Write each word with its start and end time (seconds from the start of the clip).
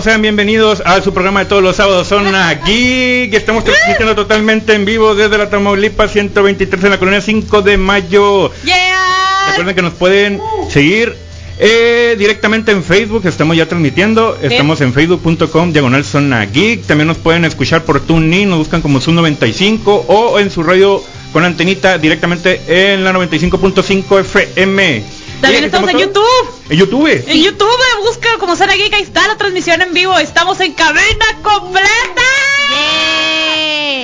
todos 0.00 0.12
sean 0.12 0.22
bienvenidos 0.22 0.82
a 0.86 1.02
su 1.02 1.12
programa 1.12 1.40
de 1.40 1.46
todos 1.46 1.62
los 1.62 1.76
sábados 1.76 2.08
Zona 2.08 2.54
Geek. 2.54 3.34
Estamos 3.34 3.64
transmitiendo 3.64 4.14
totalmente 4.14 4.72
en 4.72 4.86
vivo 4.86 5.14
desde 5.14 5.36
la 5.36 5.50
Tamaulipas 5.50 6.12
123 6.12 6.84
en 6.84 6.90
la 6.90 6.98
colonia 6.98 7.20
5 7.20 7.60
de 7.60 7.76
mayo. 7.76 8.50
Yeah. 8.64 9.48
Recuerden 9.48 9.74
que 9.74 9.82
nos 9.82 9.92
pueden 9.92 10.40
seguir 10.70 11.14
eh, 11.58 12.14
directamente 12.18 12.72
en 12.72 12.82
Facebook, 12.82 13.26
estamos 13.26 13.58
ya 13.58 13.66
transmitiendo. 13.66 14.38
Estamos 14.40 14.80
en 14.80 14.94
facebook.com 14.94 15.74
diagonal 15.74 16.02
Zona 16.02 16.46
Geek. 16.46 16.86
También 16.86 17.08
nos 17.08 17.18
pueden 17.18 17.44
escuchar 17.44 17.84
por 17.84 18.00
TuneIn, 18.00 18.48
nos 18.48 18.58
buscan 18.58 18.80
como 18.80 19.02
Zoom 19.02 19.16
95 19.16 20.06
o 20.08 20.38
en 20.38 20.50
su 20.50 20.62
radio 20.62 21.04
con 21.34 21.44
antenita 21.44 21.98
directamente 21.98 22.62
en 22.66 23.04
la 23.04 23.12
95.5 23.12 24.20
FM. 24.20 25.19
También 25.40 25.64
¿Y 25.64 25.66
estamos 25.66 25.90
en? 25.90 25.98
YouTube. 25.98 26.50
En 26.68 26.78
YouTube. 26.78 27.24
En 27.26 27.42
YouTube, 27.42 27.68
busca 28.02 28.28
como 28.38 28.56
Zona 28.56 28.74
Geek, 28.74 28.92
ahí 28.94 29.02
está 29.02 29.26
la 29.26 29.36
transmisión 29.36 29.80
en 29.82 29.92
vivo. 29.94 30.16
Estamos 30.18 30.60
en 30.60 30.72
cabina 30.72 31.26
completa. 31.42 32.22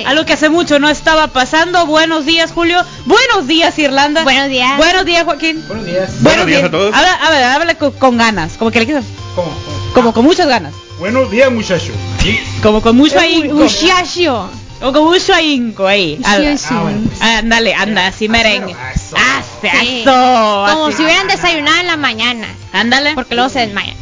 Algo 0.05 0.25
que 0.25 0.33
hace 0.33 0.49
mucho 0.49 0.79
no 0.79 0.87
estaba 0.89 1.27
pasando. 1.27 1.85
Buenos 1.85 2.25
días, 2.25 2.51
Julio. 2.53 2.79
Buenos 3.05 3.45
días, 3.47 3.77
Irlanda. 3.77 4.23
Buenos 4.23 4.49
días. 4.49 4.77
Buenos 4.77 5.05
días, 5.05 5.25
Joaquín. 5.25 5.63
Buenos 5.67 5.85
días. 5.85 6.23
Buenos 6.23 6.45
días 6.45 6.63
a 6.63 6.71
todos. 6.71 6.95
Habla, 6.95 7.13
habla, 7.15 7.53
habla 7.55 7.75
con, 7.75 7.91
con 7.91 8.17
ganas, 8.17 8.53
como 8.57 8.71
que 8.71 8.79
le 8.79 8.85
quieras, 8.85 9.05
¿Cómo? 9.35 9.49
¿Cómo? 9.49 9.93
como 9.93 10.13
con 10.13 10.23
muchas 10.25 10.47
ganas, 10.47 10.73
Buenos 10.99 11.29
días, 11.29 11.51
muchacho. 11.51 11.91
Sí. 12.23 12.39
como 12.63 12.81
con 12.81 12.95
mucho 12.95 13.19
ahínco, 13.19 13.53
Muchacho. 13.55 14.49
O 14.81 14.91
con 14.93 15.05
mucho 15.05 15.33
ahínco 15.33 15.87
ahí. 15.87 16.17
Muchacho. 16.17 16.67
Ah, 16.71 16.81
bueno. 16.83 17.09
Ándale, 17.19 17.73
anda, 17.73 18.07
así 18.07 18.29
merengue. 18.29 18.75
Eso. 18.95 19.15
Ah, 19.17 19.41
Sí. 19.61 20.01
eso, 20.01 20.65
Como 20.71 20.87
así. 20.87 20.97
si 20.97 21.03
hubieran 21.03 21.27
desayunado 21.27 21.79
en 21.79 21.87
la 21.87 21.97
mañana. 21.97 22.47
Ándale. 22.73 23.13
Porque 23.15 23.33
luego 23.35 23.49
se 23.49 23.59
desmayan. 23.59 23.95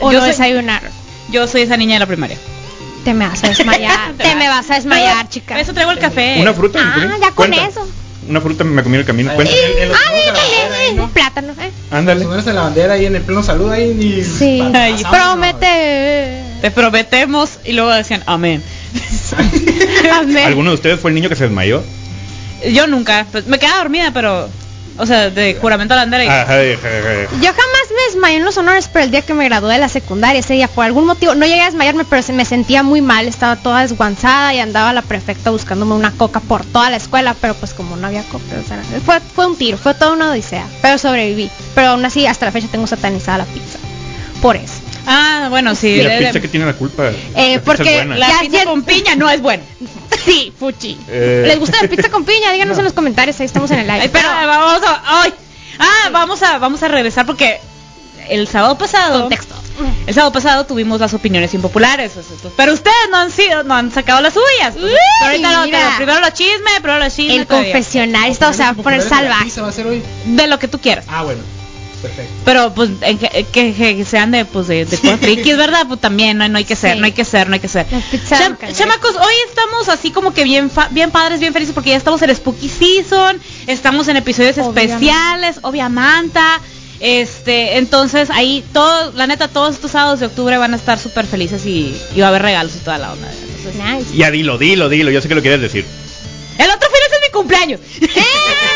O 0.00 0.10
Yo 0.12 0.18
no 0.18 0.24
soy- 0.24 0.30
desayunaron. 0.32 0.90
Yo 1.30 1.46
soy 1.46 1.62
esa 1.62 1.76
niña 1.76 1.94
de 1.94 2.00
la 2.00 2.06
primaria. 2.06 2.36
Te 3.04 3.14
me 3.14 3.26
vas 3.26 3.42
a 3.42 3.48
desmayar. 3.48 4.12
Te 4.18 4.34
me 4.36 4.48
vas 4.48 4.70
a 4.70 4.74
desmayar, 4.74 5.28
chica. 5.28 5.58
Eso 5.58 5.72
traigo 5.72 5.90
el 5.92 5.98
café. 5.98 6.36
Una 6.40 6.52
fruta. 6.52 6.78
Ah, 6.82 7.16
ya 7.20 7.30
con 7.32 7.48
Cuenta. 7.48 7.66
eso. 7.66 7.88
Una 8.28 8.40
fruta 8.40 8.62
me 8.64 8.82
comí 8.82 8.94
en 8.94 9.00
el 9.00 9.06
camino. 9.06 9.30
Ahí, 9.30 9.36
Cuenta. 9.36 9.54
en- 9.54 9.82
en 9.82 9.88
los 9.88 11.06
Ah, 11.08 11.10
plátano. 11.12 11.54
eh. 11.60 11.70
Ándale. 11.90 12.24
De 12.26 12.52
la 12.52 12.62
bandera 12.62 12.94
ahí 12.94 13.06
en 13.06 13.16
el 13.16 13.22
pleno 13.22 13.42
saludo 13.42 13.72
ahí 13.72 13.92
ni 13.94 14.22
Sí. 14.22 14.62
Ay, 14.74 15.02
Promete. 15.10 16.42
Te 16.60 16.70
prometemos 16.70 17.50
y 17.64 17.72
luego 17.72 17.90
decían 17.90 18.22
amén. 18.26 18.62
Amén. 20.12 20.46
¿Alguno 20.46 20.70
de 20.70 20.74
ustedes 20.76 21.00
fue 21.00 21.10
el 21.10 21.14
niño 21.16 21.28
que 21.28 21.36
se 21.36 21.44
desmayó? 21.44 21.82
Yo 22.72 22.86
nunca, 22.86 23.26
pues, 23.32 23.46
me 23.46 23.58
quedaba 23.58 23.78
dormida, 23.78 24.10
pero, 24.14 24.48
o 24.98 25.06
sea, 25.06 25.30
de 25.30 25.54
juramento 25.60 25.94
a 25.94 25.96
la 25.96 26.02
bandera. 26.02 26.24
y- 26.24 26.28
Ajá, 26.28 26.44
ajá, 26.44 26.58
ajá. 26.58 27.36
Yo 27.40 27.48
jamás 27.50 27.86
me 27.96 28.02
desmayé 28.12 28.36
en 28.36 28.44
los 28.44 28.56
honores, 28.58 28.88
pero 28.92 29.04
el 29.04 29.10
día 29.10 29.22
que 29.22 29.34
me 29.34 29.44
gradué 29.46 29.72
de 29.74 29.78
la 29.78 29.88
secundaria, 29.88 30.40
ese 30.40 30.54
día, 30.54 30.68
por 30.68 30.84
algún 30.84 31.06
motivo, 31.06 31.34
no 31.34 31.46
llegué 31.46 31.62
a 31.62 31.66
desmayarme, 31.66 32.04
pero 32.04 32.22
se 32.22 32.32
me 32.32 32.44
sentía 32.44 32.82
muy 32.82 33.00
mal, 33.00 33.26
estaba 33.26 33.56
toda 33.56 33.80
desguanzada 33.82 34.52
y 34.54 34.58
andaba 34.60 34.92
la 34.92 35.02
prefecta 35.02 35.50
buscándome 35.50 35.94
una 35.94 36.10
coca 36.12 36.40
por 36.40 36.64
toda 36.64 36.90
la 36.90 36.96
escuela, 36.96 37.34
pero 37.40 37.54
pues 37.54 37.72
como 37.74 37.96
no 37.96 38.06
había 38.06 38.22
coca, 38.24 38.44
o 38.62 38.68
sea, 38.68 38.82
fue, 39.04 39.20
fue 39.34 39.46
un 39.46 39.56
tiro, 39.56 39.78
fue 39.78 39.94
toda 39.94 40.12
una 40.12 40.30
odisea, 40.30 40.66
pero 40.82 40.98
sobreviví. 40.98 41.50
Pero 41.74 41.88
aún 41.88 42.04
así, 42.04 42.26
hasta 42.26 42.46
la 42.46 42.52
fecha 42.52 42.68
tengo 42.70 42.86
satanizada 42.86 43.38
la 43.38 43.44
pizza. 43.46 43.78
Por 44.42 44.56
eso. 44.56 44.81
Ah, 45.06 45.48
bueno, 45.50 45.74
sí. 45.74 45.88
¿Y 45.88 46.02
la 46.02 46.10
de- 46.10 46.18
pizza 46.18 46.32
de- 46.32 46.40
que 46.40 46.48
tiene 46.48 46.66
la 46.66 46.74
culpa? 46.74 47.08
Eh, 47.08 47.12
La 47.12 47.34
pizza 47.34 47.52
es 47.54 47.60
porque 47.62 47.94
buena. 47.96 48.16
la 48.16 48.28
Ya, 48.28 48.40
pizza 48.40 48.56
ya- 48.58 48.64
con 48.64 48.82
piña 48.82 49.16
no 49.16 49.28
es 49.30 49.40
buena. 49.42 49.62
Sí, 50.24 50.52
fuchi. 50.56 50.96
Eh. 51.08 51.42
¿Les 51.46 51.58
gusta 51.58 51.78
la 51.82 51.88
pizza 51.88 52.08
con 52.08 52.24
piña? 52.24 52.52
Díganos 52.52 52.78
en 52.78 52.84
los 52.84 52.92
comentarios, 52.92 53.40
ahí 53.40 53.46
estamos 53.46 53.70
en 53.72 53.80
el 53.80 53.86
live. 53.88 54.02
Ay, 54.02 54.08
pero 54.12 54.28
vamos 54.28 54.82
a, 54.86 55.22
ay. 55.22 55.34
Ah, 55.80 56.10
vamos 56.12 56.42
a, 56.42 56.58
vamos 56.58 56.82
a 56.84 56.88
regresar 56.88 57.26
porque 57.26 57.58
el 58.28 58.46
sábado 58.46 58.78
pasado, 58.78 59.22
Contexto. 59.22 59.54
el 60.06 60.14
sábado 60.14 60.32
pasado 60.32 60.64
tuvimos 60.66 61.00
las 61.00 61.12
opiniones 61.14 61.52
impopulares, 61.54 62.12
pero 62.56 62.72
ustedes 62.72 62.94
no 63.10 63.16
han 63.16 63.32
sido, 63.32 63.64
no 63.64 63.74
han 63.74 63.90
sacado 63.90 64.20
las 64.20 64.34
suyas. 64.34 64.76
Uy, 64.76 64.82
Pero 64.82 65.26
ahorita 65.48 65.66
pero 65.72 65.96
primero 65.96 66.20
los 66.20 66.32
chismes, 66.34 66.74
primero 66.80 66.98
los 67.00 67.16
chismes. 67.16 67.38
El 67.38 67.46
todavía. 67.48 67.72
confesionario, 67.72 68.32
esto 68.32 68.52
se 68.52 68.62
va 68.62 68.68
a 68.68 68.74
poner 68.74 69.02
salvaje. 69.02 69.44
pizza 69.46 69.62
va 69.62 69.68
a 69.70 69.72
ser 69.72 69.86
hoy? 69.88 70.04
de 70.24 70.46
lo 70.46 70.58
que 70.60 70.68
tú 70.68 70.78
quieras. 70.78 71.04
Ah, 71.08 71.24
bueno. 71.24 71.40
Perfecto. 72.02 72.32
Pero 72.44 72.74
pues 72.74 72.90
en 73.02 73.16
que, 73.18 73.46
que- 73.52 73.72
que 73.74 74.04
sean 74.04 74.32
de 74.32 74.44
pues 74.44 74.66
de, 74.66 74.84
de 74.84 74.98
cosas 74.98 75.20
frikis, 75.20 75.56
¿verdad? 75.56 75.86
Pues 75.86 76.00
también 76.00 76.36
no, 76.36 76.48
no 76.48 76.58
hay 76.58 76.64
que 76.64 76.74
ser, 76.76 76.94
Sí. 76.94 76.98
no 77.00 77.06
hay 77.06 77.12
que 77.12 77.24
ser, 77.24 77.48
no 77.48 77.54
hay 77.54 77.60
que 77.60 77.68
ser. 77.68 77.86
Cham- 78.28 78.56
chamacos, 78.74 79.14
hoy 79.16 79.34
estamos 79.48 79.88
así 79.88 80.10
como 80.10 80.34
que 80.34 80.42
bien 80.44 80.68
fa- 80.70 80.88
bien 80.90 81.10
padres, 81.12 81.38
bien 81.40 81.52
felices 81.52 81.72
porque 81.74 81.90
ya 81.90 81.96
estamos 81.96 82.20
en 82.22 82.34
Spooky 82.34 82.68
Season, 82.68 83.40
estamos 83.68 84.08
en 84.08 84.16
episodios 84.16 84.58
Obviamente. 84.58 84.82
especiales, 84.94 85.58
obviamente. 85.62 86.40
Este, 87.00 87.78
entonces 87.78 88.30
ahí 88.30 88.64
todo, 88.72 89.10
la 89.12 89.26
neta, 89.26 89.48
todos 89.48 89.74
estos 89.74 89.90
sábados 89.90 90.20
de 90.20 90.26
octubre 90.26 90.56
van 90.56 90.72
a 90.72 90.76
estar 90.76 90.98
súper 91.00 91.26
felices 91.26 91.66
y, 91.66 91.96
y 92.14 92.20
va 92.20 92.26
a 92.26 92.28
haber 92.28 92.42
regalos 92.42 92.74
y 92.76 92.78
toda 92.78 92.98
la 92.98 93.12
onda. 93.12 93.28
Entonces, 93.30 93.74
Nice. 93.74 94.16
Ya 94.16 94.30
dilo, 94.30 94.56
dilo, 94.58 94.88
dilo. 94.88 95.10
Yo 95.10 95.20
sé 95.20 95.28
que 95.28 95.34
lo 95.34 95.40
quieres 95.42 95.60
decir. 95.60 95.84
el 96.58 96.70
otro 96.70 96.88
fin 96.88 97.00
es 97.10 97.20
mi 97.26 97.32
cumpleaños. 97.32 97.80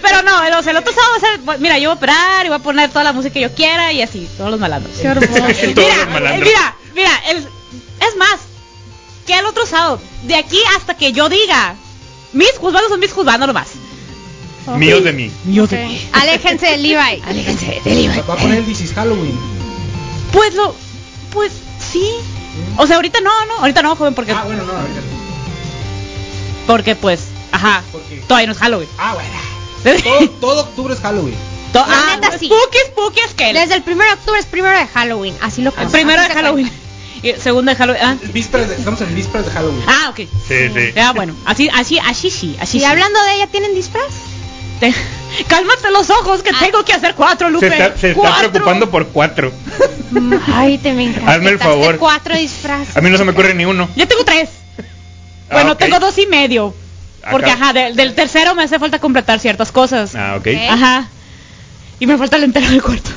Pero 0.00 0.22
no, 0.22 0.42
el, 0.44 0.54
o 0.54 0.62
sea, 0.62 0.70
el 0.72 0.78
otro 0.78 0.92
sábado 0.92 1.12
va 1.12 1.16
a 1.16 1.52
ser, 1.54 1.60
mira, 1.60 1.78
yo 1.78 1.88
voy 1.90 1.94
a 1.94 1.96
operar 1.98 2.46
y 2.46 2.48
voy 2.48 2.56
a 2.56 2.62
poner 2.62 2.88
toda 2.90 3.04
la 3.04 3.12
música 3.12 3.34
que 3.34 3.40
yo 3.40 3.54
quiera 3.54 3.92
y 3.92 4.00
así, 4.02 4.28
todos 4.36 4.50
los 4.50 4.60
malandros. 4.60 4.96
Qué 4.98 5.06
hermoso. 5.08 5.32
Todos 5.34 5.62
mira, 5.76 5.96
los 5.96 6.08
malandros. 6.08 6.48
mira, 6.48 6.76
mira, 6.94 7.10
el- 7.30 7.38
es 8.08 8.16
más, 8.16 8.36
que 9.26 9.38
el 9.38 9.44
otro 9.46 9.66
sábado, 9.66 10.00
de 10.24 10.34
aquí 10.36 10.58
hasta 10.76 10.96
que 10.96 11.12
yo 11.12 11.28
diga, 11.28 11.74
mis 12.32 12.50
juzgados 12.58 12.88
son 12.88 13.00
mis 13.00 13.12
juzgados 13.12 13.46
nomás. 13.46 13.68
Míos 14.76 15.02
de 15.04 15.12
mí. 15.12 15.30
Míos 15.44 15.68
Ok. 15.72 15.78
Aléjense 16.12 16.66
de 16.66 16.76
Levi. 16.78 17.22
Aléjense 17.26 17.80
del 17.84 18.10
Va 18.10 18.22
va 18.22 18.34
a 18.34 18.36
poner 18.36 18.58
el 18.58 18.64
This 18.64 18.80
is 18.80 18.92
Halloween. 18.94 19.36
Pues 20.32 20.54
lo, 20.54 20.74
pues 21.32 21.52
sí. 21.92 22.08
O 22.76 22.86
sea, 22.86 22.96
ahorita 22.96 23.20
no, 23.20 23.44
no, 23.46 23.58
ahorita 23.58 23.82
no, 23.82 23.96
joven, 23.96 24.14
porque, 24.14 24.32
Ah, 24.32 24.44
bueno, 24.44 24.62
no, 24.64 24.72
ahorita. 24.72 25.00
porque 26.66 26.94
pues, 26.96 27.24
ajá, 27.50 27.82
¿Por 27.90 28.02
qué? 28.02 28.16
todavía 28.26 28.46
no 28.46 28.52
es 28.52 28.58
Halloween. 28.58 28.88
Ah, 28.98 29.14
bueno. 29.14 29.28
Todo, 30.04 30.30
todo 30.40 30.60
octubre 30.62 30.94
es 30.94 31.00
Halloween. 31.00 31.34
To- 31.72 31.78
La 31.80 32.12
ah, 32.12 32.16
neta, 32.20 32.38
sí. 32.38 32.46
spooky, 32.46 32.78
spooky 32.88 33.20
es 33.20 33.34
que 33.34 33.52
Desde 33.54 33.74
el 33.76 33.82
1 33.86 34.04
de 34.04 34.12
octubre 34.12 34.38
es 34.38 34.46
primero 34.46 34.76
de 34.78 34.86
Halloween, 34.86 35.34
así 35.40 35.62
lo 35.62 35.70
el 35.70 35.74
cuento, 35.76 35.92
primero 35.92 36.20
así 36.20 36.28
de 36.28 36.34
se 36.34 36.40
Halloween. 36.40 36.72
Y 37.22 37.32
segundo 37.40 37.70
de 37.70 37.76
Halloween. 37.76 38.02
Ah, 38.04 38.16
Vísperas 38.32 38.68
de, 38.68 38.74
estamos 38.76 39.00
en 39.00 39.14
vísperas 39.14 39.46
de 39.46 39.52
Halloween. 39.52 39.82
ah 39.86 40.08
ok. 40.10 40.16
Sí, 40.16 40.68
sí. 40.74 40.92
Ya, 40.94 41.12
bueno, 41.12 41.34
así, 41.46 41.68
así, 41.72 41.98
así 42.00 42.30
sí, 42.30 42.56
así 42.60 42.76
Y 42.78 42.80
sí. 42.80 42.86
hablando 42.86 43.22
de 43.24 43.34
ella, 43.36 43.46
¿tienen 43.46 43.74
disfraz? 43.74 44.04
Te- 44.80 44.92
Cálmate 45.48 45.90
los 45.92 46.10
ojos 46.10 46.42
que 46.42 46.50
Ah. 46.50 46.58
tengo 46.60 46.84
que 46.84 46.92
hacer 46.92 47.14
cuatro, 47.14 47.46
Se 47.48 47.52
Lupe. 47.52 47.66
está, 47.68 47.96
se 47.96 48.08
está 48.10 48.20
Cuatro. 48.20 48.50
preocupando 48.50 48.90
por 48.90 49.06
cuatro. 49.08 49.52
Mm, 50.10 50.34
Ay, 50.52 50.76
te 50.78 50.92
me 50.92 51.04
encanta. 51.04 51.32
Hazme 51.32 51.48
el 51.50 51.54
Estás 51.54 51.68
de 51.68 51.74
favor. 51.74 51.96
cuatro 51.98 52.36
disfraces. 52.36 52.96
A 52.96 53.00
mí 53.00 53.08
no 53.08 53.16
se 53.16 53.24
me 53.24 53.30
ocurre 53.32 53.54
ni 53.54 53.64
uno. 53.64 53.88
Yo 53.96 54.06
tengo 54.06 54.24
tres. 54.24 54.50
Ah, 55.48 55.54
Bueno, 55.54 55.76
tengo 55.76 55.98
dos 56.00 56.18
y 56.18 56.26
medio. 56.26 56.74
Porque, 57.30 57.50
Acá- 57.50 57.64
ajá, 57.64 57.72
del, 57.72 57.96
del 57.96 58.14
tercero 58.14 58.54
me 58.54 58.64
hace 58.64 58.78
falta 58.78 58.98
completar 58.98 59.38
ciertas 59.38 59.70
cosas. 59.72 60.14
Ah, 60.14 60.36
ok. 60.38 60.48
Ajá. 60.68 61.08
Y 62.00 62.06
me 62.06 62.18
falta 62.18 62.36
el 62.36 62.44
entero 62.44 62.68
del 62.68 62.82
cuarto. 62.82 63.10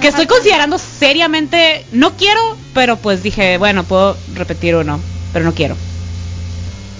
Que 0.00 0.08
estoy 0.08 0.26
considerando 0.26 0.76
seriamente, 0.78 1.86
no 1.92 2.16
quiero, 2.16 2.56
pero 2.74 2.96
pues 2.96 3.22
dije, 3.22 3.58
bueno, 3.58 3.84
puedo 3.84 4.16
repetir 4.34 4.74
uno, 4.74 4.98
pero 5.32 5.44
no 5.44 5.54
quiero. 5.54 5.76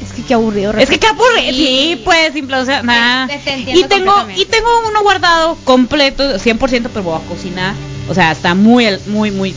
Es 0.05 0.13
que 0.13 0.23
qué 0.23 0.35
aburrido. 0.35 0.73
Es 0.79 0.89
que 0.89 0.99
qué 1.01 1.07
aburrido. 1.09 1.51
Sí. 1.53 1.57
Sí, 1.57 2.03
pues, 2.05 2.33
simple, 2.33 2.57
o 2.57 2.65
sea, 2.65 2.83
nada. 2.83 3.27
te- 3.27 3.39
te 3.39 3.53
entiendo 3.55 3.81
Y 3.81 3.89
tengo, 3.89 4.15
y 4.37 4.45
tengo 4.45 4.69
uno 4.89 5.03
guardado 5.03 5.57
completo, 5.65 6.39
100%, 6.39 6.89
pero 6.93 7.03
voy 7.03 7.19
a 7.21 7.27
cocinar. 7.29 7.75
O 8.09 8.15
sea, 8.15 8.31
está 8.31 8.55
muy, 8.55 8.87
muy, 9.07 9.31
muy. 9.33 9.55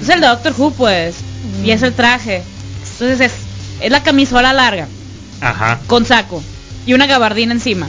Es 0.00 0.08
el 0.08 0.20
de 0.20 0.26
Doctor 0.28 0.54
Who, 0.56 0.70
pues. 0.72 1.16
Y 1.64 1.70
es 1.72 1.82
el 1.82 1.92
traje. 1.94 2.42
Entonces 2.92 3.20
es, 3.20 3.32
es 3.80 3.90
la 3.90 4.02
camisola 4.02 4.52
larga, 4.54 4.88
Ajá. 5.40 5.80
con 5.86 6.04
saco. 6.06 6.42
Y 6.86 6.94
una 6.94 7.06
gabardina 7.06 7.52
encima. 7.52 7.88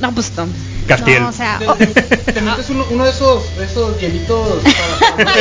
No, 0.00 0.12
pues 0.12 0.32
no. 0.36 0.46
Castiel. 0.86 1.22
No, 1.22 1.28
o 1.30 1.32
sea, 1.32 1.58
Te, 1.58 1.66
oh, 1.68 1.74
te- 1.74 1.86
te 1.86 2.40
metes 2.40 2.70
uno, 2.70 2.84
uno 2.90 3.04
de 3.04 3.10
esos, 3.10 3.42
esos 3.60 3.98
hielitos 4.00 4.62
para, 4.62 5.24
para- 5.24 5.40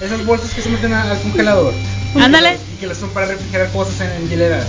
esas 0.00 0.26
bolsas 0.26 0.50
que 0.52 0.60
se 0.60 0.68
meten 0.68 0.92
al 0.92 1.18
congelador. 1.20 1.72
Ándale. 2.20 2.58
Y 2.74 2.80
que 2.80 2.86
las 2.88 2.98
son 2.98 3.10
para 3.10 3.26
refrigerar 3.26 3.70
cosas 3.70 4.00
en, 4.00 4.10
en 4.12 4.28
hieleras. 4.28 4.66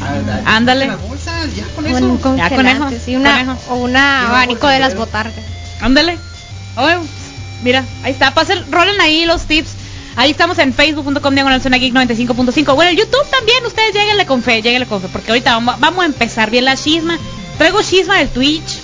Ah, 0.00 0.14
ah, 0.46 0.56
Ándale. 0.56 0.86
Las 0.86 1.02
bolsas, 1.02 1.54
ya 1.54 1.64
con 1.74 1.84
bueno, 1.90 1.98
eso. 2.18 2.36
Ya, 2.36 2.48
congelante, 2.48 2.56
conejo, 2.56 2.90
sí, 3.04 3.16
una, 3.16 3.38
conejo. 3.44 3.58
o 3.70 3.76
una 3.76 4.28
abanico 4.28 4.68
de 4.68 4.78
las 4.78 4.94
botargas. 4.94 5.34
Ándale. 5.80 6.18
Oye, 6.76 6.96
mira, 7.62 7.84
ahí 8.02 8.12
está. 8.12 8.32
Pasen, 8.32 8.70
rolen 8.70 9.00
ahí 9.00 9.24
los 9.26 9.42
tips. 9.46 9.70
Ahí 10.16 10.30
estamos 10.30 10.58
en 10.58 10.72
facebook.com 10.72 11.34
diagonal 11.34 11.60
zona 11.60 11.76
geek 11.76 11.92
95.5. 11.92 12.74
Bueno, 12.74 12.90
en 12.90 12.96
YouTube 12.96 13.28
también. 13.30 13.64
Ustedes 13.66 13.92
lleguenle 13.94 14.24
con 14.26 14.42
fe, 14.42 14.62
lleguenle 14.62 14.86
con 14.86 15.00
fe. 15.02 15.08
Porque 15.12 15.30
ahorita 15.30 15.52
vamos, 15.52 15.78
vamos 15.78 16.02
a 16.02 16.06
empezar 16.06 16.50
bien 16.50 16.64
la 16.64 16.76
chisma. 16.76 17.18
Traigo 17.58 17.82
chisma 17.82 18.16
del 18.18 18.28
Twitch. 18.30 18.78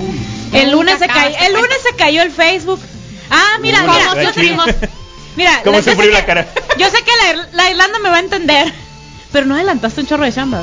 Uy. 0.00 0.20
El 0.60 0.70
lunes 0.70 0.98
se 0.98 1.06
cayó, 1.08 1.36
el 1.36 1.52
te 1.52 1.52
lunes 1.52 1.78
se 1.88 1.96
cayó 1.96 2.22
el 2.22 2.30
Facebook. 2.30 2.80
Ah, 3.30 3.58
mira, 3.60 3.82
Uy, 3.84 3.90
mira, 3.90 4.22
yo 4.22 4.32
sé- 4.32 4.40
chisma. 4.40 4.64
mira, 5.36 5.60
¿Cómo 5.64 5.78
yo 5.78 5.82
se 5.82 5.90
sé 5.90 5.96
frío 5.96 6.10
que- 6.10 6.16
la 6.16 6.24
cara? 6.24 6.46
Yo 6.78 6.86
sé 6.88 6.98
que 7.02 7.10
la, 7.34 7.48
la 7.52 7.70
Irlanda 7.70 7.98
me 7.98 8.08
va 8.08 8.16
a 8.16 8.20
entender, 8.20 8.72
pero 9.32 9.44
no 9.44 9.54
adelantaste 9.56 10.00
un 10.02 10.06
chorro 10.06 10.24
de 10.24 10.32
chamba. 10.32 10.62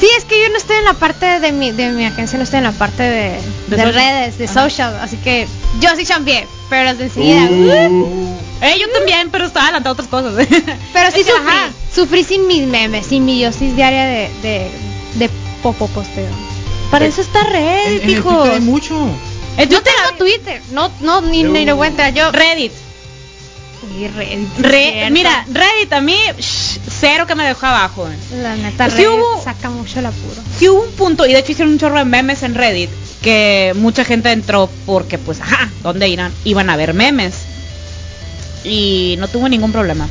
Sí, 0.00 0.08
es 0.18 0.24
que 0.24 0.40
yo 0.42 0.48
no 0.50 0.56
estoy 0.56 0.76
en 0.76 0.84
la 0.84 0.94
parte 0.94 1.40
de 1.40 1.52
mi, 1.52 1.70
de 1.72 1.90
mi 1.90 2.04
agencia, 2.04 2.36
no 2.36 2.44
estoy 2.44 2.58
en 2.58 2.64
la 2.64 2.72
parte 2.72 3.02
de, 3.02 3.40
De 3.68 3.84
redes, 3.92 4.38
de 4.38 4.44
Ajá. 4.44 4.54
social, 4.64 4.98
así 5.00 5.16
que 5.18 5.46
yo 5.80 5.90
sí 5.96 6.04
champié, 6.04 6.46
pero 6.68 6.90
desde 6.90 7.04
enseguida. 7.04 7.44
Uh, 7.90 8.36
Eh, 8.60 8.76
yo 8.80 8.88
también, 8.92 9.30
pero 9.30 9.44
estaba 9.46 9.66
adelantado 9.66 9.90
a 9.90 9.94
otras 9.94 10.08
cosas. 10.08 10.46
Pero 10.92 11.10
sí 11.10 11.18
sufrí, 11.22 11.32
ajá. 11.46 11.70
sufrí 11.94 12.24
sin 12.24 12.46
mis 12.46 12.62
memes, 12.66 13.04
sin 13.06 13.24
mi 13.24 13.38
yosis 13.38 13.76
diaria 13.76 14.04
de, 14.06 14.30
de, 14.42 14.70
de 15.16 15.30
popo 15.62 15.86
posteo. 15.88 16.30
Para 16.90 17.04
eso 17.04 17.20
está 17.20 17.40
hijos. 18.06 18.32
Twitter 18.32 18.52
hay 18.54 18.60
mucho. 18.60 18.94
Eh, 19.58 19.66
Yo 19.68 19.82
tengo 19.82 20.16
Twitter, 20.18 20.62
no, 20.72 20.90
no, 21.00 21.20
ni, 21.20 21.42
ni 21.42 21.64
lo 21.66 21.76
voy 21.76 21.86
a 21.86 21.90
entrar, 21.90 22.14
yo... 22.14 22.30
Reddit. 22.32 22.72
Reddit. 23.86 24.58
Re- 24.58 25.10
mira, 25.10 25.44
Reddit 25.52 25.92
a 25.92 26.00
mí, 26.00 26.16
shh, 26.38 26.78
cero 27.00 27.26
que 27.26 27.34
me 27.34 27.44
dejó 27.44 27.66
abajo. 27.66 28.08
La 28.42 28.56
neta, 28.56 28.88
Sí 28.90 28.96
Reddit 28.96 29.08
hubo- 29.20 29.42
saca 29.42 29.70
mucho 29.70 29.98
el 30.00 30.06
apuro. 30.06 30.42
Sí 30.58 30.68
hubo 30.68 30.82
un 30.82 30.90
punto, 30.92 31.26
y 31.26 31.32
de 31.32 31.38
hecho 31.38 31.52
hicieron 31.52 31.72
un 31.72 31.78
chorro 31.78 31.98
de 31.98 32.04
memes 32.04 32.42
en 32.42 32.54
Reddit, 32.54 32.90
que 33.22 33.72
mucha 33.76 34.04
gente 34.04 34.30
entró 34.32 34.68
porque, 34.86 35.18
pues, 35.18 35.40
ajá, 35.40 35.70
¿dónde 35.82 36.08
irán? 36.08 36.32
Iban 36.44 36.70
a 36.70 36.76
ver 36.76 36.94
memes. 36.94 37.34
Y 38.64 39.16
no 39.18 39.28
tuvo 39.28 39.48
ningún 39.48 39.72
problema. 39.72 40.08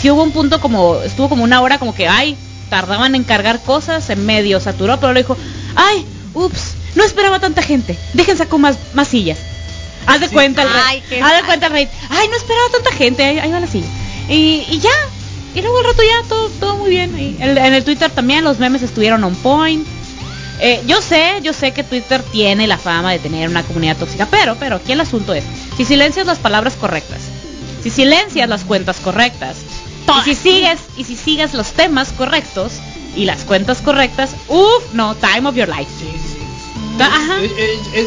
Sí 0.00 0.10
hubo 0.10 0.22
un 0.22 0.32
punto 0.32 0.60
como, 0.60 0.96
estuvo 1.02 1.28
como 1.28 1.44
una 1.44 1.60
hora 1.62 1.78
como 1.78 1.94
que, 1.94 2.08
ay, 2.08 2.36
tardaban 2.68 3.14
en 3.14 3.24
cargar 3.24 3.60
cosas, 3.62 4.10
en 4.10 4.24
medio 4.26 4.60
saturó, 4.60 4.98
pero 5.00 5.12
le 5.12 5.20
dijo, 5.20 5.36
ay, 5.76 6.04
ups, 6.34 6.74
no 6.94 7.04
esperaba 7.04 7.38
tanta 7.40 7.62
gente, 7.62 7.96
dejen 8.12 8.36
saco 8.36 8.58
más, 8.58 8.76
más 8.92 9.08
sillas. 9.08 9.38
Haz 10.06 10.20
de 10.20 10.28
cuenta 10.28 10.62
el 10.62 10.68
Ay, 10.68 11.00
Reddit, 11.00 11.08
qué 11.08 11.22
haz 11.22 11.36
de 11.40 11.46
cuenta 11.46 11.66
el 11.66 11.72
Reddit, 11.72 11.88
ay, 12.10 12.28
no 12.28 12.36
esperaba 12.36 12.68
tanta 12.72 12.92
gente, 12.92 13.24
ahí, 13.24 13.38
ahí 13.38 13.50
va 13.50 13.60
la 13.60 13.66
silla. 13.66 13.86
Y, 14.28 14.64
y 14.70 14.78
ya, 14.80 14.90
y 15.54 15.60
luego 15.62 15.78
al 15.78 15.84
rato 15.84 16.02
ya, 16.02 16.28
todo, 16.28 16.48
todo 16.60 16.76
muy 16.76 16.90
bien. 16.90 17.18
Y 17.18 17.36
el- 17.42 17.56
en 17.58 17.74
el 17.74 17.84
Twitter 17.84 18.10
también 18.10 18.44
los 18.44 18.58
memes 18.58 18.82
estuvieron 18.82 19.22
on 19.24 19.34
point. 19.36 19.86
Eh, 20.60 20.82
yo 20.86 21.02
sé, 21.02 21.40
yo 21.42 21.52
sé 21.52 21.72
que 21.72 21.82
Twitter 21.82 22.22
tiene 22.32 22.66
la 22.66 22.78
fama 22.78 23.10
de 23.12 23.18
tener 23.18 23.48
una 23.48 23.62
comunidad 23.64 23.96
tóxica, 23.96 24.26
pero, 24.30 24.56
pero 24.56 24.76
aquí 24.76 24.92
el 24.92 25.00
asunto 25.00 25.34
es, 25.34 25.42
si 25.76 25.84
silencias 25.84 26.26
las 26.26 26.38
palabras 26.38 26.74
correctas, 26.74 27.20
si 27.82 27.90
silencias 27.90 28.48
las 28.48 28.62
cuentas 28.64 28.98
correctas, 28.98 29.56
y 30.20 30.24
si 30.24 30.34
sigues, 30.36 30.78
y 30.96 31.04
si 31.04 31.16
sigues 31.16 31.54
los 31.54 31.72
temas 31.72 32.12
correctos 32.12 32.74
y 33.16 33.24
las 33.24 33.42
cuentas 33.44 33.80
correctas, 33.80 34.30
uff, 34.48 34.92
no, 34.92 35.14
time 35.16 35.48
of 35.48 35.56
your 35.56 35.68
life. 35.68 35.90
Sí, 36.98 36.98
sí. 36.98 37.02
Ajá. 37.02 37.40
Es, 37.42 37.52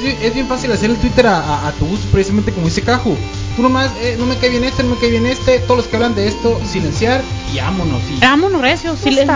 es- 0.03 0.23
es 0.23 0.33
bien- 0.33 0.47
fácil 0.47 0.71
hacer 0.71 0.89
el 0.89 0.97
Twitter 0.97 1.27
a, 1.27 1.37
a- 1.39 1.67
a 1.67 1.71
tu 1.73 1.85
gusto, 1.85 2.05
precisamente 2.11 2.51
como 2.51 2.67
dice 2.67 2.81
Caju. 2.81 3.15
Tú 3.55 3.61
nomás, 3.63 3.89
eh, 4.01 4.15
no 4.19 4.25
me 4.25 4.35
cae 4.37 4.49
bien 4.49 4.63
este, 4.63 4.83
no 4.83 4.91
me 4.95 4.97
cae 5.01 5.09
bien 5.09 5.25
este, 5.25 5.59
todos 5.59 5.77
los 5.77 5.87
que 5.87 5.95
hablan 5.95 6.13
de 6.15 6.27
esto, 6.27 6.59
silenciar 6.71 7.21
y 7.53 7.57
vámonos. 7.57 8.01
Y, 8.15 8.19
Vámonos, 8.19 8.61
recio. 8.61 8.95
silen-? 8.95 9.27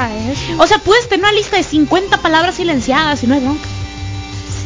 O 0.60 0.68
sea, 0.68 0.78
puedes 0.80 1.10
tener 1.10 1.26
una 1.26 1.34
lista 1.34 1.58
de 1.58 1.64
50 1.64 2.18
palabras 2.22 2.56
silenciadas 2.56 3.24
y 3.24 3.28
no 3.28 3.34
hay 3.36 3.42
bronca. 3.42 3.68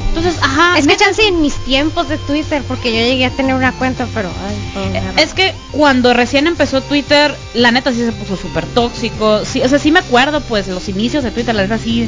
Entonces, 0.09 0.41
ajá. 0.41 0.77
Es 0.77 0.87
que 0.87 0.95
chance 0.95 1.27
en 1.27 1.41
mis 1.41 1.55
tiempos 1.65 2.07
de 2.07 2.17
Twitter, 2.17 2.63
porque 2.67 2.91
yo 2.93 2.99
llegué 2.99 3.25
a 3.25 3.31
tener 3.31 3.53
una 3.53 3.73
cuenta, 3.73 4.07
pero... 4.13 4.29
Ay. 4.47 5.01
Es 5.21 5.33
que 5.33 5.53
cuando 5.71 6.13
recién 6.13 6.47
empezó 6.47 6.81
Twitter, 6.81 7.35
la 7.53 7.71
neta 7.71 7.91
sí 7.91 7.97
se 8.05 8.13
puso 8.13 8.37
súper 8.37 8.65
tóxico. 8.67 9.43
Sí, 9.43 9.61
o 9.61 9.67
sea, 9.67 9.77
sí 9.77 9.91
me 9.91 9.99
acuerdo, 9.99 10.39
pues, 10.41 10.67
los 10.69 10.87
inicios 10.87 11.23
de 11.25 11.31
Twitter, 11.31 11.53
la 11.53 11.63
neta 11.63 11.77
sí. 11.77 12.07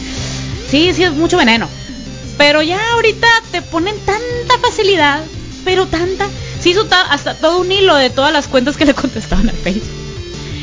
Sí, 0.70 0.94
sí, 0.94 1.04
es 1.04 1.14
mucho 1.14 1.36
veneno. 1.38 1.68
Pero 2.38 2.62
ya 2.62 2.80
ahorita 2.94 3.28
te 3.52 3.62
ponen 3.62 3.96
tanta 4.06 4.60
facilidad, 4.62 5.24
pero 5.66 5.86
tanta. 5.88 6.28
Se 6.62 6.70
hizo 6.70 6.86
ta- 6.86 7.08
hasta 7.12 7.36
todo 7.36 7.60
un 7.60 7.72
hilo 7.72 7.96
de 7.96 8.10
todas 8.10 8.32
las 8.34 8.48
cuentas 8.48 8.78
que 8.78 8.86
le 8.86 8.94
contestaban 8.94 9.50
al 9.50 9.56
Facebook. 9.56 9.90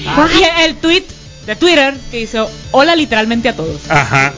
Ah. 0.07 0.29
Y 0.39 0.63
el 0.65 0.77
tweet 0.77 1.05
de 1.47 1.57
Twitter 1.57 1.95
que 2.11 2.21
hizo 2.21 2.51
hola 2.71 2.95
literalmente 2.97 3.49
a 3.49 3.57
todos. 3.57 3.81
Ajá. 3.91 4.33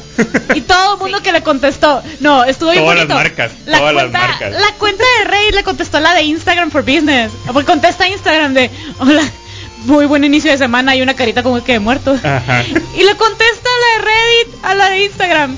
Y 0.55 0.61
todo 0.63 0.95
el 0.95 1.01
mundo 1.01 1.23
que 1.23 1.33
le 1.33 1.43
contestó. 1.43 2.03
No, 2.21 2.45
estuvo 2.45 2.71
bien 2.71 2.83
Todas 2.83 2.97
las 2.99 3.07
bonito. 3.09 3.15
marcas, 3.23 3.53
La 3.67 3.79
todas 3.79 3.95
las 3.95 4.03
cuenta, 4.05 4.19
marcas. 4.29 4.53
La 4.53 4.73
cuenta 4.79 5.05
de 5.19 5.25
Rey 5.27 5.51
le 5.53 5.63
contestó 5.63 6.01
la 6.01 6.15
de 6.15 6.23
Instagram 6.23 6.71
for 6.71 6.83
Business. 6.83 7.31
Porque 7.53 7.67
contesta 7.67 8.09
Instagram 8.09 8.55
de 8.55 8.71
hola, 8.99 9.23
muy 9.85 10.07
buen 10.07 10.25
inicio 10.25 10.51
de 10.51 10.59
semana 10.59 10.97
y 10.97 11.03
una 11.03 11.15
carita 11.15 11.43
como 11.43 11.63
que 11.63 11.73
de 11.73 11.81
muerto. 11.81 12.13
Ajá. 12.23 12.65
Y 12.97 13.03
le 13.05 13.15
contesta 13.17 13.69
la 13.81 13.99
de 14.03 14.05
Reddit 14.11 14.65
a 14.65 14.75
la 14.75 14.89
de 14.91 15.05
Instagram. 15.05 15.57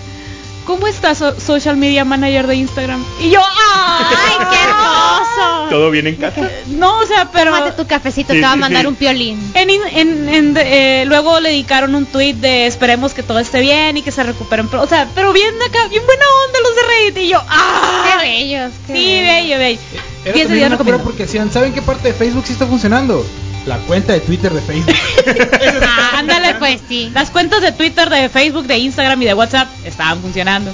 ¿Cómo 0.68 0.86
estás, 0.86 1.16
so- 1.16 1.40
social 1.40 1.78
media 1.78 2.04
manager 2.04 2.46
de 2.46 2.56
Instagram? 2.56 3.02
Y 3.20 3.30
yo, 3.30 3.40
¡ay, 3.40 4.46
qué 4.50 4.56
hermoso! 4.68 5.70
¿Todo 5.70 5.90
bien 5.90 6.06
en 6.08 6.16
casa? 6.16 6.42
No, 6.66 6.98
o 6.98 7.06
sea, 7.06 7.30
pero... 7.32 7.52
Tómate 7.54 7.72
tu 7.72 7.86
cafecito, 7.86 8.34
Sí, 8.34 8.40
te 8.40 8.44
va 8.44 8.52
a 8.52 8.56
mandar 8.56 8.82
sí. 8.82 8.86
un 8.88 8.94
piolín. 8.94 9.50
En, 9.54 9.70
in- 9.70 9.80
en- 9.94 10.28
en- 10.28 10.56
eh, 10.58 11.04
luego 11.06 11.40
le 11.40 11.48
dedicaron 11.48 11.94
un 11.94 12.04
tweet 12.04 12.34
de 12.34 12.66
esperemos 12.66 13.14
que 13.14 13.22
todo 13.22 13.38
esté 13.38 13.60
bien 13.60 13.96
y 13.96 14.02
que 14.02 14.10
se 14.12 14.22
recuperen. 14.22 14.68
O 14.74 14.86
sea, 14.86 15.08
pero 15.14 15.32
bien 15.32 15.54
acá, 15.66 15.88
bien 15.88 16.04
buena 16.04 16.24
onda 16.46 16.58
los 16.62 16.76
de 16.76 16.82
Reddit. 16.82 17.24
Y 17.24 17.28
yo, 17.30 17.40
¡ah! 17.48 18.18
Qué 18.20 18.28
bellos. 18.28 18.72
qué 18.86 18.92
Sí, 18.92 19.20
bello, 19.22 19.58
bello. 19.58 19.80
Era 20.26 20.34
10 20.34 20.34
de 20.34 20.42
también 20.42 20.58
10 20.58 20.66
una 20.68 20.98
porque 21.02 21.22
decían, 21.22 21.50
¿saben 21.50 21.72
qué 21.72 21.80
parte 21.80 22.08
de 22.08 22.14
Facebook 22.14 22.44
sí 22.46 22.52
está 22.52 22.66
funcionando? 22.66 23.24
La 23.68 23.76
cuenta 23.78 24.14
de 24.14 24.20
Twitter 24.20 24.52
de 24.52 24.60
Facebook. 24.62 24.94
Ah, 25.82 26.18
ándale, 26.18 26.54
pues 26.58 26.80
sí. 26.88 27.10
Las 27.12 27.30
cuentas 27.30 27.60
de 27.60 27.72
Twitter, 27.72 28.08
de 28.08 28.28
Facebook, 28.28 28.66
de 28.66 28.78
Instagram 28.78 29.20
y 29.22 29.26
de 29.26 29.34
WhatsApp 29.34 29.68
estaban 29.84 30.20
funcionando. 30.20 30.72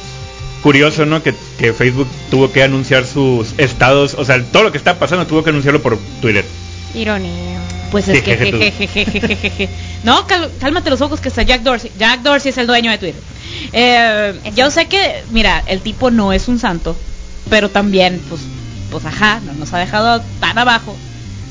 Curioso, 0.62 1.04
¿no? 1.04 1.22
Que, 1.22 1.34
que 1.58 1.72
Facebook 1.72 2.06
tuvo 2.30 2.50
que 2.52 2.62
anunciar 2.62 3.04
sus 3.04 3.54
estados, 3.58 4.14
o 4.14 4.24
sea, 4.24 4.42
todo 4.44 4.62
lo 4.64 4.72
que 4.72 4.78
está 4.78 4.98
pasando 4.98 5.26
tuvo 5.26 5.42
que 5.42 5.50
anunciarlo 5.50 5.82
por 5.82 5.98
Twitter. 6.20 6.44
Ironía. 6.94 7.58
Pues 7.90 8.08
es 8.08 8.22
que, 8.22 8.36
Jejeje, 8.36 8.52
tú. 8.52 8.58
jejejejejeje. 8.58 9.68
No, 10.04 10.26
cal- 10.26 10.50
cálmate 10.60 10.90
los 10.90 11.00
ojos 11.00 11.20
que 11.20 11.28
está 11.28 11.42
Jack 11.42 11.62
Dorsey. 11.62 11.90
Jack 11.98 12.22
Dorsey 12.22 12.50
es 12.50 12.58
el 12.58 12.66
dueño 12.66 12.90
de 12.90 12.98
Twitter. 12.98 13.22
Eh, 13.72 14.34
yo 14.56 14.70
sé 14.70 14.86
que, 14.86 15.22
mira, 15.30 15.62
el 15.66 15.80
tipo 15.80 16.10
no 16.10 16.32
es 16.32 16.48
un 16.48 16.58
santo, 16.58 16.96
pero 17.50 17.68
también, 17.70 18.20
pues, 18.28 18.40
pues 18.90 19.04
ajá, 19.04 19.40
no 19.44 19.52
nos 19.54 19.72
ha 19.72 19.78
dejado 19.78 20.22
tan 20.40 20.58
abajo. 20.58 20.96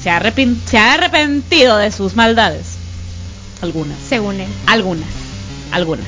Se 0.03 0.09
ha, 0.09 0.19
arrepin- 0.21 0.59
se 0.65 0.77
ha 0.77 0.93
arrepentido 0.95 1.77
de 1.77 1.91
sus 1.91 2.15
maldades. 2.15 2.65
Algunas. 3.61 3.97
Según 4.09 4.39
él. 4.41 4.47
Algunas. 4.67 5.07
Algunas. 5.71 6.05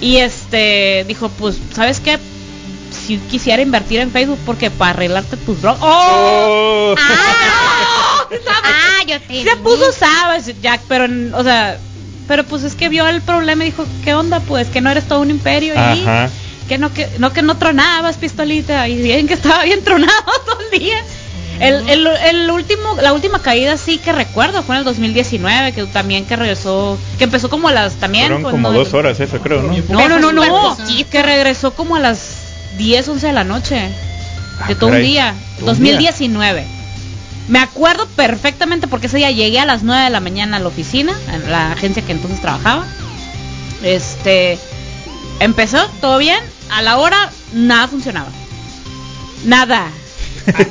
Y 0.00 0.16
este 0.16 1.04
dijo, 1.06 1.28
pues, 1.28 1.56
¿sabes 1.74 2.00
qué? 2.00 2.18
Si 3.06 3.16
quisiera 3.18 3.62
invertir 3.62 4.00
en 4.00 4.10
Facebook 4.10 4.38
porque 4.44 4.70
para 4.70 4.90
arreglarte 4.90 5.36
tus 5.36 5.62
drogas. 5.62 5.80
¡Oh! 5.82 6.94
Oh. 6.94 6.94
¡Ah! 6.98 8.26
no! 8.30 8.36
¿Sabes? 8.36 8.46
Ah, 8.64 9.04
yo 9.06 9.20
te 9.20 9.44
Se 9.44 9.56
puso 9.56 9.92
sabes, 9.92 10.60
Jack, 10.60 10.80
pero, 10.88 11.04
en- 11.04 11.32
o 11.34 11.42
sea, 11.44 11.78
pero 12.26 12.44
pues 12.44 12.64
es 12.64 12.74
que 12.74 12.88
vio 12.88 13.06
el 13.08 13.22
problema 13.22 13.62
y 13.64 13.66
dijo, 13.70 13.86
¿qué 14.04 14.14
onda? 14.14 14.40
Pues 14.40 14.68
que 14.68 14.80
no 14.80 14.90
eres 14.90 15.06
todo 15.06 15.20
un 15.20 15.30
imperio 15.30 15.74
y 15.74 16.04
que 16.68 16.78
no 16.78 16.92
que 16.92 17.08
no 17.18 17.32
que 17.32 17.42
no 17.42 17.56
tronabas 17.56 18.16
pistolita 18.16 18.88
y 18.88 19.00
bien 19.02 19.26
que 19.28 19.34
estaba 19.34 19.64
bien 19.64 19.82
tronado 19.84 20.12
todo 20.46 20.58
el 20.72 20.80
día. 20.80 21.02
El, 21.62 21.88
el, 21.88 22.06
el 22.06 22.50
último 22.50 22.96
la 23.00 23.12
última 23.12 23.40
caída 23.40 23.76
sí 23.76 23.98
que 23.98 24.12
recuerdo 24.12 24.62
fue 24.62 24.74
en 24.74 24.80
el 24.80 24.84
2019 24.84 25.72
que 25.72 25.84
también 25.86 26.24
que 26.26 26.34
regresó 26.36 26.98
que 27.18 27.24
empezó 27.24 27.48
como 27.50 27.68
a 27.68 27.72
las 27.72 27.94
también 27.94 28.24
Fueron 28.26 28.42
pues, 28.42 28.52
como 28.52 28.72
no- 28.72 28.78
dos 28.78 28.92
horas 28.94 29.18
eso, 29.20 29.38
creo, 29.38 29.62
¿no? 29.62 29.72
No, 29.88 30.08
no, 30.08 30.18
no, 30.18 30.32
no, 30.32 30.76
que 31.10 31.22
regresó 31.22 31.74
como 31.74 31.96
a 31.96 32.00
las 32.00 32.18
10, 32.78 33.08
11 33.08 33.26
de 33.28 33.32
la 33.32 33.44
noche 33.44 33.90
Ah, 34.60 34.68
de 34.68 34.74
todo 34.74 34.90
un 34.90 35.00
día, 35.02 35.34
Todo 35.58 35.70
un 35.70 35.78
día. 35.82 35.92
2019. 35.94 36.66
Me 37.48 37.58
acuerdo 37.58 38.06
perfectamente 38.16 38.86
porque 38.86 39.06
ese 39.08 39.16
día 39.16 39.30
llegué 39.30 39.58
a 39.60 39.64
las 39.64 39.82
9 39.82 40.04
de 40.04 40.10
la 40.10 40.20
mañana 40.20 40.58
a 40.58 40.60
la 40.60 40.68
oficina, 40.68 41.12
en 41.32 41.50
la 41.50 41.72
agencia 41.72 42.02
que 42.04 42.12
entonces 42.12 42.40
trabajaba. 42.40 42.84
Este 43.82 44.58
empezó 45.40 45.78
todo 46.00 46.18
bien, 46.18 46.38
a 46.70 46.82
la 46.82 46.98
hora 46.98 47.30
nada 47.52 47.88
funcionaba. 47.88 48.28
Nada. 49.44 49.88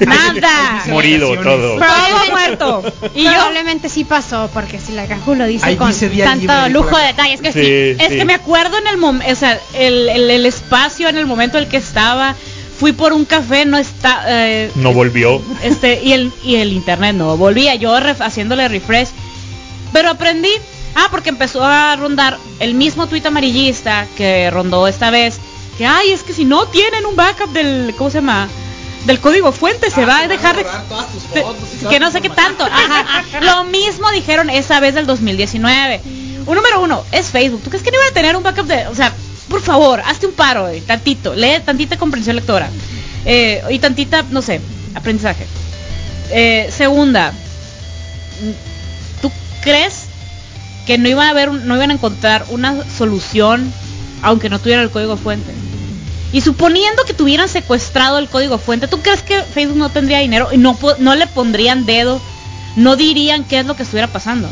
Nada. 0.05 0.83
Morido 0.87 1.35
todo. 1.41 1.77
Todo 1.77 2.31
muerto. 2.31 2.83
Y 3.15 3.25
Probablemente 3.25 3.89
sí 3.89 4.03
pasó, 4.03 4.49
porque 4.53 4.79
si 4.79 4.93
la 4.93 5.05
Caju 5.07 5.35
lo 5.35 5.45
dice 5.45 5.65
Ahí 5.65 5.75
con 5.75 5.89
dice 5.89 6.09
día 6.09 6.25
tanto 6.25 6.41
libre, 6.53 6.69
lujo 6.69 6.95
de 6.97 7.03
acá. 7.03 7.23
detalles 7.23 7.41
que 7.41 7.51
sí. 7.51 7.63
Sí, 7.63 8.03
es 8.03 8.09
sí. 8.09 8.17
que 8.17 8.25
me 8.25 8.33
acuerdo 8.33 8.77
en 8.77 8.87
el 8.87 8.97
momento, 8.97 9.31
o 9.31 9.35
sea, 9.35 9.59
el, 9.73 10.09
el, 10.09 10.29
el 10.29 10.45
espacio 10.45 11.07
en 11.09 11.17
el 11.17 11.25
momento 11.25 11.57
en 11.57 11.65
el 11.65 11.69
que 11.69 11.77
estaba, 11.77 12.35
fui 12.79 12.91
por 12.93 13.13
un 13.13 13.25
café, 13.25 13.65
no 13.65 13.77
está, 13.77 14.23
eh, 14.27 14.71
No 14.75 14.93
volvió. 14.93 15.41
este, 15.63 16.01
y 16.03 16.13
el, 16.13 16.31
y 16.43 16.55
el 16.55 16.73
internet 16.73 17.15
no 17.15 17.37
volvía, 17.37 17.75
yo 17.75 17.95
ref- 17.99 18.21
haciéndole 18.21 18.67
refresh, 18.67 19.09
pero 19.93 20.09
aprendí, 20.09 20.49
ah, 20.95 21.07
porque 21.11 21.29
empezó 21.29 21.63
a 21.63 21.95
rondar 21.95 22.37
el 22.59 22.73
mismo 22.73 23.07
tuit 23.07 23.25
amarillista 23.25 24.07
que 24.17 24.49
rondó 24.51 24.87
esta 24.87 25.11
vez, 25.11 25.39
que 25.77 25.85
ay, 25.85 26.11
es 26.11 26.23
que 26.23 26.33
si 26.33 26.43
no 26.45 26.65
tienen 26.67 27.05
un 27.05 27.15
backup 27.15 27.51
del, 27.51 27.93
¿cómo 27.97 28.09
se 28.09 28.17
llama? 28.19 28.47
Del 29.05 29.19
código 29.19 29.51
fuente, 29.51 29.89
se 29.89 30.03
Ah, 30.03 30.05
va 30.05 30.19
a 30.19 30.27
dejar 30.27 30.55
de... 30.55 30.63
fotos 30.63 31.89
que 31.89 31.99
no 31.99 32.11
sé 32.11 32.21
qué 32.21 32.29
tanto. 32.29 32.63
Ajá. 32.63 33.23
Lo 33.41 33.63
mismo 33.63 34.09
dijeron 34.11 34.49
esa 34.49 34.79
vez 34.79 34.93
del 34.93 35.05
2019. 35.07 36.01
Un 36.45 36.55
número 36.55 36.81
uno, 36.81 37.03
es 37.11 37.27
Facebook. 37.29 37.61
¿Tú 37.63 37.69
crees 37.69 37.83
que 37.83 37.91
no 37.91 37.97
iba 37.97 38.05
a 38.09 38.13
tener 38.13 38.35
un 38.35 38.43
backup 38.43 38.65
de... 38.67 38.87
O 38.87 38.95
sea, 38.95 39.13
por 39.49 39.61
favor, 39.61 40.01
hazte 40.05 40.27
un 40.27 40.33
paro, 40.33 40.67
eh, 40.69 40.81
tantito. 40.85 41.33
Lee 41.35 41.59
tantita 41.65 41.97
comprensión 41.97 42.35
lectora. 42.35 42.69
Eh, 43.25 43.61
y 43.69 43.79
tantita, 43.79 44.23
no 44.29 44.41
sé, 44.41 44.61
aprendizaje. 44.95 45.45
Eh, 46.31 46.69
segunda, 46.75 47.33
¿tú 49.21 49.31
crees 49.63 50.05
que 50.85 50.97
no 50.97 51.09
iban 51.09 51.27
a 51.27 51.31
haber, 51.31 51.51
no 51.51 51.75
iban 51.75 51.91
a 51.91 51.93
encontrar 51.93 52.45
una 52.49 52.75
solución 52.97 53.71
aunque 54.23 54.49
no 54.49 54.59
tuviera 54.59 54.81
el 54.83 54.91
código 54.91 55.17
fuente. 55.17 55.51
Y 56.33 56.41
suponiendo 56.41 57.03
que 57.05 57.13
tuvieran 57.13 57.49
secuestrado 57.49 58.17
el 58.17 58.29
código 58.29 58.57
fuente, 58.57 58.87
¿tú 58.87 58.99
crees 59.01 59.21
que 59.21 59.41
Facebook 59.41 59.77
no 59.77 59.89
tendría 59.89 60.19
dinero 60.19 60.49
y 60.51 60.57
no, 60.57 60.77
no 60.99 61.15
le 61.15 61.27
pondrían 61.27 61.85
dedo? 61.85 62.21
No 62.75 62.95
dirían 62.95 63.43
qué 63.43 63.59
es 63.59 63.65
lo 63.65 63.75
que 63.75 63.83
estuviera 63.83 64.07
pasando. 64.07 64.47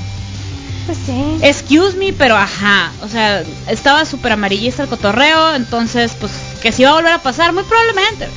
Pues 0.85 0.97
sí. 1.05 1.37
Excuse 1.41 1.95
me, 1.95 2.11
pero 2.11 2.35
ajá. 2.35 2.91
O 3.01 3.07
sea, 3.07 3.43
estaba 3.67 4.05
súper 4.05 4.33
amarillista 4.33 4.83
el 4.83 4.89
cotorreo, 4.89 5.55
entonces, 5.55 6.11
pues, 6.19 6.31
que 6.61 6.71
si 6.71 6.83
va 6.83 6.89
a 6.89 6.95
volver 6.95 7.13
a 7.13 7.21
pasar, 7.21 7.53
muy 7.53 7.63
probablemente. 7.63 8.27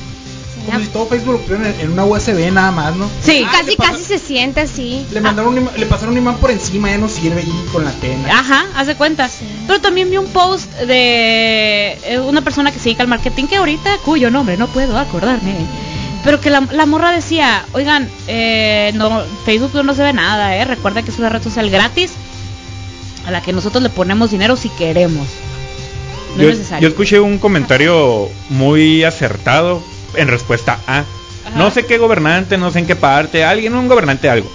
Como 0.65 0.79
si 0.79 0.87
todo 0.87 1.05
Facebook 1.07 1.33
lo 1.33 1.39
pusieron 1.39 1.65
en, 1.65 1.79
en 1.79 1.91
una 1.91 2.05
USB 2.05 2.51
nada 2.51 2.71
más, 2.71 2.95
¿no? 2.95 3.09
Sí. 3.21 3.43
Ah, 3.45 3.51
casi, 3.51 3.75
pasa- 3.75 3.91
casi 3.91 4.03
se 4.05 4.17
siente 4.19 4.61
así. 4.61 5.05
Le 5.11 5.19
mandaron 5.21 5.53
un 5.57 5.63
imán- 5.63 5.75
le 5.77 5.85
pasaron 5.85 6.13
un 6.13 6.17
imán 6.19 6.37
por 6.37 6.51
encima, 6.51 6.89
ya 6.89 6.97
no 6.97 7.09
sirve 7.09 7.41
ahí 7.41 7.65
con 7.71 7.83
la 7.83 7.91
tela. 7.91 8.29
Ajá, 8.39 8.65
hace 8.75 8.95
cuenta. 8.95 9.29
Pero 9.67 9.81
también 9.81 10.09
vi 10.09 10.17
un 10.17 10.27
post 10.27 10.71
de 10.79 11.97
eh, 12.05 12.19
una 12.25 12.41
persona 12.41 12.71
que 12.71 12.79
se 12.79 12.85
dedica 12.85 13.03
al 13.03 13.09
marketing 13.09 13.45
que 13.47 13.57
ahorita, 13.57 13.97
cuyo 14.05 14.29
nombre 14.31 14.55
no 14.57 14.67
puedo 14.67 14.97
acordarme. 14.97 15.53
Pero 16.23 16.39
que 16.39 16.49
la, 16.49 16.61
la 16.71 16.85
morra 16.85 17.11
decía, 17.11 17.65
oigan, 17.73 18.09
eh, 18.27 18.91
no, 18.95 19.23
Facebook 19.45 19.83
no 19.83 19.93
se 19.93 20.03
ve 20.03 20.13
nada, 20.13 20.55
eh. 20.55 20.63
Recuerda 20.63 21.01
que 21.03 21.11
es 21.11 21.19
una 21.19 21.27
red 21.29 21.43
social 21.43 21.69
gratis 21.69 22.11
a 23.27 23.31
la 23.31 23.41
que 23.41 23.51
nosotros 23.53 23.83
le 23.83 23.89
ponemos 23.89 24.31
dinero 24.31 24.55
si 24.55 24.69
queremos. 24.69 25.27
No 26.37 26.43
yo, 26.43 26.49
es 26.49 26.57
necesario. 26.57 26.81
yo 26.87 26.89
escuché 26.89 27.19
un 27.19 27.37
comentario 27.39 28.29
muy 28.49 29.03
acertado 29.03 29.83
en 30.15 30.27
respuesta 30.27 30.79
a. 30.87 30.99
Ajá. 30.99 31.57
No 31.57 31.71
sé 31.71 31.85
qué 31.85 31.97
gobernante, 31.97 32.57
no 32.57 32.71
sé 32.71 32.79
en 32.79 32.87
qué 32.87 32.95
parte, 32.95 33.43
alguien, 33.43 33.75
un 33.75 33.87
gobernante 33.87 34.29
algo. 34.29 34.51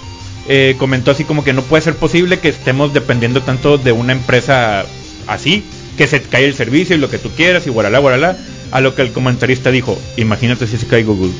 eh, 0.47 0.75
comentó 0.79 1.11
así 1.11 1.23
como 1.25 1.43
que 1.43 1.53
no 1.53 1.61
puede 1.61 1.83
ser 1.83 1.95
posible 1.95 2.39
que 2.39 2.49
estemos 2.49 2.91
dependiendo 2.93 3.41
tanto 3.43 3.77
de 3.77 3.91
una 3.91 4.13
empresa 4.13 4.83
así, 5.27 5.63
que 5.97 6.07
se 6.07 6.23
cae 6.23 6.45
el 6.45 6.55
servicio 6.55 6.95
y 6.95 6.99
lo 6.99 7.09
que 7.09 7.19
tú 7.19 7.29
quieras 7.31 7.67
y 7.67 7.69
guaralá, 7.69 7.99
guaralá. 7.99 8.35
A 8.71 8.81
lo 8.81 8.93
que 8.95 9.01
el 9.03 9.11
comentarista 9.11 9.69
dijo, 9.71 9.97
imagínate 10.17 10.65
si 10.67 10.77
se 10.77 10.87
cae 10.87 11.03
Google. 11.03 11.31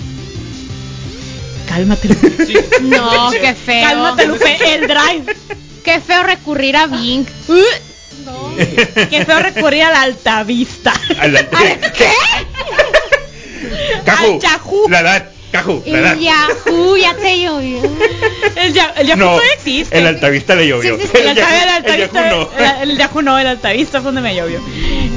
Cálmate, 1.68 2.08
Lupe. 2.10 2.64
No, 2.82 3.32
qué 3.32 3.54
feo. 3.54 3.84
Cálmate, 3.88 4.28
Lupe. 4.28 4.58
El 4.76 4.82
drive. 4.88 5.36
Qué 5.84 6.00
feo 6.02 6.24
recurrir 6.24 6.76
a 6.76 6.88
Bing. 6.88 7.26
Qué 9.10 9.26
feo 9.26 9.40
recurrir 9.40 9.84
a 9.84 9.92
la 9.92 10.02
altavista. 10.04 10.94
A 11.20 11.28
la- 11.28 11.48
¿Qué? 11.50 12.10
Caju, 14.06 14.40
Yahoo. 14.40 14.90
la 14.90 15.00
edad, 15.02 15.30
Caju, 15.52 15.84
la 15.86 15.98
edad. 16.00 16.14
El 16.14 16.20
Yahoo 16.20 16.98
ya 16.98 17.14
te 17.16 17.42
llovió. 17.42 17.82
El, 18.56 18.74
ya, 18.74 18.94
el 18.98 19.08
Yahoo 19.08 19.18
No, 19.20 19.26
todavía 19.32 19.54
existe. 19.54 19.98
el 19.98 20.08
altavista 20.08 20.56
le 20.56 20.68
llovió. 20.68 20.96
Sí, 20.98 21.04
sí, 21.04 21.10
sí, 21.12 21.18
El, 21.28 21.36
Yahoo- 21.38 21.44
altavista, 21.46 21.56
el, 21.56 21.64
el 21.64 21.70
altavista, 21.70 22.30
Yahoo 22.30 22.50
no. 22.60 22.82
el- 22.84 22.92
el 22.92 22.98
Yahoo 22.98 23.22
no, 23.22 23.40
el 23.40 23.48
altavista 23.48 23.98
fue 24.02 24.06
donde 24.06 24.22
me 24.22 24.36
llovió. 24.36 24.60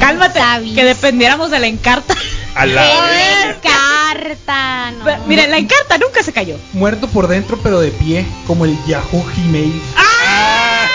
Cálmate, 0.01 0.41
Altavista. 0.41 0.81
que 0.81 0.87
dependiéramos 0.87 1.51
de 1.51 1.59
la 1.59 1.67
encarta. 1.67 2.15
A 2.55 2.67
la 2.67 2.83
vez. 2.83 3.57
carta, 3.63 4.91
no. 4.91 5.05
Pero, 5.05 5.19
Mire, 5.27 5.49
la 5.49 5.57
encarta 5.59 5.97
nunca 5.99 6.23
se 6.23 6.33
cayó. 6.35 6.59
Muerto 6.75 7.09
por 7.09 7.27
dentro 7.29 7.59
pero 7.63 7.81
de 7.81 7.91
pie, 7.93 8.27
como 8.47 8.67
el 8.67 8.77
Yahoo 8.87 9.25
Gmail. 9.37 9.81
Ah. 9.97 10.87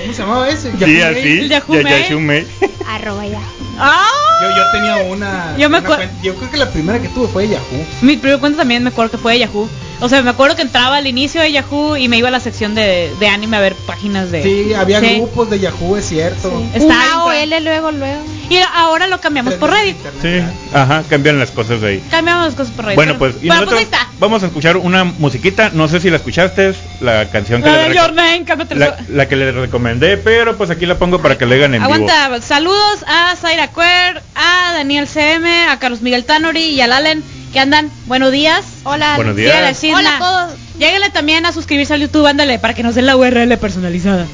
¿Cómo 0.00 0.12
se 0.12 0.22
llamaba 0.22 0.48
ese? 0.48 0.72
Sí, 0.72 0.76
Mail. 0.84 1.02
así. 1.04 1.20
El 1.40 1.48
Yahoo 1.48 1.74
ya- 1.76 1.82
Mail. 1.82 2.08
Yahoo 2.08 2.20
Mail. 2.20 2.46
Arroba 2.88 3.26
ya. 3.26 3.40
¡Ah! 3.78 4.06
Yo, 4.42 4.50
yo 4.56 4.62
tenía 4.72 4.96
una. 5.10 5.56
Yo 5.56 5.68
me 5.70 5.78
una 5.78 5.88
acuer- 5.88 5.96
cuenta- 5.96 6.14
yo 6.22 6.34
creo 6.34 6.50
que 6.50 6.56
la 6.58 6.70
primera 6.70 7.00
que 7.00 7.08
tuve 7.08 7.28
fue 7.28 7.44
de 7.44 7.54
Yahoo. 7.54 7.86
Mi 8.02 8.16
primer 8.16 8.38
cuenta 8.40 8.58
también 8.58 8.82
me 8.82 8.90
acuerdo 8.90 9.12
que 9.12 9.18
fue 9.18 9.32
de 9.34 9.38
Yahoo. 9.40 9.68
O 10.00 10.08
sea, 10.08 10.20
me 10.22 10.30
acuerdo 10.30 10.56
que 10.56 10.62
entraba 10.62 10.96
al 10.98 11.06
inicio 11.06 11.40
de 11.40 11.52
Yahoo 11.52 11.96
y 11.96 12.08
me 12.08 12.18
iba 12.18 12.28
a 12.28 12.30
la 12.30 12.40
sección 12.40 12.74
de, 12.74 13.10
de 13.18 13.28
anime 13.28 13.56
a 13.56 13.60
ver 13.60 13.74
páginas 13.86 14.30
de. 14.30 14.42
Sí, 14.42 14.74
había 14.74 15.00
Sí. 15.00 15.16
grupos 15.16 15.48
de 15.50 15.58
Yahoo, 15.58 15.96
es 15.96 16.06
cierto. 16.08 16.62
Está 16.74 16.84
Una 16.86 17.24
OL 17.24 17.64
luego, 17.64 17.92
luego. 17.92 18.20
Y 18.50 18.58
ahora 18.74 19.06
lo 19.08 19.20
cambiamos 19.20 19.54
por 19.54 19.70
Reddit. 19.70 19.96
Sí, 20.22 20.40
ajá, 20.72 21.02
cambian 21.08 21.38
las 21.38 21.50
cosas 21.50 21.80
de 21.80 21.88
ahí. 21.88 22.04
Cambiamos 22.10 22.44
las 22.46 22.54
cosas 22.54 22.72
por 22.74 22.84
Reddit. 22.84 22.96
Bueno, 22.96 23.18
pues, 23.18 23.36
y 23.42 23.46
bueno, 23.48 23.62
nosotros 23.62 23.84
pues 23.88 23.92
ahí 24.00 24.00
está. 24.06 24.14
vamos 24.20 24.42
a 24.42 24.46
escuchar 24.46 24.76
una 24.76 25.04
musiquita. 25.04 25.70
No 25.72 25.88
sé 25.88 26.00
si 26.00 26.10
la 26.10 26.16
escuchaste, 26.16 26.74
la 27.00 27.28
canción 27.30 27.62
que, 27.62 27.70
La 27.70 27.88
le 27.88 27.94
Your 27.94 28.12
Name, 28.12 28.44
la, 28.74 28.96
la 29.08 29.28
que 29.28 29.36
le 29.36 29.50
recomendé, 29.50 30.16
pero 30.18 30.56
pues 30.56 30.70
aquí 30.70 30.84
la 30.86 30.98
pongo 30.98 31.20
para 31.20 31.38
que 31.38 31.46
le 31.46 31.56
hagan 31.56 31.74
en 31.74 31.82
vivo. 31.82 31.94
Aguanta, 31.94 32.40
saludos 32.42 33.04
a 33.06 33.34
Zaira 33.36 33.68
Cuer, 33.68 34.22
a 34.34 34.72
Daniel 34.74 35.08
CM, 35.08 35.64
a 35.68 35.78
Carlos 35.78 36.02
Miguel 36.02 36.24
Tanori 36.24 36.66
y 36.66 36.80
al 36.82 36.92
Allen 36.92 37.24
que 37.52 37.60
andan. 37.60 37.90
Buenos 38.06 38.32
días. 38.32 38.64
Hola. 38.84 39.16
Buenos 39.16 39.36
días. 39.36 39.82
Hola 39.84 40.16
a 40.16 40.18
todos. 40.18 40.58
Lléguenle 40.78 41.10
también 41.10 41.46
a 41.46 41.52
suscribirse 41.52 41.94
al 41.94 42.00
YouTube, 42.00 42.26
ándale, 42.26 42.58
para 42.58 42.74
que 42.74 42.82
nos 42.82 42.94
den 42.94 43.06
la 43.06 43.16
URL 43.16 43.56
personalizada. 43.58 44.26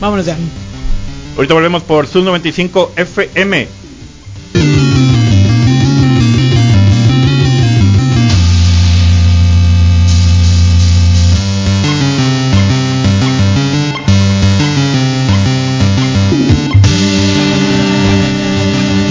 Vámonos 0.00 0.26
ya. 0.26 0.36
Ahorita 1.36 1.54
volvemos 1.54 1.82
por 1.82 2.06
Sub 2.06 2.24
95 2.24 2.92
FM. 2.96 3.68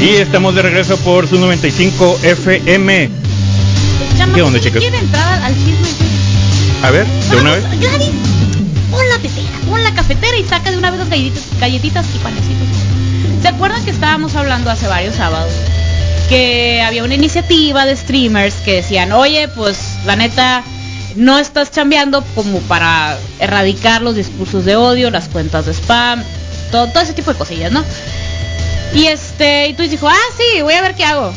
Y 0.01 0.15
estamos 0.15 0.55
de 0.55 0.61
regreso 0.61 0.97
por 0.97 1.27
Sub 1.27 1.39
95 1.39 2.19
FM. 2.23 3.28
Chama, 4.19 4.33
¿Qué 4.33 4.41
onda, 4.41 4.59
¿quién 4.59 4.73
chicas? 4.73 4.81
quiere 4.81 4.97
entrar 4.97 5.41
al 5.43 5.55
chisme? 5.55 5.87
A 6.83 6.91
ver, 6.91 7.07
de 7.07 7.37
una 7.37 7.51
vez. 7.55 7.63
Gladys, 7.79 8.09
pon 8.91 9.07
la 9.07 9.17
tetera, 9.19 9.47
pon 9.69 9.81
la 9.81 9.93
cafetera 9.93 10.37
y 10.37 10.43
saca 10.43 10.71
de 10.71 10.77
una 10.77 10.91
vez 10.91 10.99
las 10.99 11.09
galletitas, 11.09 11.43
galletitas 11.57 12.05
y 12.13 12.17
panecitos. 12.19 12.67
¿Se 13.41 13.47
acuerdan 13.47 13.85
que 13.85 13.91
estábamos 13.91 14.35
hablando 14.35 14.69
hace 14.71 14.87
varios 14.87 15.15
sábados? 15.15 15.53
Que 16.27 16.81
había 16.81 17.05
una 17.05 17.15
iniciativa 17.15 17.85
de 17.85 17.95
streamers 17.95 18.55
que 18.55 18.73
decían, 18.73 19.13
oye, 19.13 19.47
pues 19.47 19.79
la 20.05 20.17
neta, 20.17 20.63
no 21.15 21.39
estás 21.39 21.71
chambeando 21.71 22.21
como 22.35 22.59
para 22.59 23.17
erradicar 23.39 24.01
los 24.01 24.15
discursos 24.15 24.65
de 24.65 24.75
odio, 24.75 25.11
las 25.11 25.29
cuentas 25.29 25.65
de 25.65 25.73
spam, 25.73 26.21
todo, 26.71 26.87
todo 26.87 27.03
ese 27.03 27.13
tipo 27.13 27.31
de 27.31 27.37
cosillas, 27.37 27.71
¿no? 27.71 27.85
Y 28.93 29.05
este, 29.05 29.69
y 29.69 29.73
tú 29.75 29.83
dijo, 29.83 30.09
ah, 30.09 30.27
sí, 30.37 30.61
voy 30.61 30.73
a 30.73 30.81
ver 30.81 30.95
qué 30.95 31.05
hago. 31.05 31.31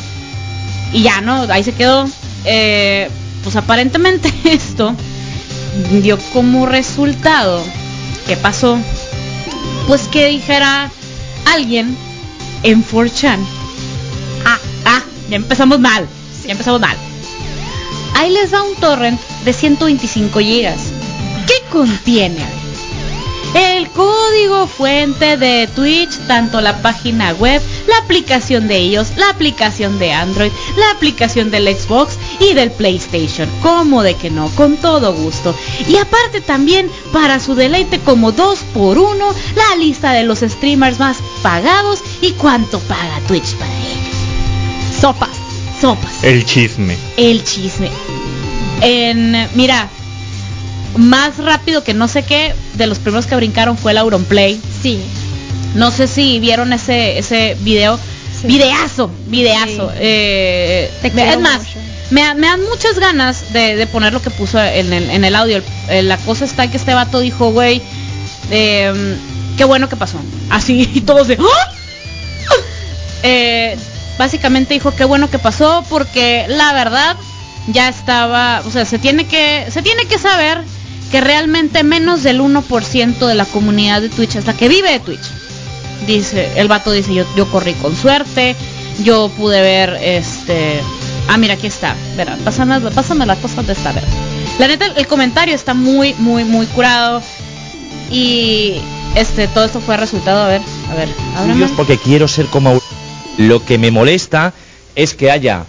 Y 0.91 1.03
ya, 1.03 1.21
¿no? 1.21 1.47
Ahí 1.49 1.63
se 1.63 1.71
quedó. 1.73 2.09
Eh, 2.45 3.09
pues 3.43 3.55
aparentemente 3.55 4.33
esto 4.43 4.95
dio 5.91 6.17
como 6.33 6.65
resultado 6.65 7.63
que 8.27 8.37
pasó 8.37 8.77
pues 9.87 10.07
que 10.07 10.27
dijera 10.27 10.91
alguien 11.53 11.97
en 12.63 12.85
4chan 12.85 13.39
ah 14.45 14.59
ah 14.85 15.01
ya 15.29 15.35
empezamos 15.35 15.79
mal 15.79 16.07
ya 16.45 16.51
empezamos 16.51 16.79
mal 16.79 16.95
ahí 18.15 18.31
les 18.31 18.53
va 18.53 18.63
un 18.63 18.75
torrent 18.75 19.19
de 19.43 19.53
125 19.53 20.39
gigas. 20.39 20.79
¿qué 21.45 21.53
contiene? 21.69 22.62
El 23.53 23.89
código 23.89 24.67
fuente 24.67 25.37
de 25.37 25.67
Twitch, 25.67 26.17
tanto 26.27 26.59
la 26.61 26.81
página 26.81 27.33
web, 27.33 27.61
la 27.87 27.97
aplicación 27.97 28.67
de 28.67 28.77
ellos, 28.77 29.09
la 29.15 29.29
aplicación 29.29 29.99
de 29.99 30.11
Android, 30.11 30.51
la 30.77 30.89
aplicación 30.91 31.51
del 31.51 31.67
Xbox 31.67 32.17
y 32.39 32.53
del 32.53 32.71
PlayStation. 32.71 33.47
¿Cómo 33.61 34.01
de 34.01 34.15
que 34.15 34.31
no? 34.31 34.49
Con 34.55 34.77
todo 34.77 35.13
gusto. 35.13 35.55
Y 35.87 35.97
aparte 35.97 36.41
también, 36.41 36.89
para 37.11 37.39
su 37.39 37.53
deleite 37.55 37.99
como 37.99 38.31
2 38.31 38.59
por 38.73 38.97
1 38.97 39.35
la 39.55 39.75
lista 39.77 40.13
de 40.13 40.23
los 40.23 40.39
streamers 40.39 40.99
más 40.99 41.17
pagados 41.41 41.99
y 42.21 42.31
cuánto 42.31 42.79
paga 42.79 43.19
Twitch 43.27 43.53
para 43.55 43.71
ellos. 43.71 44.99
Sopas, 44.99 45.29
sopas 45.79 46.23
El 46.23 46.45
chisme. 46.45 46.97
el 47.17 47.43
chisme. 47.43 47.89
En, 48.81 49.47
mira, 49.55 49.89
más 50.95 51.37
rápido 51.37 51.83
que 51.83 51.93
no 51.93 52.07
sé 52.07 52.23
qué, 52.23 52.53
de 52.75 52.87
los 52.87 52.99
primeros 52.99 53.25
que 53.25 53.35
brincaron 53.35 53.77
fue 53.77 53.91
el 53.91 53.97
Auronplay. 53.97 54.59
Sí. 54.81 54.99
No 55.75 55.89
sé 55.91 56.07
si 56.07 56.39
vieron 56.39 56.71
ese 56.73 57.17
ese 57.17 57.57
video. 57.61 57.97
Sí. 58.41 58.47
Videazo, 58.47 59.09
videazo. 59.27 59.89
Sí. 59.91 59.97
Eh, 59.99 60.91
es 61.03 61.39
más, 61.39 61.61
me, 62.11 62.35
me 62.35 62.47
dan 62.47 62.61
muchas 62.69 62.99
ganas 62.99 63.53
de, 63.53 63.75
de 63.75 63.87
poner 63.87 64.11
lo 64.13 64.21
que 64.21 64.29
puso 64.29 64.61
en 64.61 64.91
el, 64.93 65.09
en 65.09 65.23
el 65.25 65.35
audio. 65.35 65.61
El- 65.89 66.07
la 66.09 66.17
cosa 66.17 66.45
está 66.45 66.69
que 66.69 66.77
este 66.77 66.93
vato 66.93 67.19
dijo, 67.21 67.51
güey, 67.51 67.81
eh, 68.51 69.15
qué 69.57 69.63
bueno 69.63 69.87
que 69.89 69.95
pasó. 69.95 70.19
Así, 70.49 70.89
y 70.93 71.01
todos 71.01 71.27
de... 71.27 71.37
¡Ah! 71.39 71.71
Eh, 73.23 73.77
básicamente 74.17 74.73
dijo 74.73 74.93
qué 74.95 75.05
bueno 75.05 75.29
que 75.29 75.39
pasó 75.39 75.83
porque 75.89 76.45
la 76.49 76.73
verdad 76.73 77.15
ya 77.67 77.87
estaba, 77.87 78.61
o 78.65 78.71
sea, 78.71 78.83
se 78.85 78.99
tiene 78.99 79.25
que 79.25 79.65
se 79.71 79.81
tiene 79.81 80.05
que 80.05 80.19
saber 80.19 80.61
que 81.13 81.21
realmente 81.21 81.83
menos 81.83 82.23
del 82.23 82.41
1% 82.41 83.27
de 83.27 83.35
la 83.35 83.45
comunidad 83.45 84.01
de 84.01 84.09
Twitch 84.09 84.35
es 84.35 84.47
la 84.47 84.57
que 84.57 84.67
vive 84.67 84.91
de 84.93 84.99
Twitch. 84.99 85.21
Dice, 86.07 86.49
el 86.55 86.67
vato 86.67 86.91
dice, 86.91 87.13
yo, 87.13 87.23
yo 87.37 87.47
corrí 87.51 87.73
con 87.75 87.95
suerte, 87.95 88.55
yo 89.03 89.29
pude 89.37 89.61
ver 89.61 89.95
este 90.01 90.81
Ah, 91.27 91.37
mira, 91.37 91.53
aquí 91.53 91.67
está. 91.67 91.95
Verá, 92.17 92.35
pásame, 92.43 92.79
pásame 92.89 93.27
la 93.27 93.35
cosa 93.35 93.61
de 93.61 93.73
esta, 93.73 93.91
verá. 93.91 94.07
La 94.57 94.67
neta, 94.67 94.87
el 94.87 95.05
comentario 95.05 95.53
está 95.53 95.75
muy, 95.75 96.15
muy, 96.15 96.45
muy 96.45 96.65
curado. 96.65 97.21
Y 98.09 98.81
este, 99.15 99.47
todo 99.47 99.65
esto 99.65 99.81
fue 99.81 99.95
resultado, 99.97 100.41
a 100.41 100.47
ver, 100.47 100.61
A 100.89 100.95
ver, 100.95 101.09
ábreme. 101.37 101.67
porque 101.77 101.99
quiero 101.99 102.27
ser 102.27 102.47
como 102.47 102.81
Lo 103.37 103.63
que 103.63 103.77
me 103.77 103.91
molesta 103.91 104.51
es 104.95 105.13
que 105.13 105.29
haya 105.29 105.65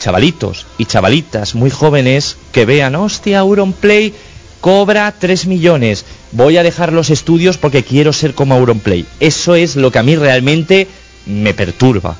chavalitos 0.00 0.66
y 0.78 0.84
chavalitas 0.84 1.54
muy 1.54 1.70
jóvenes 1.70 2.36
que 2.50 2.64
vean, 2.64 2.96
hostia, 2.96 3.38
Auronplay 3.38 4.12
cobra 4.60 5.14
3 5.18 5.46
millones, 5.46 6.04
voy 6.32 6.56
a 6.56 6.62
dejar 6.62 6.92
los 6.92 7.10
estudios 7.10 7.56
porque 7.58 7.82
quiero 7.84 8.12
ser 8.12 8.34
como 8.34 8.54
Auronplay. 8.54 9.06
Eso 9.20 9.54
es 9.54 9.76
lo 9.76 9.90
que 9.90 9.98
a 9.98 10.02
mí 10.02 10.16
realmente 10.16 10.86
me 11.26 11.54
perturba. 11.54 12.16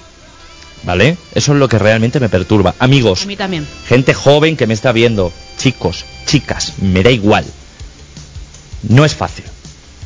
¿Vale? 0.84 1.16
Eso 1.34 1.52
es 1.54 1.58
lo 1.58 1.68
que 1.68 1.76
realmente 1.78 2.20
me 2.20 2.28
perturba. 2.28 2.74
Amigos, 2.78 3.22
A 3.22 3.26
mí 3.26 3.36
también. 3.36 3.66
gente 3.88 4.14
joven 4.14 4.56
que 4.56 4.68
me 4.68 4.74
está 4.74 4.92
viendo, 4.92 5.32
chicos, 5.58 6.04
chicas, 6.24 6.74
me 6.80 7.02
da 7.02 7.10
igual. 7.10 7.44
No 8.88 9.04
es 9.04 9.14
fácil. 9.16 9.44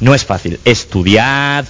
No 0.01 0.15
es 0.15 0.25
fácil. 0.25 0.59
Estudiad, 0.65 1.67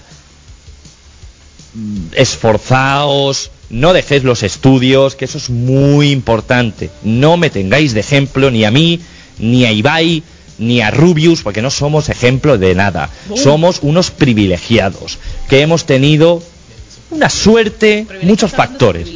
mm, 1.74 1.96
esforzaos, 2.14 3.50
no 3.70 3.92
dejéis 3.92 4.22
los 4.24 4.42
estudios, 4.42 5.16
que 5.16 5.24
eso 5.24 5.38
es 5.38 5.50
muy 5.50 6.10
importante. 6.10 6.90
No 7.02 7.36
me 7.36 7.50
tengáis 7.50 7.94
de 7.94 8.00
ejemplo 8.00 8.50
ni 8.50 8.64
a 8.64 8.70
mí, 8.70 9.00
ni 9.38 9.64
a 9.64 9.72
Ibai, 9.72 10.22
ni 10.62 10.80
a 10.80 10.90
Rubius, 10.90 11.42
porque 11.42 11.62
no 11.62 11.70
somos 11.70 12.08
ejemplo 12.08 12.58
de 12.58 12.74
nada. 12.74 13.10
Somos 13.36 13.80
unos 13.82 14.10
privilegiados 14.10 15.18
que 15.48 15.60
hemos 15.60 15.84
tenido 15.86 16.42
una 17.10 17.28
suerte, 17.28 18.06
muchos 18.22 18.52
factores. 18.52 19.08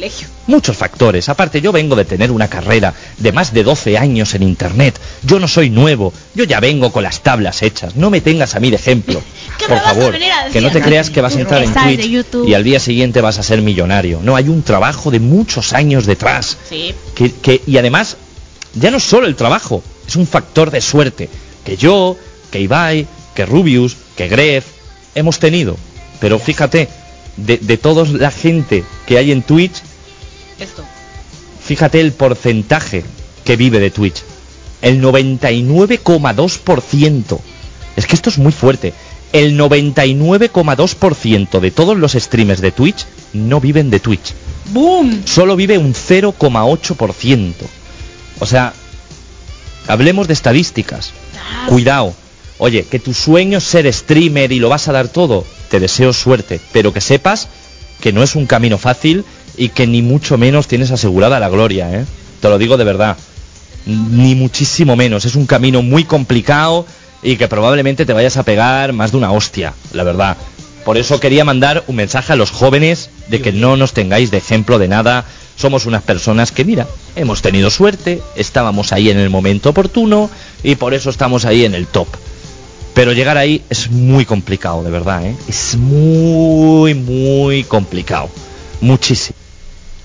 Muchos 0.45 0.77
factores. 0.77 1.29
Aparte, 1.29 1.61
yo 1.61 1.71
vengo 1.71 1.95
de 1.95 2.05
tener 2.05 2.31
una 2.31 2.47
carrera 2.47 2.93
de 3.17 3.31
más 3.31 3.53
de 3.53 3.63
12 3.63 3.97
años 3.97 4.35
en 4.35 4.43
Internet. 4.43 4.99
Yo 5.23 5.39
no 5.39 5.47
soy 5.47 5.71
nuevo. 5.71 6.13
Yo 6.35 6.43
ya 6.43 6.59
vengo 6.59 6.91
con 6.91 7.01
las 7.03 7.21
tablas 7.21 7.63
hechas. 7.63 7.95
No 7.95 8.11
me 8.11 8.21
tengas 8.21 8.53
a 8.55 8.59
mí 8.59 8.69
de 8.69 8.75
ejemplo. 8.75 9.19
¿Qué 9.57 9.65
Por 9.65 9.79
favor, 9.95 10.13
que 10.53 10.61
no 10.61 10.67
te 10.71 10.79
creas 10.89 11.09
que 11.09 11.21
vas 11.21 11.35
a 11.35 11.39
entrar 11.41 11.63
en 11.63 11.73
Twitch 11.97 12.05
y 12.47 12.53
al 12.53 12.63
día 12.63 12.79
siguiente 12.79 13.19
vas 13.19 13.39
a 13.39 13.43
ser 13.43 13.61
millonario. 13.63 14.19
No, 14.23 14.35
hay 14.35 14.47
un 14.47 14.61
trabajo 14.61 15.09
de 15.09 15.19
muchos 15.19 15.73
años 15.73 16.05
detrás. 16.05 16.55
Que, 17.15 17.31
que- 17.33 17.61
y 17.65 17.77
además, 17.77 18.15
ya 18.75 18.91
no 18.91 18.99
solo 18.99 19.25
el 19.25 19.35
trabajo, 19.35 19.81
es 20.07 20.15
un 20.15 20.27
factor 20.27 20.71
de 20.71 20.81
suerte. 20.81 21.29
Que 21.63 21.77
yo, 21.77 22.17
que 22.51 22.59
Ibai, 22.61 23.07
que 23.35 23.45
Rubius, 23.45 23.97
que 24.15 24.27
Gref, 24.27 24.65
hemos 25.15 25.39
tenido. 25.39 25.77
Pero 26.19 26.39
fíjate, 26.39 26.87
de, 27.35 27.57
de 27.57 27.77
toda 27.77 28.05
la 28.05 28.31
gente 28.31 28.83
que 29.05 29.17
hay 29.17 29.31
en 29.31 29.41
Twitch, 29.43 29.81
Esto. 30.59 30.83
fíjate 31.63 31.99
el 31.99 32.11
porcentaje 32.13 33.03
que 33.43 33.55
vive 33.55 33.79
de 33.79 33.91
Twitch. 33.91 34.23
El 34.81 35.01
99,2%. 35.01 37.39
Es 37.95 38.05
que 38.05 38.15
esto 38.15 38.29
es 38.29 38.37
muy 38.37 38.51
fuerte. 38.51 38.93
El 39.33 39.57
99,2% 39.59 41.59
de 41.59 41.71
todos 41.71 41.97
los 41.97 42.13
streamers 42.13 42.61
de 42.61 42.71
Twitch 42.71 43.05
no 43.33 43.59
viven 43.59 43.89
de 43.89 43.99
Twitch. 43.99 44.33
¡Boom! 44.71 45.23
Solo 45.25 45.55
vive 45.55 45.77
un 45.77 45.93
0,8%. 45.93 47.53
O 48.39 48.45
sea, 48.45 48.73
hablemos 49.87 50.27
de 50.27 50.33
estadísticas. 50.33 51.13
Cuidado. 51.67 52.13
Oye, 52.59 52.85
que 52.85 52.99
tu 52.99 53.13
sueño 53.13 53.59
es 53.59 53.63
ser 53.63 53.91
streamer 53.91 54.51
y 54.51 54.59
lo 54.59 54.69
vas 54.69 54.87
a 54.87 54.91
dar 54.91 55.07
todo. 55.07 55.45
Te 55.69 55.79
deseo 55.79 56.13
suerte, 56.13 56.59
pero 56.71 56.93
que 56.93 57.01
sepas 57.01 57.47
que 58.01 58.13
no 58.13 58.23
es 58.23 58.35
un 58.35 58.45
camino 58.45 58.77
fácil 58.77 59.25
y 59.57 59.69
que 59.69 59.87
ni 59.87 60.01
mucho 60.01 60.37
menos 60.37 60.67
tienes 60.67 60.91
asegurada 60.91 61.39
la 61.39 61.49
gloria, 61.49 61.91
¿eh? 61.93 62.05
Te 62.41 62.49
lo 62.49 62.57
digo 62.57 62.77
de 62.77 62.83
verdad. 62.83 63.17
Ni 63.85 64.35
muchísimo 64.35 64.95
menos. 64.95 65.25
Es 65.25 65.35
un 65.35 65.45
camino 65.45 65.81
muy 65.81 66.03
complicado 66.03 66.85
y 67.23 67.37
que 67.37 67.47
probablemente 67.47 68.05
te 68.05 68.13
vayas 68.13 68.37
a 68.37 68.43
pegar 68.43 68.93
más 68.93 69.11
de 69.11 69.17
una 69.17 69.31
hostia, 69.31 69.73
la 69.93 70.03
verdad. 70.03 70.37
Por 70.87 70.97
eso 70.97 71.19
quería 71.19 71.43
mandar 71.43 71.83
un 71.87 71.97
mensaje 71.97 72.31
a 72.31 72.37
los 72.37 72.49
jóvenes 72.49 73.09
de 73.27 73.41
que 73.41 73.51
no 73.51 73.75
nos 73.75 73.91
tengáis 73.91 74.31
de 74.31 74.37
ejemplo 74.37 74.79
de 74.79 74.87
nada. 74.87 75.25
Somos 75.57 75.85
unas 75.85 76.01
personas 76.01 76.53
que, 76.53 76.63
mira, 76.63 76.87
hemos 77.17 77.41
tenido 77.41 77.69
suerte, 77.69 78.21
estábamos 78.37 78.93
ahí 78.93 79.09
en 79.09 79.17
el 79.17 79.29
momento 79.29 79.71
oportuno 79.71 80.29
y 80.63 80.75
por 80.75 80.93
eso 80.93 81.09
estamos 81.09 81.43
ahí 81.43 81.65
en 81.65 81.75
el 81.75 81.87
top. 81.87 82.07
Pero 82.93 83.11
llegar 83.11 83.35
ahí 83.35 83.63
es 83.69 83.91
muy 83.91 84.23
complicado, 84.23 84.81
de 84.81 84.89
verdad, 84.89 85.25
¿eh? 85.25 85.35
Es 85.49 85.75
muy, 85.75 86.93
muy 86.93 87.65
complicado. 87.65 88.29
Muchísimo. 88.79 89.35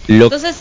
Lo 0.09 0.25
Entonces, 0.25 0.57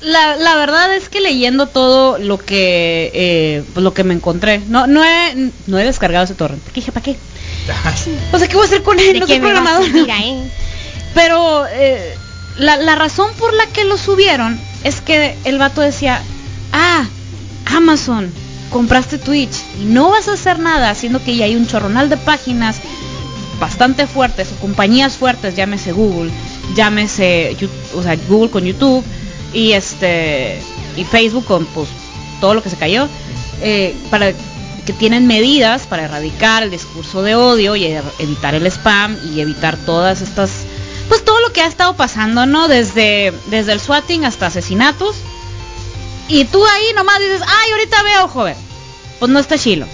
la, 0.00 0.36
la 0.36 0.56
verdad 0.56 0.96
es 0.96 1.10
que 1.10 1.20
leyendo 1.20 1.66
todo 1.66 2.16
lo 2.16 2.38
que 2.38 3.10
eh, 3.12 3.64
lo 3.76 3.92
que 3.92 4.02
me 4.02 4.14
encontré, 4.14 4.62
no 4.66 4.86
no 4.86 5.04
he, 5.04 5.50
no 5.66 5.78
he 5.78 5.84
descargado 5.84 6.24
ese 6.24 6.32
torrent. 6.32 6.64
¿Qué 6.68 6.76
dije? 6.76 6.90
¿Para 6.90 7.04
qué? 7.04 7.16
O 8.32 8.38
sea, 8.38 8.48
¿qué 8.48 8.54
voy 8.54 8.64
a 8.64 8.66
hacer 8.66 8.82
con 8.82 8.98
él? 8.98 9.14
¿De 9.14 9.20
No 9.20 9.26
qué 9.26 9.34
soy 9.34 9.40
programador. 9.40 9.84
Pero 11.14 11.66
eh, 11.68 12.14
la, 12.56 12.76
la 12.76 12.94
razón 12.94 13.30
por 13.38 13.54
la 13.54 13.66
que 13.66 13.84
lo 13.84 13.96
subieron 13.96 14.60
es 14.84 15.00
que 15.00 15.36
el 15.44 15.58
vato 15.58 15.80
decía, 15.80 16.22
ah, 16.72 17.06
Amazon, 17.66 18.32
compraste 18.70 19.18
Twitch 19.18 19.56
y 19.80 19.84
no 19.84 20.10
vas 20.10 20.28
a 20.28 20.34
hacer 20.34 20.58
nada, 20.58 20.94
siendo 20.94 21.22
que 21.22 21.36
ya 21.36 21.46
hay 21.46 21.56
un 21.56 21.66
chorronal 21.66 22.08
de 22.08 22.16
páginas 22.16 22.80
bastante 23.58 24.06
fuertes 24.06 24.48
o 24.52 24.60
compañías 24.60 25.16
fuertes, 25.16 25.56
llámese 25.56 25.92
Google, 25.92 26.30
llámese 26.76 27.56
o 27.94 28.02
sea, 28.02 28.16
Google 28.28 28.50
con 28.50 28.64
YouTube 28.64 29.04
y 29.52 29.72
este 29.72 30.60
y 30.96 31.04
Facebook 31.04 31.44
con 31.44 31.66
pues 31.66 31.88
todo 32.40 32.54
lo 32.54 32.62
que 32.62 32.70
se 32.70 32.76
cayó 32.76 33.08
eh, 33.60 33.96
para 34.10 34.32
que 34.86 34.92
tienen 34.92 35.26
medidas 35.26 35.86
para 35.86 36.04
erradicar 36.04 36.62
el 36.62 36.70
discurso 36.70 37.22
de 37.22 37.34
odio 37.34 37.76
y 37.76 37.84
er- 37.84 38.02
evitar 38.18 38.54
el 38.54 38.66
spam 38.66 39.16
y 39.32 39.40
evitar 39.40 39.76
todas 39.76 40.20
estas 40.22 40.50
pues 41.08 41.24
todo 41.24 41.40
lo 41.40 41.52
que 41.52 41.62
ha 41.62 41.66
estado 41.66 41.94
pasando 41.96 42.44
no 42.46 42.68
desde 42.68 43.32
desde 43.46 43.72
el 43.72 43.80
swatting 43.80 44.24
hasta 44.24 44.46
asesinatos. 44.46 45.16
Y 46.28 46.44
tú 46.44 46.64
ahí 46.66 46.92
nomás 46.94 47.18
dices 47.20 47.40
ay 47.46 47.70
ahorita 47.72 48.02
veo 48.02 48.28
joven 48.28 48.56
pues 49.18 49.30
no 49.30 49.38
está 49.38 49.58
chilo. 49.58 49.86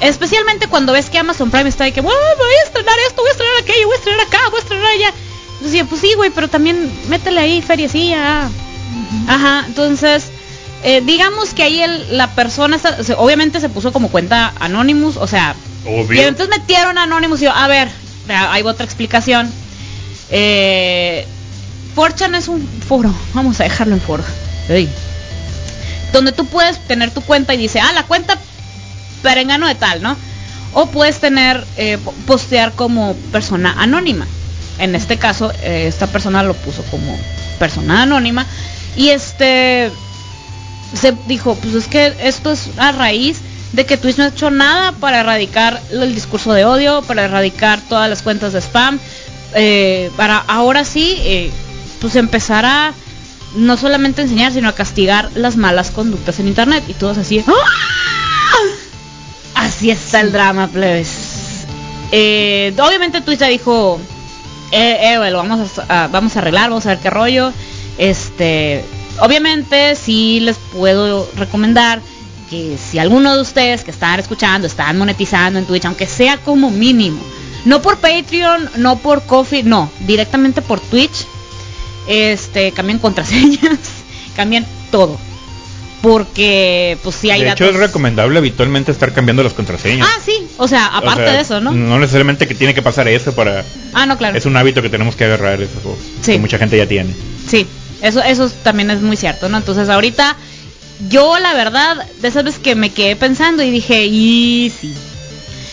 Especialmente 0.00 0.66
cuando 0.66 0.92
ves 0.92 1.10
que 1.10 1.18
Amazon 1.18 1.50
Prime 1.50 1.68
está 1.68 1.84
de 1.84 1.92
que, 1.92 2.00
"Bueno, 2.00 2.18
voy 2.38 2.48
a 2.62 2.66
estrenar 2.66 2.94
esto, 3.06 3.22
voy 3.22 3.28
a 3.28 3.32
estrenar 3.32 3.56
aquello, 3.62 3.86
voy 3.86 3.94
a 3.94 3.98
estrenar 3.98 4.26
acá, 4.26 4.38
voy 4.50 4.58
a 4.58 4.62
estrenar 4.62 4.86
allá. 4.86 5.12
Entonces, 5.58 5.84
pues 5.88 6.00
sí, 6.00 6.14
güey, 6.16 6.30
pero 6.30 6.48
también 6.48 6.90
métele 7.08 7.40
ahí 7.40 7.62
feriecilla. 7.62 8.48
Ajá, 9.28 9.64
entonces, 9.68 10.31
eh, 10.82 11.02
digamos 11.04 11.54
que 11.54 11.62
ahí 11.62 11.80
el- 11.82 12.16
la 12.16 12.28
persona, 12.34 12.76
está- 12.76 12.96
o 13.00 13.04
sea, 13.04 13.16
obviamente 13.18 13.60
se 13.60 13.68
puso 13.68 13.92
como 13.92 14.08
cuenta 14.10 14.52
Anonymous, 14.60 15.16
o 15.16 15.26
sea, 15.26 15.54
Obvio. 15.86 16.22
y 16.22 16.24
entonces 16.24 16.48
metieron 16.58 16.98
a 16.98 17.04
Anonymous 17.04 17.40
y 17.40 17.44
yo, 17.44 17.52
a 17.52 17.66
ver, 17.68 17.88
hay 18.28 18.62
otra 18.62 18.84
explicación. 18.84 19.50
Eh, 20.30 21.26
4chan 21.94 22.34
es 22.34 22.48
un 22.48 22.66
foro, 22.88 23.14
vamos 23.34 23.60
a 23.60 23.64
dejarlo 23.64 23.94
en 23.94 24.00
foro. 24.00 24.24
Donde 26.12 26.32
tú 26.32 26.46
puedes 26.46 26.78
tener 26.86 27.10
tu 27.10 27.20
cuenta 27.22 27.54
y 27.54 27.56
dice, 27.56 27.80
ah, 27.80 27.92
la 27.92 28.04
cuenta 28.04 28.38
perengano 29.22 29.66
de 29.66 29.74
tal, 29.74 30.02
¿no? 30.02 30.16
O 30.74 30.86
puedes 30.86 31.20
tener, 31.20 31.64
eh, 31.76 31.98
po- 32.02 32.14
postear 32.26 32.72
como 32.72 33.14
persona 33.30 33.74
anónima. 33.78 34.26
En 34.78 34.94
este 34.94 35.18
caso, 35.18 35.52
eh, 35.62 35.86
esta 35.88 36.06
persona 36.06 36.42
lo 36.42 36.54
puso 36.54 36.82
como 36.90 37.18
persona 37.58 38.02
anónima. 38.02 38.46
Y 38.96 39.10
este 39.10 39.90
se 40.94 41.12
dijo, 41.26 41.54
pues 41.56 41.74
es 41.74 41.86
que 41.88 42.14
esto 42.22 42.52
es 42.52 42.68
a 42.76 42.92
raíz 42.92 43.38
de 43.72 43.86
que 43.86 43.96
Twitch 43.96 44.18
no 44.18 44.24
ha 44.24 44.28
hecho 44.28 44.50
nada 44.50 44.92
para 44.92 45.20
erradicar 45.20 45.80
el 45.90 46.14
discurso 46.14 46.52
de 46.52 46.64
odio, 46.64 47.02
para 47.02 47.24
erradicar 47.24 47.80
todas 47.88 48.08
las 48.10 48.22
cuentas 48.22 48.52
de 48.52 48.60
spam, 48.60 48.98
eh, 49.54 50.10
para 50.16 50.36
ahora 50.38 50.84
sí, 50.84 51.16
eh, 51.20 51.50
pues 52.00 52.16
empezar 52.16 52.64
a 52.66 52.92
no 53.56 53.76
solamente 53.76 54.22
enseñar, 54.22 54.52
sino 54.52 54.68
a 54.68 54.74
castigar 54.74 55.30
las 55.34 55.56
malas 55.56 55.90
conductas 55.90 56.38
en 56.40 56.48
internet. 56.48 56.82
Y 56.88 56.94
todos 56.94 57.18
así, 57.18 57.42
¡ah! 57.46 57.52
Así 59.54 59.90
está 59.90 60.20
el 60.20 60.32
drama, 60.32 60.68
plebes. 60.68 61.08
Eh, 62.10 62.74
obviamente 62.78 63.20
Twitch 63.20 63.40
ya 63.40 63.48
dijo, 63.48 64.00
eh, 64.70 65.12
eh, 65.12 65.18
bueno, 65.18 65.38
vamos 65.38 65.78
a, 65.88 66.04
a- 66.04 66.08
vamos 66.08 66.34
a 66.36 66.40
arreglar, 66.40 66.70
vamos 66.70 66.86
a 66.86 66.90
ver 66.90 66.98
qué 66.98 67.10
rollo. 67.10 67.52
Este, 67.98 68.84
obviamente 69.18 69.94
sí 69.96 70.40
les 70.40 70.56
puedo 70.72 71.28
recomendar 71.36 72.00
que 72.50 72.76
si 72.76 72.98
alguno 72.98 73.34
de 73.34 73.40
ustedes 73.40 73.82
que 73.84 73.90
están 73.90 74.20
escuchando, 74.20 74.66
están 74.66 74.98
monetizando 74.98 75.58
en 75.58 75.64
Twitch, 75.64 75.86
aunque 75.86 76.06
sea 76.06 76.36
como 76.38 76.70
mínimo, 76.70 77.20
no 77.64 77.80
por 77.80 77.98
Patreon, 77.98 78.68
no 78.76 78.98
por 78.98 79.22
Coffee, 79.24 79.62
no, 79.62 79.90
directamente 80.00 80.60
por 80.60 80.78
Twitch, 80.80 81.26
este, 82.08 82.72
cambien 82.72 82.98
contraseñas, 82.98 83.78
cambien 84.36 84.66
todo. 84.90 85.18
Porque, 86.02 86.98
pues 87.04 87.14
sí 87.14 87.30
hay 87.30 87.44
de 87.44 87.52
hecho, 87.52 87.64
es 87.64 87.76
recomendable 87.76 88.36
habitualmente 88.36 88.90
estar 88.90 89.12
cambiando 89.14 89.44
las 89.44 89.52
contraseñas. 89.52 90.08
Ah, 90.10 90.20
sí, 90.24 90.48
o 90.58 90.66
sea, 90.66 90.90
O 90.94 90.96
aparte 90.96 91.22
sea, 91.22 91.32
de 91.34 91.40
eso, 91.40 91.60
¿no? 91.60 91.70
No 91.70 92.00
necesariamente 92.00 92.48
que 92.48 92.56
tiene 92.56 92.74
que 92.74 92.82
pasar 92.82 93.06
eso 93.06 93.32
para... 93.36 93.64
Ah, 93.94 94.04
no, 94.04 94.18
claro. 94.18 94.36
Es 94.36 94.44
un 94.44 94.56
hábito 94.56 94.82
que 94.82 94.88
tenemos 94.88 95.14
que 95.14 95.24
agarrar, 95.24 95.62
eso 95.62 95.96
Sí. 96.20 96.32
que 96.32 96.38
mucha 96.40 96.58
gente 96.58 96.76
ya 96.76 96.88
tiene. 96.88 97.14
Sí, 97.48 97.68
eso, 98.02 98.22
eso 98.22 98.50
también 98.62 98.90
es 98.90 99.00
muy 99.00 99.16
cierto, 99.16 99.48
¿no? 99.48 99.56
Entonces 99.56 99.88
ahorita, 99.88 100.36
yo 101.08 101.38
la 101.38 101.54
verdad, 101.54 102.04
de 102.20 102.28
esas 102.28 102.44
veces 102.44 102.60
que 102.60 102.74
me 102.74 102.90
quedé 102.90 103.16
pensando 103.16 103.62
y 103.62 103.70
dije, 103.70 104.04
y 104.06 104.72
sí. 104.78 104.92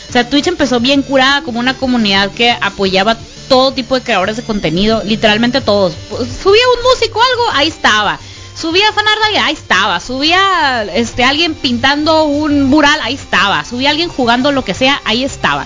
O 0.07 0.11
sea, 0.11 0.29
Twitch 0.29 0.47
empezó 0.47 0.79
bien 0.79 1.01
curada 1.01 1.41
como 1.41 1.59
una 1.59 1.75
comunidad 1.75 2.31
que 2.31 2.51
apoyaba 2.51 3.17
todo 3.47 3.73
tipo 3.73 3.95
de 3.95 4.01
creadores 4.01 4.37
de 4.37 4.43
contenido, 4.43 5.03
literalmente 5.03 5.59
todos. 5.59 5.93
Pues, 6.09 6.29
subía 6.41 6.61
un 6.77 6.83
músico 6.83 7.19
algo, 7.21 7.43
ahí 7.53 7.67
estaba. 7.67 8.19
Subía 8.55 8.91
fanart 8.91 9.21
ahí 9.41 9.53
estaba. 9.53 9.99
Subía 9.99 10.83
este 10.93 11.23
alguien 11.23 11.55
pintando 11.55 12.25
un 12.25 12.63
mural, 12.63 12.99
ahí 13.01 13.15
estaba. 13.15 13.63
Subía 13.65 13.89
alguien 13.89 14.09
jugando 14.09 14.51
lo 14.51 14.65
que 14.65 14.73
sea, 14.73 15.01
ahí 15.05 15.23
estaba. 15.23 15.65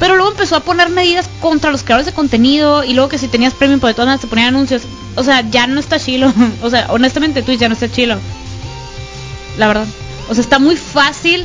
Pero 0.00 0.16
luego 0.16 0.32
empezó 0.32 0.56
a 0.56 0.60
poner 0.60 0.88
medidas 0.88 1.28
contra 1.40 1.70
los 1.70 1.82
creadores 1.82 2.06
de 2.06 2.12
contenido 2.12 2.82
y 2.82 2.94
luego 2.94 3.10
que 3.10 3.18
si 3.18 3.28
tenías 3.28 3.52
premium 3.52 3.80
por 3.80 3.88
de 3.88 3.94
todas 3.94 4.06
maneras 4.06 4.22
te 4.22 4.26
ponían 4.26 4.48
anuncios. 4.48 4.82
O 5.14 5.22
sea, 5.22 5.48
ya 5.48 5.66
no 5.66 5.78
está 5.78 6.00
chilo. 6.00 6.32
O 6.62 6.70
sea, 6.70 6.86
honestamente 6.88 7.42
Twitch 7.42 7.60
ya 7.60 7.68
no 7.68 7.74
está 7.74 7.88
chilo. 7.92 8.16
La 9.58 9.68
verdad. 9.68 9.86
O 10.28 10.34
sea, 10.34 10.42
está 10.42 10.58
muy 10.58 10.76
fácil 10.76 11.44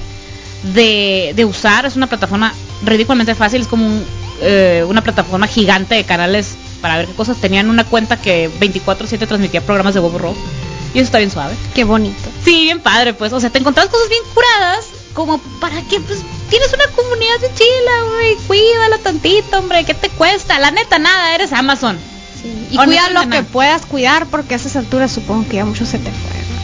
de, 0.73 1.33
de 1.35 1.43
usar. 1.45 1.85
Es 1.85 1.97
una 1.97 2.07
plataforma 2.07 2.53
ridículamente 2.85 3.35
fácil. 3.35 3.59
Es 3.61 3.67
como 3.67 3.85
un, 3.85 4.05
eh, 4.41 4.85
una 4.87 5.03
plataforma 5.03 5.47
gigante 5.47 5.95
de 5.95 6.05
canales 6.05 6.55
para 6.81 6.95
ver 6.95 7.07
qué 7.07 7.13
cosas. 7.13 7.37
Tenían 7.37 7.69
una 7.69 7.83
cuenta 7.83 8.21
que 8.21 8.49
24/7 8.59 9.27
transmitía 9.27 9.65
programas 9.65 9.93
de 9.93 9.99
Bobo 9.99 10.17
Rock. 10.17 10.37
Y 10.93 10.99
eso 10.99 11.07
está 11.07 11.17
bien 11.17 11.29
suave. 11.29 11.55
Qué 11.73 11.83
bonito. 11.83 12.23
Sí, 12.45 12.63
bien 12.63 12.79
padre, 12.79 13.13
pues. 13.13 13.33
O 13.33 13.39
sea, 13.41 13.49
te 13.49 13.59
encontrás 13.59 13.89
cosas 13.89 14.07
bien 14.07 14.21
curadas. 14.33 14.85
Como 15.15 15.39
para 15.59 15.81
que, 15.83 15.99
pues, 16.01 16.19
tienes 16.49 16.71
una 16.73 16.87
comunidad 16.95 17.39
de 17.41 17.47
chila, 17.55 18.11
güey. 18.13 18.35
Cuídala 18.47 18.97
tantito, 18.99 19.57
hombre. 19.59 19.83
¿Qué 19.85 19.93
te 19.95 20.09
cuesta? 20.09 20.59
La 20.59 20.69
neta, 20.71 20.99
nada. 20.99 21.33
Eres 21.33 21.51
Amazon. 21.53 21.97
Y 22.69 22.77
cuida 22.85 23.09
lo 23.09 23.21
que 23.29 23.37
puedas 23.43 23.85
cuidar 23.87 24.27
porque 24.27 24.53
a 24.53 24.57
esas 24.57 24.75
alturas 24.75 25.11
supongo 25.11 25.47
que 25.49 25.55
ya 25.55 25.65
mucho 25.65 25.85
se 25.85 25.97
te 25.97 26.11
fue. 26.11 26.39
¿no? 26.39 26.55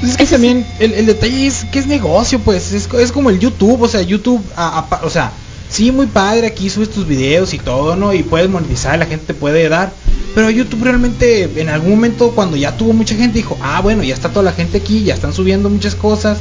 Pues 0.00 0.12
es 0.12 0.16
que 0.18 0.26
también 0.26 0.66
el, 0.80 0.92
el 0.94 1.06
detalle 1.06 1.46
es 1.46 1.64
que 1.72 1.78
es 1.78 1.86
negocio, 1.86 2.40
pues 2.40 2.72
es, 2.72 2.88
es 2.92 3.12
como 3.12 3.30
el 3.30 3.38
YouTube, 3.38 3.80
o 3.80 3.88
sea, 3.88 4.02
YouTube, 4.02 4.44
a- 4.56 4.80
a 4.90 5.06
o 5.06 5.08
sea, 5.10 5.30
sí, 5.70 5.92
muy 5.92 6.06
padre, 6.06 6.48
aquí 6.48 6.68
subes 6.68 6.90
tus 6.90 7.06
videos 7.06 7.54
y 7.54 7.58
todo, 7.60 7.94
¿no? 7.96 8.12
Y 8.12 8.24
puedes 8.24 8.50
monetizar, 8.50 8.98
la 8.98 9.06
gente 9.06 9.26
te 9.26 9.34
puede 9.34 9.68
dar, 9.68 9.92
pero 10.34 10.50
YouTube 10.50 10.82
realmente 10.82 11.48
en 11.60 11.68
algún 11.68 11.90
momento 11.92 12.32
cuando 12.32 12.56
ya 12.56 12.76
tuvo 12.76 12.92
mucha 12.92 13.14
gente 13.14 13.38
dijo, 13.38 13.56
ah, 13.62 13.80
bueno, 13.80 14.02
ya 14.02 14.12
está 14.14 14.28
toda 14.30 14.42
la 14.42 14.52
gente 14.52 14.78
aquí, 14.78 15.04
ya 15.04 15.14
están 15.14 15.32
subiendo 15.32 15.70
muchas 15.70 15.94
cosas, 15.94 16.38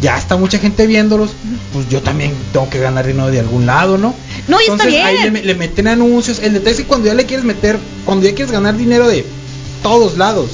ya 0.00 0.16
está 0.16 0.36
mucha 0.36 0.58
gente 0.58 0.86
viéndolos, 0.86 1.30
pues 1.72 1.88
yo 1.88 2.02
también 2.02 2.32
tengo 2.52 2.70
que 2.70 2.78
ganar 2.78 3.06
dinero 3.06 3.30
de 3.30 3.40
algún 3.40 3.66
lado, 3.66 3.98
¿no? 3.98 4.14
No, 4.46 4.58
y 4.60 4.62
está 4.62 4.72
Entonces 4.84 5.04
ahí 5.04 5.16
bien. 5.16 5.34
le, 5.34 5.42
le 5.42 5.54
meten 5.54 5.88
anuncios, 5.88 6.38
el 6.40 6.52
detalle 6.52 6.72
es 6.72 6.76
que 6.78 6.86
cuando 6.86 7.08
ya 7.08 7.14
le 7.14 7.26
quieres 7.26 7.44
meter, 7.44 7.78
cuando 8.04 8.26
ya 8.26 8.34
quieres 8.34 8.52
ganar 8.52 8.76
dinero 8.76 9.08
de 9.08 9.24
todos 9.82 10.16
lados, 10.16 10.50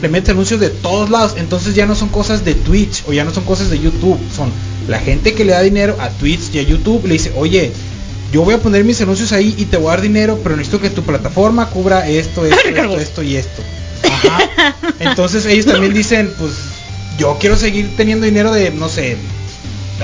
le 0.00 0.08
mete 0.08 0.30
anuncios 0.30 0.60
de 0.60 0.70
todos 0.70 1.10
lados, 1.10 1.34
entonces 1.36 1.74
ya 1.74 1.86
no 1.86 1.94
son 1.94 2.08
cosas 2.08 2.44
de 2.44 2.54
Twitch 2.54 3.04
o 3.06 3.12
ya 3.12 3.24
no 3.24 3.32
son 3.32 3.44
cosas 3.44 3.70
de 3.70 3.80
YouTube, 3.80 4.18
son 4.34 4.50
la 4.86 4.98
gente 4.98 5.34
que 5.34 5.44
le 5.44 5.52
da 5.52 5.62
dinero 5.62 5.96
a 6.00 6.10
Twitch 6.10 6.54
y 6.54 6.58
a 6.58 6.62
YouTube 6.62 7.06
le 7.06 7.14
dice, 7.14 7.32
oye, 7.36 7.72
yo 8.32 8.42
voy 8.42 8.54
a 8.54 8.58
poner 8.58 8.84
mis 8.84 9.00
anuncios 9.00 9.32
ahí 9.32 9.54
y 9.56 9.64
te 9.64 9.76
voy 9.76 9.86
a 9.88 9.90
dar 9.90 10.02
dinero, 10.02 10.38
pero 10.42 10.56
necesito 10.56 10.80
que 10.80 10.90
tu 10.90 11.02
plataforma 11.02 11.70
cubra 11.70 12.08
esto, 12.08 12.44
esto, 12.44 12.68
esto, 12.68 12.98
esto 13.00 13.22
y 13.22 13.36
esto. 13.36 13.62
Ajá. 14.02 14.74
Entonces 14.98 15.46
ellos 15.46 15.66
también 15.66 15.94
dicen, 15.94 16.32
pues 16.38 16.52
yo 17.18 17.36
quiero 17.40 17.56
seguir 17.56 17.96
teniendo 17.96 18.26
dinero 18.26 18.52
de, 18.52 18.70
no 18.70 18.88
sé, 18.88 19.16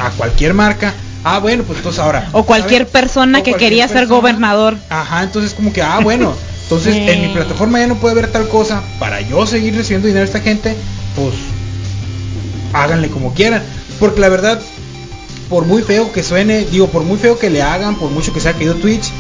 a 0.01 0.11
cualquier 0.11 0.55
marca. 0.55 0.95
Ah, 1.23 1.39
bueno, 1.39 1.65
pues 1.65 1.79
entonces 1.79 2.01
ahora. 2.01 2.29
O 2.33 2.45
cualquier 2.45 2.83
¿sabes? 2.83 2.93
persona 2.93 3.41
O 3.41 3.43
que 3.43 3.51
cualquier 3.51 3.71
quería 3.71 3.89
ser 3.89 4.07
gobernador. 4.07 4.77
Ajá, 4.89 5.23
entonces 5.23 5.53
como 5.53 5.73
que, 5.73 5.83
ah, 5.83 6.01
bueno, 6.03 6.33
entonces 6.63 6.97
en 6.97 7.21
mi 7.23 7.29
plataforma 7.29 7.79
ya 7.79 7.87
no 7.89 7.97
puede 7.97 8.13
haber 8.13 8.33
tal 8.33 8.49
cosa. 8.49 8.83
Para 8.99 9.21
yo 9.21 9.47
seguir 9.47 9.75
recibiendo 9.77 10.07
dinero 10.09 10.25
de 10.25 10.33
esta 10.33 10.41
gente, 10.41 10.75
pues 11.17 11.35
háganle 12.73 13.09
como 13.09 13.35
quieran. 13.35 13.63
Porque 13.99 14.21
la 14.21 14.29
verdad, 14.31 14.61
por 15.51 15.67
muy 15.67 15.83
feo 15.83 16.11
que 16.13 16.23
suene, 16.23 16.65
digo, 16.71 16.89
por 16.89 17.03
muy 17.03 17.19
feo 17.19 17.39
que 17.39 17.51
le 17.51 17.61
hagan, 17.63 17.97
por 17.97 18.11
mucho 18.11 18.33
que 18.33 18.41
sea 18.41 18.55
querido 18.55 18.77
Twitch, 18.77 19.11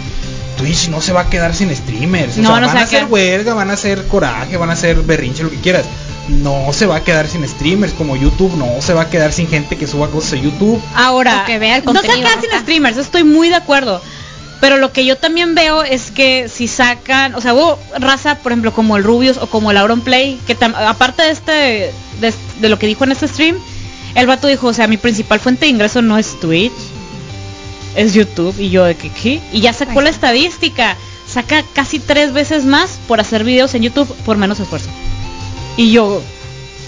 Twitch 0.56 0.88
no 0.88 1.00
se 1.02 1.12
va 1.12 1.22
a 1.22 1.30
quedar 1.30 1.54
sin 1.54 1.74
streamers. 1.74 2.38
O 2.38 2.42
No, 2.42 2.48
sea, 2.50 2.60
no 2.60 2.66
van 2.66 2.76
se 2.76 2.78
a 2.78 2.80
a 2.80 2.84
hacer 2.84 3.04
huelga, 3.10 3.52
van 3.54 3.70
a 3.70 3.74
hacer 3.74 4.06
coraje, 4.06 4.56
van 4.56 4.70
a 4.70 4.74
hacer 4.74 4.96
berrinche, 5.02 5.42
lo 5.42 5.50
que 5.50 5.56
quieras. 5.56 5.84
No 6.28 6.72
se 6.72 6.86
va 6.86 6.96
a 6.96 7.04
quedar 7.04 7.26
sin 7.26 7.46
streamers 7.48 7.92
como 7.92 8.14
YouTube, 8.16 8.54
no 8.56 8.80
se 8.82 8.92
va 8.94 9.02
a 9.02 9.10
quedar 9.10 9.32
sin 9.32 9.48
gente 9.48 9.76
que 9.76 9.86
suba 9.86 10.08
cosas 10.10 10.34
a 10.34 10.36
YouTube. 10.36 10.80
Ahora, 10.94 11.44
que 11.46 11.58
vea 11.58 11.76
el 11.78 11.84
no 11.84 11.92
se 11.92 11.98
contenido, 11.98 12.28
quedan 12.28 12.40
sin 12.42 12.50
ajá. 12.52 12.60
streamers, 12.60 12.96
estoy 12.98 13.24
muy 13.24 13.48
de 13.48 13.56
acuerdo. 13.56 14.00
Pero 14.60 14.76
lo 14.76 14.92
que 14.92 15.06
yo 15.06 15.16
también 15.16 15.54
veo 15.54 15.82
es 15.82 16.10
que 16.10 16.48
si 16.48 16.68
sacan, 16.68 17.34
o 17.34 17.40
sea, 17.40 17.54
hubo 17.54 17.78
raza, 17.98 18.36
por 18.36 18.52
ejemplo, 18.52 18.72
como 18.74 18.96
el 18.98 19.04
Rubius 19.04 19.38
o 19.38 19.46
como 19.48 19.70
el 19.70 19.78
Auron 19.78 20.02
Play, 20.02 20.38
que 20.46 20.56
tam- 20.56 20.74
aparte 20.76 21.22
de 21.22 21.30
este, 21.30 21.52
de, 22.20 22.34
de 22.60 22.68
lo 22.68 22.78
que 22.78 22.86
dijo 22.86 23.02
en 23.04 23.12
este 23.12 23.26
stream, 23.26 23.56
el 24.14 24.26
vato 24.26 24.46
dijo, 24.48 24.66
o 24.68 24.72
sea, 24.74 24.86
mi 24.86 24.98
principal 24.98 25.40
fuente 25.40 25.64
de 25.64 25.70
ingreso 25.70 26.02
no 26.02 26.18
es 26.18 26.38
Twitch, 26.40 26.72
es 27.96 28.12
YouTube. 28.14 28.54
Y 28.58 28.68
yo, 28.70 28.84
de 28.84 28.94
que, 28.96 29.08
¿qué? 29.10 29.40
Y 29.52 29.62
ya 29.62 29.72
sacó 29.72 30.02
la 30.02 30.10
estadística, 30.10 30.94
saca 31.26 31.64
casi 31.74 31.98
tres 31.98 32.32
veces 32.34 32.64
más 32.66 32.98
por 33.08 33.18
hacer 33.18 33.44
videos 33.44 33.74
en 33.74 33.82
YouTube 33.82 34.14
por 34.26 34.36
menos 34.36 34.60
esfuerzo. 34.60 34.90
Y 35.76 35.92
yo, 35.92 36.20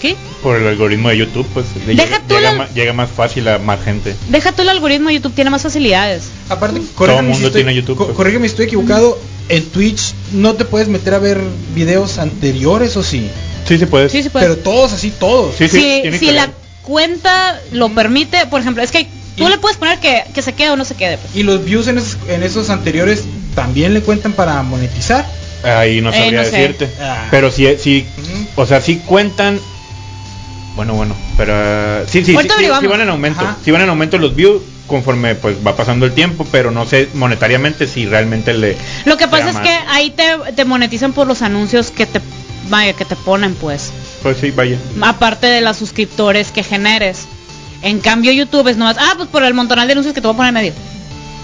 ¿qué? 0.01 0.15
Por 0.41 0.57
el 0.57 0.67
algoritmo 0.67 1.09
de 1.09 1.17
YouTube, 1.17 1.47
pues 1.53 1.65
le 1.87 1.95
Deja 1.95 2.05
llega, 2.05 2.19
tú 2.27 2.35
llega 2.35 2.51
la- 2.51 2.57
ma- 2.57 2.69
llega 2.73 2.93
más 2.93 3.09
fácil 3.09 3.47
a 3.47 3.57
más 3.59 3.81
gente. 3.83 4.15
Deja 4.29 4.51
tú 4.51 4.61
el 4.61 4.69
algoritmo 4.69 5.09
de 5.09 5.15
YouTube, 5.15 5.33
tiene 5.33 5.49
más 5.49 5.61
facilidades. 5.63 6.25
Aparte, 6.49 6.79
Todo 6.79 6.89
corrígeme 6.95 7.29
mundo 7.29 7.47
estoy, 7.47 7.63
tiene 7.63 7.75
YouTube, 7.75 7.97
co- 7.97 8.05
pues. 8.05 8.17
corrígeme 8.17 8.47
si 8.47 8.51
estoy 8.51 8.65
equivocado. 8.65 9.17
En 9.49 9.63
Twitch 9.65 10.13
no 10.31 10.53
te 10.53 10.63
puedes 10.65 10.87
meter 10.87 11.13
a 11.13 11.19
ver 11.19 11.39
videos 11.75 12.17
anteriores 12.17 12.95
o 12.97 13.03
sí. 13.03 13.27
Sí, 13.67 13.77
sí 13.77 13.85
puedes. 13.85 14.11
Sí, 14.11 14.23
sí 14.23 14.29
puede. 14.29 14.45
Pero 14.47 14.57
todos 14.57 14.93
así, 14.93 15.11
todos. 15.11 15.55
Sí, 15.57 15.67
sí, 15.67 16.01
si 16.19 16.31
la 16.31 16.49
cuenta 16.81 17.59
lo 17.71 17.89
permite, 17.89 18.45
por 18.47 18.59
ejemplo, 18.61 18.83
es 18.83 18.91
que 18.91 19.07
tú 19.37 19.47
Y- 19.47 19.49
le 19.49 19.57
puedes 19.57 19.77
poner 19.77 19.99
que, 19.99 20.23
que 20.33 20.41
se 20.41 20.53
quede 20.53 20.69
o 20.71 20.75
no 20.75 20.85
se 20.85 20.95
quede. 20.95 21.17
pues. 21.17 21.35
Y 21.35 21.43
los 21.43 21.63
views 21.63 21.87
en 21.87 21.97
esos, 21.97 22.17
en 22.29 22.43
esos 22.43 22.69
anteriores 22.69 23.23
también 23.55 23.93
le 23.93 24.01
cuentan 24.01 24.33
para 24.33 24.61
monetizar. 24.63 25.25
Ahí 25.63 26.01
no 26.01 26.09
Eh, 26.11 26.13
sabría 26.17 26.43
no 26.43 26.49
sé. 26.49 26.51
decirte. 26.57 26.89
Ah. 27.01 27.27
Pero 27.31 27.51
sí, 27.51 27.67
sí, 27.79 28.05
Ujú. 28.17 28.47
o 28.61 28.65
sea, 28.65 28.81
sí 28.81 29.01
cuentan. 29.05 29.59
Bueno, 30.75 30.95
bueno, 30.95 31.15
pero 31.37 31.53
eh, 31.55 32.03
sí, 32.07 32.23
sí, 32.25 32.35
sí, 32.35 32.87
van 32.87 33.01
en 33.01 33.09
aumento. 33.09 33.41
Ajá. 33.41 33.57
Sí 33.63 33.69
van 33.71 33.81
en 33.83 33.89
aumento 33.89 34.17
los 34.17 34.35
views 34.35 34.61
conforme 34.87 35.35
pues 35.35 35.55
va 35.65 35.75
pasando 35.75 36.05
el 36.05 36.13
tiempo, 36.13 36.45
pero 36.51 36.71
no 36.71 36.85
sé 36.85 37.09
monetariamente 37.13 37.87
si 37.87 38.05
realmente 38.07 38.53
le. 38.53 38.75
Lo 39.05 39.15
que 39.17 39.27
pasa 39.27 39.49
es 39.49 39.53
más. 39.55 39.63
que 39.63 39.69
ahí 39.89 40.09
te, 40.11 40.51
te 40.55 40.65
monetizan 40.65 41.13
por 41.13 41.27
los 41.27 41.41
anuncios 41.43 41.91
que 41.91 42.05
te 42.07 42.19
vaya 42.69 42.93
que 42.93 43.05
te 43.05 43.15
ponen, 43.15 43.53
pues. 43.55 43.91
Pues 44.23 44.37
sí, 44.37 44.49
vaya. 44.51 44.77
Aparte 45.01 45.45
de 45.47 45.61
los 45.61 45.77
suscriptores 45.77 46.51
que 46.51 46.63
generes. 46.63 47.25
En 47.83 47.99
cambio 47.99 48.31
YouTube 48.31 48.67
es 48.69 48.77
nomás, 48.77 48.97
ah, 48.99 49.13
pues 49.17 49.27
por 49.29 49.43
el 49.43 49.53
montonal 49.53 49.85
de 49.87 49.91
anuncios 49.91 50.15
que 50.15 50.21
te 50.21 50.27
voy 50.27 50.33
a 50.33 50.37
poner 50.37 50.49
en 50.49 50.53
medio. 50.55 50.73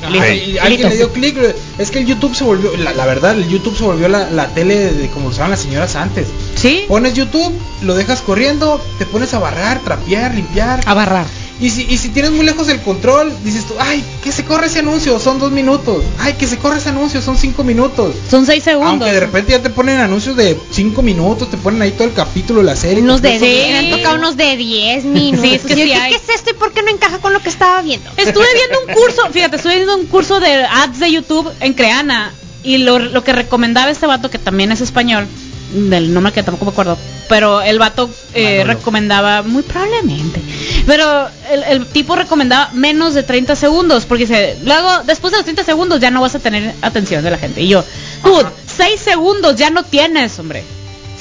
Listo. 0.01 0.17
Ajá, 0.23 0.33
y 0.33 0.57
alguien 0.57 0.89
le 0.89 0.95
dio 0.95 1.11
clic. 1.11 1.37
Es 1.77 1.91
que 1.91 1.99
el 1.99 2.05
YouTube 2.05 2.35
se 2.35 2.43
volvió, 2.43 2.75
la, 2.77 2.93
la 2.93 3.05
verdad, 3.05 3.37
el 3.37 3.47
YouTube 3.49 3.77
se 3.77 3.83
volvió 3.83 4.07
la, 4.07 4.29
la 4.29 4.47
tele 4.47 4.93
de, 4.93 5.09
como 5.09 5.27
usaban 5.27 5.51
las 5.51 5.61
señoras 5.61 5.95
antes. 5.95 6.27
¿Sí? 6.55 6.85
Pones 6.87 7.13
YouTube, 7.13 7.53
lo 7.81 7.95
dejas 7.95 8.21
corriendo, 8.21 8.81
te 8.97 9.05
pones 9.05 9.33
a 9.33 9.39
barrar, 9.39 9.79
trapear, 9.79 10.33
limpiar. 10.33 10.81
A 10.85 10.93
barrar. 10.93 11.25
Y 11.61 11.69
si, 11.71 11.85
y 11.89 11.97
si 11.97 12.09
tienes 12.09 12.31
muy 12.31 12.45
lejos 12.45 12.69
el 12.69 12.79
control, 12.79 13.33
dices 13.43 13.65
tú, 13.65 13.73
ay, 13.79 14.01
que 14.23 14.31
se 14.31 14.45
corre 14.45 14.67
ese 14.67 14.79
anuncio, 14.79 15.19
son 15.19 15.39
dos 15.39 15.51
minutos. 15.51 16.03
Ay, 16.17 16.33
que 16.33 16.47
se 16.47 16.57
corre 16.57 16.77
ese 16.77 16.89
anuncio, 16.89 17.21
son 17.21 17.37
cinco 17.37 17.65
minutos. 17.65 18.15
Son 18.29 18.45
seis 18.45 18.63
segundos. 18.63 18.91
Aunque 18.91 19.11
de 19.11 19.19
repente 19.19 19.51
ya 19.51 19.61
te 19.61 19.69
ponen 19.69 19.99
anuncios 19.99 20.37
de 20.37 20.57
cinco 20.71 21.01
minutos, 21.01 21.49
te 21.51 21.57
ponen 21.57 21.81
ahí 21.81 21.91
todo 21.91 22.07
el 22.07 22.13
capítulo 22.13 22.61
de 22.61 22.65
la 22.65 22.75
serie. 22.77 23.03
Unos 23.03 23.21
de 23.21 23.31
completo. 23.31 23.55
10, 23.55 23.71
me 23.71 23.77
han 23.77 23.97
tocado 23.97 24.15
unos 24.15 24.37
de 24.37 24.55
10 24.55 25.03
minutos. 25.05 25.41
Sí, 25.41 25.55
es 25.55 25.61
que 25.63 25.75
Yo, 25.75 25.83
sí 25.83 25.89
¿qué, 25.89 25.95
hay. 25.95 26.11
qué 26.11 26.17
es 26.17 26.29
esto 26.35 26.51
y 26.51 26.53
por 26.53 26.71
qué 26.71 26.81
no 26.81 26.89
encaja 26.89 27.17
con 27.19 27.33
lo 27.33 27.41
que 27.41 27.49
estaba 27.49 27.81
viendo? 27.81 28.09
Estuve 28.15 28.45
viendo 28.53 28.79
un 28.87 28.93
curso, 28.93 29.21
fíjate, 29.31 29.57
estuve 29.57 29.75
viendo 29.75 29.97
un 29.97 30.05
curso 30.05 30.39
de 30.39 30.63
ads 30.63 30.99
de 30.99 31.11
YouTube 31.11 31.51
en 31.59 31.73
Creana 31.73 32.33
y 32.63 32.77
lo, 32.77 32.99
lo 32.99 33.23
que 33.23 33.33
recomendaba 33.33 33.91
este 33.91 34.05
vato, 34.07 34.29
que 34.29 34.37
también 34.37 34.71
es 34.71 34.79
español, 34.81 35.27
del 35.71 36.13
nombre 36.13 36.33
que 36.33 36.41
tampoco 36.43 36.65
me 36.65 36.71
acuerdo, 36.71 36.97
pero 37.27 37.61
el 37.61 37.77
vato 37.79 38.09
eh, 38.33 38.63
recomendaba, 38.65 39.43
muy 39.43 39.61
probablemente, 39.63 40.41
pero 40.87 41.27
el, 41.51 41.63
el 41.63 41.85
tipo 41.87 42.15
recomendaba 42.15 42.69
menos 42.73 43.13
de 43.13 43.23
30 43.23 43.55
segundos, 43.55 44.05
porque 44.05 44.25
dice, 44.25 44.57
luego, 44.63 44.89
después 45.05 45.31
de 45.31 45.37
los 45.37 45.45
30 45.45 45.63
segundos 45.63 45.99
ya 45.99 46.09
no 46.11 46.21
vas 46.21 46.33
a 46.35 46.39
tener 46.39 46.73
atención 46.81 47.23
de 47.23 47.31
la 47.31 47.37
gente. 47.37 47.61
Y 47.61 47.67
yo, 47.67 47.79
Ajá. 48.23 48.51
6 48.77 48.99
segundos 48.99 49.55
ya 49.57 49.69
no 49.69 49.83
tienes, 49.83 50.37
hombre. 50.39 50.63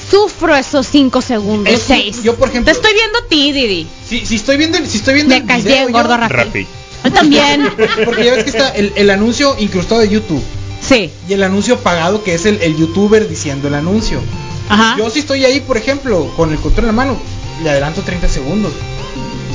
Sufro 0.09 0.55
esos 0.55 0.87
5 0.87 1.21
segundos, 1.21 1.71
Es 1.71 1.81
que 1.81 1.93
6. 2.11 2.23
Yo, 2.23 2.35
por 2.35 2.47
Te 2.49 2.53
ejemplo, 2.53 2.71
estoy 2.73 2.93
viendo 2.93 3.19
a 3.19 3.27
ti, 3.27 3.51
Didi. 3.51 3.87
si, 4.07 4.25
si 4.25 4.35
estoy 4.37 4.57
viendo, 4.57 4.77
el- 4.79 4.87
si 4.87 4.97
estoy 4.97 5.13
viendo 5.13 5.35
Me 5.35 5.41
el 5.41 5.45
caes 5.45 5.63
video, 5.63 5.75
bien, 5.77 5.87
yo- 5.89 5.93
gordo 5.93 6.17
Rafi. 6.17 6.65
También. 7.13 7.69
Porque 8.05 8.25
ya 8.25 8.33
ves 8.33 8.43
que 8.43 8.49
está 8.49 8.69
el, 8.69 8.91
el 8.95 9.09
anuncio 9.11 9.55
incrustado 9.59 10.01
de 10.01 10.09
YouTube 10.09 10.43
Sí. 10.89 11.11
y 11.27 11.33
el 11.33 11.43
anuncio 11.43 11.77
pagado 11.79 12.23
que 12.23 12.33
es 12.33 12.45
el, 12.47 12.59
el 12.63 12.75
youtuber 12.75 13.29
diciendo 13.29 13.67
el 13.67 13.75
anuncio. 13.75 14.19
Ajá. 14.67 14.95
Yo 14.97 15.09
si 15.09 15.19
estoy 15.19 15.45
ahí, 15.45 15.59
por 15.61 15.77
ejemplo, 15.77 16.31
con 16.35 16.51
el 16.51 16.57
control 16.59 16.85
en 16.85 16.87
la 16.87 16.93
mano, 16.93 17.17
le 17.63 17.69
adelanto 17.69 18.01
30 18.01 18.27
segundos. 18.27 18.73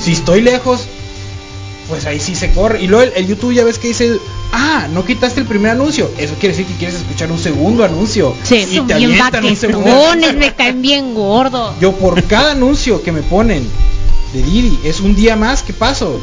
Si 0.01 0.13
estoy 0.13 0.43
lejos, 0.43 0.87
pues 1.89 2.07
ahí 2.07 2.21
sí 2.21 2.35
se 2.35 2.53
corre. 2.53 2.83
Y 2.83 2.87
luego 2.87 3.05
el, 3.05 3.13
el 3.17 3.27
YouTube 3.27 3.53
ya 3.53 3.65
ves 3.65 3.79
que 3.79 3.89
dice, 3.89 4.19
ah, 4.53 4.89
no 4.93 5.05
quitaste 5.05 5.41
el 5.41 5.47
primer 5.47 5.73
anuncio. 5.73 6.11
Eso 6.19 6.35
quiere 6.35 6.57
decir 6.57 6.67
que 6.67 6.79
quieres 6.79 6.97
escuchar 6.97 7.31
un 7.31 7.39
segundo 7.39 7.85
anuncio. 7.85 8.35
Sí. 8.43 8.67
y 8.71 8.81
te 8.81 8.95
bien 8.95 9.11
avientan 9.11 9.45
un 9.45 9.57
segundo 9.57 10.11
anuncio. 10.11 10.39
me 10.39 10.55
caen 10.55 10.83
bien 10.83 11.15
gordo. 11.15 11.75
Yo 11.81 11.93
por 11.93 12.23
cada 12.25 12.53
anuncio 12.53 13.03
que 13.03 13.13
me 13.13 13.23
ponen 13.23 13.67
de 14.33 14.43
Didi, 14.43 14.79
es 14.85 15.01
un 15.01 15.15
día 15.15 15.37
más 15.37 15.63
que 15.63 15.73
paso 15.73 16.21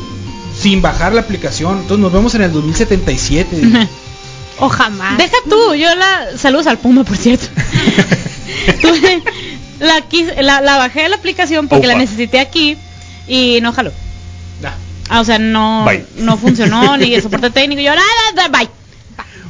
sin 0.58 0.82
bajar 0.82 1.14
la 1.14 1.22
aplicación. 1.22 1.80
Entonces 1.80 2.00
nos 2.00 2.12
vemos 2.12 2.36
en 2.36 2.42
el 2.44 2.52
2077. 2.52 3.88
O 4.60 4.70
jamás. 4.70 5.18
Deja 5.18 5.36
tú, 5.50 5.74
yo 5.76 5.94
la. 5.96 6.38
Saludos 6.38 6.68
al 6.68 6.78
Puma, 6.78 7.04
por 7.04 7.18
cierto. 7.18 7.48
Tuve- 8.82 9.24
la, 9.80 10.04
la, 10.42 10.62
la 10.62 10.78
bajé 10.78 11.04
de 11.04 11.10
la 11.10 11.16
aplicación 11.16 11.68
porque 11.68 11.88
la 11.88 11.96
necesité 11.96 12.40
aquí 12.40 12.78
y 13.28 13.60
no 13.62 13.74
jaló. 13.74 13.92
Ah, 15.14 15.20
o 15.20 15.26
sea, 15.26 15.40
no, 15.40 15.84
Bye. 15.86 16.06
no 16.20 16.38
funcionó 16.38 16.96
ni 16.98 17.14
el 17.14 17.22
soporte 17.22 17.50
técnico. 17.50 17.82
Y 17.82 17.86
yo, 17.86 17.92
"Ah, 17.92 17.98
ah, 18.38 18.48
bye. 18.48 18.70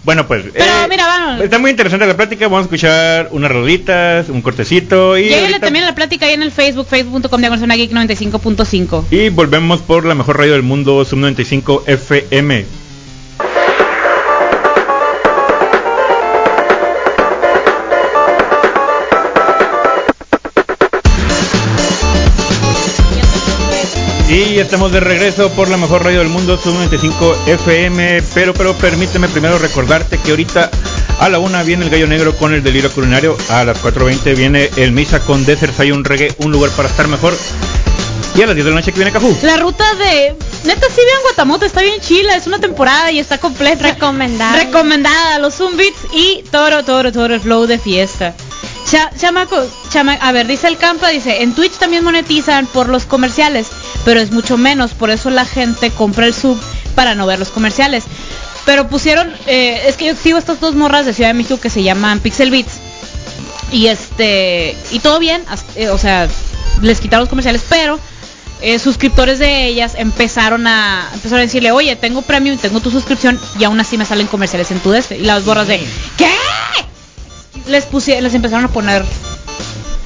Bueno, 0.04 0.26
pues. 0.26 0.46
Pero 0.52 0.66
mira, 0.90 1.06
vamos. 1.06 1.42
Está 1.42 1.60
muy 1.60 1.70
interesante 1.70 2.08
la 2.08 2.16
plática. 2.18 2.46
Vamos 2.48 2.62
a 2.62 2.64
escuchar 2.64 3.28
unas 3.32 3.52
rolitas, 3.52 4.30
un 4.30 4.42
cortecito. 4.42 5.16
Y, 5.20 5.24
Lléguenle 5.26 5.46
ahorita- 5.48 5.60
también 5.60 5.86
la 5.86 5.94
plática 5.94 6.26
ahí 6.26 6.34
en 6.34 6.42
el 6.42 6.52
Facebook, 6.52 6.88
facebook.com 6.90 7.40
diagonal 7.40 7.60
zona 7.60 7.76
geek 7.76 7.92
95.5. 7.92 9.04
y 9.12 9.30
volvemos 9.30 9.82
por 9.82 10.06
la 10.06 10.16
mejor 10.16 10.40
radio 10.40 10.54
del 10.54 10.64
mundo, 10.64 11.06
Sub 11.06 11.20
95 11.20 11.84
FM. 11.86 12.66
Y 24.32 24.60
estamos 24.60 24.92
de 24.94 25.02
regreso 25.02 25.50
por 25.52 25.68
la 25.70 25.76
mejor 25.76 26.06
radio 26.06 26.20
del 26.20 26.30
mundo, 26.30 26.58
Sub 26.58 26.74
95 26.74 27.36
FM. 27.48 28.24
Pero, 28.34 28.54
pero 28.54 28.74
permíteme 28.76 29.28
primero 29.28 29.58
recordarte 29.58 30.18
que 30.20 30.32
ahorita 30.32 30.70
a 31.20 31.28
la 31.30 31.38
una 31.40 31.64
viene 31.64 31.84
el 31.84 31.92
gallo 31.92 32.08
negro 32.08 32.34
con 32.38 32.54
el 32.54 32.64
delirio 32.64 32.90
culinario. 32.92 33.38
A 33.50 33.66
las 33.66 33.78
4.20 33.84 34.36
viene 34.38 34.70
el 34.78 34.94
misa 34.94 35.20
con 35.20 35.46
Desert 35.46 35.78
Hay 35.82 35.92
un 35.92 36.06
reggae, 36.06 36.34
un 36.40 36.52
lugar 36.52 36.72
para 36.72 36.88
estar 36.88 37.10
mejor. 37.10 37.34
Y 38.34 38.42
a 38.42 38.46
las 38.46 38.56
10 38.56 38.64
de 38.66 38.72
la 38.72 38.78
noche 38.78 38.92
que 38.94 39.00
viene 39.00 39.12
Cafú. 39.12 39.36
La 39.44 39.58
ruta 39.58 39.84
de. 39.96 40.34
Neta, 40.64 40.88
sí 40.88 40.96
vean 41.06 41.22
Guatamote, 41.24 41.66
está 41.66 41.82
bien 41.82 42.00
chila, 42.00 42.36
es 42.38 42.48
una 42.48 42.60
temporada 42.60 43.12
y 43.12 43.20
está 43.20 43.38
completa. 43.38 43.84
Recomendada. 43.92 44.56
Recomendada, 44.56 45.40
los 45.40 45.56
Zumbits 45.56 45.98
y 46.14 46.42
Toro, 46.52 46.86
Toro, 46.86 47.12
Toro, 47.12 47.34
el 47.36 47.42
flow 47.42 47.66
de 47.66 47.78
fiesta. 47.80 48.34
Cha- 48.90 49.12
chamaco, 49.18 49.58
chama- 49.90 50.18
a 50.22 50.32
ver, 50.32 50.48
dice 50.48 50.68
el 50.68 50.78
Campa, 50.78 51.10
dice, 51.10 51.44
en 51.44 51.54
Twitch 51.54 51.74
también 51.74 52.04
monetizan 52.04 52.66
por 52.68 52.90
los 52.90 53.06
comerciales, 53.06 53.68
pero 54.06 54.20
es 54.20 54.32
mucho 54.32 54.58
menos, 54.58 54.92
por 54.92 55.10
eso 55.10 55.30
la 55.30 55.46
gente 55.46 55.92
compra 55.92 56.26
el 56.26 56.34
sub 56.34 56.60
para 56.96 57.16
no 57.16 57.26
ver 57.26 57.40
los 57.40 57.50
comerciales. 57.50 58.04
Pero 58.66 58.88
pusieron, 58.88 59.34
eh, 59.48 59.82
es 59.88 59.98
que 59.98 60.06
yo 60.06 60.16
sigo 60.16 60.38
estas 60.38 60.60
dos 60.60 60.76
morras 60.76 61.06
de 61.06 61.14
Ciudad 61.14 61.30
de 61.30 61.34
México 61.34 61.60
que 61.60 61.70
se 61.70 61.84
llaman 61.84 62.20
Pixel 62.20 62.52
Beats. 62.52 62.80
Y 63.72 63.88
este, 63.88 64.76
y 64.92 65.00
todo 65.00 65.18
bien, 65.20 65.44
eh, 65.76 65.90
o 65.90 65.98
sea, 65.98 66.28
les 66.82 67.00
quitaron 67.00 67.22
los 67.24 67.30
comerciales, 67.30 67.64
pero 67.70 68.00
eh, 68.62 68.78
suscriptores 68.78 69.40
de 69.40 69.66
ellas 69.66 69.94
empezaron 69.98 70.68
a 70.68 71.10
empezaron 71.14 71.40
a 71.40 71.44
decirle, 71.44 71.72
oye, 71.72 71.96
tengo 71.96 72.22
premium, 72.22 72.58
tengo 72.58 72.80
tu 72.82 72.92
suscripción 72.92 73.40
y 73.58 73.64
aún 73.64 73.80
así 73.80 73.98
me 73.98 74.06
salen 74.06 74.28
comerciales 74.28 74.70
en 74.72 74.80
tu 74.80 74.94
este. 74.94 75.18
Y 75.18 75.22
las 75.22 75.46
borras 75.46 75.68
de, 75.68 75.80
¿qué? 76.18 76.30
Les 77.68 77.86
pusieron, 77.86 78.24
les 78.24 78.34
empezaron 78.34 78.66
a 78.66 78.68
poner 78.68 79.04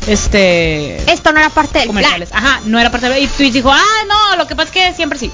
este 0.07 0.97
Esto 1.11 1.31
no 1.31 1.39
era 1.39 1.49
parte 1.49 1.79
del 1.79 1.89
plan. 1.89 1.95
comerciales. 2.03 2.29
Ajá, 2.31 2.61
no 2.65 2.79
era 2.79 2.91
parte 2.91 3.09
de 3.09 3.19
Y 3.21 3.27
Twitch 3.27 3.53
dijo, 3.53 3.71
ah, 3.71 3.81
no, 4.07 4.37
lo 4.37 4.47
que 4.47 4.55
pasa 4.55 4.67
es 4.69 4.73
que 4.73 4.93
siempre 4.95 5.17
sí. 5.19 5.31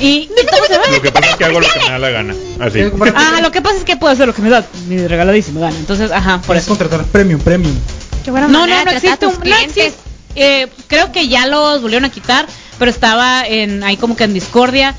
Y, 0.00 0.06
y 0.06 0.46
todo 0.50 0.64
se 0.66 0.90
Lo 0.92 1.00
que 1.02 1.12
pasa 1.12 1.30
es 1.30 1.36
que 1.36 1.44
hago 1.44 1.60
lo 1.60 1.66
que 1.68 1.78
me 1.78 1.90
da 1.90 1.98
la 1.98 2.10
gana. 2.10 2.34
Así. 2.60 2.80
Ah, 3.14 3.38
lo 3.40 3.50
que 3.52 3.62
pasa 3.62 3.76
es 3.76 3.84
que 3.84 3.96
puedo 3.96 4.12
hacer 4.12 4.26
lo 4.26 4.34
que 4.34 4.42
me 4.42 4.50
da 4.50 4.64
mi 4.88 5.06
regaladísima 5.06 5.60
gana. 5.60 5.76
Entonces, 5.78 6.10
ajá, 6.10 6.40
por 6.46 6.56
eso. 6.56 6.68
contratar 6.68 7.04
premium, 7.06 7.40
premium. 7.40 7.76
Qué 8.24 8.30
buena 8.30 8.48
No, 8.48 8.66
no, 8.66 8.84
no 8.84 8.90
existe 8.90 9.26
un, 9.26 9.38
no 9.44 9.56
existe. 9.56 9.94
Eh, 10.36 10.66
creo 10.88 11.12
que 11.12 11.28
ya 11.28 11.46
los 11.46 11.80
volvieron 11.80 12.04
a 12.06 12.10
quitar, 12.10 12.46
pero 12.78 12.90
estaba 12.90 13.46
en 13.46 13.84
ahí 13.84 13.96
como 13.96 14.16
que 14.16 14.24
en 14.24 14.34
discordia. 14.34 14.96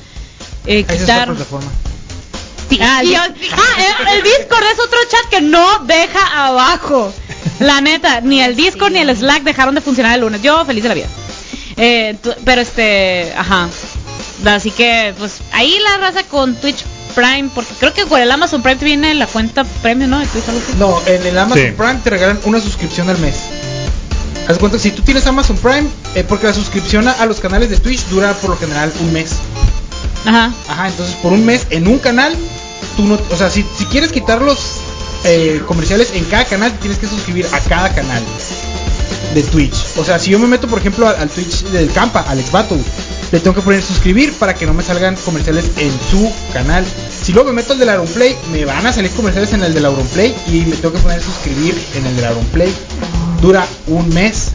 Eh, 0.64 0.78
Ahí 0.88 0.96
se 0.96 1.02
está 1.02 1.12
quitar. 1.20 1.28
plataforma. 1.28 1.70
Ah, 2.80 3.00
el, 3.02 3.14
ah, 3.14 3.22
el- 4.00 4.16
el 4.16 4.22
Discord 4.24 4.64
es 4.72 4.80
otro 4.80 4.98
chat 5.10 5.30
que 5.30 5.40
no 5.40 5.78
deja 5.84 6.46
abajo. 6.46 7.12
La 7.60 7.80
neta, 7.80 8.20
ni 8.20 8.40
el 8.40 8.56
Discord 8.56 8.92
ni 8.92 8.98
el 9.00 9.16
Slack 9.16 9.42
dejaron 9.42 9.74
de 9.74 9.80
funcionar 9.80 10.14
el 10.14 10.20
lunes. 10.20 10.42
Yo 10.42 10.64
feliz 10.64 10.82
de 10.82 10.88
la 10.88 10.94
vida. 10.94 11.06
Eh, 11.76 12.16
pero 12.44 12.60
este, 12.60 13.32
ajá. 13.36 13.68
Así 14.44 14.70
que, 14.70 15.14
pues, 15.18 15.38
ahí 15.52 15.76
la 15.82 15.98
raza 15.98 16.22
con 16.24 16.54
Twitch 16.56 16.84
Prime, 17.14 17.48
porque 17.54 17.72
creo 17.78 17.94
que 17.94 18.04
con 18.04 18.20
el 18.20 18.30
Amazon 18.30 18.62
Prime 18.62 18.76
te 18.76 18.84
viene 18.84 19.14
la 19.14 19.26
cuenta 19.26 19.64
premium, 19.82 20.10
¿no? 20.10 20.18
De 20.18 20.26
Twitch, 20.26 20.48
algo 20.48 20.60
así. 20.60 20.76
No, 20.78 21.00
en 21.06 21.26
el 21.26 21.38
Amazon 21.38 21.64
Sí. 21.64 21.72
Prime 21.76 22.00
te 22.04 22.10
regalan 22.10 22.38
una 22.44 22.60
suscripción 22.60 23.08
al 23.08 23.18
mes. 23.18 23.36
Haz 24.48 24.58
cuenta, 24.58 24.78
si 24.78 24.90
tú 24.90 25.02
tienes 25.02 25.26
Amazon 25.26 25.56
Prime, 25.56 25.88
eh, 26.14 26.24
porque 26.28 26.46
la 26.46 26.54
suscripción 26.54 27.08
a, 27.08 27.12
a 27.12 27.26
los 27.26 27.40
canales 27.40 27.70
de 27.70 27.78
Twitch 27.78 28.04
dura 28.06 28.32
por 28.34 28.50
lo 28.50 28.56
general 28.58 28.92
un 29.00 29.12
mes. 29.12 29.32
Ajá. 30.24 30.52
Ajá, 30.68 30.88
entonces 30.88 31.14
por 31.16 31.32
un 31.32 31.44
mes 31.44 31.66
en 31.70 31.88
un 31.88 31.98
canal, 31.98 32.36
tú 32.96 33.04
no, 33.04 33.18
o 33.30 33.36
sea, 33.36 33.50
si, 33.50 33.64
si 33.76 33.86
quieres 33.86 34.12
quitar 34.12 34.42
los 34.42 34.58
eh, 35.26 35.60
comerciales 35.66 36.12
en 36.14 36.24
cada 36.24 36.44
canal, 36.44 36.72
te 36.72 36.78
tienes 36.78 36.98
que 36.98 37.06
suscribir 37.08 37.46
a 37.52 37.60
cada 37.60 37.94
canal 37.94 38.22
de 39.34 39.42
Twitch. 39.42 39.74
O 39.96 40.04
sea, 40.04 40.18
si 40.18 40.30
yo 40.30 40.38
me 40.38 40.46
meto, 40.46 40.66
por 40.68 40.78
ejemplo, 40.78 41.06
al, 41.08 41.16
al 41.16 41.28
Twitch 41.28 41.64
del 41.64 41.90
Campa, 41.90 42.24
Alex 42.28 42.50
Battle, 42.52 42.78
le 43.32 43.40
tengo 43.40 43.54
que 43.56 43.60
poner 43.62 43.82
suscribir 43.82 44.32
para 44.34 44.54
que 44.54 44.66
no 44.66 44.72
me 44.72 44.82
salgan 44.82 45.16
comerciales 45.16 45.64
en 45.78 45.90
su 46.10 46.32
canal. 46.52 46.84
Si 47.22 47.32
luego 47.32 47.48
me 47.50 47.56
meto 47.56 47.72
al 47.72 47.78
del 47.80 47.88
Auronplay, 47.90 48.36
me 48.52 48.64
van 48.64 48.86
a 48.86 48.92
salir 48.92 49.10
comerciales 49.10 49.52
en 49.52 49.62
el 49.64 49.74
del 49.74 49.84
Auronplay 49.84 50.34
y 50.46 50.60
me 50.60 50.76
tengo 50.76 50.92
que 50.94 51.00
poner 51.00 51.20
suscribir 51.22 51.74
en 51.96 52.06
el 52.06 52.16
del 52.16 52.24
Auronplay. 52.26 52.72
Dura 53.42 53.66
un 53.88 54.08
mes. 54.14 54.52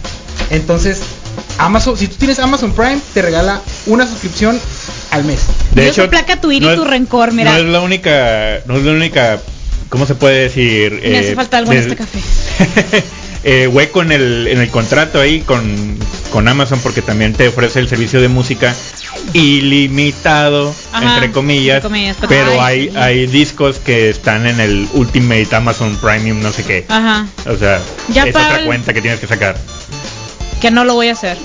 Entonces, 0.50 1.00
Amazon, 1.58 1.98
si 1.98 2.08
tú 2.08 2.16
tienes 2.16 2.40
Amazon 2.40 2.72
Prime, 2.72 3.00
te 3.14 3.22
regala 3.22 3.62
una 3.88 4.08
suscripción 4.08 4.60
al 5.12 5.26
mes. 5.26 5.42
Yo 5.76 5.94
soy 5.94 6.08
placa 6.08 6.40
tu 6.42 6.52
ira 6.52 6.68
y 6.68 6.70
es- 6.70 6.76
tu 6.78 6.86
rencor, 6.86 7.34
mira. 7.34 7.52
No 7.54 7.58
es 7.60 7.66
la 7.66 7.82
única, 7.82 8.60
no 8.66 8.78
es 8.78 8.84
la 8.84 8.92
única, 8.94 9.40
¿cómo 9.92 10.08
se 10.08 10.16
puede 10.16 10.42
decir? 10.44 11.00
Me 11.04 11.20
hace 11.20 11.36
falta 11.36 11.60
algo 11.60 11.72
en 11.74 11.78
este 11.78 11.96
café. 11.96 12.20
eh, 13.44 13.68
hueco 13.68 14.02
en 14.02 14.12
el, 14.12 14.48
en 14.48 14.60
el 14.60 14.70
contrato 14.70 15.20
ahí 15.22 15.42
con, 15.42 15.98
con 16.32 16.48
Amazon 16.48 16.80
porque 16.82 17.04
también 17.04 17.34
te 17.34 17.48
ofrece 17.50 17.80
el 17.80 17.88
servicio 17.88 18.20
de 18.22 18.28
música 18.30 18.74
ilimitado, 19.34 20.74
Ajá, 20.92 21.16
entre 21.16 21.32
comillas, 21.32 21.78
entre 21.78 21.90
comillas, 21.90 22.18
pero- 22.20 22.30
pero 22.30 22.62
Ay, 22.62 22.84
hay, 22.88 22.90
sí. 22.92 22.98
hay 22.98 23.28
discos 23.28 23.80
que 23.80 24.10
están 24.10 24.48
en 24.48 24.60
el 24.60 24.88
Ultimate 24.94 25.48
Amazon 25.56 25.96
Premium, 25.98 26.42
no 26.42 26.52
sé 26.52 26.64
qué. 26.64 26.86
Ajá. 26.88 27.28
O 27.48 27.58
sea, 27.58 27.80
Ya 28.10 28.24
es 28.24 28.30
otra 28.36 28.60
el- 28.60 28.66
cuenta 28.66 28.94
que 28.94 29.02
tienes 29.02 29.20
que 29.20 29.28
sacar. 29.28 29.58
Que 30.62 30.72
no 30.72 30.84
lo 30.86 30.94
voy 30.96 31.10
a 31.10 31.14
hacer. 31.14 31.38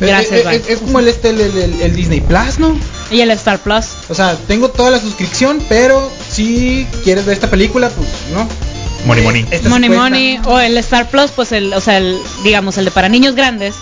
Gracias, 0.00 0.32
Eh, 0.32 0.40
eh, 0.40 0.44
bye. 0.48 0.56
es, 0.56 0.68
es 0.68 0.78
como 0.80 0.98
el, 1.00 1.08
este, 1.08 1.30
el- 1.30 1.40
el 1.82 1.94
Disney 1.96 2.20
Plus, 2.20 2.58
¿no? 2.58 2.78
Y 3.10 3.20
el 3.20 3.30
Star 3.32 3.58
Plus. 3.60 3.86
O 4.08 4.14
sea, 4.14 4.36
tengo 4.48 4.68
toda 4.70 4.90
la 4.90 4.98
suscripción, 5.00 5.62
pero 5.68 6.10
si 6.30 6.86
quieres 7.04 7.24
ver 7.26 7.34
esta 7.34 7.48
película, 7.50 7.88
pues 7.90 8.08
no. 8.32 8.48
Money, 9.06 9.22
Eh, 9.22 9.26
money. 9.26 9.42
esta 9.50 9.64
sí 9.64 9.68
Money. 9.68 9.88
Money 9.90 10.40
o 10.46 10.58
el 10.58 10.76
Star 10.78 11.08
Plus, 11.08 11.30
pues 11.30 11.52
el, 11.52 11.72
o 11.74 11.80
sea, 11.80 11.98
el, 11.98 12.18
digamos, 12.42 12.76
el 12.78 12.86
de 12.86 12.90
para 12.90 13.08
niños 13.08 13.36
grandes, 13.36 13.76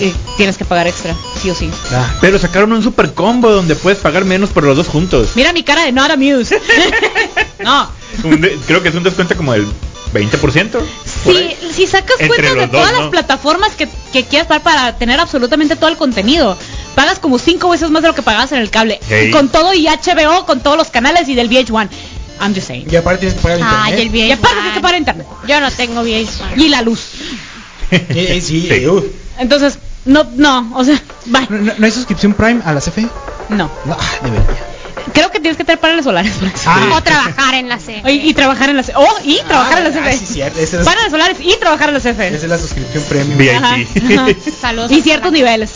eh, 0.00 0.14
tienes 0.36 0.56
que 0.56 0.64
pagar 0.64 0.86
extra, 0.86 1.16
sí 1.42 1.50
o 1.50 1.54
sí. 1.54 1.68
Ah, 1.92 2.14
Pero 2.20 2.38
sacaron 2.38 2.72
un 2.72 2.82
super 2.82 3.12
combo 3.12 3.50
donde 3.50 3.74
puedes 3.74 3.98
pagar 3.98 4.24
menos 4.24 4.50
por 4.50 4.62
los 4.62 4.76
dos 4.76 4.86
juntos. 4.86 5.30
Mira 5.34 5.52
mi 5.52 5.64
cara 5.64 5.84
de 5.84 5.90
not 5.92 6.10
amused. 6.12 6.56
no. 7.64 7.90
Un 8.22 8.40
de- 8.40 8.56
creo 8.66 8.82
que 8.82 8.90
es 8.90 8.94
un 8.94 9.02
descuento 9.02 9.36
como 9.36 9.52
del 9.52 9.66
20%. 10.14 10.30
por 10.40 10.52
Si, 10.52 11.86
sacas 11.86 12.16
Entre 12.20 12.28
cuentas 12.28 12.50
de 12.54 12.56
los 12.62 12.70
dos, 12.70 12.80
todas 12.80 12.92
¿no? 12.92 13.00
las 13.00 13.10
plataformas 13.10 13.72
que, 13.74 13.88
que 14.12 14.24
quieras 14.24 14.46
pagar 14.48 14.62
para 14.62 14.96
tener 14.98 15.18
absolutamente 15.20 15.76
todo 15.76 15.88
el 15.88 15.96
contenido, 15.96 16.56
pagas 16.94 17.18
como 17.18 17.38
cinco 17.38 17.68
veces 17.70 17.90
más 17.90 18.02
de 18.02 18.08
lo 18.08 18.14
que 18.14 18.22
pagabas 18.22 18.52
en 18.52 18.58
el 18.58 18.70
cable. 18.70 19.00
Hey. 19.08 19.28
Y 19.28 19.30
con 19.30 19.48
todo 19.48 19.72
y 19.74 19.86
HBO, 19.86 20.46
con 20.46 20.60
todos 20.60 20.76
los 20.76 20.88
canales 20.90 21.28
y 21.28 21.34
del 21.34 21.48
VH1. 21.50 21.88
I'm 22.40 22.54
just 22.54 22.68
saying. 22.68 22.86
y 22.90 22.96
aparte 22.96 23.20
tienes 23.20 23.36
que 23.36 23.42
pagar 23.42 23.58
el 23.58 24.00
internet. 24.00 24.12
VH1. 24.12 24.26
Y 24.28 24.32
aparte 24.32 24.54
tienes 24.56 24.74
que 24.74 24.80
pagar 24.80 24.98
internet. 24.98 25.26
Yo 25.46 25.60
no 25.60 25.70
tengo 25.70 26.02
VH1. 26.02 26.56
Y 26.56 26.68
la 26.68 26.82
luz. 26.82 27.00
Eh, 27.92 28.06
eh, 28.08 28.40
sí, 28.40 28.60
Sí. 28.62 28.68
eh, 28.70 28.88
uh. 28.88 29.04
Entonces, 29.38 29.76
no, 30.04 30.24
no, 30.36 30.72
o 30.76 30.84
sea, 30.84 31.02
bye. 31.26 31.44
¿No, 31.50 31.58
no- 31.58 31.72
no 31.76 31.84
hay 31.86 31.90
suscripción 31.90 32.34
Prime 32.34 32.60
a 32.64 32.72
la 32.72 32.80
CFE? 32.80 33.08
No. 33.48 33.68
No, 33.84 33.96
ah, 33.98 34.10
debería. 34.22 34.46
Creo 35.12 35.30
que 35.30 35.40
tienes 35.40 35.56
que 35.56 35.64
tener 35.64 35.78
paneles 35.80 36.04
solares. 36.04 36.32
Ah. 36.66 36.88
O 36.96 37.02
trabajar 37.02 37.54
en 37.54 37.68
la 37.68 37.78
C. 37.78 38.02
Y, 38.06 38.28
y 38.30 38.34
trabajar 38.34 38.68
en 38.70 38.76
la 38.76 38.82
C. 38.82 38.92
Oh, 38.96 39.14
y 39.24 39.38
trabajar 39.46 39.78
en 39.78 39.84
la 39.84 39.90
Ah, 40.00 40.02
CFE. 40.10 40.16
sí, 40.18 40.26
cierto. 40.34 40.58
Es, 40.60 40.70
Paneles 40.70 41.10
solares 41.10 41.36
y 41.40 41.56
trabajar 41.58 41.88
en 41.88 41.94
la 41.94 42.00
CFE. 42.00 42.28
esa 42.28 42.36
es 42.36 42.44
la 42.48 42.58
suscripción 42.58 43.02
premium. 43.04 43.38
VIP. 43.38 43.54
Ajá, 43.54 43.76
ajá. 43.76 44.26
Saludos. 44.60 44.90
Y 44.92 45.02
ciertos 45.02 45.32
niveles. 45.32 45.70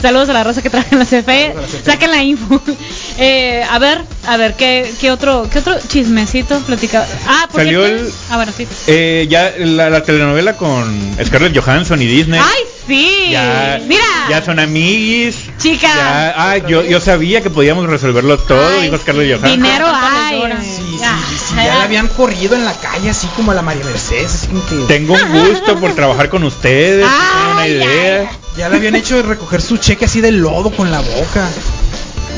Saludos 0.00 0.28
a 0.28 0.32
la 0.32 0.44
raza 0.44 0.62
que 0.62 0.70
trabaja 0.70 0.90
en 0.92 0.98
la 0.98 1.04
CFE. 1.04 1.22
CFE. 1.22 1.54
Saquen 1.84 2.10
la 2.10 2.22
info. 2.22 2.60
Eh, 3.18 3.64
a 3.70 3.78
ver, 3.78 4.02
a 4.26 4.36
ver, 4.36 4.56
¿qué, 4.56 4.92
qué 5.00 5.10
otro 5.10 5.48
qué 5.50 5.60
otro 5.60 5.74
chismecito 5.88 6.58
platicaba? 6.60 7.06
Ah, 7.26 7.48
por 7.50 7.62
Salió 7.62 7.86
el- 7.86 8.12
Ah, 8.30 8.36
bueno, 8.36 8.52
sí. 8.54 8.68
Eh, 8.88 9.26
ya 9.30 9.54
la, 9.56 9.88
la 9.88 10.02
telenovela 10.02 10.54
con 10.58 11.16
Scarlett 11.24 11.56
Johansson 11.58 12.02
y 12.02 12.04
Disney. 12.04 12.38
¡Ay, 12.38 12.60
sí! 12.86 13.10
ya, 13.30 13.80
Mira. 13.86 14.04
ya 14.28 14.44
son 14.44 14.58
amiguis. 14.58 15.44
Chica. 15.56 15.86
Ya, 15.88 16.34
ah, 16.36 16.56
yo, 16.58 16.84
yo 16.84 17.00
sabía 17.00 17.40
que 17.40 17.48
podíamos 17.48 17.86
resolverlo 17.88 18.36
todo, 18.46 18.66
Ay, 18.68 18.82
dijo 18.84 18.98
Scarlett. 18.98 19.28
Johansson. 19.38 19.62
Dinero 19.62 19.86
¿Cuánto 19.88 20.48
les 20.48 20.58
hay. 20.58 20.64
Sí, 20.64 20.70
sí, 20.76 20.98
Ya. 21.00 21.18
sí, 21.28 21.36
sí, 21.48 21.54
ya 21.56 21.64
la 21.76 21.82
habían 21.84 22.08
corrido 22.08 22.54
en 22.54 22.64
la 22.64 22.74
calle 22.74 23.10
así 23.10 23.26
como 23.36 23.50
a 23.50 23.54
la 23.54 23.62
María 23.62 23.84
Mercedes, 23.84 24.34
así 24.34 24.46
como 24.48 24.64
que 24.66 24.74
Tengo 24.88 25.14
un 25.14 25.48
gusto 25.48 25.78
por 25.78 25.94
trabajar 25.94 26.28
con 26.28 26.44
ustedes, 26.44 27.04
tengo 27.06 27.52
una 27.52 27.60
Ay, 27.62 27.72
idea. 27.72 28.30
ya 28.56 28.68
le 28.68 28.76
habían 28.76 28.94
hecho 28.96 29.20
recoger 29.22 29.60
su 29.62 29.76
cheque 29.78 30.04
así 30.06 30.20
de 30.20 30.32
lodo 30.32 30.70
con 30.70 30.90
la 30.90 31.00
boca. 31.00 31.48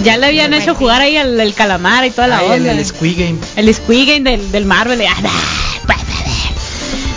Ya 0.05 0.17
le 0.17 0.27
habían 0.27 0.55
hecho 0.55 0.75
jugar 0.77 1.01
ahí 1.03 1.17
al, 1.17 1.39
el 1.41 1.55
calamar 1.55 2.05
y 2.05 2.11
toda 2.11 2.29
la 2.29 2.39
Ay, 2.39 2.47
el, 2.47 2.53
onda. 2.61 2.73
el 2.73 2.87
Squid 2.87 3.19
Game. 3.19 3.39
El 3.57 3.75
Squid 3.75 4.09
Game 4.09 4.31
del, 4.31 4.53
del 4.53 4.65
Marvel. 4.65 5.01
Ah, 5.07 5.15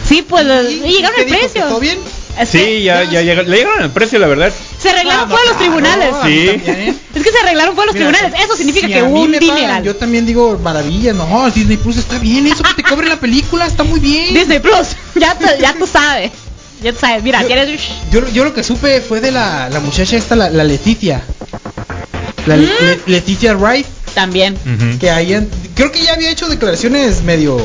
Sí, 0.07 0.25
pues 0.27 0.45
¿Y- 0.45 0.73
y 0.85 0.91
llegaron? 0.91 1.15
¿Que 1.15 1.23
precio. 1.25 1.63
¿Todo 1.67 1.79
bien? 1.79 1.97
Es 2.37 2.49
que 2.49 2.57
Sí, 2.79 2.83
ya, 2.83 3.03
ya 3.03 3.21
llega- 3.21 3.43
le 3.43 3.57
llegaron 3.57 3.83
el 3.83 3.91
precio, 3.91 4.19
la 4.19 4.27
verdad. 4.27 4.51
Se 4.81 4.89
arreglaron 4.89 5.29
fue 5.29 5.39
a 5.39 5.45
los 5.45 5.57
tribunales. 5.57 6.07
Sí. 6.25 6.61
también. 6.65 6.99
Es 7.15 7.23
que 7.23 7.31
se 7.31 7.37
arreglaron 7.39 7.75
fue 7.75 7.83
a 7.83 7.87
los 7.87 7.95
Mira, 7.95 8.09
tribunales. 8.11 8.41
Eso 8.45 8.55
significa 8.57 8.87
si 8.87 8.93
que 8.93 9.03
un 9.03 9.25
pagan, 9.31 9.39
dineral. 9.39 9.83
Yo 9.83 9.95
también 9.95 10.25
digo 10.25 10.59
maravilla, 10.63 11.13
no, 11.13 11.49
Disney 11.51 11.77
Plus 11.77 11.97
está 11.97 12.17
bien, 12.17 12.47
eso 12.47 12.63
que 12.63 12.73
te 12.73 12.83
cobren 12.83 13.09
la 13.09 13.19
película 13.19 13.65
está 13.65 13.83
muy 13.83 13.99
bien. 13.99 14.33
Disney 14.33 14.59
Plus. 14.59 14.89
Ya, 15.15 15.35
te- 15.37 15.59
ya 15.61 15.73
tú 15.73 15.85
sabes. 15.85 16.31
Ya 16.81 16.93
tú 16.93 16.99
sabes. 16.99 17.21
Mira, 17.23 17.41
Yo- 17.41 17.47
tienes. 17.47 17.79
Yo, 18.11 18.27
yo 18.29 18.43
lo 18.43 18.53
que 18.55 18.63
supe 18.63 19.01
fue 19.01 19.21
de 19.21 19.31
la, 19.31 19.69
la 19.69 19.79
muchacha 19.81 20.15
esta, 20.17 20.35
la, 20.35 20.49
la 20.49 20.63
Leticia. 20.63 21.21
La 22.47 22.55
¿Mm? 22.55 22.59
Le- 22.61 22.99
Leticia 23.05 23.53
Wright, 23.55 23.85
También. 24.15 24.57
Que 24.99 25.11
ahí 25.11 25.33
en- 25.33 25.49
creo 25.75 25.91
que 25.91 26.01
ya 26.03 26.13
había 26.13 26.31
hecho 26.31 26.47
declaraciones 26.49 27.21
medio... 27.21 27.57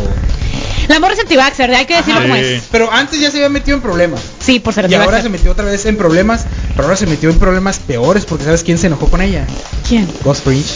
La 0.89 1.01
morra 1.01 1.15
es 1.15 1.21
antivaxxer, 1.21 1.75
hay 1.75 1.87
que 1.87 1.97
decirlo 1.97 2.21
Ajá, 2.21 2.29
como 2.29 2.37
sí. 2.37 2.45
es. 2.45 2.63
Pero 2.71 2.93
antes 2.93 3.19
ya 3.21 3.31
se 3.31 3.39
había 3.39 3.49
metido 3.49 3.77
en 3.77 3.83
problemas. 3.83 4.21
Sí, 4.41 4.61
por 4.61 4.73
ser 4.75 4.91
Y 4.91 4.95
ahora 4.95 5.21
se 5.23 5.29
metió 5.29 5.53
otra 5.53 5.65
vez 5.65 5.85
en 5.87 5.97
problemas, 5.97 6.47
pero 6.75 6.85
ahora 6.85 6.97
se 6.97 7.07
metió 7.07 7.31
en 7.31 7.39
problemas 7.39 7.79
peores 7.79 8.25
porque 8.25 8.45
¿sabes 8.45 8.63
quién 8.63 8.79
se 8.79 8.87
enojó 8.87 9.09
con 9.09 9.21
ella? 9.21 9.47
¿Quién? 9.89 10.09
Ghost 10.25 10.45
Fringe. 10.45 10.71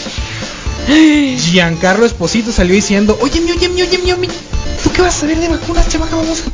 Giancarlo 1.38 2.06
Esposito 2.06 2.52
salió 2.52 2.74
diciendo, 2.74 3.18
oye, 3.20 3.40
mi, 3.40 3.52
oye, 3.52 3.68
mi, 3.68 3.82
oye, 3.82 3.98
mi, 3.98 4.12
oye, 4.12 4.28
¿tú 4.82 4.90
qué 4.92 5.02
vas 5.02 5.16
a 5.16 5.20
saber 5.20 5.38
de 5.38 5.48
vacunas, 5.48 5.88
chamaca 5.88 6.16
babosa? 6.16 6.44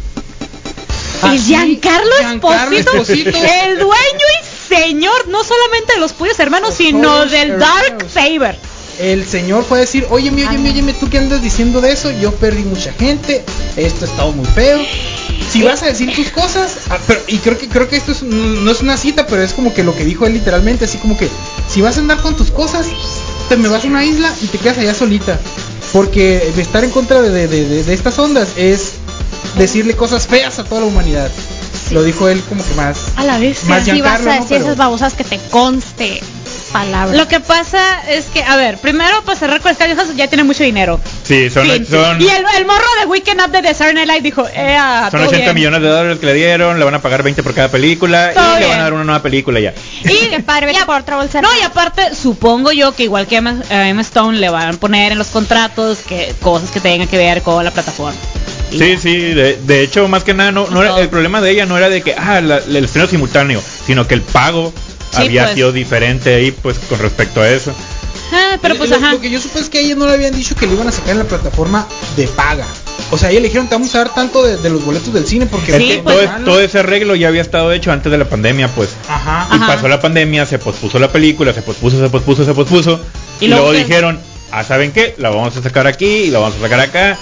El 1.22 1.28
Así, 1.30 1.38
Giancarlo 1.46 2.10
Giancarlo 2.18 2.76
Esposito, 2.76 3.00
Esposito. 3.02 3.38
el 3.64 3.78
dueño 3.78 4.26
y 4.42 4.74
señor, 4.74 5.28
no 5.28 5.42
solamente 5.44 5.94
de 5.94 6.00
los 6.00 6.12
pollos 6.12 6.38
hermanos, 6.38 6.70
Los 6.70 6.78
sino 6.78 7.26
del 7.26 7.58
Dark. 7.58 8.06
Saber. 8.12 8.58
El 8.98 9.26
señor 9.26 9.64
fue 9.64 9.78
a 9.78 9.80
decir, 9.82 10.06
oye, 10.10 10.30
mi, 10.30 10.44
oye, 10.44 10.56
mi, 10.58 10.70
oye, 10.70 10.94
¿tú 10.98 11.08
qué 11.10 11.18
andas 11.18 11.42
diciendo 11.42 11.80
de 11.80 11.92
eso? 11.92 12.10
Yo 12.12 12.32
perdí 12.32 12.62
mucha 12.64 12.92
gente, 12.94 13.44
esto 13.76 14.04
ha 14.04 14.08
estado 14.08 14.32
muy 14.32 14.46
feo. 14.46 14.78
Si 15.50 15.62
vas 15.62 15.82
a 15.82 15.86
decir 15.86 16.14
tus 16.14 16.30
cosas, 16.30 16.72
ah, 16.90 16.98
pero, 17.06 17.20
y 17.28 17.38
creo 17.38 17.58
que 17.58 17.68
creo 17.68 17.88
que 17.88 17.96
esto 17.96 18.12
es, 18.12 18.22
no 18.22 18.70
es 18.70 18.80
una 18.80 18.96
cita, 18.96 19.26
pero 19.26 19.42
es 19.42 19.52
como 19.52 19.72
que 19.74 19.84
lo 19.84 19.94
que 19.94 20.04
dijo 20.04 20.26
él 20.26 20.32
literalmente, 20.32 20.86
así 20.86 20.98
como 20.98 21.16
que 21.16 21.28
si 21.68 21.82
vas 21.82 21.96
a 21.98 22.00
andar 22.00 22.20
con 22.22 22.36
tus 22.36 22.50
cosas, 22.50 22.86
te 23.48 23.56
me 23.56 23.68
vas 23.68 23.84
a 23.84 23.88
una 23.88 24.04
isla 24.04 24.32
y 24.42 24.46
te 24.46 24.58
quedas 24.58 24.78
allá 24.78 24.94
solita. 24.94 25.38
Porque 25.92 26.52
estar 26.56 26.82
en 26.82 26.90
contra 26.90 27.22
de, 27.22 27.30
de- 27.30 27.46
de- 27.48 27.84
de 27.84 27.94
estas 27.94 28.18
ondas 28.18 28.48
es 28.56 28.92
decirle 29.56 29.94
cosas 29.94 30.26
feas 30.26 30.58
a 30.58 30.64
toda 30.64 30.80
la 30.80 30.86
humanidad. 30.88 31.30
Lo 31.92 32.02
dijo 32.02 32.28
él 32.28 32.42
como 32.48 32.64
que 32.66 32.74
más. 32.74 32.96
A 33.16 33.22
la 33.24 33.38
vez. 33.38 33.62
Más 33.64 33.84
Si 33.84 34.00
vas 34.00 34.20
a 34.26 34.32
decir 34.32 34.46
Pero- 34.48 34.64
esas 34.64 34.76
babosas 34.76 35.14
que 35.14 35.22
te 35.24 35.38
conste 35.50 36.20
Lo 37.12 37.26
que 37.28 37.40
pasa 37.40 38.02
es 38.08 38.26
que, 38.26 38.42
a 38.42 38.56
ver, 38.56 38.78
primero 38.78 39.22
para 39.24 39.38
cerrar 39.38 39.60
con 39.60 39.74
Scarlett 39.74 39.96
Johansson 39.96 40.16
ya 40.16 40.28
tiene 40.28 40.44
mucho 40.44 40.62
dinero. 40.64 41.00
Sí, 41.22 41.48
son, 41.50 41.66
Fin. 41.68 41.86
son, 41.86 42.20
Y 42.20 42.28
el, 42.28 42.44
el 42.58 42.66
morro 42.66 42.84
de 43.00 43.06
Weekend 43.06 43.40
Up 43.40 43.50
de 43.50 43.62
The 43.62 43.74
Saturday 43.74 43.94
Night 43.94 44.08
Live 44.08 44.20
dijo, 44.22 44.46
eh, 44.52 44.76
son 45.10 45.10
todo 45.20 45.28
80 45.28 45.36
bien. 45.38 45.54
millones 45.54 45.80
de 45.80 45.88
dólares 45.88 46.18
que 46.18 46.26
le 46.26 46.34
dieron, 46.34 46.78
le 46.78 46.84
van 46.84 46.94
a 46.94 47.00
pagar 47.02 47.22
20 47.22 47.42
por 47.42 47.54
cada 47.54 47.68
película 47.68 48.32
Todo 48.34 48.56
y 48.58 48.60
le 48.60 48.66
van 48.68 48.80
a 48.80 48.82
dar 48.84 48.92
una 48.92 49.04
nueva 49.04 49.22
película 49.22 49.58
ya. 49.60 49.72
Y 50.04 50.42
padre, 50.46 50.72
por 50.84 51.00
otra 51.00 51.16
bolsa. 51.16 51.40
No, 51.40 51.48
y 51.58 51.62
aparte, 51.62 52.14
supongo 52.14 52.72
yo 52.72 52.94
que 52.94 53.04
igual 53.04 53.26
que 53.26 53.36
Emma, 53.36 53.56
a 53.70 53.88
Emma 53.88 54.02
Stone 54.02 54.38
le 54.38 54.48
van 54.50 54.68
a 54.68 54.72
poner 54.74 55.12
en 55.12 55.18
los 55.18 55.28
contratos 55.28 55.98
que 56.06 56.34
cosas 56.42 56.70
que 56.70 56.80
tengan 56.80 57.08
que 57.08 57.16
ver 57.16 57.42
con 57.42 57.64
la 57.64 57.70
plataforma. 57.70 58.18
Y 58.70 58.78
Sí, 58.78 58.90
ya. 58.94 58.98
sí, 59.00 59.16
de, 59.18 59.56
de 59.62 59.82
hecho, 59.82 60.08
más 60.08 60.24
que 60.24 60.34
nada, 60.34 60.50
no, 60.52 60.66
no 60.68 60.82
era- 60.82 60.98
el 61.00 61.08
problema 61.08 61.40
de 61.40 61.52
ella 61.52 61.66
no 61.66 61.78
era 61.78 61.88
de 61.88 62.02
que, 62.02 62.14
ah, 62.14 62.40
la- 62.40 62.58
el 62.58 62.84
estreno 62.84 63.06
simultáneo, 63.06 63.62
sino 63.86 64.06
que 64.08 64.14
el 64.14 64.22
pago 64.22 64.72
Sí, 65.16 65.22
había 65.26 65.44
pues. 65.44 65.54
sido 65.54 65.72
diferente 65.72 66.34
ahí, 66.34 66.50
pues, 66.52 66.78
con 66.78 66.98
respecto 66.98 67.40
a 67.40 67.48
eso. 67.48 67.74
Ah, 68.32 68.58
pero 68.60 68.74
pues 68.74 68.90
lo, 68.90 68.96
ajá. 68.96 69.12
lo 69.12 69.20
que 69.20 69.30
yo 69.30 69.40
supe 69.40 69.60
es 69.60 69.68
que 69.68 69.78
a 69.78 69.80
ella 69.82 69.94
no 69.94 70.06
le 70.06 70.14
habían 70.14 70.34
dicho 70.34 70.56
que 70.56 70.66
le 70.66 70.74
iban 70.74 70.88
a 70.88 70.92
sacar 70.92 71.10
en 71.10 71.18
la 71.18 71.24
plataforma 71.24 71.86
de 72.16 72.26
paga. 72.28 72.66
O 73.10 73.18
sea, 73.18 73.30
ella 73.30 73.40
le 73.40 73.46
dijeron, 73.46 73.68
te 73.68 73.76
vamos 73.76 73.94
a 73.94 73.98
dar 73.98 74.14
tanto 74.14 74.42
de, 74.42 74.56
de 74.56 74.68
los 74.68 74.84
boletos 74.84 75.12
del 75.12 75.26
cine 75.26 75.46
porque... 75.46 75.76
Sí, 75.76 76.00
pues. 76.02 76.16
todo, 76.16 76.44
todo 76.44 76.60
ese 76.60 76.80
arreglo 76.80 77.14
ya 77.14 77.28
había 77.28 77.42
estado 77.42 77.72
hecho 77.72 77.92
antes 77.92 78.10
de 78.10 78.18
la 78.18 78.28
pandemia, 78.28 78.68
pues. 78.68 78.90
Ajá. 79.08 79.46
Y 79.52 79.56
Ajá. 79.56 79.66
pasó 79.66 79.86
la 79.88 80.00
pandemia, 80.00 80.44
se 80.44 80.58
pospuso 80.58 80.98
la 80.98 81.12
película, 81.12 81.52
se 81.52 81.62
pospuso, 81.62 82.00
se 82.00 82.08
pospuso, 82.10 82.44
se 82.44 82.52
pospuso. 82.52 83.00
Y 83.40 83.44
Y, 83.44 83.48
luego 83.48 83.70
luego 83.70 83.78
dijeron, 83.78 84.18
ah, 84.50 84.64
¿saben 84.64 84.90
qué? 84.90 85.14
La 85.18 85.30
vamos 85.30 85.56
a 85.56 85.62
sacar 85.62 85.86
aquí 85.86 86.06
y 86.06 86.30
la 86.30 86.40
vamos 86.40 86.56
a 86.56 86.60
sacar 86.60 86.80
acá. 86.80 87.18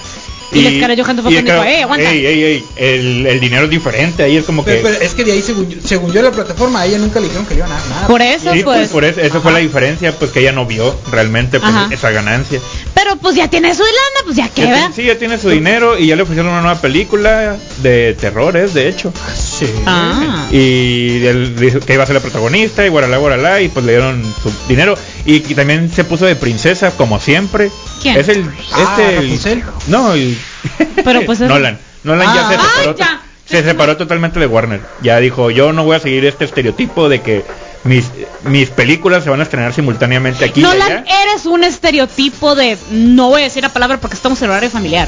Y 0.53 0.63
la 0.63 0.71
Scarlett 0.71 1.01
Johansson 1.01 1.25
fue 1.25 1.33
y 1.33 1.35
cuando 1.37 1.53
dijo, 1.53 1.65
"Ey, 1.65 1.83
aguanta". 1.83 2.11
ey, 2.11 2.27
ey, 2.27 2.43
ey, 2.45 2.65
el, 2.77 3.27
el 3.27 3.41
dinero 3.41 3.65
es 3.65 3.71
diferente, 3.71 4.23
ahí 4.23 4.37
es 4.37 4.45
como 4.45 4.65
que... 4.65 4.73
Pero, 4.73 4.83
pero 4.89 5.05
es 5.05 5.15
que 5.15 5.25
de 5.25 5.33
ahí, 5.33 5.43
según 5.43 5.69
yo, 5.69 5.79
según 5.85 6.13
yo, 6.13 6.23
la 6.23 6.31
plataforma, 6.31 6.81
a 6.81 6.87
ella 6.87 6.99
nunca 6.99 7.19
le 7.21 7.27
dijeron 7.27 7.47
que 7.47 7.55
le 7.55 7.59
iban 7.61 7.73
a 7.73 7.75
dar 7.75 7.87
nada. 7.89 8.07
Por 8.07 8.23
eso, 8.23 8.53
Sí, 8.53 8.63
pues. 8.63 8.79
pues 8.79 8.89
por 8.91 9.05
eso, 9.05 9.21
esa 9.21 9.41
fue 9.41 9.53
la 9.53 9.59
diferencia, 9.59 10.13
pues 10.19 10.31
que 10.31 10.41
ella 10.41 10.53
no 10.53 10.67
vio 10.67 10.95
realmente 11.11 11.59
pues, 11.61 11.73
esa 11.91 12.11
ganancia. 12.11 12.61
Pero 12.95 13.17
pues 13.17 13.37
ya 13.37 13.49
tiene 13.49 13.75
su 13.75 13.83
lana, 13.83 14.21
pues 14.25 14.37
ya 14.37 14.49
queda. 14.49 14.93
sí, 14.95 15.05
ya 15.05 15.19
tiene 15.19 15.39
su 15.39 15.49
dinero 15.51 15.99
y 15.99 16.07
ya 16.07 16.17
le 16.17 16.23
ofrecieron 16.23 16.53
una 16.53 16.61
nueva 16.63 16.81
película 16.81 17.57
de 17.83 18.15
terrores, 18.21 18.75
de 18.75 18.89
hecho. 18.89 19.13
Sí. 19.59 19.67
Ah. 19.87 20.47
Y 20.51 21.25
él 21.27 21.55
dijo 21.57 21.81
que 21.81 21.95
iba 21.95 22.03
a 22.03 22.07
ser 22.07 22.14
la 22.14 22.21
protagonista 22.21 22.85
y 22.85 22.88
guaralá, 22.88 23.17
guaralá, 23.19 23.61
y 23.61 23.69
pues 23.69 23.85
le 23.87 23.93
dieron 23.93 24.23
su 24.43 24.53
dinero. 24.69 24.97
Y, 25.25 25.40
que 25.40 25.55
también 25.55 25.90
se 25.93 26.05
puso 26.05 26.27
de 26.27 26.35
princesa, 26.37 26.90
como 26.93 27.21
siempre. 27.21 27.71
¿Quién? 28.03 28.17
Es 28.19 28.29
el... 28.29 28.45
Ah, 28.73 28.97
este, 28.99 29.53
el- 29.53 29.62
no, 29.88 30.12
el... 30.14 30.37
Pero, 31.05 31.23
pues, 31.25 31.40
es- 31.43 31.49
Nolan. 31.49 31.79
Nolan 32.03 32.29
Ah. 32.29 32.35
ya 32.35 32.49
se 32.49 32.55
Ay, 32.55 32.61
separó, 32.77 32.97
ya. 32.99 33.21
se 33.47 33.62
separó 33.62 33.97
totalmente 33.97 34.40
de 34.40 34.47
Warner. 34.47 34.81
Ya 35.03 35.19
dijo, 35.21 35.51
yo 35.51 35.73
no 35.73 35.85
voy 35.85 35.97
a 35.97 36.01
seguir 36.01 36.25
este 36.25 36.45
estereotipo 36.45 37.09
de 37.09 37.21
que 37.23 37.45
mis, 37.85 38.07
mis 38.45 38.71
películas 38.71 39.25
se 39.25 39.31
van 39.31 39.40
a 39.40 39.45
estrenar 39.45 39.73
simultáneamente 39.73 40.45
aquí 40.45 40.61
y 40.61 40.62
Nolan, 40.64 40.83
allá. 40.83 41.05
eres 41.23 41.47
un 41.47 41.62
estereotipo 41.64 42.55
de. 42.55 42.77
No 42.90 43.29
voy 43.29 43.43
a 43.43 43.45
decir 43.45 43.62
la 43.62 43.69
palabra 43.73 43.99
porque 44.01 44.17
estamos 44.17 44.40
en 44.43 44.51
horario 44.51 44.71
familiar. 44.71 45.07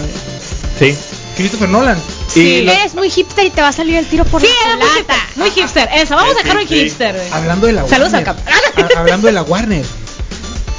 Sí. 0.79 0.95
Christopher 1.37 1.69
Nolan. 1.69 1.99
Sí. 2.29 2.63
lo- 2.63 2.73
Eres 2.73 2.95
muy 2.95 3.11
hipster 3.11 3.45
y 3.47 3.51
te 3.51 3.61
va 3.63 3.69
a 3.69 3.73
salir 3.73 3.97
el 3.97 4.07
tiro 4.07 4.25
por 4.25 4.41
Sí, 4.41 4.49
la 4.69 4.77
muy 4.77 4.87
culata. 4.87 5.15
hipster. 5.15 5.37
Muy 5.39 5.51
hipster. 5.51 5.89
Eso, 5.95 6.17
vamos 6.17 6.35
a 6.35 6.39
dejarlo 6.39 6.61
en 6.63 6.69
sí. 6.69 6.75
hipster. 6.81 7.15
güey. 7.15 7.29
Hablando 7.33 7.67
de 7.67 7.73
la 7.75 7.89
Saludos 7.89 8.15
al 8.15 8.25
Warner. 8.25 8.45
cap- 8.75 8.93
Ha- 8.95 8.99
hablando 9.01 9.27
de 9.27 9.33
la 9.33 9.43
Warner. 9.43 9.85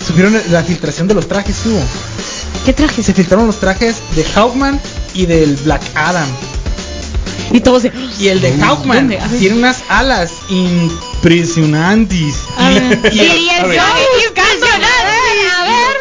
Subieron 0.06 0.40
la 0.52 0.64
filtración 0.64 1.08
de 1.08 1.14
los 1.16 1.28
trajes, 1.28 1.56
tuvo. 1.58 1.80
¿Qué 2.66 2.74
trajes? 2.74 3.06
Se 3.06 3.14
filtraron 3.14 3.46
los 3.48 3.60
trajes 3.60 3.98
de 4.16 4.24
Hawkman 4.24 4.80
y 5.14 5.26
del 5.26 5.56
Black 5.58 5.82
Adam. 5.96 6.28
Y 7.52 7.60
todos 7.62 7.84
de. 7.84 7.92
Y 8.20 8.28
el 8.28 8.42
de 8.42 8.54
Hawkman 8.58 9.10
tiene 9.40 9.56
unas 9.58 9.78
alas 9.90 10.32
impresionantes. 10.50 12.36
Y, 13.12 13.18
y- 13.20 13.50
ver. 13.68 13.80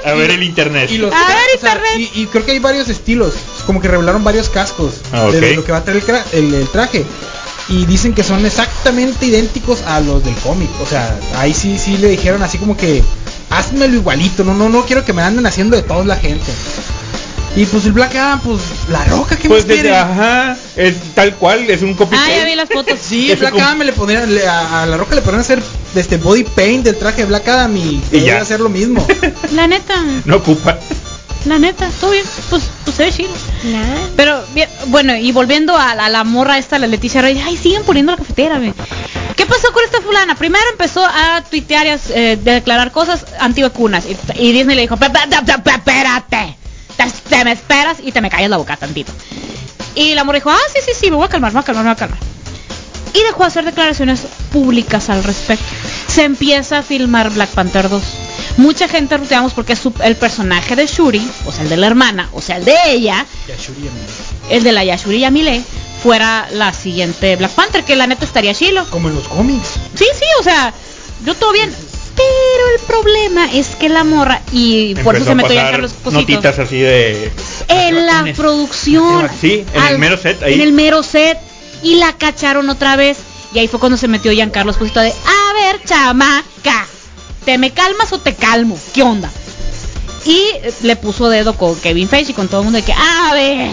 A 0.06 0.14
ver 0.14 0.30
el 0.30 0.42
internet. 0.42 0.90
y 0.90 0.98
los 0.98 1.12
A 1.12 1.18
ver, 1.18 1.36
o 1.56 1.60
sea, 1.60 1.74
internet. 1.74 2.10
y, 2.14 2.22
y 2.22 2.26
creo 2.26 2.44
que 2.44 2.52
hay 2.52 2.58
varios 2.58 2.88
estilos. 2.88 3.34
Como 3.66 3.80
que 3.80 3.88
revelaron 3.88 4.22
varios 4.24 4.48
cascos 4.48 4.94
Ah, 5.12 5.26
de 5.26 5.54
lo 5.54 5.64
que 5.64 5.72
va 5.72 5.78
a 5.78 5.84
traer 5.84 5.98
el, 5.98 6.06
cra- 6.06 6.24
el- 6.32 6.54
el 6.54 6.68
traje. 6.68 7.04
Y 7.68 7.84
dicen 7.86 8.14
que 8.14 8.22
son 8.22 8.46
exactamente 8.46 9.26
idénticos 9.26 9.82
a 9.82 9.98
los 10.00 10.22
del 10.24 10.34
cómic. 10.36 10.70
O 10.80 10.86
sea, 10.86 11.18
ahí 11.36 11.52
sí, 11.52 11.78
sí 11.78 11.98
le 11.98 12.08
dijeron 12.08 12.42
así 12.44 12.58
como 12.58 12.76
que 12.76 13.02
házmelo 13.50 13.94
igualito. 13.94 14.44
No, 14.44 14.54
no, 14.54 14.68
no 14.68 14.84
quiero 14.86 15.04
que 15.04 15.12
me 15.12 15.22
anden 15.22 15.44
haciendo 15.46 15.76
de 15.76 15.82
todos 15.82 16.06
la 16.06 16.16
gente. 16.16 16.52
Y 17.56 17.64
pues 17.64 17.86
el 17.86 17.92
Black 17.92 18.14
Adam, 18.14 18.40
pues 18.40 18.60
la 18.90 19.02
roca, 19.06 19.34
¿qué 19.36 19.48
Pues 19.48 19.62
más 19.62 19.68
desde, 19.68 19.82
quieren? 19.82 19.98
ajá, 19.98 20.56
es 20.76 20.94
tal 21.14 21.34
cual, 21.36 21.68
es 21.70 21.80
un 21.80 21.94
copy 21.94 22.14
Ah, 22.18 22.28
ya 22.36 22.44
vi 22.44 22.54
las 22.54 22.68
fotos. 22.68 22.98
Sí, 23.00 23.30
Eso 23.32 23.40
Black 23.40 23.54
Adam 23.58 23.78
me 23.78 23.84
le 23.86 23.92
pondrían, 23.94 24.34
le- 24.34 24.46
a, 24.46 24.82
a 24.82 24.86
la 24.86 24.98
roca 24.98 25.14
le 25.14 25.22
podrían 25.22 25.40
hacer 25.40 25.62
este 25.94 26.18
body 26.18 26.44
paint 26.44 26.84
del 26.84 26.96
traje 26.98 27.22
de 27.22 27.24
Black 27.24 27.48
Adam 27.48 27.74
y, 27.76 28.02
Y 28.12 28.20
ya. 28.20 28.42
hacer 28.42 28.60
lo 28.60 28.68
mismo. 28.68 29.06
La 29.52 29.66
neta. 29.66 29.94
No 30.26 30.36
ocupa. 30.36 30.78
La 31.46 31.58
neta. 31.58 31.88
Todo 31.98 32.10
bien. 32.10 32.24
Pues, 32.50 32.64
pues 32.84 32.94
se 32.96 33.04
ve 33.04 33.12
chido. 33.12 33.30
Nah. 33.64 34.08
Pero, 34.16 34.44
bien, 34.52 34.68
bueno, 34.88 35.16
y 35.16 35.32
volviendo 35.32 35.74
a 35.78 35.94
la, 35.94 36.06
a 36.06 36.08
la 36.10 36.24
morra 36.24 36.58
esta, 36.58 36.78
la 36.78 36.88
Leticia 36.88 37.22
Reyes, 37.22 37.42
ay, 37.46 37.56
siguen 37.56 37.84
poniendo 37.84 38.12
la 38.12 38.18
cafetera, 38.18 38.58
güey. 38.58 38.74
¿Qué 39.34 39.46
pasó 39.46 39.72
con 39.72 39.82
esta 39.84 40.02
fulana? 40.02 40.34
Primero 40.34 40.64
empezó 40.72 41.02
a 41.06 41.42
tuitear 41.48 41.86
y 41.86 41.90
a 41.90 41.98
eh, 42.10 42.38
declarar 42.42 42.90
cosas 42.92 43.24
antivacunas. 43.40 44.04
Y, 44.06 44.42
y 44.42 44.52
Disney 44.52 44.76
le 44.76 44.82
dijo, 44.82 44.96
"Pe- 44.98 45.08
pe- 45.08 45.20
pe- 45.30 45.42
pe- 45.52 45.58
pe- 45.62 45.70
espérate. 45.70 46.56
Te, 46.96 47.04
te 47.28 47.44
me 47.44 47.52
esperas 47.52 47.98
y 48.02 48.12
te 48.12 48.20
me 48.20 48.30
callas 48.30 48.50
la 48.50 48.56
boca 48.56 48.76
tantito. 48.76 49.12
Y 49.94 50.14
la 50.14 50.24
morra 50.24 50.38
dijo, 50.38 50.50
ah, 50.50 50.58
sí, 50.74 50.80
sí, 50.84 50.92
sí, 50.98 51.10
me 51.10 51.16
voy 51.16 51.26
a 51.26 51.28
calmar, 51.28 51.52
me 51.52 51.54
voy 51.60 51.62
a 51.62 51.64
calmar, 51.66 51.84
me 51.84 51.90
voy 51.90 51.94
a 51.94 51.98
calmar. 51.98 52.18
Y 53.14 53.22
dejó 53.22 53.40
de 53.40 53.46
hacer 53.46 53.64
declaraciones 53.64 54.20
públicas 54.52 55.08
al 55.08 55.24
respecto. 55.24 55.64
Se 56.08 56.24
empieza 56.24 56.78
a 56.78 56.82
filmar 56.82 57.30
Black 57.30 57.48
Panther 57.50 57.88
2. 57.88 58.02
Mucha 58.58 58.88
gente 58.88 59.16
ruteamos 59.16 59.52
porque 59.54 59.72
es 59.74 59.78
su- 59.78 59.94
el 60.04 60.16
personaje 60.16 60.76
de 60.76 60.86
Shuri, 60.86 61.26
o 61.46 61.52
sea, 61.52 61.62
el 61.62 61.68
de 61.70 61.76
la 61.78 61.86
hermana, 61.86 62.28
o 62.32 62.40
sea, 62.42 62.56
el 62.58 62.64
de 62.64 62.74
ella, 62.88 63.24
el 64.50 64.62
de 64.64 64.72
la 64.72 64.84
Yashuri 64.84 65.20
Yamile 65.20 65.62
fuera 66.02 66.46
la 66.52 66.72
siguiente 66.74 67.36
Black 67.36 67.52
Panther, 67.52 67.84
que 67.84 67.96
la 67.96 68.06
neta 68.06 68.24
estaría 68.24 68.54
chilo. 68.54 68.84
Como 68.90 69.08
en 69.08 69.14
los 69.16 69.28
cómics. 69.28 69.68
Sí, 69.94 70.04
sí, 70.14 70.24
o 70.40 70.42
sea, 70.42 70.72
yo 71.24 71.34
todo 71.34 71.52
bien. 71.52 71.74
Pero 72.16 72.68
el 72.74 72.80
problema 72.86 73.52
es 73.52 73.76
que 73.76 73.88
la 73.88 74.02
morra, 74.02 74.40
y 74.50 74.94
por 74.96 75.16
eso 75.16 75.26
se 75.26 75.34
metió 75.34 75.54
ya 75.54 75.70
Carlos 75.70 75.92
Esposito, 75.92 76.20
notitas 76.20 76.58
así 76.58 76.78
de... 76.78 77.30
en 77.68 78.06
la 78.06 78.14
Vacunes. 78.14 78.36
producción. 78.36 79.30
Sí, 79.40 79.64
en 79.74 79.82
el 79.82 79.98
mero 79.98 80.16
set, 80.16 80.42
ahí. 80.42 80.54
En 80.54 80.60
el 80.62 80.72
mero 80.72 81.02
set. 81.02 81.38
Y 81.82 81.96
la 81.96 82.14
cacharon 82.14 82.70
otra 82.70 82.96
vez. 82.96 83.18
Y 83.52 83.58
ahí 83.58 83.68
fue 83.68 83.78
cuando 83.78 83.96
se 83.96 84.08
metió 84.08 84.32
Giancarlo 84.32 84.72
Esposito 84.72 85.00
de, 85.00 85.10
a 85.10 85.72
ver, 85.72 85.84
chamaca. 85.84 86.86
¿te 87.46 87.58
me 87.58 87.70
calmas 87.70 88.12
o 88.12 88.18
te 88.18 88.34
calmo? 88.34 88.76
¿Qué 88.92 89.02
onda? 89.02 89.30
Y 90.24 90.42
le 90.82 90.96
puso 90.96 91.28
dedo 91.28 91.56
con 91.56 91.76
Kevin 91.76 92.08
Feige 92.08 92.32
y 92.32 92.34
con 92.34 92.48
todo 92.48 92.60
el 92.60 92.64
mundo 92.64 92.78
de 92.78 92.84
que, 92.84 92.92
a 92.92 93.32
ver, 93.32 93.70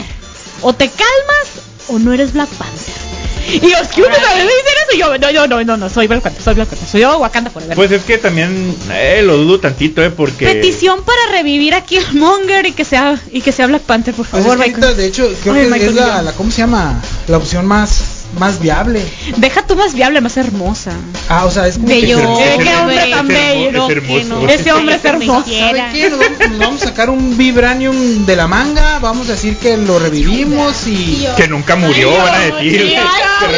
o 0.61 0.73
te 0.73 0.87
calmas 0.89 1.47
o 1.87 1.97
no 1.97 2.13
eres 2.13 2.33
Black 2.33 2.49
Panther. 2.49 3.02
Y 3.51 3.59
yo, 3.59 3.77
que 3.93 4.01
uno 4.01 4.09
me 4.09 4.41
dicen 4.43 4.75
eso 4.87 4.95
y 4.95 4.97
yo, 4.97 5.17
no, 5.17 5.31
no, 5.31 5.47
no, 5.47 5.63
no, 5.63 5.77
no, 5.77 5.89
soy 5.89 6.07
Black 6.07 6.21
Panther, 6.21 6.41
soy 6.41 6.53
Black 6.55 6.67
Panther, 6.69 6.87
soy 6.87 7.01
yo 7.01 7.17
Wakanda 7.17 7.49
Forever. 7.49 7.75
Pues 7.75 7.91
es 7.91 8.03
que 8.03 8.17
también 8.17 8.75
eh, 8.91 9.21
lo 9.23 9.37
dudo 9.37 9.59
tantito, 9.59 10.03
eh, 10.03 10.09
porque 10.11 10.45
Petición 10.45 11.03
para 11.03 11.19
revivir 11.31 11.73
a 11.73 11.81
Killmonger 11.81 12.65
y 12.65 12.71
que 12.71 12.85
sea 12.85 13.19
y 13.31 13.41
que 13.41 13.51
sea 13.51 13.67
Black 13.67 13.81
Panther, 13.83 14.13
por 14.13 14.25
Pues 14.25 14.43
favor, 14.43 14.57
es 14.57 14.63
que 14.63 14.69
Michael. 14.71 14.83
ahorita, 14.85 15.01
de 15.01 15.07
hecho, 15.07 15.33
creo 15.43 15.55
Ay, 15.55 15.61
que 15.63 15.69
Michael 15.69 15.89
es 15.89 15.95
la, 15.95 16.21
la, 16.21 16.31
¿cómo 16.33 16.51
se 16.51 16.57
llama? 16.59 17.01
La 17.27 17.37
opción 17.37 17.65
más, 17.65 18.22
más 18.39 18.59
viable. 18.59 19.01
Deja 19.37 19.65
tú 19.65 19.75
más 19.75 19.93
viable, 19.93 20.21
más 20.21 20.37
hermosa. 20.37 20.91
Ah, 21.29 21.45
o 21.45 21.51
sea, 21.51 21.67
es 21.67 21.75
como 21.75 21.87
Bello. 21.87 22.17
que... 22.17 22.63
Qué 22.63 22.75
hombre 22.75 23.09
tan 23.09 23.27
bello. 23.27 23.85
es 23.85 23.97
hermoso. 23.97 24.47
Ese 24.49 24.71
hombre 24.71 24.95
es 24.95 25.05
hermoso. 25.13 25.51
¿Sabe 25.51 25.83
qué? 25.93 26.09
Nos 26.09 26.19
vamos, 26.19 26.39
nos 26.49 26.59
vamos 26.59 26.81
a 26.81 26.85
sacar 26.85 27.09
un 27.09 27.37
Vibranium 27.37 28.25
de 28.25 28.35
la 28.35 28.47
manga, 28.47 28.99
vamos 28.99 29.29
a 29.29 29.33
decir 29.33 29.57
que 29.57 29.77
lo 29.77 29.99
revivimos 29.99 30.87
y... 30.87 31.27
que 31.37 31.47
nunca 31.47 31.75
murió, 31.75 32.11
van 32.11 32.33
a 32.33 32.39
decir. 32.39 32.95
Agarró 32.97 33.55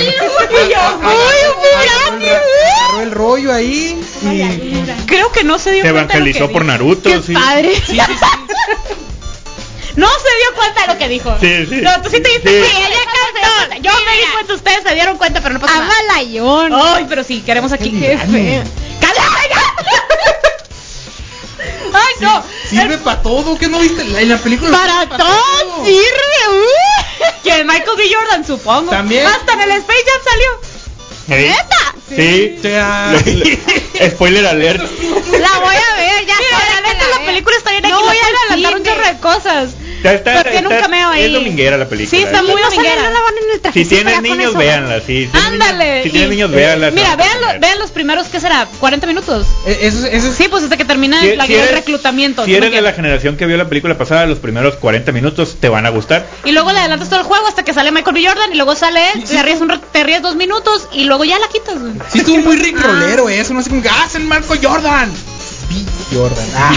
el, 3.01 3.11
rollo 3.11 3.53
ahí 3.53 3.99
y... 4.23 5.05
Creo 5.05 5.31
que 5.31 5.43
no 5.43 5.59
se 5.59 5.71
dio 5.71 5.83
Se 5.83 5.89
evangelizó 5.89 6.47
que 6.47 6.53
por. 6.53 6.65
Naruto, 6.65 7.09
Qué 7.09 7.21
sí. 7.21 7.33
padre. 7.33 7.75
Sí, 7.75 7.81
sí, 7.85 7.97
sí. 7.97 8.25
No 9.95 10.07
se 10.09 10.37
dio 10.37 10.55
cuenta 10.55 10.81
de 10.81 10.87
lo 10.87 10.97
que 10.97 11.07
dijo. 11.07 11.37
Sí, 11.39 11.65
sí. 11.67 11.75
No, 11.81 12.01
tú 12.01 12.09
sí 12.09 12.19
te 12.21 12.29
diste 12.29 12.49
Sí. 12.49 12.59
cuenta. 12.59 12.87
ella 12.87 12.99
cantó. 13.05 13.75
Yo 13.81 13.91
me 14.05 14.17
di 14.17 14.23
cuenta, 14.33 14.53
ustedes 14.53 14.83
se 14.83 14.93
dieron 14.93 15.17
cuenta, 15.17 15.41
pero 15.41 15.53
no 15.53 15.59
pasa 15.61 15.79
nada. 15.79 15.93
Amalayón. 16.09 16.73
Ay, 16.73 17.05
pero 17.07 17.23
sí, 17.23 17.41
queremos 17.41 17.71
aquí. 17.71 17.91
Qué 17.91 18.17
feo. 18.17 18.63
Ay, 21.93 22.13
no. 22.19 22.43
Sirve 22.69 22.97
para 22.97 23.21
todo, 23.21 23.57
¿qué 23.57 23.67
no 23.67 23.79
viste? 23.79 24.03
La- 24.05 24.19
En 24.21 24.29
la 24.29 24.37
película... 24.37 24.71
Para 24.77 25.07
todo 25.17 25.85
sirve. 25.85 26.01
uh. 26.49 27.43
Que 27.43 27.63
Michael 27.63 27.97
B. 27.97 28.03
Jordan, 28.13 28.45
supongo. 28.45 28.89
También. 28.91 29.25
Hasta 29.25 29.53
en 29.53 29.61
el 29.61 29.71
Space 29.71 30.03
Jam 30.05 30.21
salió. 30.25 30.49
¿Eh? 31.27 31.55
Sí. 32.09 32.59
Spoiler 34.11 34.45
alert. 34.45 34.81
La 34.81 35.59
voy 35.59 35.75
a 35.75 35.95
ver, 35.95 36.25
ya. 36.25 36.35
Mira, 36.37 36.59
la 36.59 36.81
que 36.81 36.93
neta, 36.93 37.07
la 37.19 37.25
película 37.25 37.55
está 37.57 37.71
bien 37.71 37.83
No 37.83 37.87
aquí. 37.87 37.95
voy 37.95 38.03
No 38.03 38.07
voy 38.07 38.17
a 38.17 38.53
adelantar 38.53 38.75
un 38.79 38.83
chorro 38.85 39.05
de 39.05 39.19
cosas. 39.19 39.69
Está, 40.13 40.31
está, 40.31 40.43
Pero 40.43 40.51
tiene 40.51 40.67
un 40.75 40.81
cameo 40.81 41.09
ahí. 41.09 41.23
Es 41.25 41.33
dominguera 41.33 41.77
la 41.77 41.87
película. 41.87 42.17
Sí, 42.17 42.23
está 42.23 42.39
¿eh? 42.39 42.43
muy 42.43 42.61
dominguera. 42.61 43.03
no 43.03 43.09
la 43.09 43.21
van 43.21 43.33
en 43.43 43.51
el 43.53 43.61
traje. 43.61 43.83
Si 43.83 43.89
tienen 43.89 44.21
niños, 44.23 44.53
véanla. 44.55 44.99
Si 44.99 45.05
tienen 45.27 45.35
Ándale. 45.35 45.85
niños- 45.85 46.03
Si 46.03 46.09
tienen 46.11 46.27
y- 46.27 46.35
niños, 46.35 46.51
véanla. 46.51 46.91
Mira, 46.91 47.15
vean, 47.15 47.39
lo- 47.41 47.45
poner. 47.47 47.59
vean 47.61 47.79
los 47.79 47.91
primeros, 47.91 48.27
¿qué 48.27 48.39
será? 48.39 48.67
¿40 48.79 49.07
minutos? 49.07 49.47
eh, 49.65 49.79
eso, 49.81 50.05
eso 50.05 50.27
es... 50.29 50.35
Sí, 50.35 50.47
pues 50.49 50.63
hasta 50.63 50.77
que 50.77 50.85
termina 50.85 51.19
Si- 51.21 51.35
la- 51.35 51.45
si 51.45 51.53
el 51.53 51.59
eres- 51.61 51.71
reclutamiento. 51.75 52.45
Si 52.45 52.53
eres 52.55 52.71
de 52.71 52.81
la 52.81 52.93
generación 52.93 53.37
que 53.37 53.45
vio 53.45 53.57
la 53.57 53.67
película 53.69 53.97
pasada, 53.97 54.25
los 54.25 54.39
primeros 54.39 54.75
40 54.75 55.11
minutos 55.11 55.57
te 55.59 55.69
van 55.69 55.85
a 55.85 55.89
gustar. 55.89 56.27
Y 56.43 56.51
luego 56.51 56.71
le 56.71 56.79
adelantas 56.79 57.09
todo 57.09 57.19
el 57.19 57.25
juego 57.25 57.47
hasta 57.47 57.63
que 57.63 57.73
sale 57.73 57.91
Michael 57.91 58.13
B. 58.15 58.25
Jordan 58.27 58.51
y 58.53 58.55
luego 58.55 58.75
sale 58.75 59.01
él, 59.13 59.23
te 59.23 59.41
ríes 59.43 59.61
un 59.61 59.69
rato- 59.69 59.87
te 59.91 60.03
ríes 60.03 60.21
dos 60.21 60.35
minutos 60.35 60.87
y 60.91 61.05
luego 61.05 61.23
ya 61.25 61.39
la 61.39 61.47
quitas. 61.47 61.75
Sí 62.11 62.19
estuvo 62.19 62.37
muy 62.37 62.55
rickrolero 62.57 63.29
eso, 63.29 63.53
no 63.53 63.61
sé 63.61 63.69
cómo 63.69 63.81
que 63.81 63.89
¡Ah, 63.89 64.05
es 64.07 64.15
el 64.15 64.23
Marco 64.23 64.55
Jordan! 64.61 65.11
B. 65.69 66.15
Jordan. 66.15 66.47
Ah, 66.55 66.71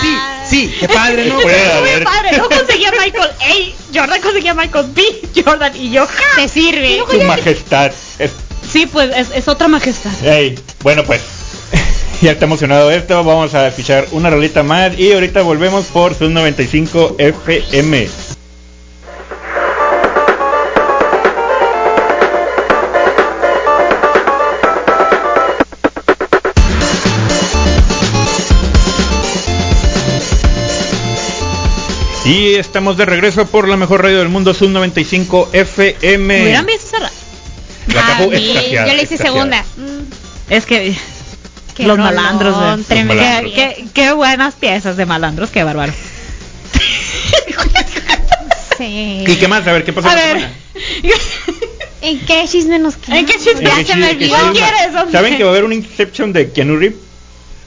sí, 0.00 0.16
sí, 0.48 0.74
qué 0.80 0.88
padre, 0.88 1.26
¿no? 1.26 1.38
Haber. 1.38 2.04
padre, 2.04 2.36
no 2.36 2.48
conseguía 2.48 2.90
Michael 2.92 3.30
A. 3.40 3.94
Jordan, 3.98 4.20
conseguía 4.20 4.54
Michael 4.54 4.86
B. 4.94 5.02
Jordan 5.44 5.72
y 5.76 5.90
yo. 5.90 6.06
Te 6.36 6.48
sirve. 6.48 7.00
Su 7.10 7.20
majestad. 7.22 7.92
Es- 8.18 8.30
Sí, 8.70 8.86
pues 8.86 9.10
es, 9.14 9.28
es 9.34 9.48
otra 9.48 9.68
majestad. 9.68 10.12
Ey, 10.24 10.58
bueno 10.82 11.04
pues. 11.04 11.20
Ya 12.22 12.30
está 12.32 12.44
emocionado 12.44 12.90
esto, 12.92 13.24
vamos 13.24 13.52
a 13.54 13.68
fichar 13.72 14.06
una 14.12 14.30
rolita 14.30 14.62
más 14.62 14.96
y 14.96 15.12
ahorita 15.12 15.42
volvemos 15.42 15.86
por 15.86 16.14
Sun 16.14 16.32
95 16.34 17.16
FM. 17.18 18.08
Y 32.24 32.54
estamos 32.54 32.96
de 32.96 33.04
regreso 33.04 33.46
por 33.46 33.66
la 33.68 33.76
mejor 33.76 34.02
radio 34.02 34.18
del 34.20 34.28
mundo, 34.28 34.54
Sun 34.54 34.72
95 34.72 35.50
FM. 35.52 36.42
¿Hubieran 36.42 36.66
visto 36.66 36.96
La 36.98 37.08
A 37.08 38.06
cajo 38.06 38.30
mí, 38.30 38.36
extasiada, 38.36 38.88
yo 38.88 38.94
le 38.94 39.02
hice 39.02 39.16
segunda. 39.16 39.62
Mm, 39.76 40.50
Es 40.52 40.66
que 40.66 40.94
qué 41.74 41.82
los 41.86 41.96
rolón, 41.96 42.14
malandros, 42.14 42.86
tremendo. 42.86 43.14
Los 43.14 43.22
Qué, 43.22 43.28
malandros. 43.32 43.54
qué- 43.54 43.84
qué 43.92 44.12
buenas 44.12 44.54
piezas 44.54 44.96
de 44.96 45.06
malandros, 45.06 45.50
qué 45.50 45.64
bárbaro. 45.64 45.92
Sí. 48.78 49.22
¿Y 49.28 49.36
qué 49.36 49.46
más? 49.48 49.64
A 49.66 49.72
ver, 49.72 49.84
¿qué 49.84 49.92
pasó? 49.92 50.08
A 50.08 50.14
ver. 50.14 50.38
semana? 50.38 50.52
¿En 52.00 52.18
qué 52.20 52.44
chisme 52.48 52.78
nos 52.80 52.96
quedamos? 52.96 53.18
¿En 53.20 53.26
qué 53.26 53.32
chisme? 53.34 53.62
Ya 53.62 53.78
¿En 53.78 53.86
se 53.86 53.96
me 53.96 54.10
olvidó. 54.10 54.34
chisme? 54.36 54.52
quieres, 54.52 54.86
hombre? 54.96 55.12
¿Saben 55.12 55.36
que 55.36 55.44
va 55.44 55.50
a 55.50 55.52
haber 55.52 55.64
un 55.64 55.72
Inception 55.72 56.32
de 56.32 56.50
Keanu 56.50 56.76
Reeves? 56.78 56.98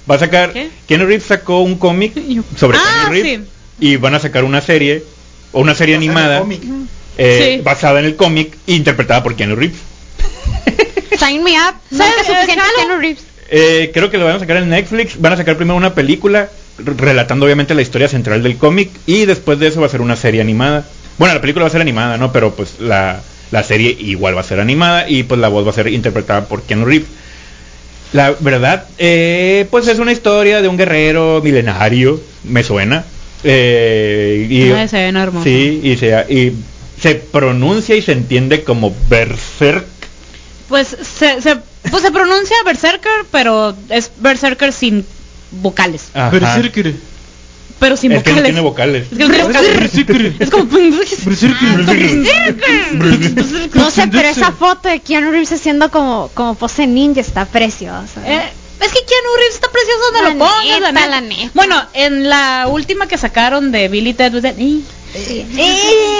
Va 0.10 0.16
a 0.16 0.20
sacar. 0.20 0.52
¿Qué? 0.52 0.70
Keanu 0.88 1.06
Reeves 1.06 1.26
sacó 1.26 1.60
un 1.62 1.78
cómic 1.78 2.14
sobre 2.58 2.78
Ah, 2.80 2.82
Keanu 3.08 3.12
Reeves 3.12 3.40
sí. 3.46 3.50
Y 3.80 3.98
van 3.98 4.16
a 4.16 4.20
sacar 4.20 4.44
una 4.44 4.62
serie 4.62 5.04
o 5.52 5.60
una 5.62 5.76
serie 5.76 5.96
animada 5.96 6.44
eh, 7.18 7.56
Sí. 7.58 7.62
basada 7.64 8.00
en 8.00 8.06
el 8.06 8.16
cómic 8.16 8.58
interpretada 8.68 9.24
por 9.24 9.36
Keanu 9.36 9.56
Reeves. 9.56 9.78
Sign 11.20 11.44
me 11.44 11.54
up. 11.54 11.76
No 11.92 11.98
¿Sabes? 12.00 12.26
suficiente 12.26 12.54
Eh, 12.64 12.72
Keanu 12.78 13.00
Reeves. 13.00 13.24
Eh, 13.50 13.92
creo 13.94 14.10
que 14.10 14.18
lo 14.18 14.26
van 14.26 14.36
a 14.36 14.40
sacar 14.40 14.58
en 14.58 14.70
Netflix. 14.70 15.20
Van 15.20 15.34
a 15.34 15.38
sacar 15.38 15.56
primero 15.56 15.76
una 15.78 15.94
película 15.94 16.50
relatando 16.78 17.46
obviamente 17.46 17.74
la 17.76 17.82
historia 17.82 18.08
central 18.10 18.44
del 18.44 18.58
cómic 18.58 18.90
y 19.06 19.26
después 19.26 19.60
de 19.60 19.68
eso 19.68 19.80
va 19.80 19.88
a 19.88 19.90
ser 19.90 20.02
una 20.02 20.16
serie 20.16 20.42
animada. 20.42 20.86
Bueno, 21.18 21.34
la 21.36 21.42
película 21.42 21.64
va 21.64 21.68
a 21.68 21.72
ser 21.72 21.82
animada, 21.82 22.18
¿no? 22.18 22.34
Pero 22.34 22.54
pues 22.56 22.80
la, 22.80 23.22
la 23.52 23.64
serie 23.64 23.96
igual 23.98 24.36
va 24.36 24.42
a 24.42 24.46
ser 24.46 24.60
animada 24.60 25.08
y 25.10 25.24
pues 25.24 25.40
la 25.40 25.48
voz 25.48 25.66
va 25.66 25.70
a 25.72 25.74
ser 25.74 25.88
interpretada 25.88 26.46
por 26.46 26.64
Keanu 26.64 26.86
Reeves. 26.86 27.08
La 28.14 28.32
verdad, 28.40 28.86
eh, 28.98 29.68
pues 29.72 29.88
es 29.88 30.00
una 30.00 30.12
historia 30.12 30.62
de 30.62 30.68
un 30.68 30.78
guerrero 30.78 31.42
milenario, 31.44 32.20
me 32.44 32.64
suena. 32.64 33.06
Eh, 33.48 34.48
y, 34.50 34.72
Ay, 34.72 34.88
se 34.88 34.98
ven 34.98 35.18
hermosos. 35.18 35.44
Sí, 35.44 35.82
y 35.84 35.98
se, 35.98 36.26
y 36.34 36.54
se 37.00 37.14
pronuncia 37.16 37.96
y 37.96 38.02
se 38.02 38.14
entiende 38.14 38.64
como 38.64 38.94
Berserk. 39.08 39.86
Pues 40.68 40.88
se, 40.88 41.42
se, 41.42 41.58
pues 41.92 42.02
se 42.02 42.12
pronuncia 42.12 42.56
Berserker, 42.66 43.12
pero 43.32 43.76
es 43.90 44.10
Berserker 44.18 44.74
sin 44.74 45.06
vocales. 45.52 46.06
Ajá. 46.16 46.32
Pero 47.78 47.98
sin 47.98 48.14
Es 48.14 48.24
que 48.24 48.30
no 48.32 48.36
vocales. 48.38 48.44
tiene 48.46 48.62
vocales. 48.62 49.04
Es 49.12 49.18
que 49.18 49.24
no 49.26 49.30
tiene 49.30 49.44
vocales. 49.44 49.92
Es 50.40 50.50
como. 50.50 50.66
No 53.74 53.92
sé, 53.92 54.08
pero 54.08 54.28
esa 54.30 54.52
foto 54.54 54.88
de 54.90 55.02
Keanu 55.02 55.30
Reeves 55.32 55.52
haciendo 55.52 55.92
como, 55.92 56.32
como 56.34 56.56
pose 56.56 56.88
ninja 56.88 57.20
está 57.22 57.46
preciosa. 57.46 58.22
Eh, 58.26 58.42
es 58.82 58.92
que 58.92 59.00
Keanu 59.06 59.36
Reeves 59.38 59.56
está 59.56 59.68
precioso 59.70 60.00
donde 60.12 60.22
La 60.22 60.30
lo 60.30 60.38
pongas, 60.40 60.66
neta, 60.66 60.80
la 60.80 60.92
neta. 60.92 61.08
la 61.08 61.22
neta. 61.22 61.52
Bueno, 61.54 61.84
en 61.94 62.30
la 62.30 62.68
última 62.70 63.08
que 63.08 63.18
sacaron 63.18 63.72
de 63.72 63.88
Billy 63.88 64.14
Ted 64.14 64.34
with 64.34 64.42
the- 64.44 64.56
¡Ih! 64.62 64.84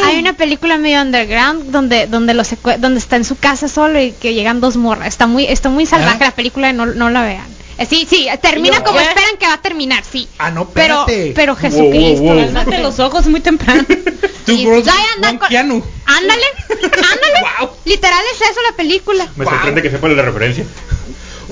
Hay 0.06 0.20
una 0.20 0.34
película 0.34 0.78
medio 0.78 1.02
underground 1.02 1.72
donde 1.72 2.08
donde 2.08 2.34
lo 2.34 2.44
secue- 2.44 2.78
donde 2.78 3.00
está 3.00 3.18
en 3.18 3.26
su 3.26 3.38
casa 3.38 3.68
solo 3.68 4.02
y 4.02 4.12
que 4.14 4.34
llegan 4.34 4.62
dos 4.62 4.78
morras. 4.78 5.08
Está 5.10 5.28
muy 5.28 5.46
está 5.46 5.70
muy 5.70 5.86
salvaje 5.86 6.20
¿Ah? 6.24 6.28
la 6.28 6.32
película, 6.32 6.72
no, 6.74 6.86
no 6.86 7.10
la 7.10 7.24
vean. 7.24 7.46
Eh, 7.78 7.86
Sí, 7.86 8.08
sí, 8.10 8.28
termina 8.42 8.82
como 8.86 9.00
esperan 9.02 9.36
que 9.38 9.46
va 9.48 9.54
a 9.56 9.62
terminar, 9.62 10.02
sí. 10.10 10.30
Ah, 10.38 10.50
no, 10.50 10.70
Pero 10.70 11.02
espérate. 11.02 11.34
pero 11.36 11.54
Wow, 11.56 11.62
Jesucristo. 11.62 12.22
wow, 12.24 12.34
wow. 12.36 12.44
Cálmate 12.54 12.78
los 12.80 13.00
ojos 13.00 13.26
muy 13.28 13.42
temprano. 13.42 13.84
Two 13.86 14.56
Sí, 14.56 14.58
girls, 14.60 14.86
ya 14.86 14.94
andan 15.16 15.32
one 15.32 15.40
con- 15.40 15.50
piano. 15.50 15.86
Ándale, 16.06 16.44
ándale. 16.70 17.42
Wow. 17.60 17.70
Literal 17.84 18.24
es 18.34 18.42
eso 18.50 18.62
la 18.70 18.78
película. 18.78 19.28
Me 19.36 19.44
Wow. 19.44 19.54
sorprende 19.56 19.82
que 19.82 19.90
sepa 19.92 20.08
la 20.08 20.22
referencia. 20.22 20.64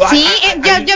Sí, 0.10 0.26
Ah, 0.26 0.54
eh, 0.56 0.62
yo 0.86 0.96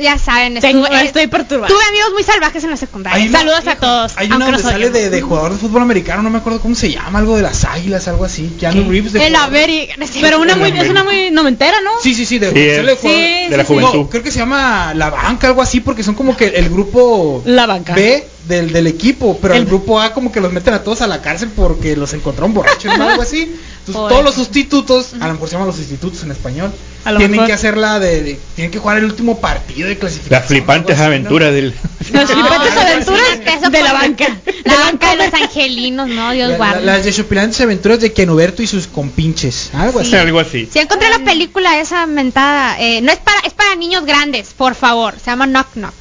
ya 0.00 0.16
saben, 0.16 0.60
Tengo- 0.60 0.84
estuve- 0.86 1.00
eh, 1.00 1.04
estoy 1.06 1.26
perturbada. 1.26 1.66
Tuve 1.66 1.82
amigos 1.88 2.12
muy 2.12 2.22
salvajes 2.22 2.62
en 2.62 2.70
la 2.70 2.76
secundaria. 2.76 3.28
Una- 3.28 3.38
Saludos 3.40 3.66
a 3.66 3.74
todos. 3.76 4.12
Hay 4.14 4.28
una 4.28 4.38
no 4.38 4.44
donde 4.46 4.62
sale 4.62 4.86
yo. 4.86 4.92
de, 4.92 5.10
de 5.10 5.22
jugador 5.22 5.52
de 5.54 5.58
fútbol 5.58 5.82
americano, 5.82 6.22
no 6.22 6.30
me 6.30 6.38
acuerdo 6.38 6.60
cómo 6.60 6.76
se 6.76 6.92
llama, 6.92 7.18
algo 7.18 7.34
de 7.36 7.42
las 7.42 7.64
águilas, 7.64 8.06
algo 8.06 8.24
así. 8.24 8.54
Keanu 8.60 8.84
¿Qué? 8.84 8.88
Reeves 8.90 9.12
de 9.12 9.26
El 9.26 9.34
América. 9.34 9.94
Pero 10.20 10.40
una 10.40 10.54
muy, 10.54 10.68
es 10.70 10.88
una 10.88 11.02
muy 11.02 11.32
noventera, 11.32 11.80
¿no? 11.80 11.90
Sí, 12.00 12.14
sí, 12.14 12.26
sí, 12.26 12.38
de, 12.38 12.50
Sí, 12.50 12.54
de 12.60 12.82
jugador- 12.94 12.98
Sí, 13.00 13.48
de 13.50 13.56
la 13.56 13.64
sí, 13.64 13.68
sí. 13.68 13.74
juventud. 13.74 13.98
No, 13.98 14.08
creo 14.10 14.22
que 14.22 14.30
se 14.30 14.38
llama 14.38 14.94
La 14.94 15.10
Banca, 15.10 15.48
algo 15.48 15.62
así, 15.62 15.80
porque 15.80 16.04
son 16.04 16.14
como 16.14 16.36
que 16.36 16.46
el 16.46 16.68
grupo 16.70 17.42
La 17.44 17.66
banca. 17.66 17.94
B 17.94 18.24
del, 18.48 18.72
del 18.72 18.86
equipo, 18.86 19.38
pero 19.40 19.54
el, 19.54 19.66
grupo 19.66 20.00
A 20.00 20.12
como 20.12 20.32
que 20.32 20.40
los 20.40 20.52
meten 20.52 20.74
a 20.74 20.82
todos 20.82 21.02
a 21.02 21.06
la 21.06 21.20
cárcel 21.22 21.50
porque 21.54 21.96
los 21.96 22.12
encontraron 22.14 22.54
borrachos 22.54 22.86
o 22.98 23.02
algo 23.02 23.22
así. 23.22 23.54
Joder. 23.90 24.10
todos 24.10 24.22
los 24.24 24.34
sustitutos, 24.34 25.14
a 25.18 25.26
lo 25.28 25.32
mejor 25.34 25.48
se 25.48 25.52
llaman 25.54 25.68
los 25.68 25.76
sustitutos 25.76 26.22
en 26.22 26.30
español, 26.30 26.70
A 27.06 27.12
lo 27.12 27.16
tienen 27.18 27.32
mejor. 27.36 27.46
que 27.46 27.52
hacer 27.54 27.78
la 27.78 27.98
de, 27.98 28.22
de- 28.22 28.40
tienen 28.54 28.70
que 28.70 28.78
jugar 28.78 28.98
el 28.98 29.04
último 29.06 29.40
partido 29.40 29.88
de 29.88 29.96
clasificación. 29.96 30.38
Las 30.40 30.46
flipantes 30.46 30.98
aventuras 31.00 31.54
del. 31.54 31.72
Las 32.12 32.30
flipantes 32.30 32.74
No, 32.74 32.80
aventuras 32.82 33.72
de 33.72 33.82
la 33.82 33.92
banca. 33.94 34.26
La 34.64 34.74
banca 34.76 35.10
de 35.16 35.16
los 35.24 35.32
angelinos, 35.32 36.06
no, 36.08 36.32
Dios 36.32 36.48
La- 36.48 36.52
la- 36.52 36.56
guarde. 36.58 36.84
las 36.84 37.04
deshopilantes 37.04 37.58
aventuras 37.62 38.00
de 38.00 38.12
Kenoberto 38.12 38.62
y 38.62 38.66
sus 38.66 38.86
compinches. 38.88 39.70
Algo 39.72 40.00
así. 40.00 40.14
Algo 40.14 40.38
así. 40.38 40.68
Si 40.70 40.78
encontré 40.80 41.08
la 41.08 41.20
película 41.24 41.80
esa 41.80 42.04
mentada, 42.06 42.78
eh, 42.78 43.00
no 43.00 43.10
es 43.10 43.18
para, 43.20 43.40
es 43.40 43.54
para 43.54 43.74
niños 43.74 44.04
grandes, 44.04 44.52
por 44.54 44.74
favor. 44.74 45.14
Se 45.18 45.30
llama 45.30 45.46
Knock 45.46 45.68
Knock. 45.72 45.94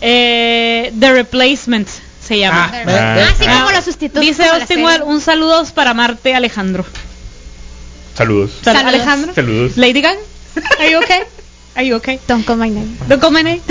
Eh, 0.00 0.92
The 0.98 1.12
Replacement 1.12 1.88
se 2.24 2.38
llama. 2.38 2.70
Ah, 2.72 2.82
Ah, 2.86 3.28
Así 3.34 3.44
ah. 3.48 3.58
como 3.60 3.70
los 3.72 3.84
sustitutos. 3.84 4.20
Dice 4.22 4.42
la 4.46 4.56
Austin. 4.56 4.84
Well, 4.84 5.02
un 5.02 5.20
saludo 5.20 5.64
para 5.74 5.94
Marte 5.94 6.34
Alejandro. 6.34 6.84
Saludos. 8.16 8.50
Sal- 8.62 8.74
Saludos. 8.76 8.94
Alejandro. 8.94 9.34
Saludos. 9.34 9.76
Lady 9.76 10.00
Gaga. 10.00 10.18
Are 10.78 10.90
you 10.90 10.98
okay? 10.98 11.20
Are 11.76 11.86
you 11.86 11.96
okay? 11.96 12.18
Don't 12.26 12.44
call 12.44 12.56
my 12.56 12.68
name. 12.68 12.96
No 13.08 13.20
comen 13.20 13.46
ahí. 13.46 13.62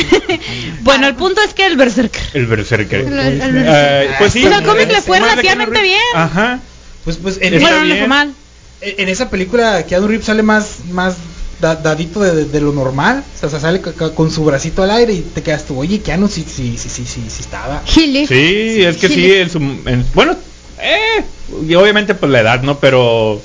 bueno, 0.82 1.08
el 1.08 1.16
punto 1.16 1.42
es 1.42 1.54
que 1.54 1.66
el 1.66 1.76
Berserker. 1.76 2.22
El 2.34 2.46
Berserker. 2.48 3.02
El- 3.02 3.20
el- 3.20 3.42
el- 3.42 3.66
Eh, 3.68 4.10
pues 4.18 4.32
sí. 4.34 4.42
Pues 4.48 4.62
cómic 4.62 4.90
le 4.92 5.02
fue 5.02 5.20
relativamente 5.20 5.82
bien. 5.82 6.00
Ajá. 6.16 6.60
Pues, 7.04 7.18
pues 7.18 7.38
en, 7.42 7.60
Bueno, 7.62 7.80
no 7.80 7.84
le 7.86 7.98
fue 7.98 8.08
mal. 8.08 8.34
en 8.82 9.10
esa 9.10 9.30
película 9.30 9.84
Keanu 9.86 10.08
Reeves 10.08 10.26
sale 10.26 10.44
más, 10.44 10.78
más 10.92 11.16
da- 11.60 11.76
dadito 11.76 12.20
de, 12.20 12.46
de 12.46 12.62
lo 12.62 12.72
normal. 12.72 13.24
O 13.42 13.50
sea, 13.50 13.60
sale 13.60 13.82
con 13.82 14.32
su 14.32 14.44
bracito 14.44 14.84
al 14.84 14.92
aire 14.92 15.14
y 15.14 15.22
te 15.22 15.42
quedas 15.44 15.66
tú, 15.66 15.80
oye, 15.80 16.02
Keanu 16.02 16.28
sí, 16.28 16.46
sí, 16.48 16.78
sí, 16.78 16.90
sí, 16.90 17.06
sí, 17.06 17.24
sí 17.30 17.42
estaba. 17.42 17.82
Gili. 17.86 18.28
Sí, 18.28 18.84
es 18.84 18.98
que 18.98 19.08
sí, 19.08 19.16
Gili. 19.16 19.34
en 19.34 19.50
su, 19.50 19.58
en- 19.60 20.06
bueno, 20.14 20.36
eh, 20.80 21.24
y 21.68 21.76
obviamente 21.76 22.14
pues 22.16 22.32
la 22.32 22.42
edad, 22.42 22.62
¿no? 22.64 22.80
Pero, 22.80 23.42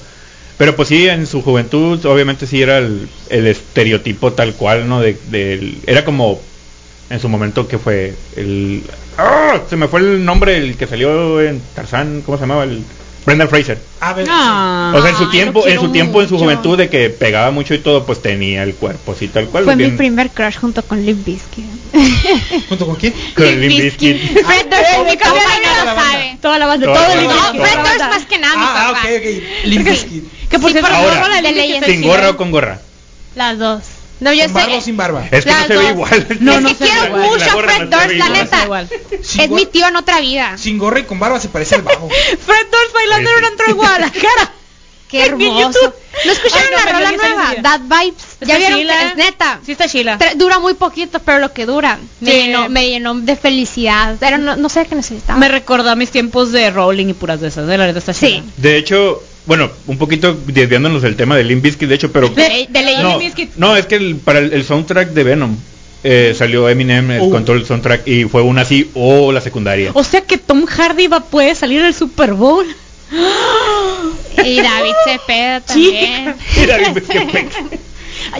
pero 0.58 0.76
pues 0.76 0.88
sí, 0.88 1.08
en 1.08 1.26
su 1.26 1.42
juventud, 1.42 2.04
obviamente 2.06 2.46
sí 2.46 2.60
era 2.62 2.78
el, 2.78 3.08
el 3.30 3.46
estereotipo 3.46 4.32
tal 4.32 4.54
cual, 4.54 4.88
¿no? 4.88 5.00
De, 5.00 5.16
del- 5.30 5.78
era 5.86 6.04
como, 6.04 6.40
en 7.10 7.20
su 7.20 7.28
momento 7.28 7.66
que 7.68 7.78
fue 7.78 8.14
el, 8.36 8.82
¡Ah! 9.18 9.60
se 9.68 9.76
me 9.76 9.88
fue 9.88 10.00
el 10.00 10.24
nombre, 10.24 10.56
el 10.56 10.76
que 10.76 10.86
salió 10.86 11.40
en 11.40 11.60
Tarzán, 11.74 12.22
¿cómo 12.24 12.36
se 12.38 12.42
llamaba? 12.42 12.64
El 12.64 12.82
Brendan 13.24 13.48
Fraser. 13.48 13.78
A 14.00 14.12
ver, 14.14 14.26
Ah. 14.28 14.92
O 14.96 15.00
sea, 15.00 15.10
en 15.10 15.16
su 15.16 15.30
tiempo, 15.30 15.66
en 15.66 15.78
su 15.78 15.90
tiempo, 15.92 16.20
en 16.20 16.28
su 16.28 16.34
mucho. 16.34 16.44
juventud 16.44 16.76
de 16.76 16.88
que 16.90 17.08
pegaba 17.10 17.50
mucho 17.52 17.72
y 17.74 17.78
todo, 17.78 18.04
pues 18.04 18.20
tenía 18.20 18.62
el 18.64 18.74
cuerpo 18.74 19.12
así 19.12 19.28
tal 19.28 19.46
cual. 19.46 19.64
Fue 19.64 19.76
mi 19.76 19.88
primer 19.90 20.30
crush 20.30 20.56
junto 20.58 20.82
con 20.82 21.04
Limp 21.04 21.24
Bizkit. 21.24 21.64
¿Junto 22.68 22.86
con 22.86 22.96
quién? 22.96 23.14
con 23.36 23.46
Limp 23.60 23.80
Bizkit. 23.80 24.16
Fred 24.44 24.66
Durst 24.66 25.06
mi 25.06 25.16
no 25.16 25.30
lo 25.30 25.84
banda. 25.84 25.94
sabe. 25.94 26.38
Toda 26.40 26.58
la 26.58 26.66
banda, 26.66 26.86
todo 26.86 26.94
la 26.96 27.12
el 27.12 27.26
banda. 27.26 27.34
No, 27.42 27.48
equipo, 27.50 27.64
Fred 27.64 27.78
Durst 27.78 28.00
más 28.10 28.26
que 28.26 28.38
nada, 28.38 28.56
mi 28.56 28.62
Ah, 28.64 28.86
ah, 28.88 28.90
ok, 28.92 28.98
ok. 29.18 29.66
Limp 29.66 29.84
Bizkit. 29.88 30.24
Que 30.48 30.58
por 30.58 30.70
cierto, 30.72 30.90
Ahora, 30.92 31.28
la 31.28 31.42
de 31.42 31.52
Limp 31.52 31.56
Bizkit 31.80 31.84
¿Sin 31.84 32.02
gorra 32.02 32.30
o 32.30 32.36
con 32.36 32.50
gorra? 32.50 32.80
Las 33.36 33.58
dos. 33.58 33.82
No, 34.22 34.32
yo 34.32 34.44
¿Con 34.44 34.54
barba 34.54 34.72
o 34.76 34.78
sé. 34.80 34.84
sin 34.84 34.96
barba? 34.96 35.26
Es 35.30 35.44
que 35.44 35.50
no 35.50 35.62
se 35.66 35.68
ve 35.68 35.74
dos. 35.82 35.90
igual. 35.90 36.26
No, 36.40 36.52
es 36.54 36.60
no 36.62 36.68
que 36.68 36.74
se 36.76 36.84
ve 36.84 36.90
quiero 36.90 37.06
igual. 37.06 37.22
mucho 37.22 37.38
La 37.38 37.50
a 37.50 37.54
gorra 37.54 37.68
Fred 37.74 37.88
no 37.88 37.90
se 37.90 37.96
Durst, 37.96 38.08
ve 38.08 38.14
la 38.18 38.24
igual. 38.26 38.28
No 38.28 38.34
se 38.34 38.38
ve 38.38 38.44
neta. 38.44 38.64
igual. 38.64 38.88
Sin 39.22 39.40
Es 39.42 39.50
gor- 39.50 39.54
mi 39.56 39.66
tío 39.66 39.88
en 39.88 39.96
otra 39.96 40.20
vida. 40.20 40.58
Sin 40.58 40.78
gorra 40.78 41.00
y 41.00 41.02
con 41.04 41.18
barba 41.18 41.40
se 41.40 41.48
parece 41.48 41.74
al 41.74 41.82
babo. 41.82 42.08
Fred 42.46 42.66
Durst 42.70 42.92
bailando 42.94 43.30
en 43.30 43.36
un 43.38 43.44
antro 43.44 43.66
de 43.66 43.72
Guadalajara. 43.74 44.52
Qué 45.12 45.24
hermoso. 45.26 45.94
¿No 46.24 46.32
escucharon 46.32 46.66
Ay, 46.68 46.84
no, 46.86 46.92
la 46.92 46.98
rola 46.98 47.12
nueva? 47.12 47.54
That 47.62 47.80
Vibes. 47.82 48.22
Está 48.40 48.46
Ya 48.46 48.58
vieron 48.58 48.78
que 48.80 49.06
es 49.08 49.16
neta. 49.16 49.60
Sí 49.64 49.72
está 49.72 49.86
chila. 49.88 50.18
Tre- 50.18 50.34
Dura 50.36 50.58
muy 50.58 50.74
poquito, 50.74 51.20
pero 51.20 51.38
lo 51.38 51.52
que 51.52 51.66
dura 51.66 51.98
me, 52.20 52.30
Sí. 52.30 52.36
llenó, 52.38 52.68
me 52.68 52.88
llenó 52.88 53.14
de 53.14 53.36
felicidad. 53.36 54.16
Pero 54.18 54.38
no, 54.38 54.56
no 54.56 54.68
sé 54.68 54.86
qué 54.86 54.94
necesitaba. 54.94 55.38
Me 55.38 55.48
recordó 55.48 55.90
a 55.90 55.94
mis 55.96 56.10
tiempos 56.10 56.50
de 56.50 56.70
Rowling 56.70 57.08
y 57.08 57.12
puras 57.12 57.40
de 57.40 57.48
esas. 57.48 57.66
De 57.66 57.78
la 57.78 57.86
neta 57.86 57.98
está 58.00 58.12
Sí. 58.14 58.26
chila. 58.26 58.42
De 58.56 58.76
hecho, 58.78 59.22
bueno, 59.46 59.70
un 59.86 59.98
poquito 59.98 60.34
desviándonos 60.46 61.02
del 61.02 61.14
tema 61.16 61.36
de 61.36 61.44
Limp 61.44 61.62
Bizkit, 61.62 61.88
de 61.88 61.94
hecho, 61.94 62.10
pero 62.10 62.28
De, 62.30 62.66
de 62.68 62.82
ley- 62.82 62.96
no, 63.56 63.76
es 63.76 63.86
que 63.86 63.96
el- 63.96 64.16
para 64.16 64.38
el, 64.38 64.52
el 64.52 64.64
soundtrack 64.64 65.10
de 65.10 65.24
Venom 65.24 65.56
eh, 66.04 66.34
salió 66.36 66.68
Eminem 66.68 67.10
eh, 67.12 67.20
Uh. 67.20 67.30
con 67.30 67.44
todo 67.44 67.54
el 67.54 67.64
soundtrack 67.64 68.08
y 68.08 68.24
fue 68.24 68.42
una 68.42 68.62
así 68.62 68.90
o 68.94 69.30
la 69.30 69.40
secundaria. 69.40 69.90
O 69.94 70.02
sea 70.02 70.20
que 70.22 70.36
Tom 70.38 70.64
Hardy 70.66 71.06
va 71.06 71.20
puede 71.20 71.54
salir 71.54 71.78
en 71.80 71.86
el 71.86 71.94
Super 71.94 72.32
Bowl. 72.34 72.66
Y 74.44 74.60
David 74.60 74.94
Cepeda 75.04 75.60
también. 75.60 76.34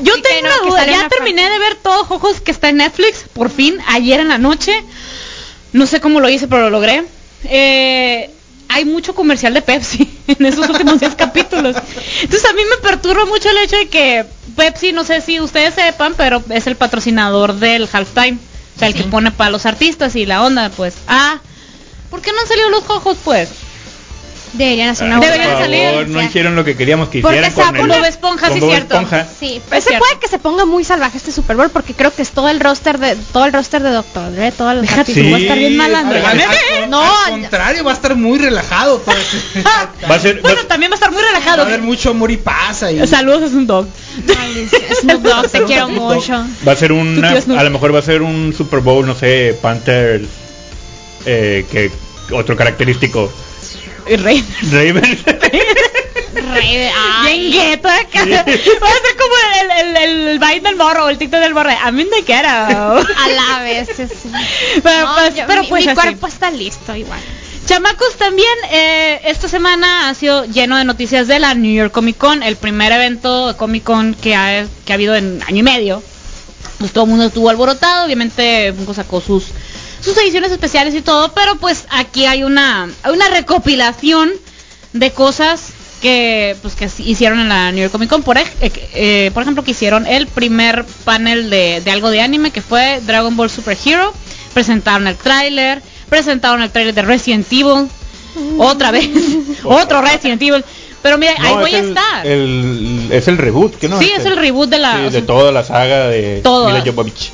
Yo 0.02 0.14
Sí, 0.14 0.22
tengo 0.22 0.48
no, 0.48 0.48
una 0.48 0.60
que 0.62 0.68
duda. 0.68 0.86
Ya 0.86 1.08
terminé 1.08 1.48
de 1.48 1.58
ver 1.58 1.76
Todos 1.76 2.10
Ojos 2.10 2.40
que 2.40 2.50
está 2.50 2.68
en 2.70 2.78
Netflix. 2.78 3.24
Por 3.32 3.50
fin, 3.50 3.78
ayer 3.88 4.20
en 4.20 4.28
la 4.28 4.38
noche. 4.38 4.72
No 5.72 5.86
sé 5.86 6.00
cómo 6.00 6.20
lo 6.20 6.28
hice, 6.28 6.48
pero 6.48 6.62
lo 6.62 6.70
logré. 6.70 7.04
Eh, 7.44 8.30
hay 8.68 8.84
mucho 8.84 9.14
comercial 9.14 9.52
de 9.54 9.62
Pepsi 9.62 10.08
en 10.28 10.46
esos 10.46 10.68
últimos 10.68 11.00
10 11.00 11.14
capítulos. 11.14 11.76
Entonces 12.22 12.48
a 12.48 12.52
mí 12.54 12.62
me 12.70 12.76
perturba 12.88 13.26
mucho 13.26 13.50
el 13.50 13.58
hecho 13.58 13.76
de 13.76 13.88
que 13.88 14.24
Pepsi, 14.56 14.92
no 14.92 15.04
sé 15.04 15.20
si 15.20 15.40
ustedes 15.40 15.74
sepan, 15.74 16.14
pero 16.16 16.42
es 16.50 16.66
el 16.66 16.76
patrocinador 16.76 17.54
del 17.54 17.88
halftime. 17.92 18.38
O 18.74 18.78
sea, 18.78 18.88
el 18.88 18.94
que 18.94 19.04
pone 19.04 19.30
para 19.30 19.50
los 19.50 19.66
artistas 19.66 20.16
y 20.16 20.24
la 20.24 20.42
onda, 20.42 20.70
pues. 20.70 20.94
Ah, 21.06 21.40
¿por 22.10 22.22
qué 22.22 22.32
no 22.32 22.40
han 22.40 22.48
salido 22.48 22.70
los 22.70 22.88
ojos, 22.88 23.18
pues? 23.22 23.50
Deberían 24.54 24.90
hacer 24.90 25.06
una 25.06 25.16
por 25.16 25.24
Deberían 25.24 25.48
buena 25.52 25.64
salir. 25.64 25.84
favor, 25.90 26.08
no 26.08 26.22
hicieron 26.22 26.56
lo 26.56 26.64
que 26.64 26.76
queríamos 26.76 27.08
que 27.08 27.20
Porque 27.22 27.36
hicieran 27.38 27.54
se 27.54 27.60
va 27.60 27.66
con 27.68 27.90
a 27.90 27.94
el- 27.94 28.00
Bob 28.00 28.08
Esponja, 28.08 28.46
con 28.48 28.54
sí, 28.54 28.60
Bob 28.60 28.70
cierto. 28.70 28.94
Esponja. 28.94 29.26
Sí, 29.40 29.62
Es 29.70 29.84
se 29.84 29.88
cierto. 29.88 30.04
puede 30.06 30.18
que 30.20 30.28
se 30.28 30.38
ponga 30.38 30.64
muy 30.66 30.84
salvaje 30.84 31.16
este 31.16 31.32
Super 31.32 31.56
Bowl 31.56 31.70
porque 31.70 31.94
creo 31.94 32.14
que 32.14 32.20
es 32.20 32.30
todo 32.32 32.48
el 32.50 32.60
roster 32.60 32.98
de 32.98 33.16
todo 33.32 33.46
el 33.46 33.52
roster 33.54 33.82
de 33.82 33.90
Doctor 33.90 34.30
Dre, 34.34 34.52
todos 34.52 34.74
los 34.76 34.90
artistas. 34.92 35.14
Sí. 35.24 35.30
vas 35.30 35.40
a 35.40 35.42
estar 35.42 35.58
bien 35.58 35.76
malandro. 35.76 36.18
Al, 36.18 36.24
al- 36.26 36.38
Ya 36.38 36.82
al- 36.84 36.90
No, 36.90 37.02
contrario, 37.30 37.84
va 37.84 37.92
a 37.92 37.94
estar 37.94 38.14
muy 38.14 38.38
relajado 38.38 38.98
todo 38.98 39.14
este- 39.16 39.62
Va 40.10 40.14
a 40.16 40.18
ser, 40.18 40.42
Bueno, 40.42 40.60
va- 40.62 40.68
también 40.68 40.90
va 40.90 40.94
a 40.94 40.96
estar 40.96 41.10
muy 41.12 41.22
Va 41.22 41.28
a 41.28 41.32
relajado. 41.32 41.62
haber 41.62 41.80
mucho 41.80 42.10
amor 42.10 42.30
y 42.30 42.36
paz 42.36 42.82
ahí. 42.82 43.06
Saludos 43.06 43.42
es 43.44 43.52
un 43.54 43.66
dog. 43.66 43.86
Ay, 44.38 44.68
Snoop 45.00 45.22
Dogg, 45.22 45.48
te 45.50 45.62
quiero 45.64 45.88
mucho. 45.88 46.44
va 46.68 46.72
a 46.72 46.76
ser 46.76 46.92
una, 46.92 47.40
Snoop. 47.40 47.58
a 47.58 47.64
lo 47.64 47.70
mejor 47.70 47.94
va 47.94 48.00
a 48.00 48.02
ser 48.02 48.20
un 48.20 48.52
Super 48.56 48.80
Bowl, 48.80 49.06
no 49.06 49.14
sé, 49.14 49.56
Panthers, 49.62 50.28
eh, 51.24 51.64
que 51.70 51.90
otro 52.32 52.56
característico, 52.56 53.32
De- 56.32 56.90
ay. 56.96 57.50
Bien 57.50 57.52
gueto 57.70 57.88
acá. 57.88 58.24
Va 58.24 58.40
a 58.40 58.44
ser 58.44 59.16
como 59.16 59.34
el, 59.60 59.70
el, 59.86 59.96
el, 59.96 60.28
el 60.28 60.38
baile 60.38 60.60
del 60.68 60.76
morro, 60.76 61.08
el 61.08 61.18
TikTok 61.18 61.40
del 61.40 61.54
morro. 61.54 61.70
A 61.82 61.90
mí 61.92 62.04
me 62.04 62.22
quiera. 62.24 62.96
A 62.98 63.28
la 63.28 63.60
vez. 63.62 63.88
sí. 63.96 64.04
Pero, 64.82 65.06
No, 65.06 65.14
pues, 65.14 65.34
yo- 65.36 65.44
pero 65.46 65.62
mi, 65.62 65.68
pues 65.68 65.84
mi 65.84 65.90
así. 65.92 66.00
cuerpo 66.00 66.26
está 66.26 66.50
listo 66.50 66.94
igual. 66.96 67.20
Chamacos, 67.66 68.16
también 68.16 68.48
eh, 68.72 69.20
esta 69.24 69.48
semana 69.48 70.08
ha 70.08 70.14
sido 70.14 70.44
lleno 70.46 70.76
de 70.76 70.84
noticias 70.84 71.28
de 71.28 71.38
la 71.38 71.54
New 71.54 71.72
York 71.72 71.92
Comic 71.92 72.18
Con, 72.18 72.42
el 72.42 72.56
primer 72.56 72.90
evento 72.92 73.48
de 73.48 73.56
Comic 73.56 73.84
Con 73.84 74.14
que 74.14 74.34
ha, 74.34 74.66
que 74.84 74.92
ha 74.92 74.94
habido 74.94 75.14
en 75.14 75.40
año 75.46 75.58
y 75.58 75.62
medio. 75.62 76.02
Pues 76.78 76.92
todo 76.92 77.04
el 77.04 77.10
mundo 77.10 77.26
estuvo 77.26 77.48
alborotado, 77.48 78.04
obviamente 78.06 78.72
Funko 78.76 78.94
sacó 78.94 79.20
sus 79.20 79.44
sus 80.02 80.16
ediciones 80.18 80.50
especiales 80.52 80.94
y 80.94 81.00
todo, 81.02 81.32
pero 81.32 81.56
pues 81.56 81.86
aquí 81.90 82.26
hay 82.26 82.42
una 82.44 82.88
una 83.10 83.28
recopilación 83.28 84.30
de 84.92 85.10
cosas 85.12 85.72
que 86.02 86.56
pues 86.62 86.74
que 86.74 86.90
hicieron 86.98 87.38
en 87.38 87.48
la 87.48 87.70
New 87.70 87.80
York 87.82 87.92
Comic 87.92 88.10
Con 88.10 88.22
por, 88.24 88.36
eh, 88.36 88.44
eh, 88.60 89.30
por 89.32 89.42
ejemplo 89.44 89.62
que 89.62 89.70
hicieron 89.70 90.06
el 90.06 90.26
primer 90.26 90.84
panel 91.04 91.48
de, 91.48 91.80
de 91.84 91.90
algo 91.92 92.10
de 92.10 92.20
anime 92.20 92.50
que 92.50 92.60
fue 92.60 93.00
Dragon 93.06 93.36
Ball 93.36 93.48
Super 93.48 93.78
Hero 93.84 94.12
presentaron 94.52 95.06
el 95.06 95.14
tráiler 95.16 95.80
presentaron 96.08 96.60
el 96.62 96.70
tráiler 96.70 96.92
de 96.94 97.02
Resident 97.02 97.46
Evil 97.52 97.88
otra 98.58 98.90
vez 98.90 99.08
otro 99.64 100.02
Resident 100.02 100.42
Evil 100.42 100.64
pero 101.02 101.18
mira 101.18 101.34
ahí 101.38 101.54
voy 101.54 101.70
es 101.70 101.74
a 101.76 101.78
el- 101.78 101.88
estar 101.88 102.26
el- 102.26 103.08
es 103.12 103.28
el 103.28 103.38
reboot, 103.38 103.76
¿qué 103.76 103.88
no? 103.88 104.00
sí 104.00 104.10
es 104.14 104.24
el 104.26 104.36
reboot 104.36 104.68
de 104.70 104.78
la 104.80 104.96
Sí, 104.96 105.02
de 105.04 105.10
sea, 105.12 105.26
toda 105.26 105.52
la 105.52 105.62
saga 105.64 106.08
de 106.08 106.40
Todo. 106.42 106.66
Mila 106.66 106.82
Jovovich. 106.84 107.30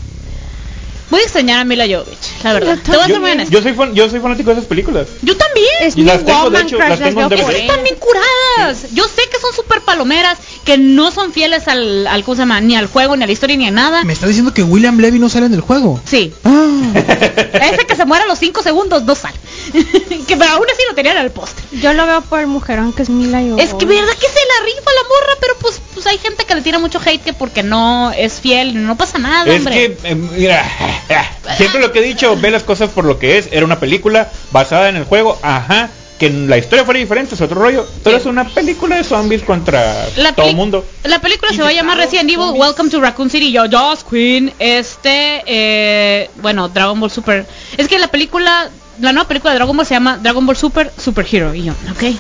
Voy 1.11 1.21
a 1.21 1.23
extrañar 1.23 1.61
a 1.61 1.65
Mila 1.65 1.85
Jovovich 1.87 2.43
la 2.45 2.53
verdad 2.53 2.79
te 2.83 2.91
voy 2.91 3.01
a 3.01 3.05
ser 3.07 3.15
Yo, 3.15 3.21
muy 3.21 3.31
honesta 3.31 3.53
yo 3.53 3.63
soy 3.63 3.73
fan- 3.75 3.95
yo 3.95 4.09
soy 4.11 4.21
fanático 4.21 4.51
de 4.51 4.57
esas 4.57 4.67
películas. 4.69 5.07
yo 5.23 5.37
también 5.37 5.67
Es 5.81 5.97
Y 5.97 6.03
las 6.03 6.25
tengo, 6.25 6.51
de 6.51 6.61
hecho, 6.63 6.79
las 6.79 6.91
las 6.91 7.01
tengo 7.01 7.23
en 7.23 7.29
DVD. 7.29 7.57
están 7.61 7.83
bien 7.83 7.97
curadas. 7.97 8.87
Yo 8.93 9.05
sé 9.05 9.23
que 9.31 9.39
son 9.41 9.53
súper 9.55 9.81
palomeras, 9.83 10.39
que 10.65 10.77
no 10.79 11.11
son 11.11 11.33
fieles 11.33 11.69
al, 11.69 12.07
al, 12.07 12.25
¿cómo 12.25 12.35
se 12.35 12.43
llama? 12.43 12.61
Ni 12.61 12.77
al 12.77 12.87
juego, 12.87 13.17
ni 13.17 13.25
a 13.25 13.27
la 13.27 13.33
historia, 13.33 13.57
ni 13.57 13.67
a 13.67 13.71
nada. 13.71 14.05
¿Me 14.05 14.13
estás 14.13 14.29
diciendo 14.29 14.53
que 14.55 14.63
William 14.63 14.99
Levy 14.99 15.19
no 15.19 15.29
sale 15.29 15.47
en 15.47 15.55
el 15.55 15.61
juego? 15.61 16.01
Sí. 16.05 16.33
Ah. 16.45 16.67
Ese 16.95 17.87
que 17.87 17.97
se 17.97 18.05
muere 18.05 18.25
a 18.25 18.27
los 18.27 18.39
5 18.39 18.63
segundos 18.63 19.03
no 19.05 19.15
sale. 19.15 19.37
que 20.27 20.37
pero 20.37 20.51
aún 20.53 20.67
así 20.73 20.83
lo 20.89 20.95
tenían 20.95 21.17
en 21.19 21.25
el 21.25 21.31
poste. 21.31 21.63
Yo 21.81 21.93
lo 21.93 22.07
veo 22.07 22.21
por 22.23 22.41
el 22.41 22.47
mujerón 22.47 22.93
que 22.93 23.03
es 23.03 23.11
Mila 23.11 23.39
Jovovich. 23.41 23.65
Es 23.65 23.75
que 23.75 23.85
verdad 23.87 24.13
que 24.13 24.27
se 24.27 24.41
la 24.59 24.65
rifa 24.65 24.91
la 24.91 25.09
morra, 25.09 25.33
pero 25.41 25.55
pues, 25.61 25.81
pues 25.95 26.07
hay 26.07 26.19
gente 26.19 26.45
que 26.45 26.55
le 26.55 26.63
tira 26.63 26.79
mucho 26.79 27.01
hate 27.05 27.23
que 27.23 27.33
porque 27.33 27.63
no 27.63 28.11
es 28.13 28.41
fiel, 28.41 28.85
no 28.87 28.97
pasa 28.97 29.19
nada, 29.19 29.51
Es 29.53 29.59
hombre. 29.59 29.75
que, 29.97 30.09
eh, 30.11 30.15
mira, 30.15 30.65
siempre 31.57 31.81
lo 31.81 31.93
que 31.93 32.01
he 32.01 32.03
dicho, 32.03 32.37
ve 32.37 32.51
las 32.51 32.63
cosas 32.63 32.91
por 32.91 33.05
lo 33.05 33.19
que 33.19 33.39
es. 33.39 33.49
Era 33.53 33.65
una 33.65 33.79
película 33.81 34.31
basada 34.51 34.89
en 34.89 34.97
el 34.97 35.05
juego, 35.05 35.39
ajá. 35.43 35.91
Que 36.19 36.31
la 36.31 36.59
historia 36.59 36.85
fuera 36.85 36.99
diferente 36.99 37.37
es 37.37 37.41
otro 37.41 37.61
rollo. 37.61 37.87
Pero 38.03 38.17
Sí. 38.17 38.23
es 38.23 38.27
una 38.27 38.43
película 38.49 38.97
de 38.97 39.05
zombies 39.05 39.43
contra 39.43 40.05
La 40.17 40.33
todo 40.33 40.49
el 40.49 40.57
mundo. 40.57 40.85
La 41.05 41.21
película 41.21 41.53
se 41.53 41.63
va 41.63 41.69
a 41.69 41.73
llamar 41.73 41.97
Resident 41.97 42.29
Evil 42.29 42.39
zombies. 42.47 42.61
Welcome 42.61 42.91
to 42.91 43.01
Raccoon 43.01 43.31
City. 43.31 43.53
Yo, 43.53 43.67
Joss 43.71 44.03
Queen. 44.03 44.53
Este, 44.59 45.45
eh, 45.47 46.29
bueno, 46.43 46.69
Dragon 46.71 46.99
Ball 46.99 47.13
Super. 47.13 47.47
Es 47.77 47.87
que 47.87 48.01
la 48.01 48.09
película, 48.09 48.69
la 49.01 49.13
nueva 49.13 49.29
película 49.29 49.53
de 49.53 49.59
Dragon 49.59 49.77
Ball 49.77 49.87
se 49.87 49.95
llama 49.95 50.19
Dragon 50.19 50.45
Ball 50.47 50.57
Super 50.57 50.93
Super 50.97 51.27
Hero. 51.31 51.55
Y 51.55 51.65
yo, 51.65 51.73
ok. 51.91 52.17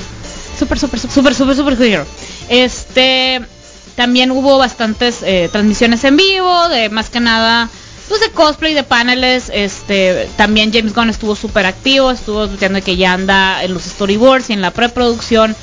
Super, 0.58 0.78
super, 0.78 0.98
super. 0.98 1.34
Super, 1.34 1.54
super, 1.54 1.82
hero. 1.82 2.04
Este, 2.48 3.40
también 3.94 4.30
hubo 4.32 4.58
bastantes 4.58 5.22
eh, 5.22 5.48
transmisiones 5.52 6.02
en 6.04 6.16
vivo, 6.16 6.68
de 6.68 6.88
más 6.88 7.10
que 7.10 7.20
nada, 7.20 7.68
pues 8.08 8.20
de 8.20 8.30
cosplay, 8.30 8.74
de 8.74 8.82
paneles. 8.82 9.50
Este, 9.54 10.28
también 10.36 10.72
James 10.72 10.94
Gunn 10.94 11.10
estuvo 11.10 11.36
súper 11.36 11.66
activo, 11.66 12.10
estuvo 12.10 12.48
diciendo 12.48 12.82
que 12.82 12.96
ya 12.96 13.12
anda 13.12 13.62
en 13.62 13.72
los 13.74 13.84
storyboards 13.84 14.50
y 14.50 14.54
en 14.54 14.60
la 14.60 14.72
preproducción 14.72 15.54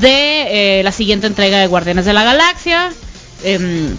de 0.00 0.78
eh, 0.78 0.82
la 0.84 0.92
siguiente 0.92 1.26
entrega 1.26 1.58
de 1.58 1.66
Guardianes 1.66 2.04
de 2.04 2.12
la 2.12 2.22
Galaxia. 2.22 2.92
Em, 3.42 3.96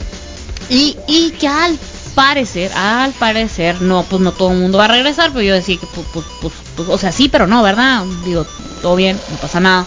y, 0.70 0.96
y 1.08 1.32
que 1.32 1.48
al 1.48 1.78
parecer, 2.10 2.72
al 2.74 3.12
parecer, 3.14 3.82
no, 3.82 4.04
pues 4.04 4.22
no 4.22 4.32
todo 4.32 4.52
el 4.52 4.58
mundo 4.58 4.78
va 4.78 4.86
a 4.86 4.90
regresar, 4.90 5.32
pero 5.32 5.42
yo 5.42 5.54
decía 5.54 5.78
que, 5.78 5.88
pues, 5.88 6.08
pues, 6.14 6.26
pues, 6.42 6.54
pues, 6.76 6.90
o 6.90 6.98
sea, 6.98 7.12
sí, 7.12 7.30
pero 7.30 7.48
no, 7.48 7.64
¿verdad? 7.64 8.04
Digo, 8.26 8.46
todo 8.82 8.96
bien, 8.96 9.20
no 9.32 9.38
pasa 9.38 9.60
nada. 9.60 9.86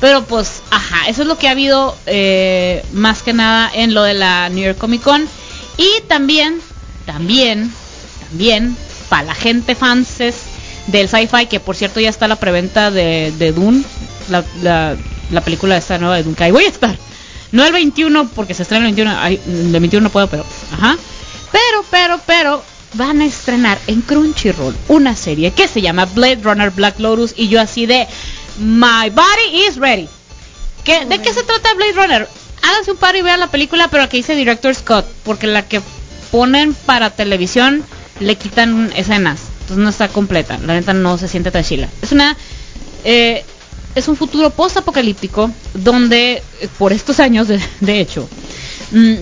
Pero 0.00 0.24
pues, 0.24 0.62
ajá, 0.70 1.08
eso 1.08 1.22
es 1.22 1.28
lo 1.28 1.38
que 1.38 1.48
ha 1.48 1.52
habido 1.52 1.96
eh, 2.06 2.84
más 2.92 3.22
que 3.22 3.32
nada 3.32 3.70
en 3.72 3.94
lo 3.94 4.02
de 4.02 4.14
la 4.14 4.48
New 4.48 4.64
York 4.64 4.78
Comic 4.78 5.02
Con. 5.02 5.26
Y 5.76 5.88
también, 6.08 6.60
también, 7.06 7.72
también, 8.28 8.76
para 9.08 9.24
la 9.24 9.34
gente 9.34 9.74
fanses 9.74 10.34
del 10.88 11.08
sci-fi, 11.08 11.46
que 11.46 11.60
por 11.60 11.76
cierto 11.76 12.00
ya 12.00 12.10
está 12.10 12.28
la 12.28 12.36
preventa 12.36 12.90
de, 12.90 13.32
de 13.38 13.52
Dune, 13.52 13.82
la, 14.28 14.44
la, 14.62 14.96
la 15.30 15.40
película 15.40 15.76
esta 15.76 15.98
nueva 15.98 16.16
de 16.16 16.24
Dune, 16.24 16.36
que 16.36 16.44
ahí 16.44 16.50
voy 16.50 16.64
a 16.64 16.68
estar. 16.68 16.98
No 17.52 17.64
el 17.64 17.72
21, 17.72 18.28
porque 18.34 18.52
se 18.52 18.62
estrena 18.62 18.86
el 18.86 18.94
21, 18.94 19.16
ay, 19.18 19.40
el 19.46 19.72
21 19.72 20.02
no 20.02 20.10
puedo, 20.10 20.28
pero, 20.28 20.44
ajá. 20.72 20.96
Pero, 21.54 21.84
pero, 21.88 22.20
pero, 22.26 22.64
van 22.94 23.20
a 23.20 23.26
estrenar 23.26 23.78
en 23.86 24.02
Crunchyroll 24.02 24.74
una 24.88 25.14
serie 25.14 25.52
que 25.52 25.68
se 25.68 25.80
llama 25.80 26.04
Blade 26.06 26.40
Runner 26.42 26.70
Black 26.70 26.98
Lotus 26.98 27.32
y 27.36 27.48
yo 27.48 27.60
así 27.60 27.86
de 27.86 28.08
My 28.58 29.08
body 29.10 29.66
is 29.68 29.76
ready. 29.76 30.08
¿Qué, 30.84 31.04
¿De 31.06 31.20
qué 31.20 31.32
se 31.32 31.44
trata 31.44 31.74
Blade 31.74 31.92
Runner? 31.92 32.28
Háganse 32.62 32.90
un 32.90 32.96
par 32.96 33.14
y 33.14 33.22
vean 33.22 33.38
la 33.38 33.52
película, 33.52 33.88
pero 33.88 34.08
que 34.08 34.16
dice 34.16 34.34
Director 34.34 34.74
Scott, 34.74 35.06
porque 35.22 35.46
la 35.46 35.68
que 35.68 35.80
ponen 36.32 36.74
para 36.74 37.10
televisión 37.10 37.84
le 38.18 38.34
quitan 38.34 38.92
escenas, 38.96 39.40
entonces 39.60 39.78
no 39.78 39.90
está 39.90 40.08
completa, 40.08 40.58
la 40.58 40.74
neta 40.74 40.92
no 40.92 41.18
se 41.18 41.28
siente 41.28 41.52
tan 41.52 41.62
chila. 41.62 41.88
Es 42.02 42.10
una 42.10 42.36
eh, 43.04 43.44
es 43.94 44.08
un 44.08 44.16
futuro 44.16 44.50
post-apocalíptico 44.50 45.52
donde 45.72 46.42
eh, 46.60 46.68
por 46.78 46.92
estos 46.92 47.20
años, 47.20 47.46
de, 47.46 47.60
de 47.80 48.00
hecho, 48.00 48.28
mm, 48.90 49.14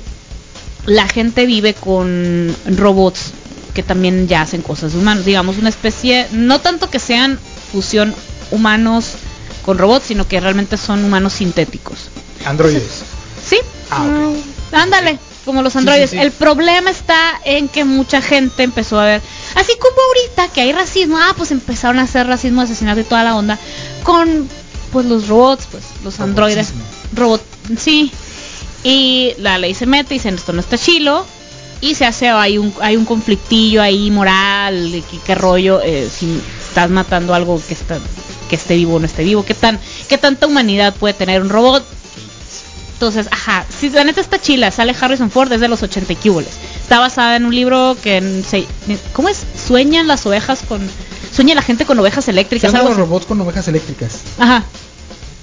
la 0.86 1.08
gente 1.08 1.46
vive 1.46 1.74
con 1.74 2.54
robots 2.76 3.32
que 3.74 3.82
también 3.82 4.28
ya 4.28 4.42
hacen 4.42 4.62
cosas 4.62 4.92
de 4.92 4.98
humanos, 4.98 5.24
digamos 5.24 5.56
una 5.58 5.68
especie, 5.70 6.26
no 6.32 6.60
tanto 6.60 6.90
que 6.90 6.98
sean 6.98 7.38
fusión 7.72 8.14
humanos 8.50 9.12
con 9.64 9.78
robots, 9.78 10.06
sino 10.08 10.26
que 10.28 10.40
realmente 10.40 10.76
son 10.76 11.04
humanos 11.04 11.34
sintéticos. 11.34 12.08
Androides. 12.44 12.82
¿Sí? 13.48 13.58
Ah, 13.90 14.04
ok. 14.28 14.74
Ándale, 14.74 15.18
como 15.44 15.62
los 15.62 15.72
Sí, 15.72 15.78
androides. 15.78 16.10
sí, 16.10 16.16
sí. 16.16 16.22
El 16.22 16.32
problema 16.32 16.90
está 16.90 17.16
en 17.44 17.68
que 17.68 17.84
mucha 17.84 18.20
gente 18.20 18.62
empezó 18.62 18.98
a 19.00 19.04
ver, 19.04 19.22
así 19.54 19.72
como 19.78 19.96
ahorita 20.08 20.52
que 20.52 20.62
hay 20.62 20.72
racismo, 20.72 21.16
ah, 21.18 21.32
pues 21.36 21.50
empezaron 21.50 21.98
a 21.98 22.02
hacer 22.02 22.26
racismo, 22.26 22.60
asesinato 22.60 23.00
y 23.00 23.04
toda 23.04 23.22
la 23.24 23.36
onda 23.36 23.58
con 24.02 24.48
pues 24.92 25.06
los 25.06 25.28
robots, 25.28 25.66
pues 25.70 25.84
los 26.04 26.20
androides, 26.20 26.72
robot, 27.14 27.42
sí. 27.78 28.12
Y 28.84 29.32
la 29.38 29.58
ley 29.58 29.74
se 29.74 29.86
mete 29.86 30.14
y 30.14 30.18
dice, 30.18 30.28
esto 30.30 30.52
no 30.52 30.60
está 30.60 30.76
chilo. 30.78 31.24
Y 31.80 31.94
se 31.96 32.04
hace, 32.06 32.28
hay 32.28 32.58
un, 32.58 32.72
hay 32.80 32.96
un 32.96 33.04
conflictillo 33.04 33.82
ahí 33.82 34.10
moral, 34.10 35.02
que- 35.10 35.18
qué 35.18 35.34
rollo, 35.34 35.80
eh, 35.82 36.08
si 36.12 36.40
estás 36.68 36.90
matando 36.90 37.34
algo 37.34 37.60
que 37.66 37.74
está, 37.74 37.98
que 38.48 38.54
esté 38.56 38.76
vivo 38.76 38.94
o 38.94 38.98
no 39.00 39.06
esté 39.06 39.24
vivo, 39.24 39.44
qué 39.44 39.54
tan, 39.54 39.80
qué 40.08 40.16
tanta 40.16 40.46
humanidad 40.46 40.94
puede 40.94 41.14
tener 41.14 41.42
un 41.42 41.48
robot. 41.48 41.84
Entonces, 42.94 43.26
ajá, 43.32 43.66
si 43.80 43.90
la 43.90 44.04
neta 44.04 44.20
está 44.20 44.40
chila, 44.40 44.70
sale 44.70 44.94
Harrison 45.00 45.28
Ford 45.28 45.48
desde 45.50 45.66
los 45.66 45.82
80 45.82 46.12
y 46.12 46.16
cúboles. 46.16 46.50
Está 46.80 47.00
basada 47.00 47.34
en 47.34 47.46
un 47.46 47.54
libro 47.54 47.96
que 48.00 48.18
en- 48.18 48.44
se, 48.48 48.64
¿cómo 49.12 49.28
es? 49.28 49.42
Sueñan 49.66 50.06
las 50.06 50.24
ovejas 50.24 50.60
con 50.68 50.88
sueña 51.34 51.56
la 51.56 51.62
gente 51.62 51.84
con 51.84 51.98
ovejas 51.98 52.28
eléctricas, 52.28 52.72
algo 52.74 52.90
los 52.90 52.98
robots 52.98 53.26
con 53.26 53.40
ovejas 53.40 53.66
eléctricas. 53.66 54.20
Ajá. 54.38 54.64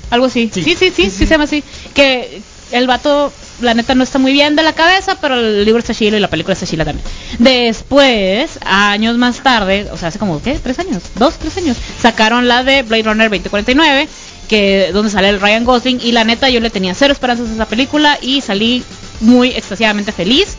Algo 0.10 0.28
así. 0.28 0.50
Sí. 0.54 0.64
Sí, 0.64 0.76
sí, 0.76 0.90
sí, 0.90 0.92
sí, 0.96 1.04
Sí, 1.04 1.10
sí. 1.10 1.18
se 1.18 1.26
llama 1.26 1.44
así. 1.44 1.64
Que 1.94 2.42
el 2.72 2.88
vato, 2.88 3.32
la 3.62 3.74
neta, 3.74 3.96
no 3.96 4.04
está 4.04 4.20
muy 4.20 4.32
bien 4.32 4.56
de 4.56 4.64
la 4.64 4.74
cabeza, 4.74 5.18
pero 5.22 5.36
el 5.36 5.66
libro 5.66 5.80
está 5.80 5.94
chilo 5.94 6.18
y 6.18 6.20
la 6.20 6.30
película 6.30 6.54
está 6.54 6.66
chila 6.66 6.86
también. 6.86 7.06
Después, 7.40 8.60
años 8.64 9.18
más 9.18 9.42
tarde, 9.42 9.88
o 9.92 9.98
sea, 9.98 10.10
hace 10.10 10.20
como, 10.20 10.42
¿qué? 10.42 10.58
¿Tres 10.60 10.80
años? 10.80 11.04
¿Dos? 11.16 11.38
¿Tres 11.38 11.58
años? 11.58 11.78
Sacaron 12.02 12.48
la 12.48 12.64
de 12.64 12.84
Blade 12.84 13.04
Runner 13.04 13.30
2049, 13.30 14.08
que 14.48 14.92
donde 14.94 15.12
sale 15.12 15.30
el 15.30 15.42
Ryan 15.42 15.66
Gosling, 15.66 16.00
y 16.02 16.12
la 16.12 16.24
neta, 16.24 16.50
yo 16.50 16.60
le 16.60 16.70
tenía 16.70 16.94
cero 16.94 17.14
esperanzas 17.14 17.50
a 17.50 17.54
esa 17.54 17.66
película 17.66 18.18
y 18.22 18.42
salí 18.42 18.84
muy 19.20 19.50
extasiadamente 19.50 20.12
feliz. 20.12 20.58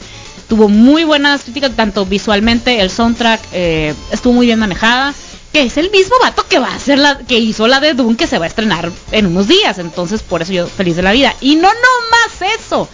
Tuvo 0.48 0.68
muy 0.68 1.04
buenas 1.04 1.42
críticas, 1.42 1.72
tanto 1.76 2.04
visualmente, 2.04 2.80
el 2.80 2.90
soundtrack 2.90 3.40
eh, 3.52 3.94
estuvo 4.10 4.32
muy 4.32 4.46
bien 4.46 4.58
manejada 4.58 5.14
que 5.52 5.62
es 5.62 5.76
el 5.76 5.90
mismo 5.90 6.16
vato 6.20 6.46
que 6.48 6.58
va 6.58 6.68
a 6.68 6.76
hacer 6.76 6.98
la 6.98 7.18
que 7.18 7.38
hizo 7.38 7.66
la 7.66 7.80
de 7.80 7.94
Dune 7.94 8.16
que 8.16 8.26
se 8.26 8.38
va 8.38 8.44
a 8.44 8.48
estrenar 8.48 8.90
en 9.10 9.26
unos 9.26 9.48
días, 9.48 9.78
entonces 9.78 10.22
por 10.22 10.42
eso 10.42 10.52
yo 10.52 10.66
feliz 10.66 10.96
de 10.96 11.02
la 11.02 11.12
vida. 11.12 11.34
Y 11.40 11.56
no 11.56 11.68
nomás 11.68 12.58
eso. 12.60 12.88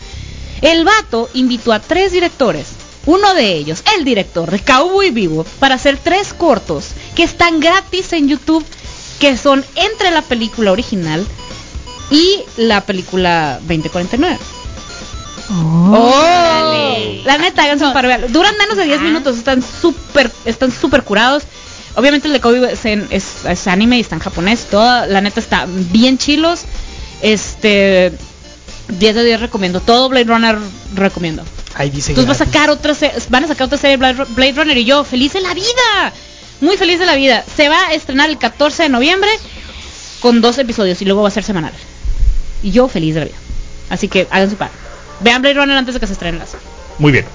El 0.62 0.84
vato 0.84 1.28
invitó 1.34 1.72
a 1.72 1.80
tres 1.80 2.12
directores, 2.12 2.68
uno 3.04 3.34
de 3.34 3.54
ellos, 3.54 3.82
el 3.96 4.04
director 4.04 4.50
de 4.50 4.60
Cowboy 4.60 5.10
Vivo, 5.10 5.44
para 5.58 5.74
hacer 5.74 5.98
tres 6.02 6.32
cortos 6.32 6.88
que 7.14 7.24
están 7.24 7.60
gratis 7.60 8.12
en 8.14 8.28
YouTube, 8.28 8.64
que 9.20 9.36
son 9.36 9.64
entre 9.74 10.10
la 10.10 10.22
película 10.22 10.72
original 10.72 11.26
y 12.10 12.40
la 12.56 12.86
película 12.86 13.58
2049. 13.60 14.38
Oh, 15.48 17.22
la 17.24 17.38
neta, 17.38 17.62
háganse 17.64 17.84
un 17.86 17.92
par. 17.92 18.30
Duran 18.30 18.56
menos 18.56 18.76
de 18.76 18.84
10 18.84 19.00
minutos, 19.02 19.36
están 19.36 19.62
súper, 19.62 20.30
están 20.44 20.72
súper 20.72 21.04
curados. 21.04 21.44
Obviamente 21.96 22.28
el 22.28 22.34
de 22.34 22.40
Kobe 22.40 22.72
es, 22.72 22.84
en- 22.84 23.06
es- 23.10 23.44
es 23.48 23.66
anime 23.66 23.96
y 23.96 24.00
está 24.00 24.14
en 24.14 24.20
japonés, 24.20 24.66
toda, 24.70 25.06
la 25.06 25.20
neta 25.20 25.40
está 25.40 25.66
bien 25.66 26.18
chilos. 26.18 26.62
Este 27.22 28.12
10 28.88 29.14
de 29.14 29.24
10 29.24 29.40
recomiendo, 29.40 29.80
todo 29.80 30.08
Blade 30.08 30.24
Runner 30.26 30.56
recomiendo. 30.94 31.42
Ahí 31.74 31.90
dice. 31.90 32.12
Entonces 32.12 32.28
va 32.28 32.32
a 32.34 32.46
sacar 32.46 32.70
otra 32.70 32.94
van 33.30 33.44
a 33.44 33.48
sacar 33.48 33.66
otra 33.66 33.78
serie 33.78 33.92
de 33.92 33.96
Blade 33.98 34.18
Ru- 34.18 34.26
Blade 34.34 34.52
Runner 34.52 34.76
y 34.76 34.84
yo 34.84 35.04
feliz 35.04 35.32
de 35.32 35.40
la 35.40 35.52
vida. 35.54 36.12
Muy 36.60 36.76
feliz 36.76 36.98
de 36.98 37.06
la 37.06 37.16
vida. 37.16 37.44
Se 37.56 37.68
va 37.68 37.88
a 37.88 37.92
estrenar 37.94 38.30
el 38.30 38.38
14 38.38 38.84
de 38.84 38.88
noviembre 38.88 39.28
con 40.20 40.40
dos 40.40 40.56
episodios 40.58 41.02
y 41.02 41.04
luego 41.04 41.22
va 41.22 41.28
a 41.28 41.32
ser 41.32 41.44
semanal. 41.44 41.72
Y 42.62 42.70
yo 42.70 42.88
feliz 42.88 43.14
de 43.14 43.20
la 43.20 43.26
vida. 43.26 43.36
Así 43.90 44.08
que 44.08 44.26
hagan 44.30 44.48
su 44.50 44.56
par. 44.56 44.70
Vean 45.20 45.42
Blade 45.42 45.54
Runner 45.56 45.76
antes 45.76 45.94
de 45.94 46.00
que 46.00 46.06
se 46.06 46.12
estrene 46.14 46.38
la 46.38 46.46
serie. 46.46 46.66
Muy 46.98 47.12
bien. 47.12 47.26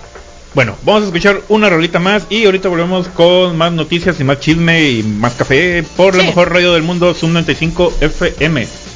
Bueno, 0.54 0.76
vamos 0.84 1.04
a 1.04 1.06
escuchar 1.06 1.42
una 1.48 1.70
rolita 1.70 2.00
más 2.00 2.28
y 2.30 2.44
ahorita 2.44 2.68
volvemos 2.68 3.08
con 3.08 3.58
más 3.58 3.72
noticias 3.72 4.20
y 4.20 4.26
más 4.26 4.42
chisme 4.42 4.90
y 4.90 5.02
más 5.02 5.34
café 5.34 5.82
por 5.96 6.14
la 6.14 6.24
mejor 6.24 6.52
radio 6.52 6.74
del 6.74 6.84
mundo, 6.84 7.14
Zoom 7.14 7.32
95 7.32 7.94
FM. 8.02 8.91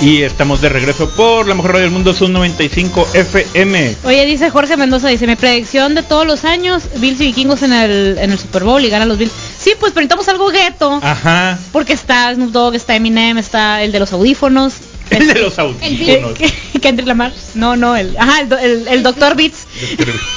Y 0.00 0.22
estamos 0.22 0.62
de 0.62 0.70
regreso 0.70 1.10
por 1.10 1.46
la 1.46 1.54
mejor 1.54 1.72
radio 1.72 1.84
del 1.84 1.90
mundo, 1.92 2.14
Zoom 2.14 2.32
95 2.32 3.08
FM. 3.12 3.96
Oye, 4.04 4.24
dice 4.24 4.48
Jorge 4.48 4.78
Mendoza, 4.78 5.08
dice, 5.08 5.26
mi 5.26 5.36
predicción 5.36 5.94
de 5.94 6.02
todos 6.02 6.26
los 6.26 6.46
años, 6.46 6.84
Bills 6.96 7.20
y 7.20 7.26
Vikingos 7.26 7.62
en 7.62 7.74
el, 7.74 8.16
en 8.18 8.32
el 8.32 8.38
Super 8.38 8.64
Bowl 8.64 8.82
y 8.82 8.88
ganan 8.88 9.08
los 9.08 9.18
Bills. 9.18 9.32
Sí, 9.58 9.72
pues 9.78 9.92
presentamos 9.92 10.26
algo 10.28 10.48
gueto. 10.48 11.00
Ajá. 11.02 11.58
Porque 11.70 11.92
está 11.92 12.34
Snoop 12.34 12.50
Dogg, 12.50 12.74
está 12.76 12.96
Eminem, 12.96 13.36
está 13.36 13.82
el 13.82 13.92
de 13.92 14.00
los 14.00 14.12
audífonos. 14.12 14.74
El 15.10 15.26
de 15.26 15.40
los 15.40 15.54
Que- 15.54 15.60
audífonos. 15.60 16.38
que- 16.38 16.80
Kendrick 16.80 17.08
Lamar. 17.08 17.32
No, 17.56 17.74
no, 17.76 17.96
el, 17.96 18.16
ajá, 18.16 18.42
el, 18.42 18.52
el, 18.52 18.88
el 18.88 19.02
Dr. 19.02 19.34
Beats. 19.36 19.66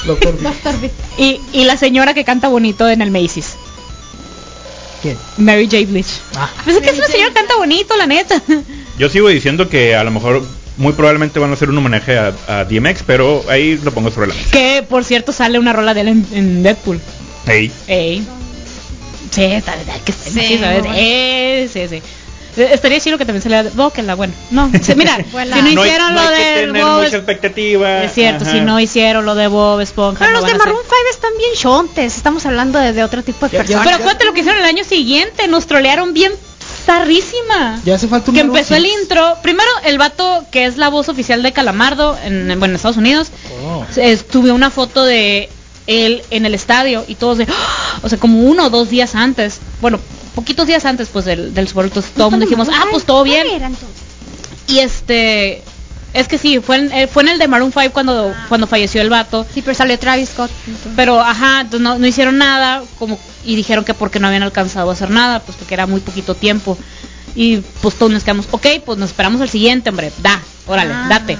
Doctor, 0.04 0.42
Doctor 0.42 0.80
Beat. 0.80 0.92
Y, 1.16 1.40
y 1.52 1.64
la 1.64 1.76
señora 1.76 2.12
que 2.12 2.24
canta 2.24 2.48
bonito 2.48 2.88
en 2.88 3.00
el 3.00 3.12
Macy's. 3.12 3.52
¿Quién? 5.00 5.16
Mary 5.38 5.66
J. 5.70 5.86
Blige. 5.88 6.10
Ah, 6.34 6.50
Pues 6.64 6.76
es 6.76 6.82
que 6.82 6.90
esa 6.90 7.06
señora 7.06 7.32
canta 7.32 7.54
bonito, 7.56 7.96
la 7.96 8.06
neta. 8.08 8.42
Yo 8.98 9.08
sigo 9.08 9.28
diciendo 9.28 9.68
que 9.68 9.94
a 9.96 10.04
lo 10.04 10.10
mejor 10.10 10.42
muy 10.76 10.92
probablemente 10.92 11.38
van 11.38 11.50
a 11.50 11.54
hacer 11.54 11.68
un 11.70 11.78
homenaje 11.78 12.18
a, 12.18 12.32
a 12.48 12.64
DMX, 12.64 13.02
pero 13.06 13.44
ahí 13.48 13.78
lo 13.82 13.92
pongo 13.92 14.10
sobre 14.10 14.28
la 14.28 14.34
mesa. 14.34 14.50
Que 14.52 14.84
por 14.88 15.04
cierto 15.04 15.32
sale 15.32 15.58
una 15.58 15.72
rola 15.72 15.94
de 15.94 16.00
él 16.02 16.08
en, 16.08 16.26
en 16.32 16.62
Deadpool. 16.62 17.00
Hey. 17.46 17.70
Ey. 17.86 18.26
Sí, 19.30 19.42
está 19.44 19.74
verdad 19.76 19.96
que 20.04 20.12
Sí, 20.12 20.30
sí, 20.40 20.58
¿sabes? 20.58 20.84
Eh, 20.94 21.68
sí, 21.72 21.88
sí. 21.88 21.96
Eh, 22.56 22.70
Estaría 22.72 23.00
chido 23.00 23.18
que 23.18 23.24
también 23.24 23.42
saliera 23.42 23.68
Bóquenla, 23.74 24.14
bueno. 24.14 24.32
No, 24.52 24.68
mira, 24.68 24.80
si 24.84 24.94
no 24.94 25.04
No 25.04 25.80
hay, 25.82 25.88
hicieron 25.88 26.14
no 26.14 26.22
lo 26.22 26.28
hay 26.28 26.36
que 26.36 26.44
de 26.44 26.66
tener 26.66 26.82
Bob 26.84 26.94
mucha 26.96 27.06
Es- 27.08 27.14
expectativa. 27.14 28.04
Es 28.04 28.12
cierto, 28.14 28.44
Ajá. 28.44 28.52
si 28.52 28.60
no 28.60 28.78
hicieron 28.78 29.26
lo 29.26 29.34
de 29.34 29.48
Bob 29.48 29.80
Esponja. 29.80 30.20
Pero 30.24 30.34
no 30.34 30.40
los 30.40 30.50
de. 30.52 30.56
Maroon 30.58 30.78
5 30.82 30.94
están 31.10 31.30
bien 31.36 31.50
chontes. 31.56 32.16
Estamos 32.16 32.46
hablando 32.46 32.78
de, 32.78 32.92
de 32.92 33.02
otro 33.02 33.24
tipo 33.24 33.46
de 33.48 33.58
personas. 33.58 33.82
Pero 33.84 33.96
acuérdate 33.96 34.24
lo 34.24 34.32
que 34.34 34.40
hicieron 34.40 34.60
el 34.62 34.68
año 34.68 34.84
siguiente, 34.84 35.48
nos 35.48 35.66
trolearon 35.66 36.14
bien 36.14 36.32
bizarrísima. 36.86 37.80
Ya 37.84 37.94
hace 37.94 38.08
falta 38.08 38.30
un 38.30 38.34
que 38.34 38.40
empezó 38.42 38.74
el 38.74 38.86
intro. 38.86 39.38
Primero, 39.42 39.68
el 39.84 39.98
vato 39.98 40.44
que 40.50 40.66
es 40.66 40.76
la 40.76 40.88
voz 40.88 41.08
oficial 41.08 41.42
de 41.42 41.52
Calamardo 41.52 42.16
en, 42.24 42.50
en- 42.50 42.58
bueno, 42.58 42.72
en 42.72 42.76
Estados 42.76 42.96
Unidos, 42.96 43.28
Oh. 43.66 43.84
subió 44.30 44.54
una 44.54 44.70
foto 44.70 45.04
de 45.04 45.48
él 45.86 46.22
en 46.30 46.46
el 46.46 46.54
estadio 46.54 47.04
y 47.08 47.14
todos 47.14 47.38
de, 47.38 47.46
¡Ah! 47.50 47.98
o 48.02 48.08
sea, 48.08 48.18
como 48.18 48.40
uno 48.42 48.66
o 48.66 48.70
dos 48.70 48.88
días 48.90 49.14
antes, 49.14 49.58
bueno, 49.80 49.98
poquitos 50.34 50.66
días 50.66 50.84
antes 50.84 51.08
pues 51.12 51.24
del, 51.24 51.54
del 51.54 51.66
Super 51.68 51.84
Bowl, 51.84 51.86
entonces 51.90 52.12
todo 52.12 52.26
el 52.26 52.30
mundo 52.32 52.46
dijimos, 52.46 52.68
ah, 52.72 52.86
pues 52.90 53.04
todo 53.04 53.22
bien. 53.22 53.46
Y 54.66 54.78
este, 54.78 55.62
es 56.14 56.28
que 56.28 56.38
sí, 56.38 56.60
fue 56.60 56.76
en, 56.76 56.92
eh, 56.92 57.06
fue 57.06 57.22
en 57.22 57.28
el 57.30 57.38
de 57.38 57.48
Maroon 57.48 57.72
5 57.72 57.92
cuando, 57.92 58.32
cuando 58.48 58.66
falleció 58.66 59.02
el 59.02 59.10
vato. 59.10 59.46
Sí, 59.52 59.60
pero 59.62 59.74
salió 59.74 59.98
Travis 59.98 60.30
Scott. 60.30 60.50
entonces. 60.66 60.92
Pero, 60.96 61.20
ajá, 61.20 61.60
entonces 61.62 61.80
no, 61.82 61.98
no 61.98 62.06
hicieron 62.06 62.38
nada, 62.38 62.82
como 62.98 63.18
y 63.44 63.56
dijeron 63.56 63.84
que 63.84 63.94
porque 63.94 64.20
no 64.20 64.26
habían 64.26 64.42
alcanzado 64.42 64.90
a 64.90 64.92
hacer 64.92 65.10
nada, 65.10 65.40
pues 65.40 65.56
porque 65.56 65.74
era 65.74 65.86
muy 65.86 66.00
poquito 66.00 66.34
tiempo. 66.34 66.78
Y 67.36 67.58
pues 67.82 67.96
todos 67.96 68.12
nos 68.12 68.22
quedamos, 68.22 68.46
ok, 68.52 68.66
pues 68.84 68.98
nos 68.98 69.10
esperamos 69.10 69.40
al 69.40 69.48
siguiente, 69.48 69.90
hombre, 69.90 70.12
da, 70.22 70.40
órale, 70.66 70.92
Ah, 70.94 71.06
date. 71.08 71.36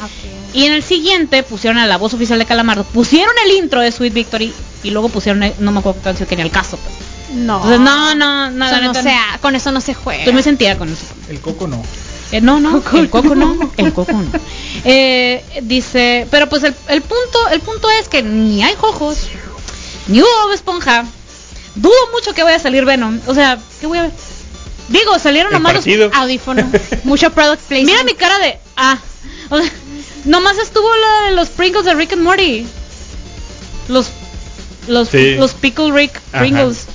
Y 0.53 0.65
en 0.65 0.73
el 0.73 0.83
siguiente 0.83 1.43
pusieron 1.43 1.79
a 1.79 1.87
la 1.87 1.99
voz 1.99 2.15
oficial 2.15 2.39
de 2.39 2.47
Calamardo, 2.47 2.85
pusieron 2.85 3.35
el 3.45 3.53
intro 3.53 3.81
de 3.81 3.93
Sweet 3.93 4.13
Victory 4.13 4.53
y 4.83 4.91
luego 4.91 5.09
pusieron, 5.09 5.43
eh, 5.45 5.55
no 5.61 5.73
me 5.73 5.79
acuerdo 5.81 6.01
qué 6.01 6.05
canción 6.05 6.29
que 6.29 6.37
ni 6.37 6.43
al 6.43 6.51
caso. 6.51 6.77
Pues. 6.79 6.95
No. 7.37 7.57
Entonces, 7.57 7.81
no, 7.81 8.15
no, 8.15 8.51
no, 8.51 8.67
Eso 8.67 8.81
no 8.81 8.89
neta, 8.89 9.03
sea, 9.03 9.39
con 9.41 9.55
eso 9.55 9.73
no 9.73 9.81
se 9.81 9.95
juega. 9.95 10.21
Estoy 10.21 10.33
muy 10.33 10.43
sentida 10.43 10.77
con 10.77 10.89
eso. 10.93 11.07
El 11.29 11.41
coco 11.41 11.67
no. 11.67 11.83
Eh, 12.33 12.41
no, 12.41 12.59
no, 12.59 12.83
el 12.95 13.11
coco 13.11 13.35
no, 13.35 13.71
el 13.77 13.93
coco 13.93 14.13
no. 14.13 14.27
Eh, 14.85 15.45
dice, 15.63 16.27
pero 16.31 16.49
pues 16.49 16.65
el, 16.65 16.75
el 16.89 17.01
punto, 17.03 17.49
el 17.53 17.61
punto 17.61 17.89
es 17.91 18.09
que 18.09 18.23
ni 18.23 18.63
hay 18.63 18.75
jojos, 18.75 19.29
ni 20.09 20.21
hubo 20.21 20.53
esponja. 20.53 21.05
Dudo 21.75 21.95
mucho 22.13 22.33
que 22.35 22.43
vaya 22.43 22.57
a 22.57 22.61
salir 22.61 22.85
Venom. 22.85 23.21
O 23.27 23.35
sea, 23.35 23.59
¿qué 23.81 23.87
voy 23.87 23.99
a 23.99 24.03
ver? 24.03 24.13
Digo, 24.89 25.19
salieron 25.19 25.53
nomás 25.53 25.73
los 25.75 25.85
partido. 25.85 26.11
Audífono. 26.15 26.71
Mucho 27.05 27.31
product 27.33 27.63
placement. 27.63 27.91
Mira 27.91 28.05
mi 28.05 28.15
cara 28.15 28.39
de 28.39 28.59
ah. 28.77 28.99
O 29.51 29.59
sea, 29.59 29.71
nomás 30.27 30.59
estuvo 30.59 30.89
la 30.97 31.31
de 31.31 31.37
los 31.37 31.49
Pringles 31.49 31.85
de 31.87 31.95
Rick 31.95 32.13
and 32.13 32.23
Morty. 32.23 32.67
Los 33.89 34.09
los 34.89 35.09
Sí. 35.09 35.37
los 35.37 35.55
Pickle 35.55 35.91
Rick 35.93 36.21
Ajá. 36.33 36.41
Pringles 36.41 36.87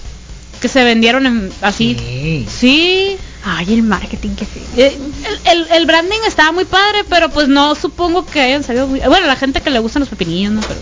que 0.61 0.67
se 0.67 0.83
vendieron 0.83 1.25
en, 1.25 1.51
así. 1.61 1.95
Sí. 1.97 2.47
Sí. 2.59 3.17
Ay, 3.43 3.73
el 3.73 3.83
marketing 3.83 4.35
que 4.35 4.45
feo. 4.45 4.61
Eh, 4.75 4.97
El, 5.45 5.61
el, 5.61 5.71
el 5.71 5.85
branding 5.85 6.19
estaba 6.27 6.51
muy 6.51 6.65
padre, 6.65 7.05
pero 7.09 7.29
pues 7.29 7.47
no 7.47 7.73
supongo 7.73 8.25
que 8.25 8.41
hayan 8.41 8.63
salido 8.63 8.85
muy... 8.85 8.99
Bueno, 8.99 9.25
la 9.27 9.37
gente 9.37 9.61
que 9.61 9.69
le 9.69 9.79
gustan 9.79 10.01
los 10.01 10.09
pepinillos, 10.09 10.51
¿no? 10.51 10.61
Pero... 10.61 10.79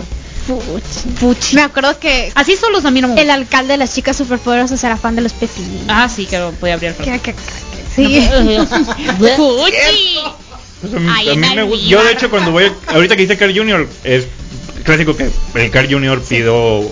Fuchi. 0.48 1.56
Me 1.56 1.62
acuerdo 1.62 2.00
que 2.00 2.32
Así 2.36 2.56
son 2.56 2.72
los 2.72 2.86
a 2.86 2.92
mí 2.92 3.02
no 3.02 3.10
me 3.10 3.22
el 3.22 3.30
alcalde 3.30 3.74
de 3.74 3.78
las 3.78 3.94
chicas 3.94 4.16
superpoderosas 4.18 4.84
era 4.84 4.98
fan 4.98 5.16
de 5.16 5.22
los 5.22 5.34
pepinillos. 5.34 5.86
Ah, 5.88 6.08
sí, 6.10 6.26
que 6.26 6.40
voy 6.62 6.70
a 6.72 6.76
abrir 6.76 6.90
el 6.92 6.96
Que- 6.96 7.20
que- 7.20 7.34
que- 7.34 7.36
Sí. 7.96 8.28
Fuchi. 9.36 10.20
Pues 10.80 10.94
a 10.94 11.00
mí, 11.00 11.10
Ay, 11.12 11.30
a 11.30 11.36
mí 11.36 11.48
me 11.56 11.64
gusta. 11.64 11.88
Yo 11.88 12.04
de 12.04 12.12
hecho 12.12 12.30
cuando 12.30 12.52
voy, 12.52 12.72
ahorita 12.88 13.16
que 13.16 13.24
dice 13.24 13.36
Carl 13.36 13.52
Jr. 13.58 13.90
es 14.04 14.28
clásico 14.84 15.18
que 15.18 15.28
el 15.56 15.72
Carl 15.72 15.92
Jr. 15.92 16.22
pido 16.22 16.84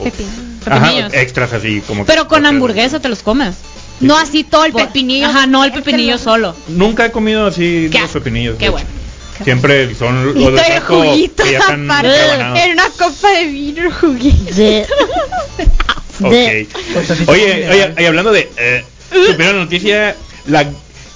ajá, 0.65 0.91
extras 1.13 1.53
así 1.53 1.81
como. 1.85 2.03
Pero 2.05 2.27
con 2.27 2.47
hamburguesa 2.47 2.99
te 2.99 3.09
los 3.09 3.19
comes. 3.21 3.53
No 3.99 4.17
así 4.17 4.43
todo 4.43 4.65
el 4.65 4.73
pepinillo. 4.73 5.27
Ajá, 5.27 5.45
no 5.45 5.63
el 5.63 5.71
pepinillo 5.71 6.13
lo- 6.13 6.17
solo. 6.17 6.55
Nunca 6.67 7.05
he 7.05 7.11
comido 7.11 7.45
así 7.45 7.89
Qué 7.91 7.99
los 8.01 8.09
pepinillos. 8.09 8.57
Qué 8.57 8.69
bueno. 8.69 8.87
hecho. 8.87 9.04
Siempre 9.43 9.93
son 9.95 10.25
los 10.25 10.33
de 10.53 10.61
el 10.75 10.79
juguito 10.81 11.43
que 11.43 11.51
ya 11.51 11.59
están 11.59 11.85
aparte. 11.91 12.09
rebanados. 12.09 12.59
En 12.59 12.71
una 12.71 12.89
copa 12.89 13.29
de 13.31 13.45
vino 13.45 13.91
juguito. 13.91 14.51
Ok. 16.23 16.31
Pues 16.93 17.11
así 17.11 17.23
Oye, 17.27 17.69
oye, 17.97 18.07
hablando 18.07 18.31
de 18.31 18.49
eh, 18.55 18.85
supieron 19.27 19.57
noticia, 19.57 20.15
la 20.47 20.65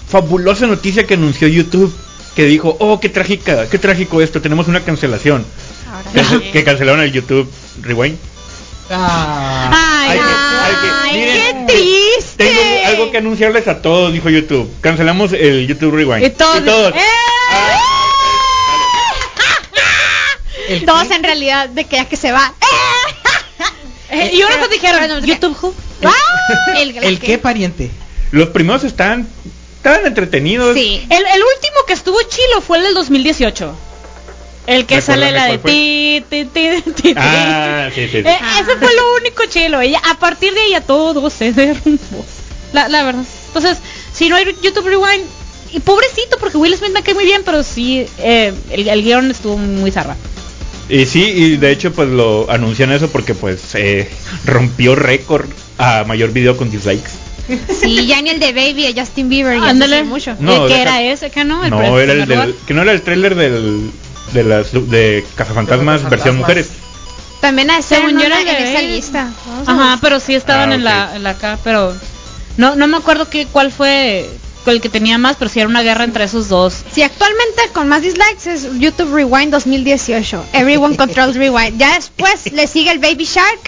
fabulosa 0.10 0.68
noticia 0.68 1.06
que 1.08 1.14
anunció 1.14 1.48
YouTube 1.48 1.96
que 2.36 2.44
dijo, 2.44 2.76
oh, 2.82 3.00
qué 3.00 3.08
trágica, 3.08 3.70
qué 3.70 3.78
trágico 3.80 4.22
esto, 4.22 4.42
tenemos 4.42 4.68
una 4.68 4.82
cancelación. 4.82 5.46
Cance- 6.14 6.52
que 6.52 6.64
cancelaron 6.66 7.00
el 7.02 7.14
YouTube 7.14 7.50
Rewind. 7.82 8.18
Ah. 8.92 9.70
Ay, 10.10 10.20
Ay, 10.22 11.18
miren, 11.18 11.68
qué 11.68 11.74
triste. 11.74 12.44
Tengo 12.46 12.88
algo 12.88 13.12
que 13.12 13.18
anunciarles 13.20 13.68
a 13.70 13.82
todos, 13.82 14.12
dijo 14.12 14.30
YouTube. 14.30 14.70
Cancelamos 14.82 15.32
el 15.32 15.66
YouTube 15.68 15.96
Rewind. 15.96 16.26
Y 16.26 16.30
todos- 16.32 16.94
¡Eh! 16.94 17.00
¿El 20.70 20.86
Todos 20.86 21.08
qué? 21.08 21.16
en 21.16 21.24
realidad 21.24 21.70
de 21.70 21.86
que 21.86 21.96
ya 21.98 22.06
que 22.06 22.16
se 22.18 22.32
va. 22.32 22.54
Eh, 24.12 24.32
y 24.34 24.38
unos 24.42 24.56
Pero- 24.56 24.68
dijeron, 24.70 25.08
no 25.08 25.20
YouTube 25.20 25.56
who? 25.62 25.72
¡Ah! 26.04 26.12
El, 26.78 26.98
¿El 26.98 27.20
qué 27.20 27.38
pariente? 27.38 27.92
Los 28.32 28.50
primeros 28.50 28.84
están 28.84 29.28
tan 29.84 30.04
entretenidos. 30.04 30.74
Sí. 30.76 31.06
El, 31.12 31.18
el 31.28 31.42
último 31.44 31.76
que 31.86 31.94
estuvo 31.94 32.18
chilo 32.24 32.60
fue 32.62 32.80
el 32.80 32.86
del 32.86 32.96
2018. 32.96 33.76
El 34.66 34.88
que 34.88 35.02
sale 35.02 35.32
la 35.32 35.46
de 35.46 35.58
ti, 35.60 36.26
ti, 36.28 36.46
ti, 36.46 36.82
ti, 36.82 36.92
ti. 37.02 37.14
Ah, 37.18 37.90
sí, 37.94 38.02
sí, 38.08 38.10
sí. 38.12 38.18
Eh, 38.28 38.38
ese 38.62 38.78
fue 38.78 38.96
lo 38.96 39.16
único 39.22 39.46
chilo. 39.46 39.84
Y 39.84 39.94
a 39.94 40.16
partir 40.20 40.56
de 40.56 40.60
ahí 40.60 40.72
ya 40.72 40.82
todo 40.82 41.30
se 41.30 41.54
derrumbó. 41.54 42.26
La, 42.74 42.88
la 42.88 43.04
verdad. 43.04 43.24
Entonces, 43.48 43.78
si 44.12 44.28
no 44.30 44.38
hay 44.38 44.46
YouTube 44.64 44.88
Rewind, 44.88 45.24
y 45.72 45.80
pobrecito, 45.82 46.38
porque 46.40 46.58
Will 46.58 46.76
Smith 46.76 46.94
me 46.94 47.04
cae 47.04 47.14
muy 47.14 47.26
bien, 47.26 47.44
pero 47.46 47.62
sí, 47.62 48.08
eh, 48.18 48.54
el, 48.72 48.88
el 48.88 49.04
guion 49.04 49.30
estuvo 49.30 49.56
muy 49.56 49.92
zarra. 49.92 50.16
Y 50.90 51.06
sí, 51.06 51.22
y 51.24 51.58
de 51.58 51.72
hecho 51.72 51.94
pues 51.94 52.10
lo 52.10 52.50
anuncian 52.50 52.92
eso 52.92 53.10
porque 53.10 53.36
pues 53.36 53.76
eh, 53.76 54.10
rompió 54.46 54.96
récord 54.96 55.46
a 55.78 56.04
mayor 56.04 56.32
video 56.32 56.58
con 56.58 56.72
dislikes. 56.72 57.12
Sí, 57.80 58.06
ya 58.08 58.22
ni 58.22 58.30
el 58.32 58.40
de 58.40 58.54
Baby 58.54 58.92
de 58.94 59.00
Justin 59.00 59.30
Bieber 59.30 59.60
ya 59.60 59.70
Ándale. 59.70 59.98
se 59.98 60.02
hizo 60.02 60.10
mucho. 60.10 60.36
No, 60.40 60.64
¿De 60.68 60.74
¿Qué 60.74 60.80
deja- 60.80 61.00
era 61.00 61.12
ese? 61.14 61.30
¿Qué 61.32 61.44
no? 61.46 61.64
El 61.64 61.72
no, 61.72 62.00
era 62.00 62.14
el 62.14 62.28
del, 62.28 62.56
que 62.68 62.74
no 62.74 62.82
era 62.84 62.92
el 62.92 63.02
tráiler 63.02 63.36
del 63.36 63.92
de 64.34 64.44
las 64.44 64.72
de 64.72 65.26
Cazafantasmas 65.36 66.02
Cazafantasmas. 66.02 66.10
versión 66.12 66.38
mujeres. 66.38 66.70
También 67.42 67.72
a 67.72 67.82
Según 67.82 68.10
Según 68.10 68.20
yo 68.22 68.28
era 68.28 68.42
en, 68.42 68.48
esa 68.68 68.82
lista. 68.82 69.32
Ajá, 69.66 69.98
pero 70.02 70.20
sí 70.20 70.36
estaban 70.36 70.72
Ah, 70.72 70.76
en 70.76 70.84
la 70.84 71.16
en 71.16 71.24
la 71.24 71.30
acá, 71.32 71.58
pero 71.64 71.96
no 72.58 72.76
no 72.76 72.88
me 72.88 72.98
acuerdo 72.98 73.30
qué 73.30 73.48
cuál 73.48 73.72
fue 73.72 74.30
el 74.66 74.82
que 74.82 74.90
tenía 74.90 75.18
más, 75.18 75.36
pero 75.38 75.50
sí 75.50 75.60
era 75.60 75.68
una 75.70 75.82
guerra 75.82 76.04
entre 76.04 76.24
esos 76.26 76.48
dos. 76.50 76.74
Sí, 76.94 77.02
actualmente 77.02 77.62
con 77.74 77.88
más 77.88 78.02
dislikes 78.02 78.46
es 78.54 78.68
YouTube 78.80 79.14
Rewind 79.14 79.52
2018. 79.52 80.46
Everyone 80.54 80.96
controls 80.98 81.36
Rewind. 81.36 81.78
Ya 81.80 81.96
después 81.96 82.52
le 82.52 82.68
sigue 82.68 82.92
el 82.92 83.00
Baby 83.00 83.26
Shark 83.26 83.60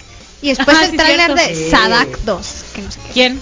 y 0.42 0.48
después 0.50 0.76
Ajá, 0.76 0.84
el 0.86 0.90
sí, 0.92 0.96
tráiler 0.96 1.34
cierto. 1.36 1.54
de. 1.60 1.70
Sadak 1.70 2.18
2. 2.24 2.46
Que 2.74 2.82
no 2.82 2.90
sé 2.92 2.98
qué. 3.06 3.12
¿Quién? 3.12 3.40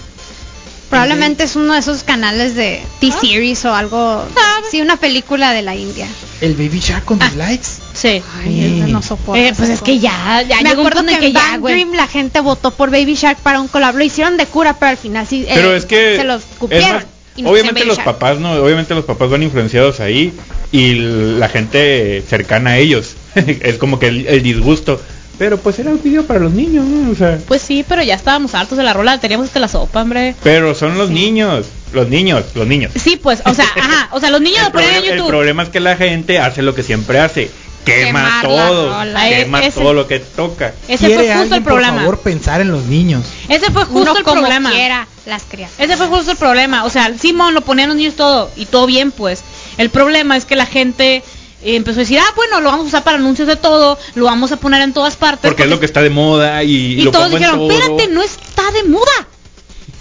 Probablemente 0.89 1.45
es 1.45 1.55
uno 1.55 1.71
de 1.73 1.79
esos 1.79 2.03
canales 2.03 2.53
de 2.55 2.83
T-Series 2.99 3.63
o 3.63 3.73
algo. 3.73 4.25
Sabe. 4.35 4.67
Sí, 4.69 4.81
una 4.81 4.97
película 4.97 5.53
de 5.53 5.61
la 5.61 5.73
India. 5.73 6.05
El 6.41 6.53
Baby 6.55 6.79
Shark 6.81 7.05
con 7.05 7.17
dislikes. 7.17 7.67
Sí. 7.93 8.21
Ay, 8.43 8.83
no 8.89 9.01
soporto. 9.01 9.41
Eh, 9.41 9.53
pues 9.55 9.69
es 9.69 9.81
que 9.81 9.99
ya, 9.99 10.41
ya 10.41 10.57
Me 10.61 10.69
llegó 10.69 10.81
un 10.81 10.87
acuerdo 10.87 11.03
punto 11.05 11.19
que, 11.19 11.27
en 11.27 11.33
que 11.33 11.39
en 11.39 11.51
ya. 11.53 11.57
Dream 11.59 11.93
la 11.93 12.07
gente 12.07 12.41
votó 12.41 12.71
por 12.71 12.89
Baby 12.91 13.13
Shark 13.15 13.37
para 13.39 13.61
un 13.61 13.69
collab. 13.69 13.95
Lo 13.95 14.03
hicieron 14.03 14.35
de 14.35 14.45
cura, 14.47 14.73
pero 14.77 14.89
al 14.89 14.97
final 14.97 15.25
sí. 15.25 15.45
eh, 15.47 15.51
Pero 15.55 15.73
es 15.73 15.85
que 15.85 16.17
Se 16.17 16.23
los 16.25 16.41
es 16.41 16.47
cupieron. 16.57 16.91
más- 16.91 17.05
obviamente 17.45 17.85
los 17.85 17.99
papás 17.99 18.39
no, 18.39 18.53
obviamente 18.53 18.93
los 18.95 19.05
papás 19.05 19.29
van 19.29 19.43
influenciados 19.43 19.99
ahí 19.99 20.33
y 20.71 20.93
la 20.95 21.49
gente 21.49 22.23
cercana 22.27 22.71
a 22.71 22.77
ellos 22.77 23.15
es 23.35 23.77
como 23.77 23.99
que 23.99 24.07
el, 24.07 24.27
el 24.27 24.43
disgusto. 24.43 24.99
Pero 25.37 25.57
pues 25.57 25.79
era 25.79 25.89
un 25.89 26.01
video 26.03 26.23
para 26.27 26.39
los 26.39 26.51
niños, 26.51 26.85
¿no? 26.85 27.09
O 27.11 27.15
sea, 27.15 27.39
Pues 27.47 27.63
sí, 27.63 27.83
pero 27.87 28.03
ya 28.03 28.13
estábamos 28.13 28.53
hartos 28.53 28.77
de 28.77 28.83
la 28.83 28.93
rola, 28.93 29.19
teníamos 29.19 29.47
hasta 29.47 29.59
la 29.59 29.67
sopa, 29.67 30.01
hombre. 30.03 30.35
pero 30.43 30.75
son 30.75 30.99
los 30.99 31.09
niños, 31.09 31.65
los 31.93 32.07
niños, 32.09 32.43
los 32.53 32.67
niños. 32.67 32.91
Sí, 32.95 33.17
pues, 33.21 33.41
o 33.45 33.53
sea, 33.55 33.65
ajá, 33.75 34.09
o 34.11 34.19
sea, 34.19 34.29
los 34.29 34.39
niños 34.47 34.59
el, 34.59 34.65
lo 34.65 34.71
ponen 34.71 34.89
en 34.89 34.93
problema, 34.93 35.07
el 35.13 35.17
YouTube. 35.17 35.29
problema 35.29 35.63
es 35.63 35.69
que 35.69 35.79
la 35.79 35.95
gente 35.97 36.37
hace 36.37 36.61
lo 36.61 36.75
que 36.75 36.83
siempre 36.83 37.17
hace, 37.19 37.49
quema 37.83 38.39
todo, 38.41 38.93
rola. 38.93 39.29
quema 39.29 39.59
ese- 39.61 39.79
todo 39.79 39.93
lo 39.93 40.07
que 40.07 40.19
toca. 40.19 40.73
Ese 40.87 41.07
¿Quiere 41.07 41.15
fue 41.15 41.25
justo 41.27 41.41
alguien, 41.41 41.53
el 41.57 41.63
problema. 41.63 41.93
Por 41.93 42.01
favor, 42.01 42.19
pensar 42.19 42.61
en 42.61 42.71
los 42.71 42.83
niños. 42.85 43.25
Ese 43.49 43.71
fue 43.71 43.85
justo 43.85 43.99
Uno 44.11 44.17
el 44.17 44.23
como 44.23 44.41
problema. 44.41 44.71
quiera 44.71 45.07
las 45.25 45.43
criaturas. 45.43 45.79
Ese 45.89 45.97
fue 45.97 46.07
justo 46.07 46.31
el 46.31 46.37
problema. 46.37 46.83
O 46.85 46.89
sea, 46.89 47.11
Simón 47.17 47.53
lo 47.53 47.61
ponían 47.61 47.89
los 47.89 47.97
niños 47.97 48.15
todo 48.15 48.49
y 48.55 48.65
todo 48.65 48.85
bien, 48.85 49.11
pues. 49.11 49.43
El 49.77 49.89
problema 49.89 50.37
es 50.37 50.45
que 50.45 50.55
la 50.55 50.65
gente 50.65 51.17
eh, 51.63 51.75
empezó 51.75 51.99
a 51.99 52.03
decir, 52.03 52.19
ah, 52.19 52.33
bueno, 52.35 52.59
lo 52.61 52.69
vamos 52.71 52.85
a 52.85 52.87
usar 52.87 53.03
para 53.03 53.17
anuncios 53.17 53.47
de 53.47 53.55
todo, 53.55 53.97
lo 54.15 54.25
vamos 54.25 54.51
a 54.51 54.57
poner 54.57 54.81
en 54.81 54.93
todas 54.93 55.15
partes. 55.15 55.47
Porque 55.49 55.63
es 55.63 55.69
lo 55.69 55.79
que 55.79 55.85
está 55.85 56.01
de 56.01 56.09
moda 56.09 56.63
y, 56.63 56.71
y 56.71 57.01
lo 57.03 57.11
todos 57.11 57.25
pongo 57.25 57.37
en 57.37 57.41
dijeron, 57.43 57.59
todo. 57.67 57.71
espérate, 57.79 58.07
no 58.13 58.21
está 58.23 58.71
de 58.71 58.83
moda. 58.85 59.27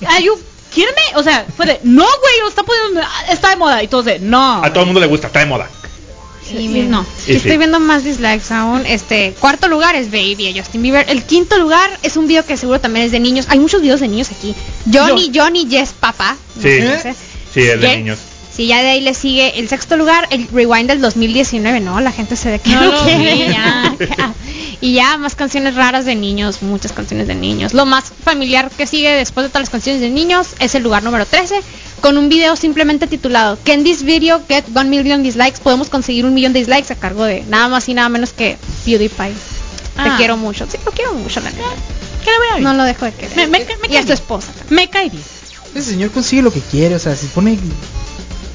Me? 0.00 1.18
O 1.18 1.22
sea, 1.22 1.44
fue 1.56 1.66
de, 1.66 1.80
no, 1.82 2.04
güey, 2.04 2.34
lo 2.42 2.48
está 2.48 2.62
poniendo, 2.62 3.00
ah, 3.02 3.24
está 3.32 3.50
de 3.50 3.56
moda. 3.56 3.82
Y 3.82 3.88
todos 3.88 4.04
de, 4.04 4.18
no. 4.20 4.64
A 4.64 4.70
todo 4.72 4.80
el 4.80 4.86
mundo 4.86 5.00
le 5.00 5.06
gusta, 5.06 5.26
está 5.26 5.40
de 5.40 5.46
moda. 5.46 5.68
Sí, 6.46 6.82
no. 6.88 7.06
Estoy 7.26 7.56
viendo 7.58 7.78
más 7.78 8.02
dislikes 8.02 8.52
aún. 8.52 8.84
Este, 8.86 9.34
cuarto 9.38 9.68
lugar 9.68 9.94
es 9.94 10.10
Baby 10.10 10.52
de 10.52 10.60
Justin 10.60 10.82
Bieber. 10.82 11.06
El 11.08 11.22
quinto 11.22 11.56
lugar 11.58 11.90
es 12.02 12.16
un 12.16 12.26
video 12.26 12.44
que 12.44 12.56
seguro 12.56 12.80
también 12.80 13.06
es 13.06 13.12
de 13.12 13.20
niños. 13.20 13.46
Hay 13.48 13.58
muchos 13.60 13.80
videos 13.82 14.00
de 14.00 14.08
niños 14.08 14.30
aquí. 14.30 14.54
Johnny, 14.92 15.30
Johnny, 15.34 15.66
Yes, 15.66 15.92
papá. 15.92 16.36
No 16.56 16.62
Sí. 16.62 16.68
sé. 17.02 17.14
Sí, 17.54 17.60
es 17.60 17.80
de 17.80 17.86
¿Qué? 17.86 17.96
niños. 17.98 18.18
Sí, 18.60 18.66
ya 18.66 18.82
de 18.82 18.90
ahí 18.90 19.00
le 19.00 19.14
sigue 19.14 19.58
el 19.58 19.70
sexto 19.70 19.96
lugar, 19.96 20.26
el 20.30 20.46
Rewind 20.48 20.86
del 20.90 21.00
2019, 21.00 21.80
¿no? 21.80 21.98
La 22.00 22.12
gente 22.12 22.36
se 22.36 22.50
ve 22.50 22.58
que 22.58 22.68
No 22.70 22.82
no, 22.82 22.92
lo 22.92 23.02
quiere. 23.04 23.32
vi, 23.34 23.38
ya. 23.52 23.94
Y 24.82 24.92
ya 24.92 25.16
más 25.16 25.34
canciones 25.34 25.74
raras 25.76 26.04
de 26.04 26.14
niños, 26.14 26.60
muchas 26.60 26.92
canciones 26.92 27.26
de 27.26 27.34
niños. 27.34 27.72
Lo 27.72 27.86
más 27.86 28.12
familiar 28.22 28.70
que 28.70 28.86
sigue 28.86 29.10
después 29.12 29.44
de 29.44 29.48
todas 29.48 29.62
las 29.62 29.70
canciones 29.70 30.02
de 30.02 30.10
niños 30.10 30.48
es 30.58 30.74
el 30.74 30.82
lugar 30.82 31.02
número 31.02 31.24
13, 31.24 31.54
con 32.02 32.18
un 32.18 32.28
video 32.28 32.54
simplemente 32.54 33.06
titulado 33.06 33.58
Can 33.64 33.82
this 33.82 34.02
video 34.02 34.42
get 34.46 34.66
1 34.74 34.84
million 34.90 35.22
dislikes? 35.22 35.58
Podemos 35.62 35.88
conseguir 35.88 36.26
un 36.26 36.34
millón 36.34 36.52
de 36.52 36.58
dislikes 36.58 36.92
a 36.92 36.96
cargo 36.96 37.24
de 37.24 37.42
nada 37.48 37.68
más 37.68 37.88
y 37.88 37.94
nada 37.94 38.10
menos 38.10 38.34
que 38.34 38.58
PewDiePie. 38.84 39.32
Ah. 39.96 40.04
Te 40.04 40.16
quiero 40.18 40.36
mucho. 40.36 40.66
Sí, 40.70 40.76
lo 40.84 40.92
quiero 40.92 41.14
mucho, 41.14 41.40
la 41.40 41.48
neta. 41.50 41.62
¿Qué 42.24 42.30
le 42.30 42.36
voy 42.38 42.46
a 42.50 42.54
ver? 42.56 42.62
No 42.62 42.74
lo 42.74 42.84
dejo 42.84 43.06
de 43.06 43.12
querer. 43.12 43.36
Me- 43.36 43.46
me- 43.46 43.64
me 43.64 43.88
y 43.88 43.96
a 43.96 44.02
bien. 44.02 44.12
esposa. 44.12 44.48
también. 44.52 44.74
Me 44.76 44.90
cae 44.90 45.08
bien. 45.08 45.22
Ese 45.74 45.92
señor 45.92 46.10
consigue 46.10 46.42
lo 46.42 46.52
que 46.52 46.60
quiere, 46.60 46.94
o 46.96 46.98
sea, 46.98 47.16
si 47.16 47.26
pone... 47.28 47.58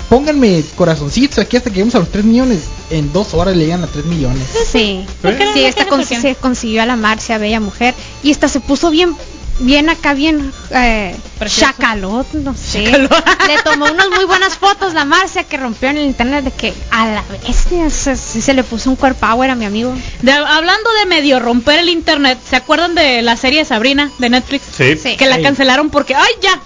Pónganme 0.09 0.63
corazoncitos 0.75 1.39
aquí 1.39 1.57
hasta 1.57 1.69
que 1.69 1.75
lleguemos 1.77 1.95
a 1.95 1.99
los 1.99 2.11
3 2.11 2.23
millones. 2.25 2.59
En 2.91 3.11
dos 3.11 3.33
horas 3.33 3.55
le 3.55 3.65
llegan 3.65 3.83
a 3.83 3.87
3 3.87 4.05
millones. 4.05 4.43
Sí. 4.71 5.05
¿Por 5.21 5.35
qué 5.37 5.45
no- 5.45 5.53
Sí, 5.53 5.63
esta 5.65 5.85
se 6.21 6.35
consiguió 6.35 6.81
a 6.83 6.85
la 6.85 6.95
Marcia, 6.95 7.37
bella 7.37 7.59
mujer. 7.59 7.93
Y 8.23 8.31
esta 8.31 8.47
se 8.47 8.59
puso 8.59 8.89
bien, 8.91 9.15
bien 9.59 9.89
acá, 9.89 10.13
bien 10.13 10.51
eh, 10.71 11.15
chacalot, 11.45 12.31
no 12.33 12.55
sé. 12.55 12.83
Chacalot. 12.85 13.25
Le 13.47 13.61
tomó 13.63 13.85
unas 13.85 14.09
muy 14.09 14.25
buenas 14.25 14.55
fotos 14.57 14.93
la 14.93 15.05
Marcia 15.05 15.43
que 15.45 15.57
rompió 15.57 15.89
en 15.89 15.97
el 15.97 16.05
internet 16.05 16.43
de 16.45 16.51
que 16.51 16.73
a 16.91 17.07
la 17.07 17.23
bestia 17.47 17.89
se, 17.89 18.15
se- 18.15 18.41
se 18.41 18.53
le 18.53 18.63
puso 18.63 18.89
un 18.89 18.95
core 18.95 19.13
power 19.15 19.49
a 19.49 19.55
mi 19.55 19.65
amigo. 19.65 19.93
De- 20.21 20.31
hablando 20.31 20.89
de 20.99 21.05
medio 21.07 21.39
romper 21.39 21.79
el 21.79 21.89
internet, 21.89 22.37
¿se 22.47 22.55
acuerdan 22.57 22.95
de 22.95 23.21
la 23.21 23.37
serie 23.37 23.59
de 23.59 23.65
Sabrina 23.65 24.11
de 24.19 24.29
Netflix? 24.29 24.63
Sí. 24.77 24.97
Sí. 25.01 25.15
Que 25.17 25.25
la 25.27 25.41
cancelaron 25.41 25.89
porque, 25.89 26.15
ay, 26.15 26.31
ya, 26.41 26.59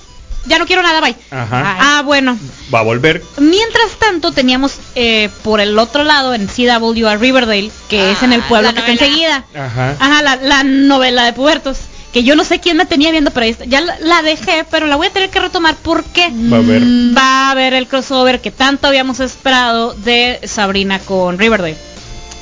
ya 0.46 0.58
no 0.60 0.66
quiero 0.66 0.82
nada, 0.84 1.02
bye. 1.02 1.16
Ajá. 1.32 1.78
Ah, 1.80 2.02
bueno. 2.04 2.38
Va 2.74 2.80
a 2.80 2.84
volver. 2.84 3.24
Mientras 3.38 3.92
tanto 4.00 4.32
teníamos 4.32 4.76
eh, 4.96 5.30
por 5.44 5.60
el 5.62 5.78
otro 5.80 6.04
lado 6.04 6.34
en 6.34 6.48
CW 6.48 7.06
a 7.08 7.18
Riverdale, 7.18 7.72
que 7.90 8.12
es 8.12 8.24
en 8.24 8.34
el 8.34 8.42
Ah, 8.42 8.46
pueblo 8.48 8.74
que 8.74 8.80
está 8.80 8.92
enseguida. 8.92 9.46
Ajá. 9.56 9.96
Ajá, 10.00 10.22
la, 10.24 10.36
la 10.38 10.64
novela 10.64 11.24
de 11.26 11.34
pubertos. 11.34 11.78
Que 12.14 12.24
yo 12.24 12.36
no 12.36 12.44
sé 12.44 12.60
quién 12.60 12.76
me 12.76 12.88
tenía 12.88 13.12
viendo, 13.12 13.30
pero 13.30 13.44
ahí 13.44 13.52
está. 13.52 13.66
ya 13.66 13.82
la, 13.82 13.96
la 14.00 14.24
dejé, 14.24 14.66
pero 14.72 14.88
la 14.88 14.96
voy 14.96 15.06
a 15.08 15.12
tener 15.12 15.30
que 15.30 15.40
retomar 15.40 15.76
porque 15.84 16.32
Va 16.52 16.58
a 16.58 16.60
haber. 16.60 16.82
va 17.16 17.22
a 17.48 17.52
haber 17.52 17.76
el 17.76 17.88
crossover 17.88 18.42
que 18.42 18.50
tanto 18.50 18.88
habíamos 18.88 19.20
esperado 19.20 19.94
de 19.94 20.40
Sabrina 20.46 20.98
con 20.98 21.38
Riverdale. 21.38 21.78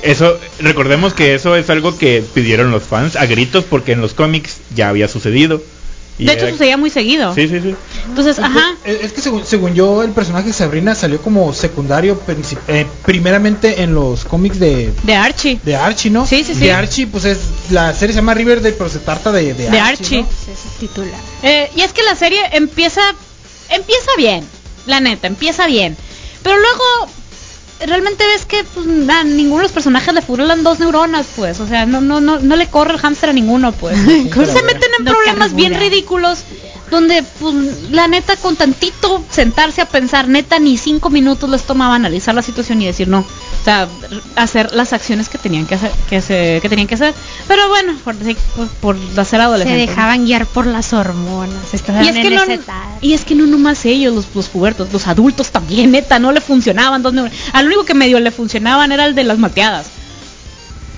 Eso, 0.00 0.38
recordemos 0.60 1.12
que 1.12 1.34
eso 1.34 1.54
es 1.56 1.68
algo 1.70 1.98
que 1.98 2.24
pidieron 2.32 2.70
los 2.70 2.84
fans 2.84 3.16
a 3.16 3.26
gritos 3.26 3.64
porque 3.64 3.92
en 3.92 4.00
los 4.00 4.14
cómics 4.14 4.58
ya 4.74 4.88
había 4.88 5.06
sucedido. 5.08 5.60
Y 6.18 6.24
De 6.26 6.32
hecho, 6.32 6.42
era- 6.44 6.52
sucedía 6.52 6.76
muy 6.76 6.90
seguido. 6.90 7.34
Sí, 7.34 7.46
sí, 7.48 7.60
sí. 7.60 7.74
Entonces, 8.06 8.38
ajá. 8.38 8.74
Es, 8.84 9.04
es 9.04 9.12
que 9.12 9.20
según, 9.20 9.46
según 9.46 9.74
yo, 9.74 10.02
el 10.02 10.10
personaje 10.10 10.48
de 10.48 10.52
Sabrina 10.52 10.94
salió 10.94 11.20
como 11.22 11.52
secundario 11.54 12.20
eh, 12.68 12.86
primeramente 13.04 13.82
en 13.82 13.94
los 13.94 14.24
cómics 14.24 14.58
de, 14.58 14.92
De 15.04 15.14
Archie. 15.14 15.60
de 15.62 15.76
Archie, 15.76 16.10
¿no? 16.10 16.26
Sí, 16.26 16.42
sí, 16.44 16.54
sí. 16.54 16.60
De 16.60 16.72
Archie, 16.72 17.06
pues 17.06 17.24
es 17.24 17.38
la 17.70 17.94
serie 17.94 18.12
se 18.14 18.18
llama 18.20 18.34
Riverdale, 18.34 18.74
pero 18.76 18.90
se 18.90 18.98
trata 18.98 19.30
de, 19.32 19.54
de, 19.54 19.70
De 19.70 19.78
Archie. 19.78 20.18
Archie. 20.18 20.22
¿no? 20.22 20.28
Ese 20.28 20.52
es 20.52 20.58
el 20.64 20.88
titular. 20.88 21.20
Eh, 21.42 21.70
y 21.76 21.80
es 21.82 21.92
que 21.92 22.02
la 22.02 22.16
serie 22.16 22.40
empieza 22.52 23.00
empieza 23.70 24.10
bien, 24.16 24.44
la 24.86 25.00
neta, 25.00 25.26
empieza 25.26 25.66
bien. 25.66 25.96
Pero 26.42 26.56
luego 26.56 27.12
realmente 27.86 28.24
ves 28.26 28.44
que 28.44 28.64
pues, 28.64 28.86
a 28.86 29.24
ninguno 29.24 29.58
de 29.58 29.62
los 29.64 29.72
personajes 29.72 30.12
le 30.14 30.22
furulan 30.22 30.62
dos 30.62 30.80
neuronas, 30.80 31.26
pues, 31.36 31.60
o 31.60 31.66
sea, 31.66 31.86
no 31.86 32.00
no 32.00 32.20
no 32.20 32.40
no 32.40 32.56
le 32.56 32.66
corre 32.66 32.94
el 32.94 32.98
hámster 32.98 33.30
a 33.30 33.32
ninguno, 33.32 33.72
pues. 33.72 33.96
se 33.98 34.62
meten 34.62 34.90
en 34.98 35.04
No 35.04 35.12
problemas 35.12 35.54
bien 35.54 35.74
ridículos 35.74 36.44
donde 36.90 37.22
pues 37.40 37.54
la 37.90 38.08
neta 38.08 38.36
con 38.36 38.56
tantito 38.56 39.24
sentarse 39.30 39.80
a 39.80 39.86
pensar, 39.86 40.28
neta 40.28 40.58
ni 40.58 40.76
cinco 40.78 41.10
minutos 41.10 41.48
les 41.50 41.62
tomaba 41.64 41.94
analizar 41.94 42.34
la 42.34 42.42
situación 42.42 42.80
y 42.82 42.86
decir 42.86 43.08
no, 43.08 43.20
o 43.20 43.64
sea, 43.64 43.88
hacer 44.36 44.72
las 44.72 44.92
acciones 44.92 45.28
que 45.28 45.38
tenían 45.38 45.66
que 45.66 45.74
hacer, 45.74 45.90
que 46.08 46.20
se, 46.20 46.58
que 46.62 46.68
tenían 46.68 46.86
que 46.86 46.94
hacer. 46.94 47.14
Pero 47.46 47.68
bueno, 47.68 47.94
por, 48.04 48.14
por, 48.56 48.68
por 48.68 48.96
hacer 48.96 49.26
Se 49.26 49.36
adolescentes. 49.36 49.88
dejaban 49.88 50.24
guiar 50.24 50.46
por 50.46 50.66
las 50.66 50.92
hormonas. 50.92 51.74
estaban 51.74 52.04
Y 52.04 52.08
es, 52.08 52.14
que 52.16 52.30
no, 52.30 52.42
y 53.00 53.12
es 53.12 53.24
que 53.24 53.34
no 53.34 53.46
nomás 53.46 53.84
ellos, 53.84 54.14
los, 54.14 54.26
los 54.34 54.48
pubertos, 54.48 54.92
los 54.92 55.06
adultos 55.06 55.50
también, 55.50 55.90
neta, 55.90 56.18
no 56.18 56.32
le 56.32 56.40
funcionaban 56.40 57.02
dos. 57.02 57.14
Al 57.52 57.66
único 57.66 57.84
que 57.84 57.94
medio 57.94 58.18
le 58.20 58.30
funcionaban 58.30 58.92
era 58.92 59.04
el 59.04 59.14
de 59.14 59.24
las 59.24 59.38
malteadas. 59.38 59.86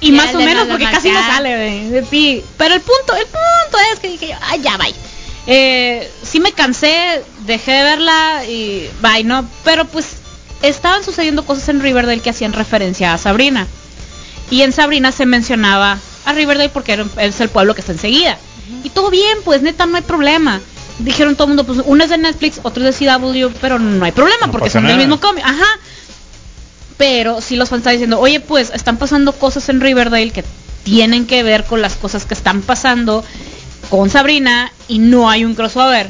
Y 0.03 0.12
más 0.12 0.34
o 0.34 0.38
menos 0.38 0.66
porque 0.66 0.84
casi 0.84 1.11
no 1.11 1.20
sale 1.20 1.57
de, 1.57 1.91
de 1.91 2.03
ti. 2.03 2.43
Pero 2.57 2.74
el 2.74 2.80
punto, 2.80 3.14
el 3.14 3.26
punto 3.26 3.78
es 3.93 4.01
que 4.01 4.09
dije 4.09 4.28
yo, 4.28 4.34
ay 4.41 4.61
ya 4.62 4.76
bye. 4.78 4.95
Eh, 5.53 6.09
sí 6.22 6.38
me 6.38 6.53
cansé, 6.53 7.24
dejé 7.44 7.72
de 7.72 7.82
verla 7.82 8.44
y 8.46 8.88
bye, 9.03 9.24
¿no? 9.24 9.44
Pero 9.64 9.84
pues 9.84 10.07
estaban 10.62 11.03
sucediendo 11.03 11.44
cosas 11.44 11.68
en 11.70 11.80
Riverdale 11.80 12.20
que 12.20 12.30
hacían 12.30 12.53
referencia 12.53 13.12
a 13.12 13.18
Sabrina. 13.18 13.66
Y 14.48 14.62
en 14.62 14.72
Sabrina 14.72 15.11
se 15.11 15.26
mencionaba 15.26 15.98
a 16.24 16.32
Riverdale 16.34 16.68
porque 16.68 17.05
es 17.16 17.40
el 17.40 17.48
pueblo 17.48 17.74
que 17.74 17.80
está 17.80 17.90
enseguida. 17.90 18.38
Y 18.84 18.90
todo 18.90 19.11
bien, 19.11 19.38
pues 19.44 19.61
neta, 19.62 19.86
no 19.86 19.96
hay 19.96 20.03
problema. 20.05 20.61
Dijeron 21.01 21.34
todo 21.34 21.46
el 21.46 21.57
mundo, 21.57 21.64
pues 21.64 21.80
uno 21.84 22.05
es 22.05 22.11
de 22.11 22.18
Netflix, 22.18 22.61
otro 22.62 22.86
es 22.86 22.96
de 23.01 23.07
CW, 23.07 23.48
pero 23.61 23.80
no 23.80 24.05
hay 24.05 24.12
problema 24.12 24.46
No 24.46 24.53
porque 24.53 24.70
son 24.70 24.84
del 24.84 24.92
nada. 24.92 24.98
mismo 25.05 25.18
cómic. 25.20 25.42
Ajá. 25.44 25.66
Pero 26.96 27.40
si 27.40 27.57
los 27.57 27.68
fans 27.70 27.80
están 27.80 27.94
diciendo, 27.94 28.20
oye, 28.20 28.38
pues 28.38 28.70
están 28.72 28.98
pasando 28.98 29.32
cosas 29.32 29.68
en 29.68 29.80
Riverdale 29.80 30.30
que 30.30 30.44
tienen 30.84 31.26
que 31.26 31.42
ver 31.42 31.64
con 31.64 31.82
las 31.82 31.94
cosas 31.94 32.24
que 32.24 32.34
están 32.34 32.62
pasando 32.62 33.24
con 33.91 34.09
Sabrina 34.09 34.72
y 34.88 34.99
no 34.99 35.28
hay 35.28 35.45
un 35.45 35.55
crossover. 35.55 36.09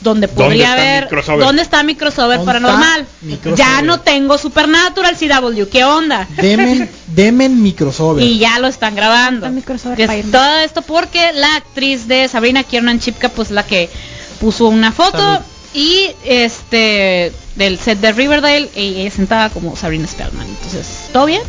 Donde 0.00 0.28
podría 0.28 0.74
haber. 0.74 1.08
crossover? 1.08 1.40
¿Dónde 1.40 1.62
está 1.62 1.82
mi 1.82 1.96
crossover 1.96 2.36
¿Dónde 2.36 2.46
paranormal? 2.52 3.00
está 3.00 3.16
mi 3.22 3.36
crossover? 3.36 3.58
Ya 3.58 3.82
no 3.82 3.98
tengo 3.98 4.38
Supernatural 4.38 5.16
CW, 5.16 5.64
¿qué 5.72 5.82
onda? 5.82 6.28
Demen, 6.36 6.88
demen 7.08 7.60
mi 7.60 7.72
crossover. 7.72 8.22
Y 8.22 8.38
ya 8.38 8.60
lo 8.60 8.68
están 8.68 8.94
grabando. 8.94 9.46
Está 9.46 9.50
mi 9.56 9.62
crossover 9.62 10.00
Es 10.00 10.06
para 10.06 10.18
irme. 10.20 10.30
todo 10.30 10.58
esto 10.58 10.82
porque 10.82 11.32
la 11.32 11.56
actriz 11.56 12.06
de 12.06 12.28
Sabrina 12.28 12.62
Kiernan 12.62 13.00
Chipka, 13.00 13.28
pues 13.30 13.50
la 13.50 13.64
que 13.64 13.90
puso 14.38 14.68
una 14.68 14.92
foto 14.92 15.18
Salud. 15.18 15.40
y 15.74 16.10
este 16.24 17.32
del 17.56 17.76
set 17.80 17.98
de 17.98 18.12
Riverdale 18.12 18.70
y 18.76 19.00
ella 19.00 19.10
sentada 19.10 19.50
como 19.50 19.74
Sabrina 19.74 20.06
Spellman. 20.06 20.46
Entonces, 20.46 21.08
¿todo 21.12 21.26
bien? 21.26 21.42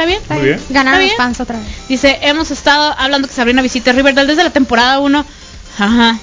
¿Está 0.00 0.06
bien? 0.06 0.20
Muy 0.30 0.42
bien. 0.48 0.60
Ganaron 0.70 1.00
¿Está 1.02 1.28
los 1.28 1.40
otra 1.40 1.58
vez. 1.58 1.66
Dice, 1.88 2.18
hemos 2.22 2.50
estado 2.50 2.94
hablando 2.98 3.28
que 3.28 3.34
Sabrina 3.34 3.62
visite 3.62 3.92
Riverdale 3.92 4.28
desde 4.28 4.42
la 4.44 4.50
temporada 4.50 4.98
1. 5.00 5.24
Ajá. 5.78 6.18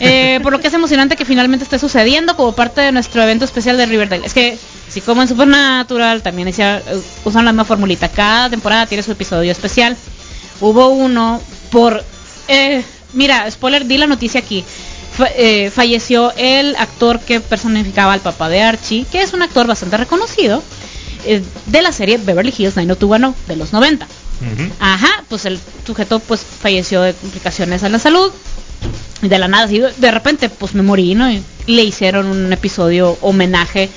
Eh, 0.00 0.40
por 0.42 0.52
lo 0.52 0.60
que 0.60 0.68
es 0.68 0.74
emocionante 0.74 1.16
que 1.16 1.24
finalmente 1.24 1.64
esté 1.64 1.78
sucediendo 1.78 2.36
como 2.36 2.52
parte 2.52 2.80
de 2.80 2.92
nuestro 2.92 3.22
evento 3.22 3.44
especial 3.44 3.76
de 3.76 3.86
Riverdale. 3.86 4.24
Es 4.26 4.32
que, 4.34 4.58
si 4.88 5.00
como 5.00 5.22
en 5.22 5.28
Supernatural, 5.28 6.22
también 6.22 6.46
decía, 6.46 6.78
eh, 6.86 7.00
usan 7.24 7.44
la 7.44 7.52
misma 7.52 7.64
formulita. 7.64 8.08
Cada 8.08 8.48
temporada 8.50 8.86
tiene 8.86 9.02
su 9.02 9.12
episodio 9.12 9.52
especial. 9.52 9.96
Hubo 10.60 10.88
uno 10.88 11.40
por... 11.70 12.02
eh, 12.48 12.82
mira, 13.12 13.50
spoiler, 13.50 13.84
di 13.86 13.98
la 13.98 14.06
noticia 14.06 14.40
aquí. 14.40 14.64
Fa- 15.16 15.28
eh, 15.36 15.70
falleció 15.70 16.32
el 16.36 16.74
actor 16.76 17.20
que 17.20 17.40
personificaba 17.40 18.14
al 18.14 18.20
papá 18.20 18.48
de 18.48 18.62
Archie, 18.62 19.04
que 19.12 19.22
es 19.22 19.32
un 19.32 19.42
actor 19.42 19.66
bastante 19.66 19.96
reconocido, 19.96 20.62
eh, 21.26 21.42
de 21.66 21.82
la 21.82 21.92
serie 21.92 22.18
Beverly 22.18 22.52
Hills 22.56 22.76
90210 22.76 23.46
de 23.48 23.56
los 23.56 23.72
90. 23.72 24.06
Ujú. 24.06 24.70
Ajá, 24.80 25.24
pues 25.28 25.44
el 25.46 25.58
sujeto 25.86 26.18
pues 26.20 26.40
falleció 26.42 27.02
de 27.02 27.12
complicaciones 27.14 27.82
a 27.82 27.88
la 27.88 27.98
salud. 27.98 28.30
Y 29.22 29.28
de 29.28 29.38
la 29.38 29.48
nada, 29.48 29.64
así, 29.64 29.78
de 29.80 30.10
repente, 30.10 30.48
pues 30.50 30.74
me 30.74 30.82
morí, 30.82 31.14
¿no? 31.14 31.30
Y 31.30 31.42
le 31.66 31.82
hicieron 31.84 32.26
un 32.26 32.52
episodio 32.52 33.16
homenaje, 33.22 33.88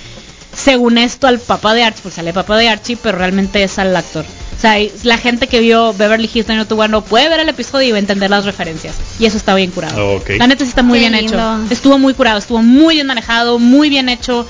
según 0.56 0.98
esto, 0.98 1.28
al 1.28 1.40
papá 1.40 1.74
de 1.74 1.84
Archie, 1.84 2.02
porque 2.04 2.16
sale 2.16 2.30
el 2.30 2.34
papá 2.34 2.56
de 2.58 2.70
Archie, 2.70 2.98
pero 3.02 3.18
realmente 3.18 3.62
es 3.64 3.78
al 3.80 3.96
actor. 3.96 4.24
O 4.58 4.60
sea, 4.60 4.76
la 5.04 5.18
gente 5.18 5.48
que 5.48 5.60
vio 5.60 5.94
Beverly 5.94 6.30
Hills 6.34 6.48
90210 6.48 7.04
puede 7.10 7.30
ver 7.30 7.42
el 7.42 7.50
episodio 7.50 7.90
y 7.90 7.92
va 7.92 7.98
a 7.98 8.00
entender 8.00 8.30
las 8.30 8.46
referencias. 8.46 8.96
Y 9.20 9.26
eso 9.26 9.38
está 9.38 9.54
bien 9.54 9.70
curado. 9.72 10.16
Ok. 10.16 10.32
La 10.38 10.48
neta 10.48 10.64
sí 10.64 10.70
está 10.70 10.82
muy 10.82 11.00
Qué 11.00 11.10
bien 11.10 11.22
lindo. 11.22 11.36
hecho. 11.38 11.74
Estuvo 11.74 12.00
muy 12.00 12.14
curado, 12.14 12.40
estuvo 12.40 12.62
muy 12.64 12.96
bien 12.96 13.06
manejado, 13.08 13.60
muy 13.60 13.90
bien 13.90 14.10
hecho. 14.10 14.48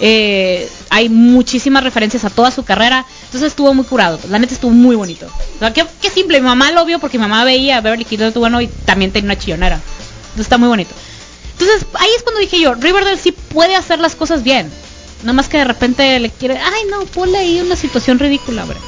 Eh, 0.00 0.68
hay 0.88 1.08
muchísimas 1.08 1.84
referencias 1.84 2.24
a 2.24 2.30
toda 2.30 2.50
su 2.50 2.64
carrera. 2.64 3.04
Entonces 3.26 3.48
estuvo 3.48 3.72
muy 3.74 3.84
curado. 3.84 4.18
La 4.28 4.38
neta 4.38 4.54
estuvo 4.54 4.70
muy 4.70 4.96
bonito. 4.96 5.26
O 5.26 5.58
sea, 5.58 5.72
qué, 5.72 5.84
qué 6.00 6.10
simple. 6.10 6.40
Mi 6.40 6.46
mamá 6.46 6.72
lo 6.72 6.84
vio 6.84 6.98
porque 6.98 7.18
mi 7.18 7.22
mamá 7.22 7.44
veía 7.44 7.76
a 7.78 7.80
Beverly 7.80 8.06
Hills 8.10 8.34
bueno 8.34 8.60
y 8.60 8.66
también 8.66 9.12
tenía 9.12 9.26
una 9.32 9.38
chillonera. 9.38 9.76
Entonces 9.76 10.40
está 10.40 10.58
muy 10.58 10.68
bonito. 10.68 10.94
Entonces 11.52 11.86
ahí 11.98 12.08
es 12.16 12.22
cuando 12.22 12.40
dije 12.40 12.58
yo, 12.58 12.74
Riverdale 12.74 13.18
sí 13.18 13.32
puede 13.32 13.76
hacer 13.76 13.98
las 13.98 14.14
cosas 14.16 14.42
bien. 14.42 14.70
No 15.22 15.34
más 15.34 15.48
que 15.48 15.58
de 15.58 15.64
repente 15.64 16.18
le 16.18 16.30
quiere, 16.30 16.56
ay 16.56 16.84
no, 16.90 17.00
ponle 17.04 17.36
ahí 17.36 17.60
una 17.60 17.76
situación 17.76 18.18
ridícula, 18.18 18.62
hombre. 18.62 18.78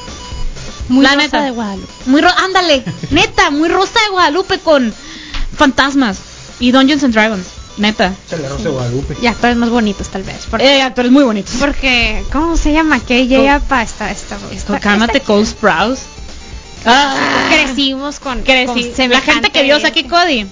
Muy 0.89 1.03
La 1.03 1.11
Rosa 1.11 1.21
neta. 1.23 1.43
de 1.43 1.51
Guadalupe. 1.51 1.93
Muy 2.07 2.21
ro 2.21 2.29
ándale, 2.35 2.83
neta, 3.11 3.51
muy 3.51 3.69
rosa 3.69 3.99
de 4.05 4.09
Guadalupe 4.11 4.57
con 4.59 4.91
fantasmas 5.55 6.17
y 6.59 6.71
Dungeons 6.71 7.03
and 7.03 7.13
Dragons, 7.13 7.45
neta. 7.77 8.13
Se 8.29 8.37
le 8.37 8.47
roce 8.49 8.69
Guadalupe. 8.69 9.15
Ya, 9.21 9.35
pero 9.39 9.53
es 9.53 9.57
más 9.57 9.69
bonitos 9.69 10.09
tal 10.09 10.23
vez. 10.23 10.45
Porque, 10.49 10.77
Eh, 10.77 10.81
actores 10.81 11.11
muy 11.11 11.23
bonitos. 11.23 11.55
porque 11.59 12.23
¿cómo 12.31 12.55
se 12.57 12.71
llama? 12.73 12.99
Que 12.99 13.17
ella 13.17 13.59
pa 13.59 13.83
esta, 13.83 14.11
esta, 14.11 14.35
Esto, 14.35 14.51
esta- 14.75 14.79
cálmate, 14.79 15.21
Cole 15.21 15.45
Sprouse. 15.45 16.01
Ah, 16.85 17.47
Crecimos 17.49 18.19
con, 18.19 18.41
crecí. 18.43 18.91
con 18.95 19.09
La 19.09 19.21
gente 19.21 19.49
que 19.51 19.63
vio 19.63 19.79
Saki 19.79 20.03
Cody. 20.03 20.47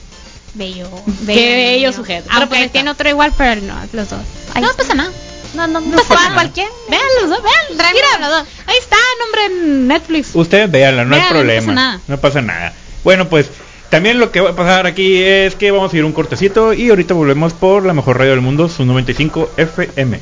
bello, 0.54 0.90
Qué 1.26 1.56
bello 1.76 1.94
sujeto. 1.94 2.24
Pero 2.28 2.34
Aunque 2.36 2.48
pues 2.48 2.60
ahí 2.60 2.66
está. 2.66 2.74
tiene 2.74 2.90
otro 2.92 3.10
igual, 3.10 3.34
pero 3.38 3.62
no, 3.62 3.76
los 3.94 4.10
dos. 4.10 4.20
Ahí 4.54 4.62
No 4.62 4.72
está. 4.72 4.84
pasa 4.84 4.96
nada. 4.96 5.12
No, 5.54 5.68
no, 5.68 5.82
no, 5.82 5.98
pasa 6.04 6.14
nada. 6.16 6.34
cualquiera. 6.36 6.70
Véanlos, 6.90 7.30
¿no? 7.38 7.42
vean, 7.44 7.78
Tráeme 7.78 8.00
mira, 8.00 8.20
los 8.30 8.40
dos. 8.40 8.48
ahí 8.68 8.78
está, 8.78 8.96
nombre 9.20 9.46
en 9.48 9.88
Netflix. 9.90 10.30
Ustedes 10.34 10.72
véanla, 10.72 11.04
no 11.04 11.16
hay 11.16 11.22
Véanla, 11.22 11.34
no 11.34 11.40
problema. 11.42 11.62
pasa 11.68 11.74
nada. 11.74 12.00
No 12.08 12.18
pasa 12.22 12.42
nada. 12.42 12.74
Bueno, 13.04 13.28
pues 13.28 13.48
también 13.92 14.20
lo 14.20 14.32
que 14.32 14.40
va 14.40 14.52
a 14.52 14.56
pasar 14.56 14.88
aquí 14.88 15.22
es 15.22 15.56
que 15.56 15.70
vamos 15.70 15.94
a 15.94 15.98
ir 15.98 16.06
un 16.06 16.14
cortecito 16.14 16.72
y 16.72 16.90
ahorita 16.90 17.14
volvemos 17.14 17.54
por 17.54 17.86
la 17.86 17.94
mejor 17.94 18.18
radio 18.18 18.32
del 18.32 18.40
mundo, 18.40 18.70
su 18.70 18.86
95 18.86 19.52
FM. 19.58 20.18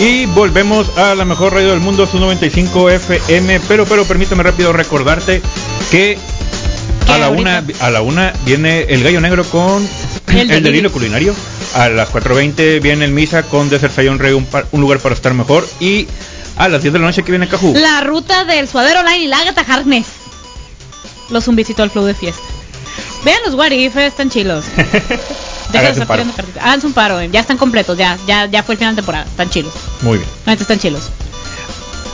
Y 0.00 0.26
volvemos 0.26 0.98
a 0.98 1.14
la 1.14 1.24
mejor 1.24 1.54
radio 1.54 1.70
del 1.70 1.80
mundo, 1.80 2.04
su 2.06 2.18
95 2.18 2.90
FM. 2.90 3.60
Pero, 3.68 3.86
pero 3.86 4.04
permítame 4.04 4.42
rápido 4.42 4.72
recordarte 4.72 5.40
que 5.92 6.18
¿Qué 7.06 7.12
a 7.12 7.18
la 7.18 7.26
ahorita? 7.26 7.62
una, 7.64 7.86
a 7.86 7.90
la 7.90 8.02
una 8.02 8.32
viene 8.44 8.86
el 8.88 9.04
gallo 9.04 9.20
negro 9.20 9.44
con 9.44 9.88
El 10.34 10.50
el, 10.50 10.62
delirio 10.64 10.90
culinario. 10.90 11.32
A 11.76 11.90
las 11.90 12.10
4.20 12.10 12.80
viene 12.80 13.04
el 13.04 13.10
misa 13.10 13.42
con 13.42 13.68
Desert 13.68 13.94
Rey, 13.94 14.32
un, 14.32 14.46
un 14.72 14.80
lugar 14.80 14.98
para 14.98 15.14
estar 15.14 15.34
mejor. 15.34 15.68
Y 15.78 16.08
a 16.56 16.68
las 16.70 16.80
10 16.80 16.94
de 16.94 16.98
la 16.98 17.04
noche 17.04 17.22
que 17.22 17.30
viene 17.30 17.48
Cajú. 17.48 17.74
La 17.76 18.00
ruta 18.00 18.46
del 18.46 18.66
suadero 18.66 19.00
online 19.00 19.18
y 19.24 19.26
la 19.26 19.40
Agatha 19.40 19.60
Harkness. 19.68 20.06
Los 21.28 21.48
un 21.48 21.54
visito 21.56 21.82
al 21.82 21.90
club 21.90 22.06
de 22.06 22.14
fiesta. 22.14 22.40
Vean 23.26 23.40
los 23.44 23.54
what 23.54 23.72
if, 23.72 23.94
están 23.96 24.30
chilos. 24.30 24.64
Deja 24.76 24.88
de 25.70 25.78
Háganse 25.78 26.00
estar 26.00 26.00
un 26.00 26.06
paro. 26.06 26.22
tirando 26.22 26.34
cartitas. 26.36 26.62
Háganse 26.64 26.86
un 26.86 26.92
paro, 26.94 27.20
eh, 27.20 27.28
ya 27.30 27.40
están 27.40 27.58
completos, 27.58 27.98
ya, 27.98 28.16
ya, 28.26 28.46
ya 28.46 28.62
fue 28.62 28.74
el 28.74 28.78
final 28.78 28.94
de 28.94 29.02
temporada, 29.02 29.26
están 29.26 29.50
chilos. 29.50 29.74
Muy 30.00 30.16
bien. 30.16 30.30
Neta 30.46 30.62
están 30.62 30.78
chilos. 30.78 31.10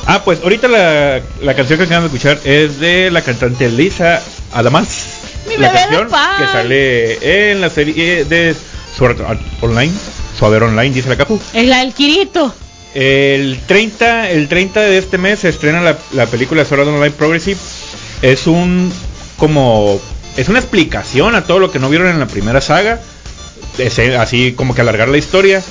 Ah, 0.06 0.22
pues 0.24 0.40
ahorita 0.42 0.66
la, 0.66 1.20
la 1.40 1.54
canción 1.54 1.78
que 1.78 1.84
acaban 1.84 2.02
de 2.02 2.06
escuchar 2.08 2.40
es 2.42 2.80
de 2.80 3.12
la 3.12 3.22
cantante 3.22 3.68
Lisa 3.68 4.20
Adamás. 4.52 4.88
Mi 5.48 5.56
la 5.56 5.68
bebé 5.68 5.80
de 5.80 5.86
canción 5.86 6.08
que 6.38 6.46
sale 6.52 7.50
en 7.52 7.60
la 7.60 7.70
serie 7.70 8.24
de 8.24 8.56
Sword 8.96 9.20
Art 9.22 9.40
Online. 9.60 9.92
Online, 10.64 10.90
dice 10.90 11.08
la 11.08 11.16
la 11.66 11.78
del 11.80 11.94
Kirito. 11.94 12.54
El 12.94 13.58
30, 13.66 14.30
el 14.30 14.48
30 14.48 14.80
de 14.80 14.98
este 14.98 15.18
mes 15.18 15.40
se 15.40 15.48
estrena 15.48 15.80
la, 15.80 15.96
la 16.12 16.26
película 16.26 16.64
Sword 16.64 16.80
Art 16.80 16.90
Online 16.90 17.10
Progressive. 17.10 17.58
Es 18.22 18.46
un 18.46 18.92
como 19.38 20.00
es 20.36 20.48
una 20.48 20.58
explicación 20.58 21.34
a 21.34 21.44
todo 21.44 21.58
lo 21.58 21.70
que 21.70 21.78
no 21.78 21.88
vieron 21.88 22.08
en 22.08 22.20
la 22.20 22.26
primera 22.26 22.60
saga. 22.60 23.00
Es, 23.78 23.98
eh, 23.98 24.16
así 24.16 24.52
como 24.52 24.74
que 24.74 24.80
alargar 24.80 25.08
la 25.08 25.18
historia. 25.18 25.62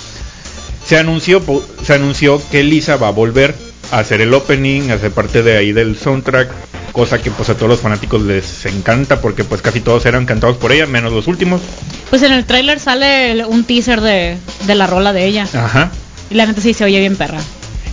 Se 0.85 0.97
anunció 0.97 1.41
se 1.83 1.93
anunció 1.93 2.41
que 2.49 2.63
Lisa 2.63 2.97
va 2.97 3.09
a 3.09 3.11
volver 3.11 3.55
hacer 3.91 4.21
el 4.21 4.33
opening, 4.33 4.89
a 4.91 4.97
ser 4.97 5.11
parte 5.11 5.43
de 5.43 5.57
ahí 5.57 5.71
del 5.73 5.97
soundtrack, 5.97 6.49
cosa 6.91 7.21
que 7.21 7.31
pues 7.31 7.49
a 7.49 7.55
todos 7.55 7.69
los 7.69 7.79
fanáticos 7.81 8.21
les 8.21 8.65
encanta 8.65 9.21
porque 9.21 9.43
pues 9.43 9.61
casi 9.61 9.79
todos 9.79 10.05
eran 10.05 10.25
cantados 10.25 10.57
por 10.57 10.71
ella, 10.71 10.85
menos 10.87 11.11
los 11.13 11.27
últimos. 11.27 11.61
Pues 12.09 12.23
en 12.23 12.31
el 12.33 12.45
tráiler 12.45 12.79
sale 12.79 13.45
un 13.45 13.63
teaser 13.63 14.01
de, 14.01 14.37
de 14.67 14.75
la 14.75 14.87
rola 14.87 15.13
de 15.13 15.25
ella. 15.25 15.47
Ajá. 15.53 15.91
Y 16.29 16.35
la 16.35 16.45
neta 16.45 16.61
sí 16.61 16.73
se 16.73 16.83
oye 16.85 16.99
bien 16.99 17.15
perra. 17.15 17.39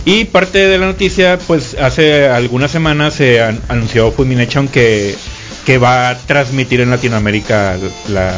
Y 0.05 0.25
parte 0.25 0.59
de 0.67 0.77
la 0.77 0.85
noticia, 0.85 1.37
pues 1.45 1.75
hace 1.79 2.27
algunas 2.27 2.71
semanas 2.71 3.13
se 3.15 3.41
an- 3.41 3.59
anunció 3.67 4.11
Funimation 4.11 4.67
que, 4.69 5.15
que 5.65 5.77
va 5.77 6.09
a 6.09 6.17
transmitir 6.17 6.79
en 6.81 6.89
Latinoamérica 6.89 7.75
la, 8.07 8.33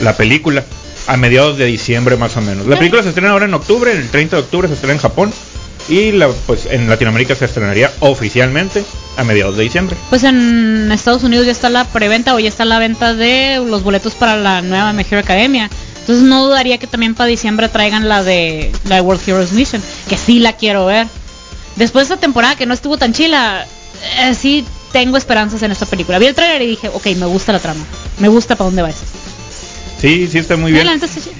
la 0.00 0.16
película 0.16 0.64
a 1.06 1.16
mediados 1.16 1.56
de 1.56 1.64
diciembre 1.64 2.16
más 2.16 2.36
o 2.36 2.42
menos. 2.42 2.66
La 2.66 2.76
película 2.78 3.02
se 3.02 3.08
estrena 3.08 3.30
ahora 3.30 3.46
en 3.46 3.54
octubre, 3.54 3.90
el 3.90 4.08
30 4.10 4.36
de 4.36 4.42
octubre 4.42 4.68
se 4.68 4.74
estrena 4.74 4.92
en 4.94 5.00
Japón 5.00 5.32
y 5.88 6.12
la, 6.12 6.28
pues 6.28 6.66
en 6.66 6.88
Latinoamérica 6.88 7.34
se 7.34 7.46
estrenaría 7.46 7.90
oficialmente 8.00 8.84
a 9.16 9.24
mediados 9.24 9.56
de 9.56 9.64
diciembre. 9.64 9.96
Pues 10.10 10.24
en 10.24 10.90
Estados 10.92 11.22
Unidos 11.22 11.46
ya 11.46 11.52
está 11.52 11.70
la 11.70 11.84
preventa 11.84 12.34
o 12.34 12.38
ya 12.38 12.48
está 12.48 12.64
la 12.64 12.78
venta 12.78 13.14
de 13.14 13.62
los 13.66 13.82
boletos 13.82 14.14
para 14.14 14.36
la 14.36 14.62
nueva 14.62 14.94
Hero 15.00 15.20
Academia. 15.20 15.70
Entonces 16.00 16.24
no 16.24 16.44
dudaría 16.44 16.78
que 16.78 16.86
también 16.86 17.14
para 17.14 17.28
diciembre 17.28 17.68
traigan 17.68 18.08
la 18.08 18.22
de 18.22 18.72
la 18.84 18.96
de 18.96 19.00
World 19.02 19.22
Heroes 19.26 19.52
Mission, 19.52 19.82
que 20.08 20.16
sí 20.16 20.38
la 20.38 20.54
quiero 20.54 20.86
ver. 20.86 21.06
Después 21.76 22.08
de 22.08 22.14
esta 22.14 22.20
temporada 22.20 22.56
que 22.56 22.66
no 22.66 22.74
estuvo 22.74 22.96
tan 22.96 23.12
chila, 23.12 23.66
eh, 24.20 24.34
sí 24.34 24.64
tengo 24.92 25.16
esperanzas 25.16 25.62
en 25.62 25.70
esta 25.70 25.86
película. 25.86 26.18
Vi 26.18 26.26
el 26.26 26.34
trailer 26.34 26.62
y 26.62 26.66
dije, 26.66 26.88
ok, 26.88 27.06
me 27.16 27.26
gusta 27.26 27.52
la 27.52 27.58
trama, 27.58 27.84
me 28.18 28.28
gusta 28.28 28.56
para 28.56 28.66
dónde 28.66 28.82
va 28.82 28.90
esto. 28.90 29.04
Sí, 30.00 30.28
sí 30.30 30.38
está 30.38 30.56
muy 30.56 30.70
bien. 30.72 30.88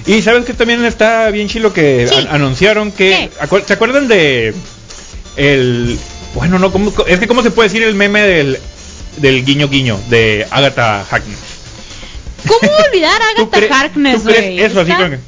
Y 0.05 0.21
sabes 0.21 0.45
que 0.45 0.53
también 0.53 0.83
está 0.85 1.29
bien 1.31 1.47
chilo 1.47 1.71
que 1.73 2.07
Sí. 2.07 2.27
anunciaron 2.29 2.91
que 2.91 3.29
¿Qué? 3.49 3.63
¿se 3.65 3.73
acuerdan 3.73 4.07
de 4.07 4.53
el 5.37 5.97
bueno, 6.35 6.59
no 6.59 6.71
¿cómo- 6.71 6.93
es 7.07 7.19
que 7.19 7.27
cómo 7.27 7.41
se 7.41 7.51
puede 7.51 7.69
decir 7.69 7.83
el 7.83 7.95
meme 7.95 8.21
del 8.21 8.59
del 9.17 9.43
guiño 9.45 9.67
guiño 9.69 9.99
de 10.09 10.45
Agatha 10.51 11.05
Harkness? 11.09 11.39
¿Cómo 12.47 12.71
olvidar 12.87 13.21
a 13.21 13.35
¿Tú 13.35 13.49
Agatha 13.53 13.79
Harkness, 13.79 14.23
tú 14.23 14.29
crees 14.29 14.41
güey? 14.45 14.59
eso 14.61 14.81
así 14.81 14.91
que- 14.91 15.19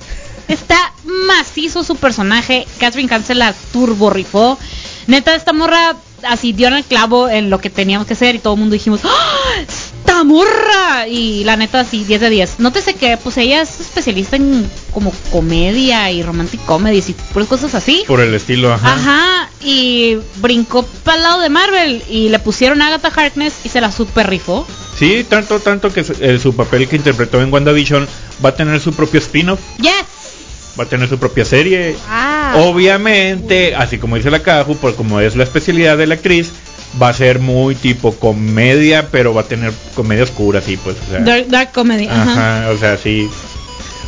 Está 0.48 0.92
macizo 1.28 1.84
su 1.86 1.96
personaje. 1.96 2.68
Catherine 2.78 3.08
Cancel 3.08 3.40
la 3.40 3.54
turbo 3.72 4.10
rifó. 4.10 4.60
Neta, 5.08 5.34
esta 5.36 5.54
morra 5.54 5.96
así 6.28 6.54
dio 6.54 6.68
en 6.68 6.74
el 6.76 6.84
clavo 6.84 7.30
en 7.30 7.50
lo 7.50 7.60
que 7.60 7.70
teníamos 7.70 8.08
que 8.08 8.14
hacer 8.14 8.36
y 8.36 8.40
todo 8.40 8.54
el 8.54 8.60
mundo 8.60 8.74
dijimos, 8.74 9.02
¡Ah! 9.04 9.62
¡Esta 9.68 10.24
morra! 10.24 11.08
Y 11.08 11.44
la 11.44 11.56
neta, 11.58 11.84
sí, 11.84 12.04
10 12.04 12.22
de 12.22 12.30
10. 12.30 12.60
Nótese 12.60 12.94
que 12.96 13.18
pues 13.18 13.38
ella 13.38 13.62
es 13.62 13.80
especialista 13.80 14.36
en 14.36 14.70
como 14.94 15.12
comedia 15.32 16.12
y 16.12 16.22
romantic 16.24 16.64
comedies 16.66 17.10
y 17.10 17.14
puras 17.14 17.48
cosas 17.48 17.76
así. 17.76 18.04
por 18.08 18.20
el 18.22 18.34
estilo, 18.34 18.74
ajá. 18.74 18.94
Ajá, 18.94 19.50
y 19.64 20.18
brincó 20.38 20.84
para 21.04 21.18
el 21.18 21.24
lado 21.24 21.42
de 21.42 21.50
Marvel 21.50 22.04
y 22.10 22.30
le 22.30 22.40
pusieron 22.40 22.82
a 22.82 22.88
Agatha 22.88 23.12
Harkness 23.16 23.54
y 23.64 23.70
se 23.70 23.82
la 23.82 23.92
super 23.92 24.30
rifó. 24.30 24.68
Sí, 24.98 25.26
tanto 25.28 25.60
tanto 25.60 25.92
que 25.94 26.04
su, 26.04 26.14
eh, 26.20 26.38
su 26.42 26.56
papel 26.56 26.88
que 26.88 26.96
interpretó 26.96 27.42
en 27.42 27.52
WandaVision 27.52 28.08
va 28.44 28.50
a 28.50 28.56
tener 28.56 28.80
su 28.80 28.94
propio 28.94 29.20
spin-off, 29.20 29.60
Yes. 29.80 29.92
Va 30.80 30.84
a 30.86 30.88
tener 30.88 31.08
su 31.10 31.18
propia 31.18 31.46
serie. 31.46 31.96
Ah, 32.08 32.56
Obviamente, 32.58 33.76
así 33.76 33.98
como 33.98 34.16
dice 34.16 34.32
la 34.32 34.40
Caju, 34.40 34.76
por 34.78 34.96
como 34.96 35.20
es 35.20 35.36
la 35.36 35.44
especialidad 35.44 35.98
de 35.98 36.08
la 36.08 36.16
actriz, 36.16 36.52
va 37.02 37.10
a 37.10 37.14
ser 37.14 37.40
muy 37.40 37.76
tipo 37.76 38.14
comedia, 38.14 39.08
pero 39.12 39.34
va 39.34 39.42
a 39.42 39.46
tener 39.46 39.72
comedia 39.96 40.24
oscura, 40.24 40.62
sí, 40.62 40.78
pues. 40.78 40.98
o 41.08 41.12
sea. 41.12 41.20
Dark, 41.20 41.48
dark 41.48 41.72
comedy. 41.72 42.08
Ajá. 42.08 42.32
Ajá, 42.32 42.72
o 42.72 42.78
sea, 42.78 42.98
sí. 42.98 43.30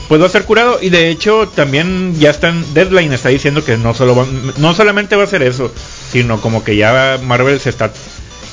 Pues 0.07 0.21
va 0.21 0.25
a 0.25 0.29
ser 0.29 0.43
curado 0.43 0.79
y 0.81 0.89
de 0.89 1.09
hecho 1.09 1.47
también 1.55 2.13
ya 2.19 2.29
están 2.29 2.63
Deadline 2.73 3.13
está 3.13 3.29
diciendo 3.29 3.63
que 3.63 3.77
no 3.77 3.93
solo 3.93 4.27
no 4.57 4.73
solamente 4.73 5.15
va 5.15 5.23
a 5.23 5.27
ser 5.27 5.41
eso, 5.41 5.71
sino 6.11 6.41
como 6.41 6.63
que 6.63 6.75
ya 6.75 7.19
Marvel 7.23 7.59
se 7.59 7.69
está 7.69 7.91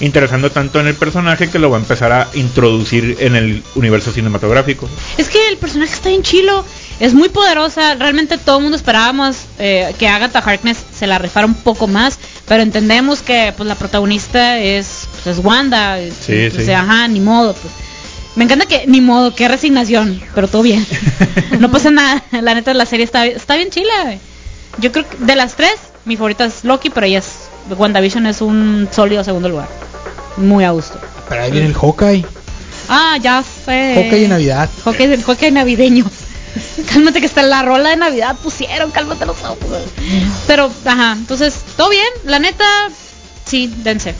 interesando 0.01 0.51
tanto 0.51 0.81
en 0.81 0.87
el 0.87 0.95
personaje 0.95 1.51
que 1.51 1.59
lo 1.59 1.71
va 1.71 1.77
a 1.77 1.81
empezar 1.81 2.13
a 2.13 2.29
introducir 2.35 3.17
en 3.21 3.37
el 3.37 3.63
universo 3.75 4.13
cinematográfico. 4.13 4.89
Es 5.19 5.29
que 5.29 5.49
el 5.49 5.57
personaje 5.59 5.93
está 5.95 6.09
bien 6.09 6.23
chilo, 6.23 6.65
es 7.01 7.15
muy 7.15 7.29
poderosa, 7.29 7.95
realmente 7.95 8.39
todo 8.39 8.57
el 8.59 8.63
mundo 8.63 8.77
esperábamos 8.77 9.37
eh, 9.59 9.95
que 9.99 10.09
Agatha 10.09 10.39
Harkness 10.41 10.79
se 10.93 11.07
la 11.07 11.19
rifara 11.19 11.47
un 11.47 11.55
poco 11.55 11.87
más, 11.87 12.19
pero 12.49 12.63
entendemos 12.63 13.21
que 13.23 13.53
pues 13.57 13.69
la 13.69 13.75
protagonista 13.75 14.59
es, 14.59 15.09
pues, 15.23 15.39
es 15.39 15.45
Wanda, 15.45 15.99
Sí, 15.99 16.49
pues, 16.51 16.65
sí. 16.65 16.73
ajá, 16.73 17.07
ni 17.09 17.21
modo, 17.21 17.55
pues. 17.55 17.73
Me 18.37 18.45
encanta 18.45 18.65
que, 18.67 18.87
ni 18.87 19.01
modo, 19.01 19.35
qué 19.35 19.49
resignación, 19.49 20.23
pero 20.35 20.47
todo 20.49 20.63
bien. 20.63 20.87
no 21.59 21.71
pasa 21.71 21.91
nada, 21.91 22.23
la 22.31 22.55
neta 22.55 22.73
la 22.75 22.87
serie 22.87 23.05
está, 23.05 23.27
está 23.27 23.57
bien 23.57 23.71
chila. 23.71 24.15
Yo 24.79 24.93
creo 24.93 25.07
que 25.09 25.17
de 25.19 25.37
las 25.37 25.57
tres, 25.57 25.75
mi 26.05 26.17
favorita 26.17 26.45
es 26.45 26.65
Loki, 26.65 26.91
pero 26.91 27.07
ella 27.07 27.19
es, 27.19 27.49
WandaVision 27.77 28.27
es 28.27 28.41
un 28.41 28.89
sólido 28.93 29.25
segundo 29.25 29.49
lugar. 29.49 29.69
Muy 30.37 30.65
a 30.65 30.71
gusto. 30.71 30.99
Pero 31.29 31.43
ahí 31.43 31.51
viene 31.51 31.67
el 31.69 31.75
Hawkeye. 31.75 32.25
Ah, 32.89 33.17
ya 33.21 33.43
sé. 33.43 33.95
Hawkeye 33.95 34.21
de 34.23 34.29
Navidad. 34.29 34.69
Hawkeye, 34.85 35.15
el 35.15 35.23
Hawkeye 35.23 35.51
navideño. 35.53 36.05
cálmate 36.93 37.21
que 37.21 37.27
está 37.27 37.43
la 37.43 37.63
rola 37.63 37.91
de 37.91 37.97
Navidad 37.97 38.37
pusieron, 38.43 38.91
cálmate 38.91 39.27
los 39.27 39.43
ojos. 39.45 39.59
Pero, 40.47 40.71
ajá, 40.85 41.13
entonces, 41.13 41.55
todo 41.77 41.89
bien, 41.91 42.07
la 42.25 42.39
neta, 42.41 42.65
sí, 43.47 43.73
dense. 43.85 44.15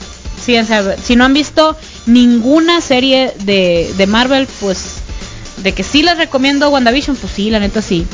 Sí, 0.45 0.53
dense. 0.53 0.97
Si 1.03 1.17
no 1.17 1.25
han 1.25 1.35
visto 1.35 1.77
ninguna 2.07 2.81
serie 2.81 3.35
de, 3.41 3.93
de 3.97 4.07
Marvel, 4.07 4.47
pues, 4.61 4.97
de 5.59 5.73
que 5.73 5.83
sí 5.83 6.03
les 6.03 6.17
recomiendo 6.19 6.69
WandaVision, 6.71 7.17
pues 7.17 7.33
sí, 7.33 7.51
la 7.51 7.59
neta 7.59 7.83
sí. 7.83 8.07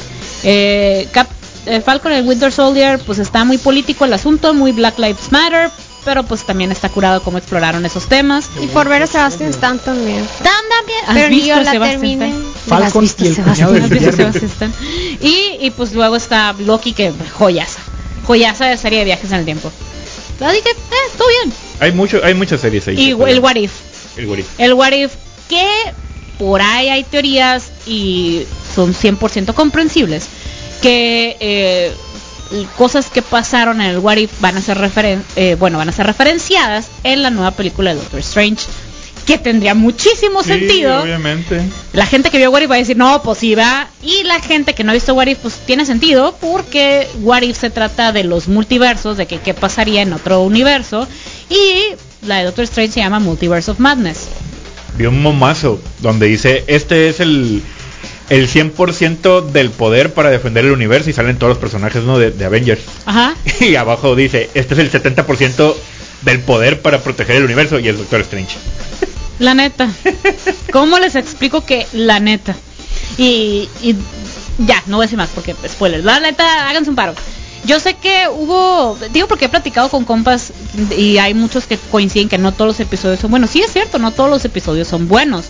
Eh, 0.43 1.07
Cap- 1.13 1.29
eh, 1.67 1.81
Falcon 1.81 2.13
el 2.13 2.27
Winter 2.27 2.51
Soldier, 2.53 2.99
pues 3.01 3.19
está 3.19 3.45
muy 3.45 3.59
político 3.59 4.05
el 4.07 4.13
asunto, 4.13 4.55
muy 4.55 4.73
Black 4.73 4.99
Lives 4.99 5.31
Matter, 5.31 5.71
pero 6.07 6.23
pues 6.23 6.47
también 6.47 6.71
está 6.71 6.89
curado 6.89 7.21
cómo 7.21 7.37
exploraron 7.37 7.85
esos 7.85 8.07
temas. 8.09 8.49
y 8.63 8.69
por 8.69 8.89
ver 8.89 9.03
a 9.03 9.07
Sebastian 9.09 9.51
Stan 9.51 9.79
también. 9.81 10.25
Tan 10.41 10.63
también. 10.71 10.99
¿Has 11.05 11.15
Pero 11.15 11.29
ni 11.29 11.35
visto 11.35 11.49
yo 11.57 11.63
la 11.63 11.73
terminé. 11.73 12.29
Stan? 12.29 12.45
Falcon 12.69 13.05
¿Has 13.05 13.17
visto 13.17 13.25
y 13.25 13.27
el 13.27 13.35
del 13.35 13.45
Stan? 13.45 13.51
¿Has 13.51 13.73
visto 13.73 13.85
a 13.85 13.99
viernes. 13.99 14.15
Sebastian 14.15 14.51
Stan? 14.53 14.75
Y, 15.21 15.67
y 15.67 15.71
pues 15.73 15.93
luego 15.93 16.15
está 16.15 16.55
Loki, 16.61 16.93
que 16.93 17.13
joyaza. 17.35 17.81
Joyaza 18.25 18.67
de 18.67 18.77
serie 18.77 19.01
de 19.01 19.05
viajes 19.05 19.33
en 19.33 19.39
el 19.41 19.45
tiempo. 19.45 19.73
Así 20.41 20.63
que, 20.63 20.71
eh, 20.71 21.11
todo 21.19 21.29
bien. 21.29 21.53
Hay 21.81 21.91
mucho 21.91 22.21
hay 22.23 22.35
muchas 22.35 22.61
series 22.61 22.87
ahí. 22.87 22.95
Y 22.97 23.11
el 23.11 23.41
What 23.41 23.57
If. 23.57 23.73
el 24.17 24.27
What 24.27 24.39
If. 24.39 24.47
El 24.59 24.75
What 24.75 24.93
If, 24.93 25.13
que 25.49 25.67
por 26.39 26.63
ahí 26.63 26.89
hay 26.89 27.03
teorías 27.03 27.73
y 27.85 28.47
son 28.77 28.95
100% 28.95 29.55
comprensibles, 29.55 30.29
que 30.83 31.37
eh, 31.41 31.93
cosas 32.77 33.07
que 33.11 33.23
pasaron 33.23 33.81
en 33.81 33.89
el 33.91 33.99
What 33.99 34.17
If 34.17 34.41
van 34.41 34.57
a 34.57 34.61
ser 34.63 34.79
referen 34.79 35.23
eh, 35.37 35.57
bueno, 35.59 35.79
van 35.79 35.89
a 35.89 35.93
ser 35.93 36.07
referenciadas 36.07 36.89
en 37.05 37.23
la 37.23 37.31
nueva 37.31 37.51
película 37.53 37.91
de 37.95 38.01
Doctor 38.01 38.21
Strange, 38.21 38.65
que 39.27 39.39
tendría 39.39 39.75
muchísimo 39.75 40.43
Sí, 40.43 40.51
sentido. 40.51 41.03
obviamente. 41.03 41.61
La 41.93 42.07
gente 42.07 42.31
que 42.31 42.39
vio 42.39 42.51
What 42.51 42.63
If 42.63 42.71
va 42.71 42.75
a 42.77 42.79
decir, 42.79 42.97
no, 42.97 43.23
pues 43.23 43.41
va. 43.59 43.89
Y 44.03 44.23
la 44.23 44.41
gente 44.41 44.75
que 44.75 44.85
no 44.85 44.93
ha 44.93 44.95
visto 44.95 45.15
What 45.15 45.27
If, 45.27 45.39
pues 45.39 45.55
tiene 45.67 45.85
sentido, 45.85 46.37
porque 46.41 47.09
What 47.23 47.43
If 47.43 47.59
se 47.59 47.71
trata 47.71 48.13
de 48.13 48.23
los 48.23 48.47
multiversos, 48.47 49.17
de 49.17 49.27
que 49.27 49.39
qué 49.39 49.53
pasaría 49.53 50.03
en 50.03 50.13
otro 50.13 50.43
universo. 50.43 51.09
Y 51.51 51.97
la 52.27 52.39
de 52.39 52.45
Doctor 52.45 52.65
Strange 52.65 52.93
se 52.93 53.01
llama 53.01 53.19
Multiverse 53.19 53.71
of 53.73 53.81
Madness. 53.81 54.29
Vi 54.97 55.07
un 55.07 55.21
momazo 55.21 55.81
donde 56.01 56.27
dice, 56.27 56.63
este 56.69 57.09
es 57.09 57.19
el, 57.21 57.63
el 58.31 58.49
100% 58.49 59.47
del 59.47 59.71
poder 59.71 60.13
para 60.13 60.31
defender 60.31 60.65
el 60.65 60.73
universo 60.73 61.11
y 61.11 61.13
salen 61.13 61.37
todos 61.37 61.51
los 61.51 61.59
personajes 61.59 62.03
¿no? 62.05 62.19
de, 62.19 62.31
de 62.31 62.45
Avengers. 62.45 62.83
Ajá. 63.05 63.35
Y 63.61 63.77
abajo 63.77 64.15
dice, 64.15 64.51
este 64.55 64.75
es 64.75 64.81
el 64.81 64.91
70% 64.91 65.75
del 66.23 66.41
poder 66.41 66.83
para 66.83 67.01
proteger 67.01 67.37
el 67.37 67.45
universo 67.45 67.79
y 67.79 67.89
el 67.89 67.97
Doctor 67.97 68.21
Strange. 68.23 68.57
La 69.39 69.55
neta. 69.55 69.89
¿Cómo 70.73 70.99
les 70.99 71.15
explico 71.15 71.65
que 71.65 71.87
la 71.93 72.21
neta? 72.21 72.57
Y, 73.19 73.69
y 73.83 73.95
ya, 74.59 74.83
no 74.87 74.97
voy 74.97 75.05
a 75.05 75.07
decir 75.07 75.19
más 75.19 75.29
porque 75.35 75.55
spoilers. 75.69 76.05
La 76.05 76.21
neta, 76.21 76.71
háganse 76.71 76.89
un 76.89 76.97
paro. 76.97 77.15
Yo 77.67 77.81
sé 77.81 77.95
que 77.95 78.29
hubo, 78.33 78.97
digo 79.13 79.27
porque 79.29 79.47
he 79.47 79.49
platicado 79.49 79.89
con 79.89 80.05
compas 80.05 80.53
y 80.97 81.19
hay 81.19 81.35
muchos 81.35 81.67
que 81.67 81.77
coinciden 81.77 82.29
que 82.29 82.39
no 82.39 82.53
todos 82.53 82.69
los 82.69 82.81
episodios 82.81 83.21
son 83.21 83.31
buenos. 83.31 83.51
Sí 83.51 83.61
es 83.61 83.73
cierto, 83.73 83.99
no 83.99 84.13
todos 84.13 84.31
los 84.31 84.45
episodios 84.45 84.89
son 84.89 85.09
buenos. 85.09 85.47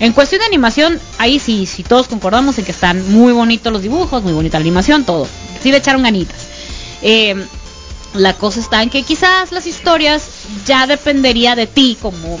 En 0.00 0.12
cuestión 0.12 0.40
de 0.40 0.46
animación, 0.46 1.00
ahí 1.18 1.38
sí, 1.38 1.66
sí 1.66 1.82
todos 1.82 2.06
concordamos 2.06 2.58
en 2.58 2.64
que 2.64 2.70
están 2.70 3.10
muy 3.12 3.32
bonitos 3.32 3.72
los 3.72 3.82
dibujos, 3.82 4.22
muy 4.22 4.32
bonita 4.32 4.58
la 4.58 4.62
animación, 4.62 5.04
todo. 5.04 5.26
Sí 5.62 5.70
le 5.70 5.78
echaron 5.78 6.02
ganitas. 6.02 6.46
Eh, 7.02 7.34
la 8.14 8.34
cosa 8.34 8.60
está 8.60 8.82
en 8.82 8.90
que 8.90 9.02
quizás 9.02 9.52
las 9.52 9.66
historias 9.66 10.22
ya 10.66 10.86
dependería 10.86 11.56
de 11.56 11.66
ti 11.66 11.96
como 12.00 12.38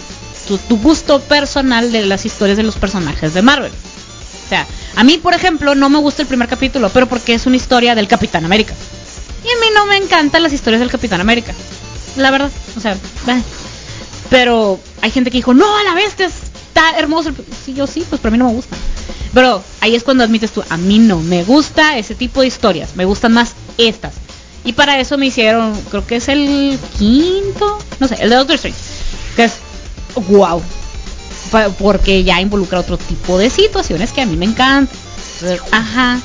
tu, 0.68 0.78
gusto 0.78 1.20
personal 1.20 1.92
de 1.92 2.06
las 2.06 2.24
historias 2.24 2.56
de 2.56 2.62
los 2.62 2.76
personajes 2.76 3.34
de 3.34 3.42
Marvel. 3.42 3.72
O 3.72 4.48
sea, 4.48 4.66
a 4.96 5.04
mí, 5.04 5.18
por 5.18 5.34
ejemplo, 5.34 5.74
no 5.74 5.90
me 5.90 5.98
gusta 5.98 6.22
el 6.22 6.28
primer 6.28 6.48
capítulo, 6.48 6.88
pero 6.90 7.06
porque 7.06 7.34
es 7.34 7.44
una 7.46 7.56
historia 7.56 7.94
del 7.94 8.08
Capitán 8.08 8.44
América. 8.44 8.74
Y 9.44 9.48
a 9.48 9.60
mí 9.60 9.66
no 9.74 9.86
me 9.86 9.96
encantan 9.96 10.42
las 10.42 10.52
historias 10.52 10.80
del 10.80 10.90
Capitán 10.90 11.20
América. 11.20 11.54
La 12.16 12.30
verdad, 12.30 12.50
o 12.76 12.80
sea, 12.80 12.96
bah. 13.26 13.40
pero 14.30 14.80
hay 15.02 15.10
gente 15.10 15.30
que 15.30 15.38
dijo, 15.38 15.54
no, 15.54 15.76
a 15.76 15.84
la 15.84 15.94
bestia 15.94 16.30
está 16.78 16.98
hermoso. 16.98 17.30
el-". 17.30 17.36
Sí, 17.64 17.74
yo 17.74 17.86
sí, 17.86 18.04
pues 18.08 18.20
pero 18.20 18.30
a 18.30 18.32
mí 18.32 18.38
no 18.38 18.46
me 18.46 18.54
gusta. 18.54 18.76
Pero 19.34 19.62
ahí 19.80 19.94
es 19.94 20.04
cuando 20.04 20.24
admites 20.24 20.52
tú, 20.52 20.62
a 20.68 20.76
mí 20.76 20.98
no 20.98 21.20
me 21.20 21.44
gusta 21.44 21.98
ese 21.98 22.14
tipo 22.14 22.40
de 22.40 22.46
historias, 22.46 22.96
me 22.96 23.04
gustan 23.04 23.32
más 23.32 23.54
estas. 23.76 24.14
Y 24.64 24.72
para 24.72 24.98
eso 24.98 25.18
me 25.18 25.26
hicieron, 25.26 25.78
creo 25.90 26.06
que 26.06 26.16
es 26.16 26.28
el 26.28 26.78
quinto, 26.98 27.78
no 28.00 28.08
sé, 28.08 28.16
el 28.20 28.30
de 28.30 28.36
Doctor 28.36 28.56
Strange, 28.56 28.78
que 29.36 29.44
es 29.44 29.52
wow, 30.28 30.62
porque 31.78 32.24
ya 32.24 32.40
involucra 32.40 32.80
otro 32.80 32.98
tipo 32.98 33.38
de 33.38 33.50
situaciones 33.50 34.12
que 34.12 34.22
a 34.22 34.26
mí 34.26 34.36
me 34.36 34.46
encantan. 34.46 34.88
Ajá. 35.70 36.20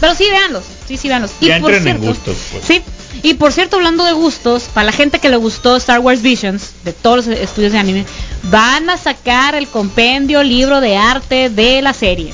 Pero 0.00 0.14
sí, 0.14 0.24
véanlos, 0.30 0.64
sí, 0.86 0.96
sí, 0.96 1.08
véanlos. 1.08 1.32
Ya 1.40 1.56
entren 1.56 1.86
en 1.88 1.98
gustos, 2.00 2.36
pues. 2.52 2.64
Sí, 2.64 2.82
y 3.22 3.34
por 3.34 3.52
cierto, 3.52 3.76
hablando 3.76 4.04
de 4.04 4.12
gustos, 4.12 4.64
para 4.72 4.84
la 4.84 4.92
gente 4.92 5.18
que 5.18 5.28
le 5.28 5.36
gustó 5.36 5.76
Star 5.76 6.00
Wars 6.00 6.22
Visions, 6.22 6.70
de 6.84 6.92
todos 6.92 7.26
los 7.26 7.38
estudios 7.38 7.72
de 7.72 7.78
anime, 7.78 8.06
van 8.44 8.88
a 8.90 8.96
sacar 8.96 9.54
el 9.54 9.68
compendio 9.68 10.42
libro 10.42 10.80
de 10.80 10.96
arte 10.96 11.50
de 11.50 11.82
la 11.82 11.92
serie. 11.92 12.32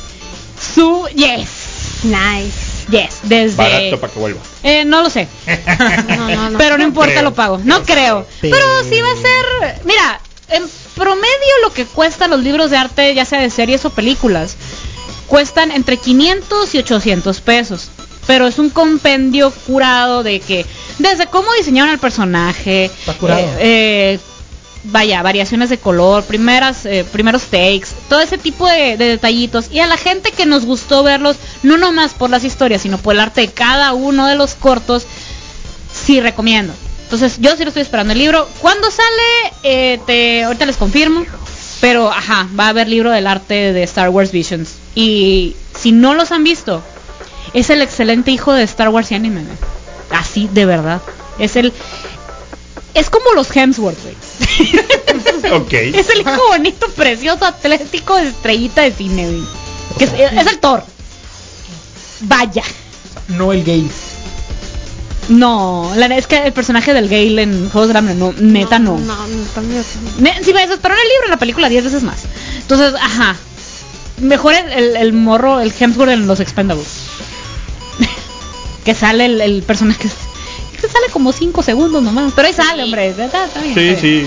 Su 0.74 1.06
yes, 1.14 1.48
Nice. 2.04 2.86
yes, 2.90 3.18
desde 3.24 3.56
Barato 3.56 4.00
para 4.00 4.12
que 4.12 4.18
vuelva. 4.18 4.40
eh, 4.62 4.84
no 4.84 5.02
lo 5.02 5.10
sé. 5.10 5.28
No, 6.08 6.28
no, 6.30 6.50
no. 6.50 6.58
Pero 6.58 6.78
no 6.78 6.84
importa, 6.84 7.12
creo. 7.12 7.22
lo 7.24 7.34
pago. 7.34 7.60
No 7.64 7.82
creo. 7.82 8.26
Pero 8.40 8.56
sí 8.88 9.00
va 9.00 9.10
a 9.12 9.16
ser. 9.16 9.80
Mira, 9.84 10.20
en 10.48 10.62
promedio 10.94 11.26
lo 11.62 11.72
que 11.72 11.84
cuestan 11.84 12.30
los 12.30 12.40
libros 12.40 12.70
de 12.70 12.76
arte, 12.76 13.14
ya 13.14 13.24
sea 13.24 13.40
de 13.40 13.50
series 13.50 13.84
o 13.84 13.90
películas, 13.90 14.56
cuestan 15.26 15.72
entre 15.72 15.96
500 15.96 16.74
y 16.74 16.78
800 16.78 17.40
pesos. 17.40 17.88
Pero 18.26 18.46
es 18.46 18.58
un 18.58 18.70
compendio 18.70 19.50
curado 19.50 20.22
de 20.22 20.40
que, 20.40 20.66
desde 20.98 21.26
cómo 21.26 21.52
diseñaron 21.54 21.92
el 21.92 21.98
personaje, 21.98 22.86
Está 22.86 23.14
curado. 23.14 23.40
eh, 23.40 23.54
eh, 23.60 24.18
vaya, 24.84 25.22
variaciones 25.22 25.68
de 25.70 25.78
color, 25.78 26.24
primeras, 26.24 26.86
eh, 26.86 27.04
primeros 27.12 27.44
takes, 27.44 27.88
todo 28.08 28.20
ese 28.20 28.38
tipo 28.38 28.66
de, 28.68 28.96
de 28.96 29.06
detallitos. 29.06 29.66
Y 29.70 29.78
a 29.80 29.86
la 29.86 29.96
gente 29.96 30.32
que 30.32 30.46
nos 30.46 30.64
gustó 30.64 31.02
verlos, 31.02 31.36
no 31.62 31.76
nomás 31.76 32.14
por 32.14 32.30
las 32.30 32.42
historias, 32.44 32.82
sino 32.82 32.98
por 32.98 33.14
el 33.14 33.20
arte 33.20 33.42
de 33.42 33.48
cada 33.48 33.92
uno 33.94 34.26
de 34.26 34.34
los 34.34 34.54
cortos, 34.54 35.06
sí 35.92 36.20
recomiendo. 36.20 36.72
Entonces, 37.04 37.36
yo 37.38 37.52
sí 37.56 37.62
lo 37.62 37.68
estoy 37.68 37.82
esperando 37.82 38.12
el 38.12 38.18
libro. 38.18 38.48
¿Cuándo 38.60 38.88
sale? 38.90 40.00
Te, 40.06 40.42
ahorita 40.42 40.66
les 40.66 40.76
confirmo. 40.76 41.24
Pero, 41.80 42.10
ajá, 42.10 42.48
va 42.58 42.66
a 42.66 42.68
haber 42.70 42.88
libro 42.88 43.10
del 43.12 43.26
arte 43.28 43.72
de 43.72 43.82
Star 43.84 44.08
Wars 44.08 44.32
Visions. 44.32 44.74
Y 44.96 45.54
si 45.78 45.92
no 45.92 46.14
los 46.14 46.32
han 46.32 46.42
visto, 46.42 46.82
es 47.53 47.70
el 47.70 47.82
excelente 47.82 48.30
hijo 48.30 48.53
de 48.53 48.62
Star 48.64 48.88
Wars 48.88 49.11
y 49.12 49.14
anime. 49.14 49.42
güey. 49.42 49.57
Así, 50.11 50.49
de 50.53 50.66
verdad. 50.66 51.01
Es 51.38 51.57
el... 51.57 51.72
Es 52.94 53.11
como 53.11 53.32
los 53.34 53.55
Hemsworth, 53.55 53.99
güey. 54.03 55.53
ok. 55.53 55.72
Es 55.72 56.09
el 56.09 56.20
hijo 56.22 56.40
bonito, 56.49 56.88
precioso, 56.90 57.44
atlético, 57.44 58.16
de 58.16 58.28
estrellita 58.28 58.82
de 58.82 58.92
cine, 58.92 59.26
güey. 59.26 59.42
Que 59.99 60.05
es, 60.05 60.12
es 60.12 60.47
el 60.47 60.59
Thor. 60.61 60.82
Vaya. 62.20 62.62
No 63.28 63.53
el 63.53 63.64
gay. 63.64 63.90
No, 65.28 65.92
la 65.97 66.07
es 66.16 66.26
que 66.26 66.38
el 66.47 66.53
personaje 66.53 66.94
del 66.94 67.09
Gale 67.09 67.42
en 67.42 67.68
Juegos 67.70 67.92
de 67.92 67.99
Hambre, 67.99 68.14
no, 68.14 68.32
neta 68.38 68.78
no. 68.78 68.97
No, 68.99 69.26
no, 69.26 69.44
también. 69.55 69.84
Ne- 70.18 70.42
si 70.44 70.55
me 70.55 70.61
desesperó 70.61 70.94
en 70.94 71.01
el 71.01 71.09
libro, 71.09 71.24
en 71.24 71.30
la 71.30 71.36
película 71.36 71.68
10 71.68 71.84
veces 71.84 72.03
más. 72.05 72.20
Entonces, 72.61 72.94
ajá. 72.94 73.34
Mejor 74.18 74.55
el, 74.55 74.72
el, 74.72 74.97
el 74.97 75.12
morro, 75.12 75.61
el 75.61 75.72
Hemsworth 75.78 76.12
en 76.12 76.26
los 76.28 76.38
Expendables. 76.40 76.86
Que 78.87 78.95
sale 78.95 79.26
el, 79.26 79.41
el 79.43 79.62
personaje 79.62 80.01
que, 80.01 80.09
que 80.80 80.89
sale 80.89 81.09
como 81.12 81.32
5 81.32 81.62
segundos 81.62 82.03
nomás. 82.03 82.32
Pero 82.34 82.49
ahí 82.49 82.55
sale, 82.55 82.84
hombre. 82.84 83.09
Está, 83.09 83.45
está 83.45 83.61
bien, 83.61 83.74
Sí, 83.74 83.89
está 83.89 84.01
bien. 84.03 84.26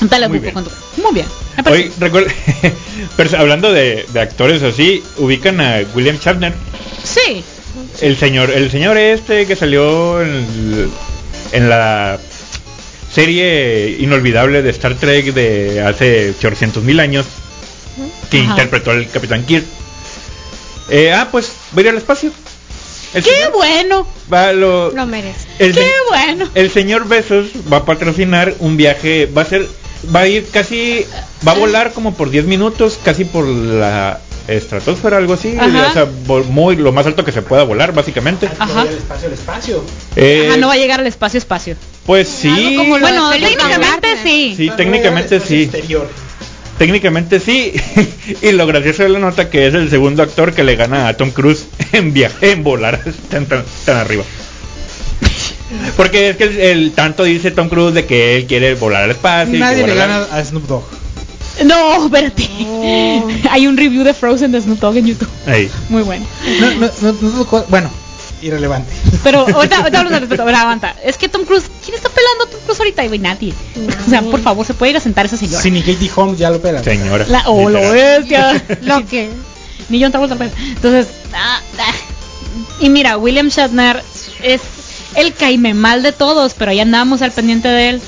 sí. 0.00 0.06
Dale, 0.08 0.28
Muy 0.28 0.38
bien. 0.38 0.54
Muy 1.02 1.12
bien. 1.12 1.26
Hoy 1.66 1.90
pero 3.16 3.38
hablando 3.38 3.72
de, 3.72 4.06
de 4.12 4.20
actores 4.20 4.62
así, 4.62 5.02
ubican 5.16 5.60
a 5.60 5.80
William 5.94 6.16
Shatner, 6.16 6.54
Sí. 7.02 7.42
el 8.00 8.16
señor, 8.16 8.50
el 8.52 8.70
señor 8.70 8.96
este 8.96 9.44
que 9.46 9.56
salió 9.56 10.22
en, 10.22 10.88
la 11.68 12.18
serie 13.12 13.96
inolvidable 13.98 14.62
de 14.62 14.70
Star 14.70 14.94
Trek 14.94 15.32
de 15.34 15.82
hace 15.82 16.30
800 16.38 16.84
mil 16.84 17.00
años, 17.00 17.26
que 18.30 18.40
Ajá. 18.40 18.50
interpretó 18.50 18.92
al 18.92 19.08
Capitán 19.10 19.44
Kirk. 19.44 19.64
Eh, 20.90 21.12
ah, 21.12 21.26
pues 21.32 21.50
va 21.76 21.78
a 21.78 21.80
ir 21.80 21.88
al 21.88 21.96
espacio. 21.96 22.30
El 23.14 23.22
¡Qué 23.24 23.30
señor 23.30 23.52
bueno! 23.52 24.06
va 24.32 24.48
a 24.48 24.52
lo- 24.52 24.90
Lo 24.90 25.06
merece. 25.06 25.46
el 25.58 25.74
¡Qué 25.74 25.80
se- 25.82 25.90
bueno! 26.08 26.48
el 26.54 26.70
señor 26.70 27.08
Besos 27.08 27.46
va 27.72 27.78
a 27.78 27.84
patrocinar 27.84 28.54
un 28.60 28.76
viaje, 28.76 29.26
va 29.26 29.42
a 29.42 29.44
ser, 29.46 29.66
va 30.14 30.20
a 30.20 30.28
ir 30.28 30.46
casi, 30.50 31.06
va 31.46 31.52
a 31.52 31.54
volar 31.54 31.92
como 31.92 32.14
por 32.14 32.28
10 32.30 32.44
minutos, 32.44 32.98
casi 33.02 33.24
por 33.24 33.46
la 33.46 34.20
estratosfera, 34.46 35.16
algo 35.18 35.34
así, 35.34 35.56
Ajá. 35.58 35.88
o 35.88 35.92
sea, 35.92 36.06
muy 36.50 36.76
lo 36.76 36.90
más 36.92 37.06
alto 37.06 37.24
que 37.24 37.32
se 37.32 37.42
pueda 37.42 37.64
volar, 37.64 37.92
básicamente. 37.92 38.48
Ajá. 38.58 38.82
El 38.82 38.96
espacio, 38.98 39.26
el 39.28 39.34
espacio. 39.34 39.84
Eh, 40.16 40.46
Ajá, 40.48 40.56
no 40.58 40.68
va 40.68 40.74
a 40.74 40.76
llegar 40.78 41.00
al 41.00 41.06
espacio 41.06 41.38
espacio. 41.38 41.76
Pues 42.06 42.28
sí, 42.28 42.74
como 42.76 42.98
Bueno, 42.98 43.30
técnicamente 43.30 44.08
sí. 44.22 44.54
sí, 44.56 44.68
Ah, 44.70 44.76
técnicamente 44.76 45.40
sí, 45.40 45.62
Exterior. 45.64 46.08
Técnicamente 46.78 47.40
sí. 47.40 47.72
y 48.42 48.52
lo 48.52 48.66
gracioso 48.66 49.02
de 49.02 49.08
la 49.10 49.18
nota 49.18 49.50
que 49.50 49.66
es 49.66 49.74
el 49.74 49.90
segundo 49.90 50.22
actor 50.22 50.54
que 50.54 50.64
le 50.64 50.76
gana 50.76 51.08
a 51.08 51.14
Tom 51.14 51.30
Cruise 51.30 51.66
en 51.92 52.12
viaje, 52.12 52.52
en 52.52 52.64
volar 52.64 53.00
tan, 53.30 53.46
tan, 53.46 53.64
tan 53.84 53.96
arriba. 53.96 54.24
Porque 55.96 56.30
es 56.30 56.36
que 56.36 56.44
el, 56.44 56.58
el 56.58 56.92
tanto 56.92 57.24
dice 57.24 57.50
Tom 57.50 57.68
Cruise 57.68 57.94
de 57.94 58.06
que 58.06 58.36
él 58.36 58.46
quiere 58.46 58.74
volar 58.74 59.02
al 59.02 59.10
espacio. 59.10 59.58
Nadie 59.58 59.86
le 59.86 59.94
gana 59.94 60.22
a 60.30 60.42
Snoop 60.42 60.66
Dogg. 60.66 60.84
No, 61.64 62.06
espérate. 62.06 62.48
Hay 63.50 63.66
un 63.66 63.76
review 63.76 64.04
de 64.04 64.14
Frozen 64.14 64.52
de 64.52 64.60
Snoop 64.60 64.78
Dogg 64.78 64.96
en 64.96 65.06
YouTube. 65.06 65.28
Ahí. 65.46 65.70
Muy 65.88 66.02
bueno. 66.02 66.24
No, 66.60 66.70
no, 66.74 66.90
no, 67.20 67.64
bueno, 67.68 67.90
irrelevante. 68.42 68.92
Pero 69.22 69.40
ahorita, 69.40 69.78
ahorita 69.78 69.98
hablamos 69.98 70.12
al 70.12 70.20
respecto. 70.20 70.44
Pero 70.44 70.56
aguanta. 70.56 70.94
Es 71.04 71.16
que 71.16 71.28
Tom 71.28 71.44
Cruise, 71.44 71.64
¿quién 71.84 71.96
está 71.96 72.08
pelando 72.08 72.44
a 72.44 72.50
Tom 72.50 72.60
Cruise 72.64 72.78
ahorita? 72.78 73.04
Y 73.04 73.08
güey, 73.08 73.18
nadie. 73.20 73.54
O 74.06 74.10
sea, 74.10 74.22
por 74.22 74.40
favor, 74.40 74.66
se 74.66 74.74
puede 74.74 74.90
ir 74.90 74.96
a 74.96 75.00
sentar 75.00 75.26
esa 75.26 75.36
señora. 75.36 75.62
Si 75.62 75.70
ni 75.70 75.82
Katie 75.82 76.10
Holmes 76.14 76.38
ya 76.38 76.50
lo 76.50 76.60
pela. 76.60 76.82
Señora. 76.82 77.26
La, 77.28 77.44
oh, 77.48 77.68
lo 77.68 77.80
bestia. 77.90 78.62
Lo 78.82 79.04
que. 79.06 79.30
Ni 79.88 80.02
John 80.02 80.10
Travolta 80.10 80.36
pela. 80.36 80.52
Entonces, 80.58 81.08
ah, 81.34 81.60
ah. 81.78 81.94
y 82.80 82.88
mira, 82.88 83.16
William 83.16 83.48
Shatner 83.48 84.02
es 84.42 84.60
el 85.14 85.32
caime 85.34 85.74
mal 85.74 86.02
de 86.02 86.12
todos, 86.12 86.54
pero 86.54 86.70
ahí 86.70 86.80
andamos 86.80 87.22
al 87.22 87.32
pendiente 87.32 87.68
de 87.68 87.88
él. 87.90 88.02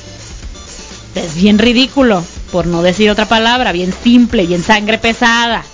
Es 1.14 1.34
bien 1.34 1.58
ridículo, 1.58 2.22
por 2.52 2.66
no 2.66 2.82
decir 2.82 3.10
otra 3.10 3.26
palabra, 3.26 3.72
bien 3.72 3.92
simple 4.02 4.44
y 4.44 4.54
en 4.54 4.62
sangre 4.62 4.98
pesada. 4.98 5.64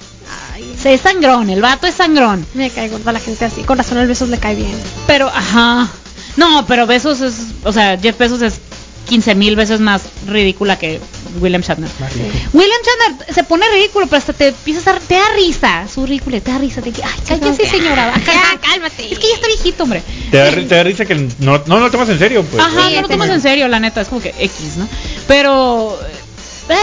Se 0.80 0.94
es 0.94 1.00
sangrón, 1.00 1.50
el 1.50 1.60
vato 1.62 1.86
es 1.86 1.94
sangrón. 1.94 2.46
me 2.54 2.70
cae 2.70 2.88
gorda 2.88 3.12
la 3.12 3.20
gente 3.20 3.44
así. 3.44 3.62
Con 3.62 3.78
razón 3.78 3.98
el 3.98 4.06
besos 4.08 4.28
le 4.28 4.38
cae 4.38 4.54
bien. 4.54 4.74
Pero, 5.06 5.28
ajá. 5.28 5.88
No, 6.36 6.66
pero 6.66 6.86
Besos 6.86 7.22
es, 7.22 7.34
o 7.64 7.72
sea, 7.72 7.98
Jeff 7.98 8.18
Bezos 8.18 8.42
es 8.42 8.60
15 9.08 9.34
mil 9.36 9.56
veces 9.56 9.80
más 9.80 10.02
ridícula 10.26 10.78
que 10.78 11.00
William 11.40 11.62
Shatner. 11.62 11.88
William 12.52 12.78
Shatner 12.84 13.34
se 13.34 13.42
pone 13.44 13.64
ridículo, 13.70 14.06
pero 14.06 14.18
hasta 14.18 14.34
te 14.34 14.48
empiezas 14.48 14.86
a, 14.88 14.98
te 15.00 15.14
da 15.14 15.24
risa, 15.34 15.86
su 15.88 16.04
ridículo, 16.04 16.42
te 16.42 16.50
da 16.50 16.58
risa, 16.58 16.82
te 16.82 16.92
que, 16.92 17.02
ay, 17.02 17.10
cállese 17.26 17.62
que, 17.62 17.68
señora, 17.70 18.12
ah, 18.14 18.20
ya, 18.26 18.60
cálmate. 18.60 19.10
Es 19.10 19.18
que 19.18 19.28
ya 19.28 19.34
está 19.36 19.46
viejito, 19.46 19.84
hombre. 19.84 20.02
Te 20.30 20.36
da, 20.36 20.50
ri- 20.50 20.68
te 20.68 20.74
da 20.74 20.82
risa 20.82 21.06
que 21.06 21.14
no, 21.38 21.62
no 21.66 21.78
lo 21.80 21.90
tomas 21.90 22.08
en 22.10 22.18
serio, 22.18 22.44
pues. 22.44 22.62
Ajá, 22.62 22.88
Sí, 22.88 22.94
no 22.96 23.00
lo 23.02 23.08
tomas 23.08 23.30
en 23.30 23.40
serio, 23.40 23.66
la 23.68 23.80
neta, 23.80 24.02
es 24.02 24.08
como 24.08 24.20
que 24.20 24.34
X, 24.38 24.76
¿no? 24.76 24.86
Pero, 25.26 25.98
eh, 26.68 26.74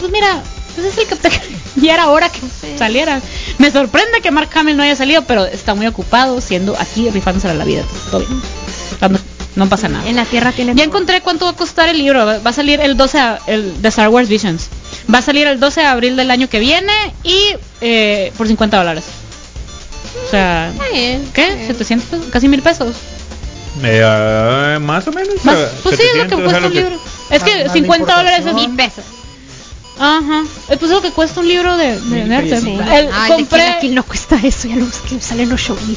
pues 0.00 0.10
mira, 0.10 0.42
pues 0.80 0.92
es 0.92 0.98
el 0.98 1.06
que 1.06 1.16
te... 1.16 1.30
Y 1.80 1.88
era 1.90 2.08
hora 2.08 2.28
que 2.28 2.40
saliera. 2.76 3.20
Me 3.58 3.70
sorprende 3.70 4.20
que 4.20 4.30
Mark 4.32 4.48
Hamill 4.54 4.76
no 4.76 4.82
haya 4.82 4.96
salido, 4.96 5.22
pero 5.22 5.44
está 5.46 5.74
muy 5.74 5.86
ocupado 5.86 6.40
siendo 6.40 6.76
aquí 6.78 7.08
rifándose 7.10 7.52
la 7.54 7.64
vida. 7.64 7.82
Todo 8.10 8.20
bien. 8.20 8.42
Cuando- 8.98 9.20
no 9.56 9.68
pasa 9.68 9.88
nada. 9.88 10.08
En 10.08 10.14
la 10.16 10.24
tierra 10.24 10.52
tiene. 10.52 10.74
Ya 10.76 10.84
encontré 10.84 11.20
cuánto 11.20 11.44
va 11.46 11.50
a 11.52 11.54
costar 11.56 11.88
el 11.88 11.98
libro. 11.98 12.24
Va 12.26 12.40
a 12.44 12.52
salir 12.52 12.80
el 12.80 12.96
12 12.96 13.18
a- 13.18 13.38
el, 13.48 13.80
de 13.82 13.88
Star 13.88 14.08
Wars 14.08 14.28
Visions. 14.28 14.68
Va 15.12 15.18
a 15.18 15.22
salir 15.22 15.46
el 15.48 15.58
12 15.58 15.80
de 15.80 15.86
abril 15.86 16.16
del 16.16 16.30
año 16.30 16.48
que 16.48 16.60
viene 16.60 16.92
y 17.24 17.54
eh, 17.80 18.32
por 18.36 18.46
50 18.46 18.76
dólares. 18.76 19.04
O 20.26 20.30
sea, 20.30 20.72
bien. 20.92 21.28
¿qué? 21.34 21.42
está 21.46 21.54
bien. 21.56 21.66
700 21.68 22.08
pesos, 22.08 22.26
casi 22.32 22.48
mil 22.48 22.62
pesos. 22.62 22.94
Eh, 23.82 24.78
más 24.80 25.06
o 25.08 25.12
menos. 25.12 25.44
Más- 25.44 25.56
pues 25.82 25.96
sí, 25.96 26.02
es 26.02 26.16
lo 26.18 26.24
que 26.24 26.36
700, 26.36 26.40
cuesta 26.42 26.46
o 26.46 26.50
sea, 26.50 26.68
un 26.68 26.74
lo 26.74 26.80
libro. 26.80 27.02
Es 27.30 27.42
que 27.42 27.64
más 27.64 27.72
50 27.72 28.06
la 28.12 28.16
dólares 28.18 28.46
es. 28.46 28.54
Mil 28.54 28.76
pesos. 28.76 29.04
Ajá. 30.00 30.44
Pues 30.66 30.82
es 30.82 30.90
lo 30.90 31.02
que 31.02 31.10
cuesta 31.10 31.40
un 31.40 31.48
libro 31.48 31.76
de, 31.76 32.00
de 32.00 32.24
Nerd. 32.24 32.46
Sí. 32.60 32.70
El, 32.70 33.06
de. 33.06 33.36
Kill 33.36 33.48
la 33.58 33.78
Kill 33.80 33.94
no 33.94 34.02
cuesta 34.04 34.38
eso. 34.42 34.68
Ya 34.68 34.76
lo 34.76 34.84
busqué. 34.86 35.20
Sale 35.20 35.42
en 35.42 35.52
8 35.52 35.76
mil. 35.86 35.96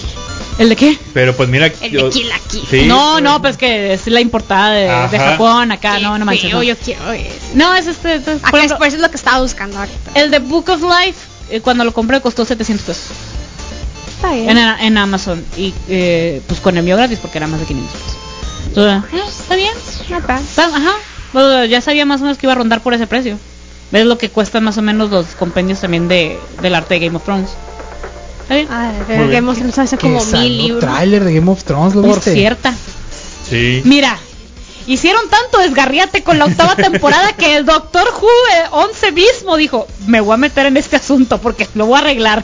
¿El 0.58 0.70
de 0.70 0.76
qué? 0.76 0.98
Pero 1.14 1.36
pues 1.36 1.50
mira. 1.50 1.68
El 1.82 1.92
yo- 1.92 2.06
de 2.06 2.10
Kill 2.10 2.28
la 2.30 2.40
Kill. 2.40 2.64
Sí, 2.70 2.86
no, 2.86 3.22
no, 3.22 3.42
pues 3.42 3.58
que 3.58 3.94
es 3.94 4.08
la 4.08 4.20
importada 4.22 4.72
de. 4.72 5.18
Japón 5.18 5.72
acá, 5.72 6.00
no, 6.00 6.18
no 6.18 6.26
manches. 6.26 6.52
No. 6.52 6.64
yo 6.64 6.76
quiero 6.78 7.12
eso. 7.12 7.30
No, 7.54 7.76
es 7.76 7.88
este. 7.88 8.16
este, 8.16 8.32
Acá 8.32 8.48
es, 8.50 8.54
ejemplo, 8.56 8.78
por 8.80 8.88
eso 8.88 8.96
es 8.98 9.02
lo 9.02 9.10
que 9.10 9.18
estaba 9.18 9.42
buscando 9.42 9.78
ahorita. 9.80 10.12
el 10.16 10.32
de 10.32 10.40
Book 10.40 10.70
of 10.70 10.82
Life, 10.82 11.20
eh, 11.52 11.62
cuando 11.62 11.84
lo 11.84 11.94
compré, 11.94 12.22
costó 12.22 12.44
700 12.46 12.86
pesos 12.86 13.04
Está 14.16 14.34
bien. 14.34 14.50
en, 14.50 14.58
en 14.58 14.98
Amazon. 14.98 15.46
Y 15.58 15.74
eh, 15.90 16.42
pues 16.48 16.60
con 16.60 16.78
envío 16.78 16.98
gratis 16.98 17.20
porque 17.22 17.38
era 17.38 17.48
más 17.48 17.60
de 17.60 17.66
500 17.68 17.94
pesos. 18.02 18.18
Entonces, 18.68 19.04
eh, 19.14 19.24
está 19.28 19.56
bien. 19.56 19.74
Está- 20.40 20.66
ajá. 20.66 20.94
Bueno, 21.34 21.66
ya 21.66 21.82
sabía 21.82 22.06
más 22.06 22.20
o 22.22 22.24
menos 22.24 22.38
que 22.38 22.46
iba 22.46 22.54
a 22.54 22.56
rondar 22.56 22.82
por 22.82 22.94
ese 22.94 23.08
precio. 23.08 23.38
¿Ves 23.92 24.06
lo 24.06 24.18
que 24.18 24.30
cuestan 24.30 24.64
más 24.64 24.78
o 24.78 24.82
menos 24.82 25.10
los 25.10 25.28
compendios 25.38 25.82
también 25.82 26.08
de, 26.08 26.40
del 26.62 26.76
arte 26.76 26.94
de 26.96 27.06
Game 27.08 27.18
of 27.18 27.24
Thrones? 27.24 27.50
Está 28.44 28.56
bien. 28.56 28.68
Ah, 28.72 28.92
pero. 29.08 29.28
Game 29.30 29.50
of 29.50 29.58
Thrones 29.58 29.78
hace 29.80 29.98
como 29.98 30.24
mil 30.26 30.58
libros. 30.58 30.80
tráiler 30.80 31.24
de 31.24 31.34
Game 31.36 31.52
of 31.52 31.64
Thrones, 31.64 31.96
¿lo 31.96 32.02
Por 32.02 32.16
viste? 32.16 32.34
cierta. 32.34 32.74
Sí. 33.50 33.82
Mira, 33.86 34.18
hicieron 34.88 35.24
tanto 35.30 35.60
desgarriate 35.60 36.24
con 36.24 36.40
la 36.40 36.46
octava 36.46 36.76
temporada 36.76 37.34
que 37.34 37.56
el 37.58 37.66
Doctor 37.66 38.08
Who 38.22 38.28
eh, 38.28 38.64
11 38.72 39.12
mismo 39.12 39.58
dijo, 39.58 39.88
me 40.08 40.22
voy 40.22 40.34
a 40.34 40.38
meter 40.38 40.66
en 40.68 40.78
este 40.78 40.96
asunto 40.96 41.40
porque 41.40 41.68
lo 41.76 41.86
voy 41.86 41.96
a 41.98 42.00
arreglar. 42.00 42.44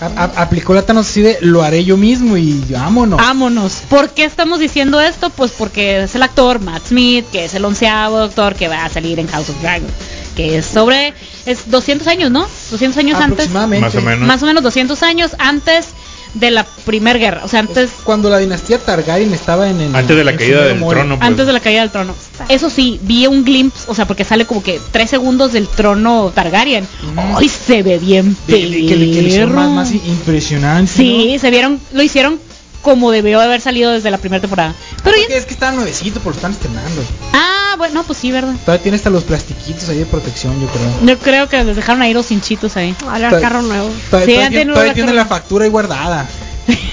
A- 0.00 0.22
a- 0.22 0.42
aplicó 0.42 0.74
la 0.74 0.82
Thanos 0.82 1.08
así 1.08 1.22
de 1.22 1.38
lo 1.40 1.62
haré 1.62 1.84
yo 1.84 1.96
mismo 1.96 2.36
y 2.36 2.64
vámonos. 2.70 3.18
Vámonos. 3.18 3.82
¿Por 3.90 4.10
qué 4.10 4.24
estamos 4.24 4.60
diciendo 4.60 5.00
esto? 5.00 5.28
Pues 5.30 5.50
porque 5.50 6.04
es 6.04 6.14
el 6.14 6.22
actor 6.22 6.60
Matt 6.60 6.86
Smith, 6.88 7.26
que 7.32 7.44
es 7.46 7.54
el 7.54 7.64
onceavo 7.64 8.16
doctor 8.18 8.54
que 8.54 8.68
va 8.68 8.84
a 8.84 8.88
salir 8.88 9.18
en 9.18 9.26
House 9.26 9.50
of 9.50 9.60
Dragons. 9.60 9.90
Que 10.36 10.58
es 10.58 10.66
sobre, 10.66 11.12
es 11.46 11.70
200 11.70 12.06
años, 12.08 12.30
¿no? 12.30 12.46
200 12.70 12.96
años 12.98 13.20
antes. 13.20 13.50
Más 13.50 13.64
o 13.64 13.68
menos. 14.00 14.26
Más 14.26 14.42
o 14.42 14.46
menos 14.46 14.62
200 14.62 15.02
años 15.02 15.32
antes 15.38 15.88
de 16.34 16.50
la 16.50 16.64
Primera 16.64 17.18
Guerra. 17.18 17.42
O 17.44 17.48
sea, 17.48 17.60
antes, 17.60 17.90
Cuando 18.04 18.30
la 18.30 18.38
dinastía 18.38 18.78
Targaryen 18.78 19.34
estaba 19.34 19.68
en 19.68 19.78
el. 19.82 19.94
Antes 19.94 20.16
de 20.16 20.24
la 20.24 20.34
caída 20.34 20.62
del 20.64 20.78
trono. 20.78 21.18
pues. 21.18 21.28
antes 21.28 21.46
de 21.46 21.52
la 21.52 21.60
caída 21.60 21.82
del 21.82 21.90
trono. 21.90 22.14
Eso 22.48 22.70
sí, 22.70 22.98
vi 23.02 23.26
un 23.26 23.44
glimpse, 23.44 23.84
o 23.88 23.94
sea, 23.94 24.06
porque 24.06 24.24
sale 24.24 24.46
como 24.46 24.62
que 24.62 24.80
tres 24.92 25.10
segundos 25.10 25.52
del 25.52 25.68
trono 25.68 26.32
Targaryen. 26.34 26.88
¡Ay, 27.36 27.50
se 27.50 27.82
ve 27.82 27.98
bien 27.98 28.34
De- 28.46 28.54
de- 28.54 28.86
que, 28.86 28.96
le- 28.96 29.10
que 29.38 29.46
más, 29.46 29.68
más 29.70 29.92
impresionante. 29.92 30.90
Sí, 30.90 31.36
se 31.38 31.50
vieron, 31.50 31.78
lo 31.92 32.02
hicieron 32.02 32.38
como 32.82 33.10
debió 33.10 33.40
haber 33.40 33.60
salido 33.60 33.92
desde 33.92 34.10
la 34.10 34.18
primera 34.18 34.40
temporada. 34.40 34.74
Pero 35.02 35.16
ya- 35.28 35.36
es 35.36 35.46
que 35.46 35.54
está 35.54 35.72
nuevecito, 35.72 36.20
porque 36.20 36.40
lo 36.40 36.48
están 36.48 36.52
estrenando. 36.52 37.02
Ah, 37.32 37.74
bueno, 37.78 38.02
pues 38.04 38.18
sí, 38.18 38.30
¿verdad? 38.32 38.54
Todavía 38.64 38.82
tiene 38.82 38.96
hasta 38.96 39.08
los 39.10 39.24
plastiquitos 39.24 39.88
ahí 39.88 39.98
de 39.98 40.06
protección, 40.06 40.60
yo 40.60 40.66
creo. 40.68 41.06
Yo 41.14 41.18
creo 41.18 41.48
que 41.48 41.64
les 41.64 41.76
dejaron 41.76 42.02
ahí 42.02 42.12
los 42.12 42.30
hinchitos 42.30 42.76
ahí. 42.76 42.94
Hablar 43.08 43.40
carro 43.40 43.62
nuevo. 43.62 43.88
Todavía, 44.10 44.26
Sí, 44.26 44.34
todavía 44.34 44.72
todavía 44.74 44.94
tiene 44.94 45.12
la 45.14 45.26
factura 45.26 45.64
ahí 45.64 45.70
guardada. 45.70 46.26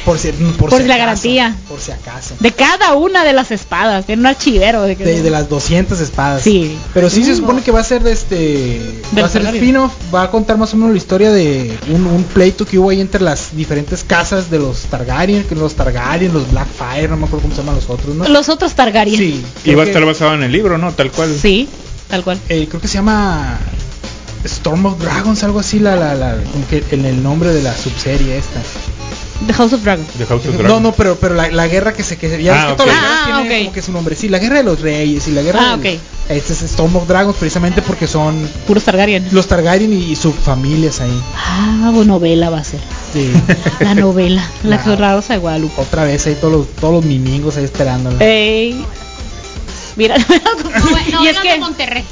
Por 0.05 0.17
si, 0.17 0.31
por 0.31 0.69
Por 0.69 0.81
si 0.81 0.87
la 0.87 0.95
acaso, 0.95 1.05
garantía. 1.07 1.55
Por 1.67 1.79
si 1.79 1.91
acaso. 1.91 2.35
De 2.39 2.51
cada 2.51 2.93
una 2.93 3.23
de 3.23 3.33
las 3.33 3.51
espadas. 3.51 4.05
Tiene 4.05 4.21
un 4.21 4.25
archivero. 4.27 4.83
De, 4.83 4.95
que- 4.95 5.03
De, 5.03 5.21
de 5.21 5.29
las 5.29 5.49
200 5.49 5.99
espadas. 5.99 6.41
Sí. 6.41 6.77
Pero 6.93 7.09
sí 7.09 7.23
se 7.23 7.35
supone 7.35 7.61
que 7.61 7.71
va 7.71 7.81
a 7.81 7.83
ser 7.83 8.01
de 8.01 8.11
este. 8.13 8.35
Del 9.11 9.23
Va 9.23 9.27
a 9.27 9.29
ser 9.29 9.45
spin-off. 9.45 9.91
Va 10.13 10.23
a 10.23 10.31
contar 10.31 10.57
más 10.57 10.73
o 10.73 10.77
menos 10.77 10.91
la 10.91 10.97
historia 10.97 11.31
de 11.31 11.77
un, 11.89 12.05
un 12.07 12.23
pleito 12.23 12.65
que 12.65 12.79
hubo 12.79 12.89
ahí 12.89 13.01
entre 13.01 13.21
las 13.21 13.55
diferentes 13.55 14.03
casas 14.03 14.49
de 14.49 14.57
los 14.59 14.83
Targaryen. 14.83 15.43
Que 15.43 15.55
los 15.55 15.75
Targaryen, 15.75 16.33
los 16.33 16.49
Blackfire, 16.51 17.07
no 17.09 17.17
me 17.17 17.25
acuerdo 17.25 17.43
cómo 17.43 17.53
se 17.55 17.61
llaman 17.61 17.75
los 17.75 17.89
otros, 17.89 18.15
¿no? 18.15 18.27
Los 18.27 18.49
otros 18.49 18.73
Targaryen. 18.73 19.17
Sí. 19.17 19.43
Y 19.65 19.75
va 19.75 19.83
a 19.83 19.85
estar 19.85 20.03
basado 20.05 20.33
en 20.33 20.43
el 20.43 20.51
libro, 20.51 20.77
¿no? 20.77 20.93
Tal 20.93 21.11
cual. 21.11 21.35
Sí, 21.39 21.67
tal 22.09 22.23
cual. 22.23 22.39
eh, 22.49 22.67
creo 22.69 22.81
que 22.81 22.87
se 22.87 22.95
llama 22.95 23.59
Storm 24.45 24.85
of 24.85 24.99
Dragons, 24.99 25.43
algo 25.43 25.59
así, 25.59 25.79
la, 25.79 25.95
la, 25.97 26.15
la, 26.15 26.35
como 26.51 26.65
que 26.69 26.83
en 26.91 27.05
el 27.05 27.21
nombre 27.21 27.53
de 27.53 27.61
la 27.61 27.75
subserie 27.75 28.37
esta. 28.37 28.61
The 29.47 29.53
House 29.53 29.71
of 29.73 29.83
Dragon. 29.83 30.05
De 30.15 30.25
House 30.25 30.45
of 30.45 30.53
No, 30.55 30.57
Dragon. 30.59 30.83
no, 30.83 30.91
pero, 30.93 31.15
pero 31.15 31.33
la, 31.35 31.49
la 31.49 31.67
guerra 31.67 31.93
que 31.93 32.03
se 32.03 32.17
que 32.17 32.41
ya 32.43 32.63
Ah, 32.63 32.65
que 32.67 32.71
ok. 32.73 32.77
todas 32.77 32.93
las 32.93 33.01
guerras 33.01 33.19
Ah, 33.21 33.25
tienen 33.41 33.51
ok. 33.51 33.63
como 33.65 33.73
que 33.73 33.81
su 33.81 33.91
nombre. 33.93 34.15
Sí, 34.15 34.27
la 34.29 34.39
guerra 34.39 34.57
de 34.57 34.63
los 34.63 34.81
reyes 34.81 35.27
y 35.27 35.31
la 35.31 35.41
guerra 35.41 35.59
Ah, 35.73 35.77
del- 35.77 35.95
ok. 35.95 36.01
Este 36.29 36.53
es 36.53 36.61
Storm 36.61 36.95
of 36.97 37.07
Dragons 37.07 37.35
precisamente 37.37 37.81
porque 37.81 38.05
son 38.05 38.47
Puros 38.67 38.83
Targaryen. 38.83 39.27
los 39.31 39.47
Targaryen 39.47 39.91
y, 39.93 40.15
subfamilias 40.15 40.99
ahí. 41.01 41.21
Ah, 41.35 41.91
novela 42.05 42.49
va 42.49 42.59
a 42.59 42.63
ser. 42.63 42.79
Sí. 43.13 43.31
La 43.79 43.95
novela. 43.95 44.45
La 44.63 44.77
Claro. 44.83 45.15
Rosa 45.15 45.33
de 45.33 45.39
Guadalupe. 45.39 45.81
Otra 45.81 46.03
vez 46.03 46.27
ahí 46.27 46.35
todos 46.39 46.53
los, 46.53 46.67
todos 46.75 46.93
los 46.93 47.05
mimingos 47.05 47.57
ahí 47.57 47.63
esperándola. 47.63 48.23
Ey. 48.23 48.85
Mira, 49.95 50.15
y 51.23 51.27
es 51.27 51.37
que 51.39 51.57
Monterrey. 51.57 52.03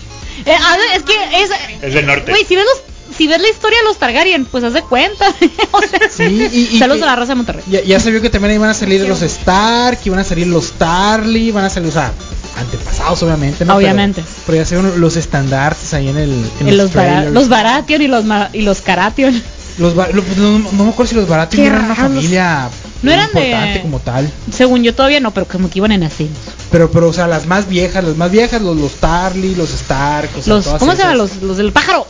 eh, 0.46 0.56
es 0.96 1.04
que 1.04 1.14
es 1.44 1.50
Es 1.84 1.94
del 1.94 2.06
norte. 2.06 2.32
Güey, 2.32 2.44
si 2.46 2.56
ves 2.56 2.66
los 2.66 2.97
si 3.16 3.28
ves 3.28 3.42
la 3.42 3.50
historia 3.50 3.78
de 3.80 3.86
los 3.86 3.98
Targaryen, 3.98 4.46
pues 4.46 4.64
haz 4.64 4.74
de 4.74 4.82
cuenta. 4.84 5.28
o 5.72 5.82
sea, 5.82 6.00
Sí, 6.10 6.24
y- 6.52 6.76
y 6.76 6.80
saludos 6.80 7.00
que- 7.00 7.04
a 7.04 7.08
la 7.08 7.16
raza 7.16 7.34
de 7.34 7.36
Monterrey. 7.36 7.64
Ya, 7.70 7.82
ya 7.84 8.00
se 8.00 8.12
vio 8.12 8.22
que 8.22 8.30
también 8.30 8.54
iban 8.56 8.70
a 8.70 8.74
salir 8.74 9.08
los 9.08 9.22
Stark, 9.22 10.00
iban 10.06 10.20
a 10.20 10.24
salir 10.24 10.48
los 10.48 10.72
Tarly, 10.74 11.52
van 11.52 11.66
a 11.66 11.70
salir, 11.70 11.90
o 11.90 11.94
sea, 11.94 12.12
antepasados 12.58 13.22
obviamente, 13.24 13.66
¿no? 13.66 13.76
Obviamente. 13.76 14.22
Pero, 14.22 14.36
pero 14.48 14.58
ya 14.58 14.66
se 14.66 14.76
vieron 14.80 15.00
los 15.00 15.16
estandartes 15.16 15.94
ahí 15.94 16.08
en 16.10 16.18
el 16.18 16.32
en 16.60 16.68
En 16.70 16.78
los, 16.78 16.92
Bara- 16.94 17.30
los 17.30 17.50
Baratheon 17.50 18.02
y 18.02 18.08
los 18.08 18.26
y 18.54 18.62
los 18.62 18.82
Caration. 18.82 19.42
Los 19.78 19.96
no, 19.96 20.58
no 20.60 20.84
me 20.86 20.90
acuerdo 20.90 21.06
si 21.10 21.16
los 21.16 21.28
Baratheon 21.28 21.66
eran 21.68 21.86
una 21.86 21.96
familia 21.96 22.70
No 23.08 23.14
eran 23.14 23.32
de- 23.34 23.46
importante 23.46 23.82
como 23.82 24.00
tal. 24.00 24.32
Según 24.52 24.84
yo 24.84 24.94
todavía 24.94 25.20
no, 25.20 25.32
pero 25.34 25.48
como 25.48 25.70
que 25.70 25.80
iban 25.80 25.92
en 25.92 26.04
así. 26.04 26.30
Pero, 26.72 26.92
pero, 26.92 27.08
o 27.10 27.14
sea, 27.14 27.28
las 27.28 27.46
más 27.46 27.68
viejas, 27.70 28.04
las 28.04 28.18
más 28.18 28.30
viejas, 28.30 28.62
los, 28.62 28.76
los 28.78 28.94
Tarly, 28.96 29.56
los 29.56 29.72
Stark, 29.74 30.30
o 30.38 30.42
sea, 30.42 30.54
Los 30.56 30.66
todas 30.66 30.80
¿Cómo 30.80 30.92
se 30.92 30.98
esas. 30.98 31.06
llaman 31.14 31.18
los 31.18 31.42
los 31.42 31.58
del 31.58 31.72
pájaro? 31.72 32.06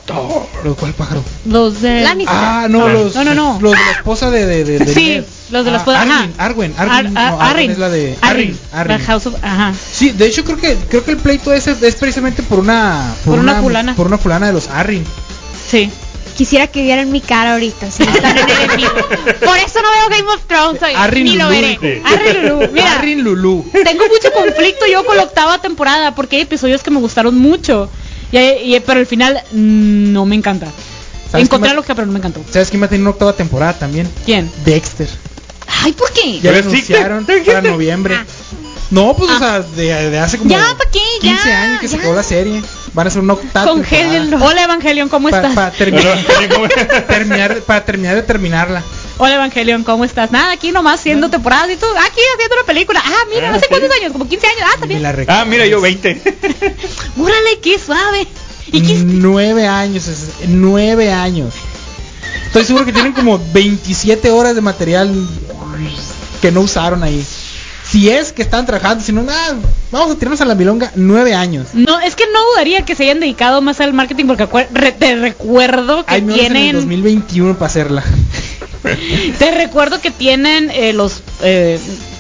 ¿Los 0.64 0.76
cuál 0.78 0.94
pájaro? 0.94 1.24
Los 1.46 1.82
de 1.82 2.02
Lannister. 2.02 2.36
Ah, 2.36 2.68
no, 2.70 2.86
Ah. 2.86 2.90
los, 2.94 3.16
No, 3.16 3.24
no, 3.24 3.34
no. 3.36 3.60
los 3.62 3.72
de 3.74 3.78
la 3.86 3.92
esposa 3.92 4.32
de, 4.32 4.46
de, 4.46 4.64
de- 4.64 4.80
de 4.80 4.94
Sí, 4.94 5.24
los 5.52 5.64
de 5.64 5.72
la 5.72 5.78
Ah, 5.78 5.80
esposa- 5.80 6.02
ajá. 6.02 6.28
Arwen, 6.40 6.74
Arwen, 6.76 6.76
Ar- 6.78 6.90
Arwen, 6.90 7.18
Ar- 7.18 7.32
no, 7.32 7.40
Arwen 7.42 7.50
Arryn. 7.56 7.72
es 7.72 7.78
la 7.78 7.90
de 7.90 8.18
Arryn, 8.22 8.60
Arryn, 8.72 8.98
la. 9.00 9.06
House 9.06 9.26
of 9.28 9.36
ajá. 9.44 9.74
Sí, 9.92 10.12
de 10.12 10.26
hecho 10.26 10.44
creo 10.44 10.58
que 10.58 10.76
creo 10.90 11.06
que 11.06 11.12
el 11.12 11.18
pleito 11.18 11.54
ese 11.54 11.76
es 11.82 11.96
precisamente 11.96 12.42
por 12.44 12.60
una 12.60 13.14
Por 13.24 13.38
una 13.40 13.62
fulana. 13.62 13.96
por 13.96 14.08
una 14.08 14.18
fulana 14.18 14.48
de 14.48 14.54
los 14.54 14.68
Arryn. 14.70 15.04
Sí. 15.70 15.92
Quisiera 16.38 16.68
que 16.68 16.84
vieran 16.84 17.12
mi 17.12 17.20
cara 17.20 17.54
ahorita. 17.54 17.90
Si 17.90 18.04
están 18.04 18.38
en 18.38 18.50
el 18.70 18.78
vivo. 18.78 18.92
Por 19.44 19.58
eso 19.58 19.82
no 19.82 19.90
veo 19.90 20.10
Game 20.18 20.30
of 20.32 20.42
Thrones. 20.48 20.82
Arryn 20.96 21.24
ni 21.26 21.36
lo 21.36 21.50
veré. 21.50 21.78
Sí. 21.82 22.02
Arryn 22.06 22.48
Lulu, 22.50 22.72
mira. 22.72 22.94
Arryn 23.00 23.24
Lulu. 23.24 23.66
Tengo 23.72 24.04
mucho 24.08 24.32
conflicto 24.34 24.86
yo 24.86 25.04
con 25.06 25.18
la 25.18 25.24
octava 25.24 25.60
temporada 25.60 26.14
porque 26.14 26.36
hay 26.36 26.44
episodios 26.44 26.84
que 26.84 26.92
me 26.92 27.00
gustaron 27.00 27.38
mucho. 27.38 27.90
Y, 28.32 28.38
y- 28.38 28.80
pero 28.86 29.00
al 29.00 29.08
final 29.08 29.42
mm, 29.52 30.14
no 30.14 30.26
me 30.26 30.36
encanta. 30.36 30.68
¿Sabes 31.32 31.46
Encontré 31.48 31.74
lo 31.74 31.82
que 31.84 31.96
pero 31.96 32.06
no 32.06 32.14
me 32.14 32.20
encantó. 32.20 32.42
¿Sabes 32.52 32.70
quién 32.70 32.82
va 32.82 32.86
a 32.86 32.90
tener 32.90 33.02
una 33.02 33.10
octava 33.10 33.34
temporada 33.34 33.74
también? 33.74 34.08
¿Quién? 34.26 34.50
Dexter. 34.64 35.10
Ay, 35.84 35.92
¿por 35.94 36.12
qué? 36.14 36.40
Ya 36.40 36.52
lo 36.52 36.60
anunciaron 36.60 37.26
para 37.26 37.62
noviembre. 37.62 38.16
Ah. 38.16 38.26
No, 38.92 39.14
pues 39.18 39.30
o 39.32 39.34
Ah. 39.36 39.40
sea, 39.40 39.60
de, 39.62 40.10
de 40.12 40.20
hace 40.20 40.38
como 40.38 40.50
Ya, 40.50 40.64
¿pa' 40.78 40.86
qué? 40.92 41.00
15 41.20 41.50
Ya, 41.50 41.62
años 41.64 41.82
que 41.82 41.88
se 41.88 41.96
ya. 41.96 42.00
acabó 42.00 42.16
la 42.16 42.24
serie. 42.24 42.62
Van 42.98 43.06
a 43.06 43.10
ser 43.12 43.22
una 43.22 43.34
octava 43.34 43.70
Congélenlo. 43.72 44.44
Hola 44.44 44.64
Evangelion, 44.64 45.08
¿cómo 45.08 45.30
Para 45.30 45.50
estás? 45.50 45.78
terminar, 45.78 46.18
terminar, 47.08 47.58
para 47.62 47.86
terminar 47.86 48.16
de 48.16 48.24
terminarla. 48.24 48.82
Hola 49.20 49.36
Evangelion, 49.36 49.84
¿cómo 49.84 50.04
estás? 50.04 50.32
Nada, 50.32 50.52
aquí 50.54 50.72
nomás 50.72 51.00
haciendo 51.00 51.30
temporadas 51.30 51.70
y 51.70 51.76
tú, 51.76 51.86
aquí 51.86 52.20
haciendo 52.34 52.56
una 52.56 52.66
película. 52.66 53.00
Ah, 53.06 53.26
mira, 53.32 53.50
Ah, 53.50 53.52
no 53.52 53.58
sé 53.60 53.66
sí. 53.66 53.68
cuántos 53.70 53.92
años, 53.92 54.12
como 54.14 54.28
15 54.28 54.48
años. 54.48 54.62
Ah, 54.64 54.72
Me 54.82 54.96
también. 55.00 55.26
ah, 55.30 55.46
mira, 55.46 55.68
yo 55.68 55.80
20. 55.80 56.22
Órale, 57.20 57.60
qué 57.62 57.78
suave. 57.78 58.26
¿Y 58.72 58.82
qué 58.82 58.96
Nueve 59.06 59.68
años, 59.68 60.08
es- 60.08 60.48
nueve 60.48 61.12
años. 61.12 61.54
Estoy 62.48 62.66
seguro 62.66 62.84
que 62.84 62.94
tienen 62.94 63.14
como 63.14 63.40
27 63.54 64.32
horas 64.32 64.56
de 64.56 64.62
material 64.62 65.14
que 66.42 66.52
no 66.52 66.62
usaron 66.62 67.04
ahí. 67.04 67.24
Si 67.92 68.10
es 68.10 68.34
que 68.34 68.42
están 68.42 68.66
trabajando, 68.66 69.04
si 69.04 69.12
no, 69.14 69.24
nada, 69.24 69.56
vamos 69.92 70.12
a 70.12 70.16
tirarnos 70.16 70.42
a 70.42 70.46
la 70.46 70.56
milonga 70.56 70.92
nueve 70.96 71.34
años. 71.34 71.68
No, 71.74 72.00
es 72.02 72.16
que 72.16 72.26
no 72.34 72.40
dudaría 72.52 72.84
que 72.84 72.96
se 72.96 73.04
hayan 73.04 73.20
dedicado 73.22 73.62
más 73.62 73.80
al 73.80 73.94
marketing 73.94 74.26
porque 74.26 74.48
re- 74.74 74.92
te 74.92 75.16
recuerdo 75.16 76.06
que 76.06 76.14
Hay 76.16 76.22
menos 76.22 76.40
en 76.40 76.46
el 76.46 76.52
tienen 76.54 76.76
2021 76.76 77.54
para 77.54 77.66
hacerla. 77.68 78.04
te 79.40 79.52
recuerdo 79.52 80.02
que 80.02 80.12
tienen 80.12 80.70
eh, 80.72 80.94
los 80.94 81.22
eh, 81.42 81.80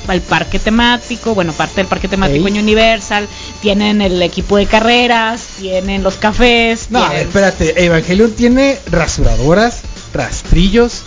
el 0.09 0.21
parque 0.21 0.57
temático, 0.57 1.35
bueno, 1.35 1.51
parte 1.51 1.75
del 1.75 1.87
parque 1.87 2.07
temático 2.07 2.47
Ey. 2.47 2.53
en 2.55 2.63
Universal, 2.63 3.27
tienen 3.61 4.01
el 4.01 4.21
equipo 4.21 4.55
de 4.55 4.65
carreras, 4.65 5.41
tienen 5.59 6.01
los 6.01 6.15
cafés, 6.15 6.87
No, 6.89 7.05
tienen- 7.09 7.27
espérate. 7.27 7.83
Evangelion 7.85 8.31
tiene 8.31 8.77
rasuradoras, 8.89 9.81
rastrillos, 10.13 11.01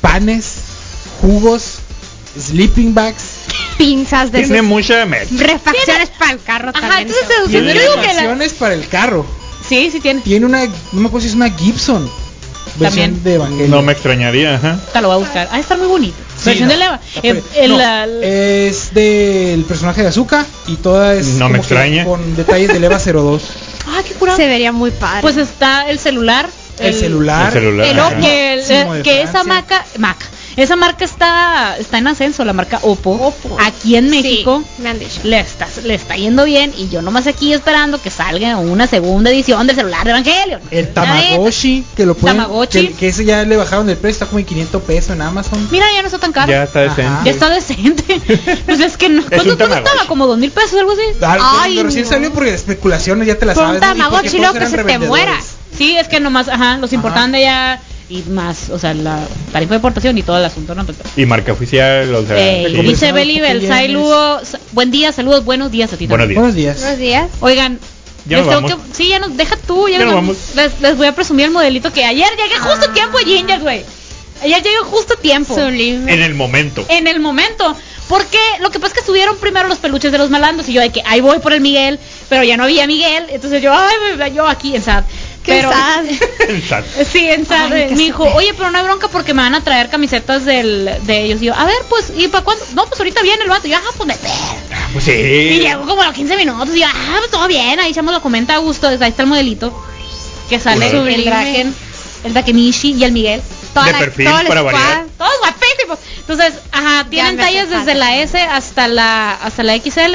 panes, 0.00 0.54
jugos, 1.20 1.78
sleeping 2.36 2.94
bags. 2.94 3.35
Pinzas 3.78 4.32
de 4.32 4.42
Tiene 4.42 4.62
mucha 4.62 5.04
refacciones 5.04 6.10
para 6.18 6.32
el 6.32 6.42
carro 6.42 6.70
Ajá, 6.70 6.80
también. 6.88 7.08
entonces 7.08 7.28
se- 7.44 7.48
Tiene 7.50 7.74
yo 7.74 7.80
digo 7.80 7.92
que 7.94 8.00
la- 8.00 8.06
refacciones 8.12 8.52
para 8.54 8.74
el 8.74 8.88
carro. 8.88 9.26
sí, 9.68 9.90
sí 9.90 10.00
tiene. 10.00 10.20
Tiene 10.22 10.46
una, 10.46 10.64
no 10.64 11.00
me 11.00 11.06
acuerdo 11.08 11.22
si 11.22 11.28
es 11.28 11.34
una 11.34 11.50
Gibson. 11.50 12.10
Versión 12.78 13.04
También. 13.14 13.24
de 13.24 13.34
Evangelion. 13.34 13.70
No 13.70 13.80
me 13.82 13.92
extrañaría, 13.92 14.56
ajá. 14.56 14.72
Ahorita 14.72 15.00
lo 15.00 15.08
voy 15.08 15.14
a 15.14 15.18
buscar. 15.20 15.48
Ah, 15.50 15.58
está 15.58 15.76
muy 15.78 15.86
bonito. 15.86 16.16
Sí, 16.36 16.44
Versión 16.50 16.68
no, 16.68 16.74
de 16.74 16.78
Leva. 16.80 17.00
está 17.14 17.26
Eh, 17.28 17.34
pre- 17.34 17.64
el- 17.64 17.70
no, 17.70 17.78
la- 17.78 18.04
es 18.06 18.92
del 18.92 19.64
personaje 19.64 20.02
de 20.02 20.08
Azuka 20.08 20.44
y 20.66 20.76
toda 20.76 21.14
es 21.14 21.26
No 21.26 21.32
me 21.34 21.40
como 21.40 21.52
que 21.52 21.58
extraña. 21.60 22.04
con 22.04 22.36
detalles 22.36 22.68
de 22.72 22.78
Leva 22.80 22.98
02. 22.98 23.42
Ah, 23.86 24.02
qué 24.06 24.12
curado. 24.14 24.36
Se 24.36 24.46
vería 24.46 24.72
muy 24.72 24.90
padre. 24.90 25.22
Pues 25.22 25.38
está 25.38 25.88
el 25.88 25.98
celular. 25.98 26.50
El, 26.78 26.92
celular. 26.92 27.46
El 27.46 27.52
celular. 27.62 27.86
El 27.86 27.98
Ajá. 27.98 28.16
Que, 28.20 28.52
el- 28.52 28.58
Máximo 28.60 28.92
de 28.94 29.02
que 29.02 29.22
esa 29.22 29.30
Francia. 29.30 29.54
marca, 29.54 29.84
Mac, 29.98 30.16
esa 30.56 30.76
marca 30.76 31.04
está, 31.04 31.76
está 31.78 31.98
en 31.98 32.06
ascenso, 32.06 32.44
la 32.44 32.52
marca 32.52 32.78
Oppo. 32.82 33.10
Oppo. 33.12 33.56
Aquí 33.60 33.96
en 33.96 34.08
México 34.10 34.62
Sí, 34.76 34.82
me 34.82 34.88
han 34.90 34.98
dicho. 34.98 35.20
le 35.24 35.40
está, 35.40 35.68
le 35.84 35.94
está 35.94 36.16
yendo 36.16 36.44
bien 36.44 36.72
y 36.76 36.88
yo 36.88 37.02
nomás 37.02 37.26
aquí 37.26 37.52
esperando 37.52 38.00
que 38.00 38.10
salga 38.10 38.56
una 38.56 38.86
segunda 38.86 39.30
edición 39.30 39.66
del 39.66 39.76
celular 39.76 40.04
de 40.04 40.10
Evangelion. 40.10 40.60
El. 40.70 40.92
Tamagotchi, 40.94 41.84
que 41.96 42.06
lo 42.06 42.14
pueden. 42.14 42.38
Tamagotchi. 42.38 42.88
Que, 42.88 42.94
que 42.94 43.08
ese 43.08 43.24
ya 43.24 43.44
le 43.44 43.56
bajaron 43.56 43.88
el 43.90 43.96
precio, 43.96 44.12
está 44.14 44.26
como 44.26 44.38
en 44.38 44.46
500 44.46 44.82
pesos 44.82 45.10
en 45.10 45.22
Amazon. 45.22 45.68
Mira, 45.70 45.86
ya 45.94 46.00
no 46.02 46.06
está 46.06 46.18
tan 46.18 46.32
caro. 46.32 46.50
Ya 46.50 46.62
está 46.64 46.80
Ajá. 46.84 46.88
decente. 46.94 47.24
Ya 47.24 47.30
está 47.30 47.50
decente. 47.50 48.62
pues 48.66 48.80
es 48.80 48.96
que 48.96 49.08
no. 49.08 49.22
Es 49.22 49.42
¿Cuánto, 49.42 49.52
estaba? 49.64 50.06
¿Como 50.06 50.26
dos 50.26 50.38
mil 50.38 50.50
pesos 50.50 50.78
algo 50.78 50.92
así? 50.92 51.02
Ah, 51.22 51.36
Ay, 51.62 51.74
cuando 51.74 51.82
recién 51.84 52.04
no. 52.04 52.10
salió 52.10 52.32
porque 52.32 52.54
especulaciones 52.54 53.26
ya 53.28 53.38
te 53.38 53.44
las 53.46 53.56
un 53.58 53.64
sabes. 53.64 53.80
Tamagotchi, 53.80 54.38
luego 54.38 54.54
que 54.54 54.66
se 54.66 54.84
te 54.84 54.98
muera. 54.98 55.38
Sí, 55.76 55.96
es 55.96 56.08
que 56.08 56.20
nomás, 56.20 56.48
ajá, 56.48 56.78
los 56.78 56.92
importaban 56.94 57.32
de 57.32 57.38
allá 57.46 57.80
y 58.08 58.22
más, 58.30 58.70
o 58.70 58.78
sea, 58.78 58.94
la 58.94 59.18
tarifa 59.52 59.70
de 59.70 59.76
importación 59.76 60.16
y 60.18 60.22
todo 60.22 60.38
el 60.38 60.44
asunto, 60.44 60.74
¿no? 60.74 60.84
Pues, 60.84 60.96
Y 61.16 61.26
marca 61.26 61.52
oficial, 61.52 62.14
o 62.14 62.24
sea. 62.26 62.36
Eh, 62.38 62.68
sí. 62.70 62.82
Dice 62.82 63.12
Beli 63.12 63.38
¿por 63.38 63.46
qué 63.48 63.54
Belsay? 63.54 63.88
Lugo, 63.88 64.40
buen 64.72 64.90
día, 64.90 65.12
saludos, 65.12 65.44
buenos 65.44 65.70
días 65.72 65.92
a 65.92 65.96
ti 65.96 66.06
Buenos 66.06 66.28
días. 66.28 66.38
Buenos 66.38 66.54
días. 66.56 66.80
Buenos 66.80 66.98
días. 66.98 67.30
Oigan, 67.40 67.80
Ya 68.26 68.36
les 68.38 68.46
nos 68.46 68.54
tengo 68.56 68.68
vamos. 68.68 68.86
que, 68.88 68.94
sí, 68.94 69.08
ya 69.08 69.18
nos, 69.18 69.36
deja 69.36 69.56
tú, 69.66 69.88
ya, 69.88 69.98
Ya 69.98 70.04
nos 70.04 70.14
nos 70.14 70.22
vamos. 70.22 70.36
Les, 70.54 70.80
les 70.80 70.96
voy 70.96 71.06
a 71.08 71.14
presumir 71.14 71.46
el 71.46 71.50
modelito 71.50 71.92
que 71.92 72.04
ayer 72.04 72.28
llegué 72.36 72.58
justo 72.60 72.90
a 72.90 72.92
tiempo, 72.94 73.18
Ginger, 73.18 73.60
güey. 73.60 73.82
Ayer 74.42 74.62
llegué 74.62 74.76
justo 74.84 75.14
a 75.14 75.20
tiempo. 75.20 75.54
Sublime. 75.54 76.12
En 76.12 76.22
el 76.22 76.34
momento. 76.34 76.84
En 76.88 77.06
el 77.08 77.20
momento. 77.20 77.74
Porque 78.08 78.38
lo 78.60 78.70
que 78.70 78.78
pasa 78.78 78.88
es 78.88 78.94
que 78.94 79.00
estuvieron 79.00 79.36
primero 79.38 79.66
los 79.66 79.78
peluches 79.78 80.12
de 80.12 80.18
los 80.18 80.30
malandros 80.30 80.68
y 80.68 80.72
yo 80.74 80.80
de 80.80 80.90
que 80.90 81.02
ahí 81.06 81.20
voy 81.20 81.40
por 81.40 81.52
el 81.52 81.60
Miguel, 81.60 81.98
pero 82.28 82.44
ya 82.44 82.56
no 82.56 82.62
había 82.62 82.86
Miguel, 82.86 83.24
entonces 83.30 83.60
yo, 83.60 83.72
ay, 83.74 83.94
me- 84.16 84.32
yo 84.32 84.46
aquí 84.46 84.76
en 84.76 84.82
SAD. 84.82 85.02
¿Qué 85.46 85.52
Pero. 85.52 85.70
Sad. 85.70 86.04
Sí, 87.10 87.28
en 87.30 87.46
SAD, 87.46 87.72
Ay, 87.72 87.88
me 87.90 87.96
dijo, 87.96 88.24
oye, 88.34 88.52
pero 88.56 88.70
no 88.70 88.78
hay 88.78 88.84
bronca 88.84 89.08
porque 89.08 89.32
me 89.32 89.42
van 89.42 89.54
a 89.54 89.62
traer 89.62 89.88
camisetas 89.88 90.44
del, 90.44 90.90
de 91.02 91.22
ellos. 91.24 91.40
Y 91.40 91.46
yo, 91.46 91.54
a 91.54 91.64
ver, 91.64 91.76
pues, 91.88 92.12
¿y 92.16 92.28
para 92.28 92.44
cuándo? 92.44 92.64
No, 92.74 92.84
pues 92.86 92.98
ahorita 93.00 93.22
viene 93.22 93.44
el 93.44 93.48
vato. 93.48 93.66
Y 93.68 93.70
yo, 93.70 93.76
ah, 93.78 93.92
pues 93.96 94.06
me 94.06 94.14
espero. 94.14 94.34
Pues 94.92 95.06
Y 95.08 95.10
sí. 95.10 95.58
llegó 95.60 95.86
como 95.86 96.02
a 96.02 96.06
los 96.06 96.14
15 96.14 96.36
minutos 96.36 96.74
y 96.74 96.80
yo, 96.80 96.86
ah, 96.88 97.16
pues 97.18 97.30
todo 97.30 97.46
bien, 97.48 97.78
ahí 97.80 97.90
echamos 97.92 98.12
lo 98.12 98.20
comenta 98.20 98.54
a 98.54 98.58
gusto, 98.58 98.88
ahí 98.88 98.98
está 99.00 99.22
el 99.22 99.28
modelito 99.28 99.72
que 100.48 100.58
sale 100.60 100.88
el 100.90 101.24
Draken, 101.24 101.74
el 102.24 102.34
Dakenishi 102.34 102.92
y 102.94 103.04
el 103.04 103.12
Miguel. 103.12 103.42
Toda 103.74 103.86
De 103.86 103.92
la- 103.92 103.98
perfil, 103.98 104.24
para 104.26 104.60
squad. 104.60 104.64
variar. 104.64 105.06
Todos 105.18 105.32
guapísimos. 105.40 105.98
Entonces, 106.20 106.54
ajá, 106.72 107.06
tienen 107.10 107.36
tallas 107.36 107.68
desde 107.70 107.94
la 107.94 108.16
S 108.18 108.40
hasta 108.40 108.88
la 108.88 109.32
hasta 109.34 109.62
la 109.62 109.76
XL. 109.76 110.14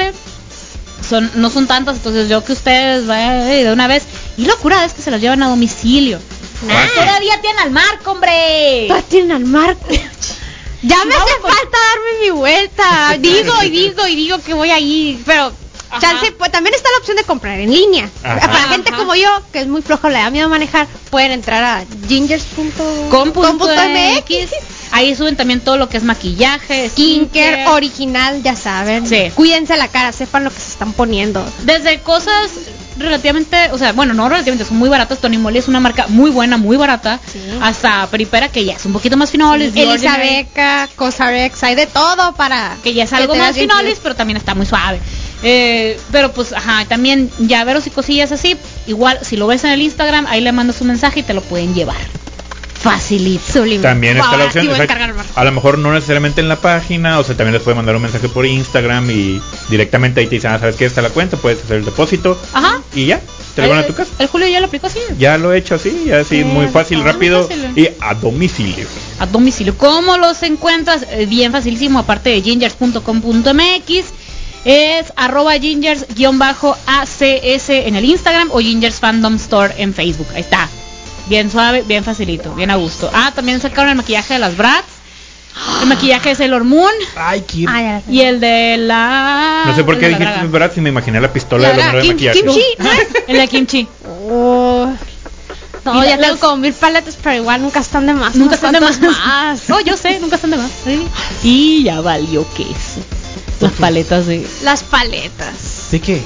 Son, 1.02 1.30
no 1.34 1.50
son 1.50 1.66
tantas, 1.66 1.96
entonces 1.96 2.28
yo 2.28 2.44
que 2.44 2.52
ustedes 2.52 3.06
vayan 3.06 3.42
eh, 3.48 3.64
de 3.64 3.72
una 3.72 3.86
vez. 3.86 4.04
Y 4.36 4.46
locura 4.46 4.84
es 4.84 4.92
que 4.92 5.02
se 5.02 5.10
las 5.10 5.20
llevan 5.20 5.42
a 5.42 5.48
domicilio. 5.48 6.18
Nah. 6.66 6.86
Todavía 6.94 7.40
tienen 7.40 7.58
al 7.60 7.70
marco, 7.70 8.12
hombre. 8.12 8.86
Todas 8.88 9.04
tienen 9.04 9.32
al 9.32 9.44
marco. 9.44 9.86
Ya 10.84 11.04
me 11.04 11.14
Vamos 11.14 11.30
hace 11.30 11.40
falta 11.40 11.78
darme 11.94 12.24
mi 12.24 12.30
vuelta. 12.30 13.16
Digo 13.20 13.62
y 13.62 13.70
digo 13.70 14.04
y 14.08 14.16
digo 14.16 14.38
que 14.40 14.52
voy 14.52 14.70
a 14.70 14.80
ir, 14.80 15.22
pero 15.24 15.52
Ajá. 15.90 16.00
chance, 16.00 16.32
pues, 16.32 16.50
también 16.50 16.74
está 16.74 16.90
la 16.90 16.98
opción 16.98 17.16
de 17.16 17.22
comprar 17.22 17.60
en 17.60 17.70
línea. 17.70 18.10
Ajá. 18.24 18.40
Para 18.48 18.68
gente 18.68 18.90
como 18.90 19.14
yo, 19.14 19.28
que 19.52 19.60
es 19.60 19.68
muy 19.68 19.80
flojo, 19.82 20.08
le 20.08 20.18
da 20.18 20.30
miedo 20.30 20.48
manejar, 20.48 20.88
pueden 21.08 21.30
entrar 21.30 21.62
a 21.62 21.84
gingers.com.mx. 22.08 23.12
Ahí 24.92 25.16
suben 25.16 25.36
también 25.36 25.60
todo 25.60 25.78
lo 25.78 25.88
que 25.88 25.96
es 25.96 26.04
maquillaje, 26.04 26.90
Skincare 26.90 27.66
original, 27.68 28.42
ya 28.42 28.54
saben. 28.56 29.06
Sí. 29.06 29.32
Cuídense 29.34 29.76
la 29.78 29.88
cara, 29.88 30.12
sepan 30.12 30.44
lo 30.44 30.50
que 30.50 30.60
se 30.60 30.70
están 30.70 30.92
poniendo. 30.92 31.44
Desde 31.64 32.00
cosas 32.00 32.50
relativamente, 32.98 33.70
o 33.72 33.78
sea, 33.78 33.92
bueno, 33.92 34.12
no 34.12 34.28
relativamente, 34.28 34.66
son 34.68 34.78
muy 34.78 34.90
baratas. 34.90 35.18
Tony 35.18 35.38
Moly 35.38 35.58
es 35.58 35.68
una 35.68 35.80
marca 35.80 36.06
muy 36.08 36.30
buena, 36.30 36.56
muy 36.58 36.76
barata. 36.76 37.20
Sí. 37.30 37.40
Hasta 37.62 38.06
Peripera, 38.08 38.50
que 38.50 38.64
ya 38.64 38.74
es 38.74 38.84
un 38.84 38.92
poquito 38.92 39.16
más 39.16 39.30
finolis. 39.30 39.72
The 39.72 39.82
Elisa 39.82 40.12
Ordinary, 40.12 40.44
Beca, 40.44 40.88
Cosarex, 40.94 41.62
hay 41.64 41.74
de 41.74 41.86
todo 41.86 42.34
para 42.34 42.76
que 42.82 42.94
ya 42.94 43.04
es 43.04 43.12
algo 43.12 43.34
más 43.34 43.56
finolis, 43.56 43.98
pero 44.02 44.14
también 44.14 44.36
está 44.36 44.54
muy 44.54 44.66
suave. 44.66 45.00
Eh, 45.42 45.98
pero 46.12 46.32
pues, 46.32 46.52
ajá, 46.52 46.84
también 46.84 47.30
llaveros 47.38 47.86
y 47.86 47.90
cosillas 47.90 48.30
así. 48.30 48.56
Igual, 48.86 49.18
si 49.22 49.36
lo 49.36 49.46
ves 49.46 49.64
en 49.64 49.70
el 49.70 49.82
Instagram, 49.82 50.26
ahí 50.28 50.40
le 50.40 50.52
mandas 50.52 50.80
un 50.80 50.88
mensaje 50.88 51.20
y 51.20 51.22
te 51.22 51.34
lo 51.34 51.40
pueden 51.40 51.74
llevar. 51.74 51.96
Facilito. 52.82 53.52
Sublime. 53.52 53.82
También 53.82 54.16
está 54.16 54.26
la 54.28 54.32
Ahora 54.32 54.44
opción. 54.46 54.64
sí 54.64 54.68
voy 54.70 54.78
a 55.34 55.44
lo 55.44 55.52
mejor 55.52 55.78
no 55.78 55.92
necesariamente 55.92 56.40
en 56.40 56.48
la 56.48 56.56
página, 56.56 57.18
o 57.18 57.24
sea, 57.24 57.36
también 57.36 57.54
les 57.54 57.62
puede 57.62 57.76
mandar 57.76 57.94
un 57.96 58.02
mensaje 58.02 58.28
por 58.28 58.46
Instagram 58.46 59.10
y 59.10 59.40
directamente 59.70 60.20
ahí 60.20 60.26
te 60.26 60.34
dicen, 60.36 60.50
ah, 60.52 60.58
¿sabes 60.58 60.76
qué? 60.76 60.86
Está 60.86 61.02
la 61.02 61.10
cuenta, 61.10 61.36
puedes 61.36 61.62
hacer 61.62 61.78
el 61.78 61.84
depósito 61.84 62.38
Ajá. 62.52 62.80
y 62.94 63.06
ya, 63.06 63.20
te 63.54 63.62
lo 63.62 63.68
van 63.68 63.78
a 63.78 63.82
tu 63.82 63.88
El- 63.90 63.94
casa. 63.94 64.10
El 64.18 64.26
Julio 64.26 64.48
ya 64.48 64.58
lo 64.60 64.66
aplicó 64.66 64.86
así. 64.88 64.98
Ya 65.18 65.38
lo 65.38 65.52
he 65.52 65.58
hecho 65.58 65.76
así, 65.76 66.04
ya 66.06 66.20
así, 66.20 66.38
Sí, 66.38 66.44
muy 66.44 66.66
fácil, 66.68 67.02
rápido 67.04 67.46
fácil. 67.48 67.70
y 67.76 67.88
a 68.00 68.14
domicilio. 68.14 68.86
a 69.20 69.26
domicilio. 69.26 69.76
¿Cómo 69.78 70.16
los 70.18 70.42
encuentras? 70.42 71.06
Eh, 71.10 71.26
bien 71.26 71.52
facilísimo, 71.52 71.98
aparte 72.00 72.30
de 72.30 72.42
gingers.com.mx. 72.42 74.04
Es 74.64 75.12
arroba 75.16 75.56
gingers-acs 75.56 77.24
en 77.68 77.96
el 77.96 78.04
Instagram 78.04 78.48
o 78.52 78.60
gingers 78.60 79.00
fandom 79.00 79.34
store 79.36 79.74
en 79.78 79.92
Facebook. 79.92 80.28
Ahí 80.34 80.42
está. 80.42 80.68
Bien 81.26 81.50
suave, 81.50 81.82
bien 81.82 82.02
facilito, 82.04 82.54
bien 82.54 82.70
a 82.70 82.76
gusto. 82.76 83.10
Ah, 83.12 83.32
también 83.34 83.60
sacaron 83.60 83.90
el 83.90 83.96
maquillaje 83.96 84.34
de 84.34 84.40
las 84.40 84.56
Bratz. 84.56 84.84
El 85.82 85.86
maquillaje 85.88 86.30
de 86.30 86.34
Sailor 86.34 86.64
Moon 86.64 86.90
Ay, 87.14 87.42
Kir. 87.42 87.68
Ah, 87.70 87.82
ya 87.82 87.92
la 87.92 88.00
tengo. 88.00 88.12
y 88.14 88.20
el 88.22 88.40
de 88.40 88.76
la... 88.78 89.64
No 89.66 89.76
sé 89.76 89.84
por 89.84 89.98
qué 89.98 90.08
de 90.08 90.14
draga. 90.14 90.44
verdad 90.44 90.72
si 90.74 90.80
me 90.80 90.88
imaginé 90.88 91.20
la 91.20 91.30
pistola 91.30 91.68
de 91.68 91.76
La 91.76 91.92
los 91.92 91.94
de 91.94 92.00
Kim- 92.00 92.12
maquillaje. 92.12 92.38
Kimchi, 92.40 92.62
¿no? 92.78 92.90
El 93.28 93.36
de 93.36 93.48
Kimchi. 93.48 93.88
Oh. 94.30 94.90
No, 95.84 96.02
Y 96.02 96.06
ya 96.08 96.16
las- 96.16 96.28
tengo 96.30 96.40
como 96.40 96.56
mil 96.56 96.72
paletas, 96.72 97.18
pero 97.22 97.36
igual 97.36 97.60
nunca 97.60 97.80
están 97.80 98.06
de 98.06 98.14
más. 98.14 98.34
Nunca 98.34 98.54
están 98.54 98.72
de 98.72 98.80
más. 98.80 98.96
cuantas 98.98 99.68
No, 99.68 99.80
yo 99.80 99.96
sé, 99.98 100.18
nunca 100.20 100.36
están 100.36 100.52
de 100.52 100.56
más. 100.56 100.70
Sí. 100.84 101.06
Y 101.42 101.82
ya 101.82 102.00
valió 102.00 102.46
queso. 102.54 103.00
Las 103.60 103.72
paletas 103.72 104.26
de, 104.26 104.46
Las 104.62 104.82
paletas. 104.84 105.88
¿De 105.90 106.00
qué? 106.00 106.22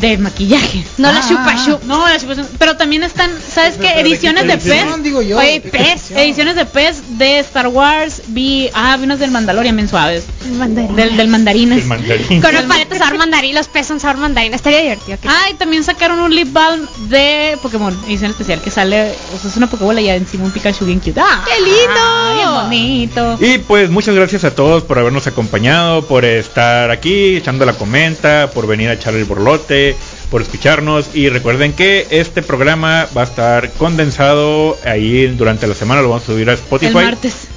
De 0.00 0.18
maquillaje. 0.18 0.84
No 0.98 1.08
Ah, 1.08 1.12
las 1.12 1.28
chupa 1.28 1.54
chup. 1.64 1.82
No, 1.84 2.06
las 2.08 2.22
chupas- 2.24 2.46
pero 2.58 2.76
también 2.76 3.02
están, 3.02 3.30
¿sabes 3.52 3.74
qué? 3.74 3.88
pero, 3.94 3.94
¿de 3.96 4.00
Ediciones 4.00 4.42
qué 4.44 4.48
de 4.48 4.56
pez. 4.58 5.02
digo 5.02 5.22
yo? 5.22 5.38
Oye, 5.38 5.60
¿De 5.60 5.62
qué 5.62 5.68
pez. 5.70 6.10
Ediciones 6.10 6.56
de 6.56 6.64
pez 6.66 7.02
de 7.18 7.38
Star 7.40 7.68
Wars. 7.68 8.22
Vi, 8.28 8.68
ah, 8.74 8.96
vi 8.98 9.04
unas 9.04 9.18
del 9.18 9.30
Mandalorian 9.30 9.76
bien 9.76 9.88
suaves. 9.88 10.24
Mandarín. 10.58 10.94
Del, 10.96 11.16
del 11.16 11.28
mandarines. 11.28 11.84
Mandarín. 11.86 12.40
Con 12.40 12.52
las 12.54 12.64
paletas 12.64 12.98
sabor 12.98 13.18
mandarín, 13.18 13.54
los 13.54 13.68
pesos 13.68 14.00
sabor 14.02 14.18
mandarín. 14.18 14.54
Estaría 14.54 14.80
divertido. 14.80 15.18
que- 15.20 15.28
Ah, 15.28 15.50
y 15.50 15.54
también 15.54 15.82
sacaron 15.84 16.18
un 16.20 16.34
lip 16.34 16.52
balm 16.52 16.86
de 17.08 17.58
Pokémon, 17.62 17.96
edición 18.06 18.30
especial, 18.30 18.60
que 18.60 18.70
sale, 18.70 19.12
o 19.34 19.38
sea, 19.40 19.50
es 19.50 19.56
una 19.56 19.68
Pokébola 19.68 20.00
y 20.00 20.08
encima 20.10 20.44
un 20.44 20.50
Pikachu 20.50 20.84
bien 20.84 21.00
cute. 21.00 21.20
¡Ah! 21.20 21.44
¡Qué 21.46 21.60
lindo! 21.62 22.34
Bien 22.34 22.54
bonito. 22.54 23.38
Y 23.40 23.58
pues 23.58 23.90
muchas 23.90 24.14
gracias 24.14 24.44
a 24.44 24.54
todos 24.54 24.82
por 24.84 24.98
habernos 24.98 25.26
acompañado, 25.26 26.06
por 26.06 26.24
estar 26.24 26.90
aquí 26.90 27.36
echando 27.36 27.64
la 27.66 27.72
comenta, 27.74 28.50
por 28.52 28.66
venir 28.66 28.88
a 28.88 28.94
echar 28.94 29.14
el 29.14 29.24
borlote, 29.24 29.85
por 30.30 30.42
escucharnos 30.42 31.10
y 31.14 31.28
recuerden 31.28 31.72
que 31.72 32.06
este 32.10 32.42
programa 32.42 33.06
va 33.16 33.20
a 33.22 33.24
estar 33.24 33.70
condensado 33.72 34.76
ahí 34.84 35.26
durante 35.26 35.66
la 35.66 35.74
semana, 35.74 36.02
lo 36.02 36.08
vamos 36.08 36.24
a 36.24 36.26
subir 36.26 36.48
a 36.50 36.54
Spotify. 36.54 36.88
El 36.88 36.94
martes. 36.94 37.48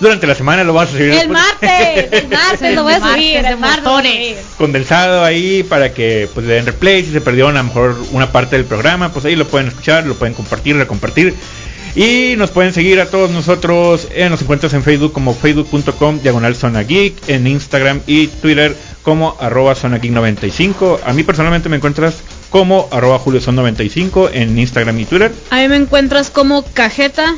Durante 0.00 0.28
la 0.28 0.36
semana 0.36 0.62
lo 0.62 0.72
vamos 0.72 0.90
a 0.90 0.92
subir 0.92 1.10
El 1.10 1.28
martes, 1.28 2.12
el 2.12 2.28
martes 2.30 2.74
lo 2.74 2.84
voy 2.84 2.92
a 2.92 3.00
subir, 3.00 3.44
el 3.44 3.56
martes. 3.58 4.36
condensado 4.56 5.24
ahí 5.24 5.64
para 5.64 5.92
que 5.92 6.28
pues 6.32 6.46
le 6.46 6.54
den 6.54 6.66
replay 6.66 7.04
si 7.04 7.10
se 7.12 7.20
perdieron 7.20 7.56
a 7.56 7.62
lo 7.62 7.64
mejor 7.64 7.96
una 8.12 8.30
parte 8.30 8.54
del 8.56 8.64
programa 8.64 9.12
pues 9.12 9.24
ahí 9.24 9.34
lo 9.34 9.48
pueden 9.48 9.66
escuchar 9.68 10.06
lo 10.06 10.14
pueden 10.14 10.34
compartir 10.34 10.76
recompartir 10.76 11.34
Y 11.98 12.36
nos 12.36 12.52
pueden 12.52 12.72
seguir 12.72 13.00
a 13.00 13.06
todos 13.06 13.28
nosotros, 13.32 14.06
en 14.14 14.30
nos 14.30 14.40
encuentras 14.40 14.72
en 14.72 14.84
Facebook 14.84 15.12
como 15.12 15.34
facebook.com 15.34 16.20
diagonal 16.20 16.54
zona 16.54 16.82
geek, 16.84 17.28
en 17.28 17.48
Instagram 17.48 18.02
y 18.06 18.28
Twitter 18.28 18.76
como 19.02 19.36
arroba 19.40 19.74
zona 19.74 19.98
geek 19.98 20.12
95. 20.12 21.00
A 21.04 21.12
mí 21.12 21.24
personalmente 21.24 21.68
me 21.68 21.74
encuentras 21.74 22.22
como 22.50 22.86
arroba 22.92 23.18
julio 23.18 23.40
son 23.40 23.56
95 23.56 24.30
en 24.32 24.56
Instagram 24.56 25.00
y 25.00 25.06
Twitter. 25.06 25.32
A 25.50 25.56
mí 25.56 25.66
me 25.66 25.74
encuentras 25.74 26.30
como 26.30 26.62
cajeta, 26.62 27.34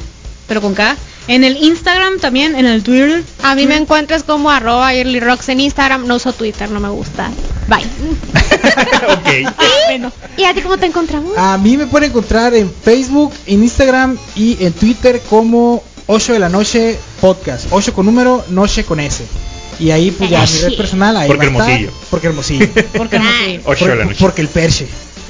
pero 0.50 0.60
con 0.60 0.74
K. 0.74 0.96
En 1.28 1.44
el 1.44 1.56
Instagram 1.58 2.18
también, 2.18 2.56
en 2.56 2.66
el 2.66 2.82
Twitter. 2.82 3.22
A 3.44 3.54
mí 3.54 3.68
me 3.68 3.76
encuentras 3.76 4.24
como 4.24 4.50
arroba 4.50 4.92
Early 4.92 5.20
Rocks 5.20 5.48
en 5.48 5.60
Instagram. 5.60 6.08
No 6.08 6.16
uso 6.16 6.32
Twitter, 6.32 6.68
no 6.72 6.80
me 6.80 6.88
gusta. 6.88 7.30
Bye. 7.68 7.84
ok. 9.44 9.54
Bueno, 9.86 10.10
¿Y 10.36 10.42
a 10.42 10.52
ti 10.52 10.60
cómo 10.60 10.76
te 10.76 10.86
encontramos? 10.86 11.38
A 11.38 11.56
mí 11.56 11.76
me 11.76 11.86
pueden 11.86 12.10
encontrar 12.10 12.52
en 12.54 12.68
Facebook, 12.68 13.32
en 13.46 13.62
Instagram 13.62 14.18
y 14.34 14.56
en 14.64 14.72
Twitter 14.72 15.22
como 15.30 15.84
8 16.08 16.32
de 16.32 16.38
la 16.40 16.48
noche 16.48 16.98
podcast. 17.20 17.66
8 17.70 17.94
con 17.94 18.06
número, 18.06 18.44
noche 18.48 18.82
con 18.82 18.98
S. 18.98 19.24
Y 19.78 19.92
ahí 19.92 20.10
pues 20.10 20.30
ya 20.30 20.44
mi 20.44 20.58
red 20.62 20.76
personal 20.76 21.16
ahí 21.16 21.28
Porque 21.28 21.46
va 21.46 21.52
a 21.52 21.54
estar. 21.54 21.70
Hermosillo. 21.70 21.92
Porque 22.10 22.26
hermosillo. 22.26 22.68
porque 22.96 23.18
sé. 23.18 23.60
8 23.64 23.86
de 23.86 23.94
la 23.94 24.04
noche. 24.04 24.16
Porque 24.18 24.40
el 24.42 24.48
perche. 24.48 24.88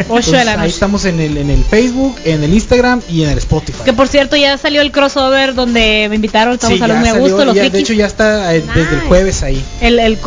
8 0.09 0.31
de 0.33 0.33
la 0.33 0.41
Entonces, 0.41 0.49
Ahí 0.49 0.57
noche. 0.57 0.69
estamos 0.69 1.05
en 1.05 1.21
el, 1.21 1.37
en 1.37 1.51
el 1.51 1.65
Facebook, 1.65 2.17
en 2.25 2.43
el 2.45 2.53
Instagram 2.55 3.01
y 3.09 3.23
en 3.25 3.31
el 3.31 3.39
Spotify. 3.39 3.79
Que 3.85 3.93
por 3.93 4.09
cierto 4.09 4.37
ya 4.37 4.57
salió 4.59 4.83
el 4.83 4.91
crossover 4.93 5.55
donde 5.55 6.07
me 6.09 6.17
invitaron, 6.17 6.55
estamos 6.55 6.77
Sí, 6.79 6.83
hablando 6.83 7.09
muy 7.09 7.17
a 7.17 7.21
gusto, 7.21 7.45
los 7.45 7.55
ya, 7.55 7.69
de 7.69 7.79
hecho 7.79 7.93
ya 7.93 8.07
está 8.07 8.55
eh, 8.55 8.63
desde 8.75 8.95
el 8.97 9.01
jueves 9.03 9.43
ahí. 9.43 9.63
El, 9.81 10.19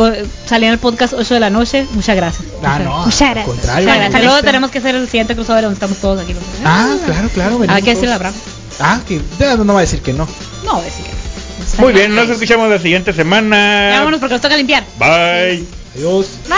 salió 0.45 0.67
en 0.67 0.73
el 0.73 0.79
podcast 0.79 1.13
8 1.13 1.33
de 1.33 1.39
la 1.39 1.49
noche. 1.49 1.85
Muchas 1.91 2.15
gracias. 2.15 2.43
Ah, 2.63 2.79
Muchas 2.79 2.79
no, 2.85 2.97
Muchas 3.05 3.21
al 3.21 3.27
gracias. 3.33 3.45
contrario. 3.47 3.83
Muchas 3.87 3.99
gracias. 3.99 4.23
Luego 4.23 4.41
tenemos 4.43 4.71
que 4.71 4.77
hacer 4.79 4.95
el 4.95 5.05
siguiente 5.07 5.35
crossover 5.35 5.63
donde 5.63 5.75
estamos 5.75 5.97
todos 5.97 6.21
aquí. 6.21 6.33
los- 6.33 6.43
Ah, 6.65 6.95
claro, 7.05 7.29
claro. 7.33 7.55
Hay 7.55 7.59
venimos 7.61 7.83
que 7.83 7.89
decirle 7.89 8.11
a. 8.11 8.15
Abraham. 8.15 8.33
Ah, 8.79 8.99
que 9.07 9.21
no 9.63 9.73
va 9.73 9.79
a 9.79 9.81
decir 9.81 10.01
que 10.01 10.13
no. 10.13 10.27
No, 10.65 10.81
decir 10.81 11.05
que 11.05 11.11
no. 11.11 11.83
Muy 11.83 11.93
bien, 11.93 12.13
nos 12.13 12.29
escuchamos 12.29 12.69
la 12.69 12.79
siguiente 12.79 13.13
semana. 13.13 13.89
Vámonos 13.97 14.19
porque 14.19 14.33
nos 14.33 14.41
toca 14.41 14.57
limpiar. 14.57 14.83
Bye. 14.99 15.63
Adiós. 15.95 16.27
Bye. 16.47 16.57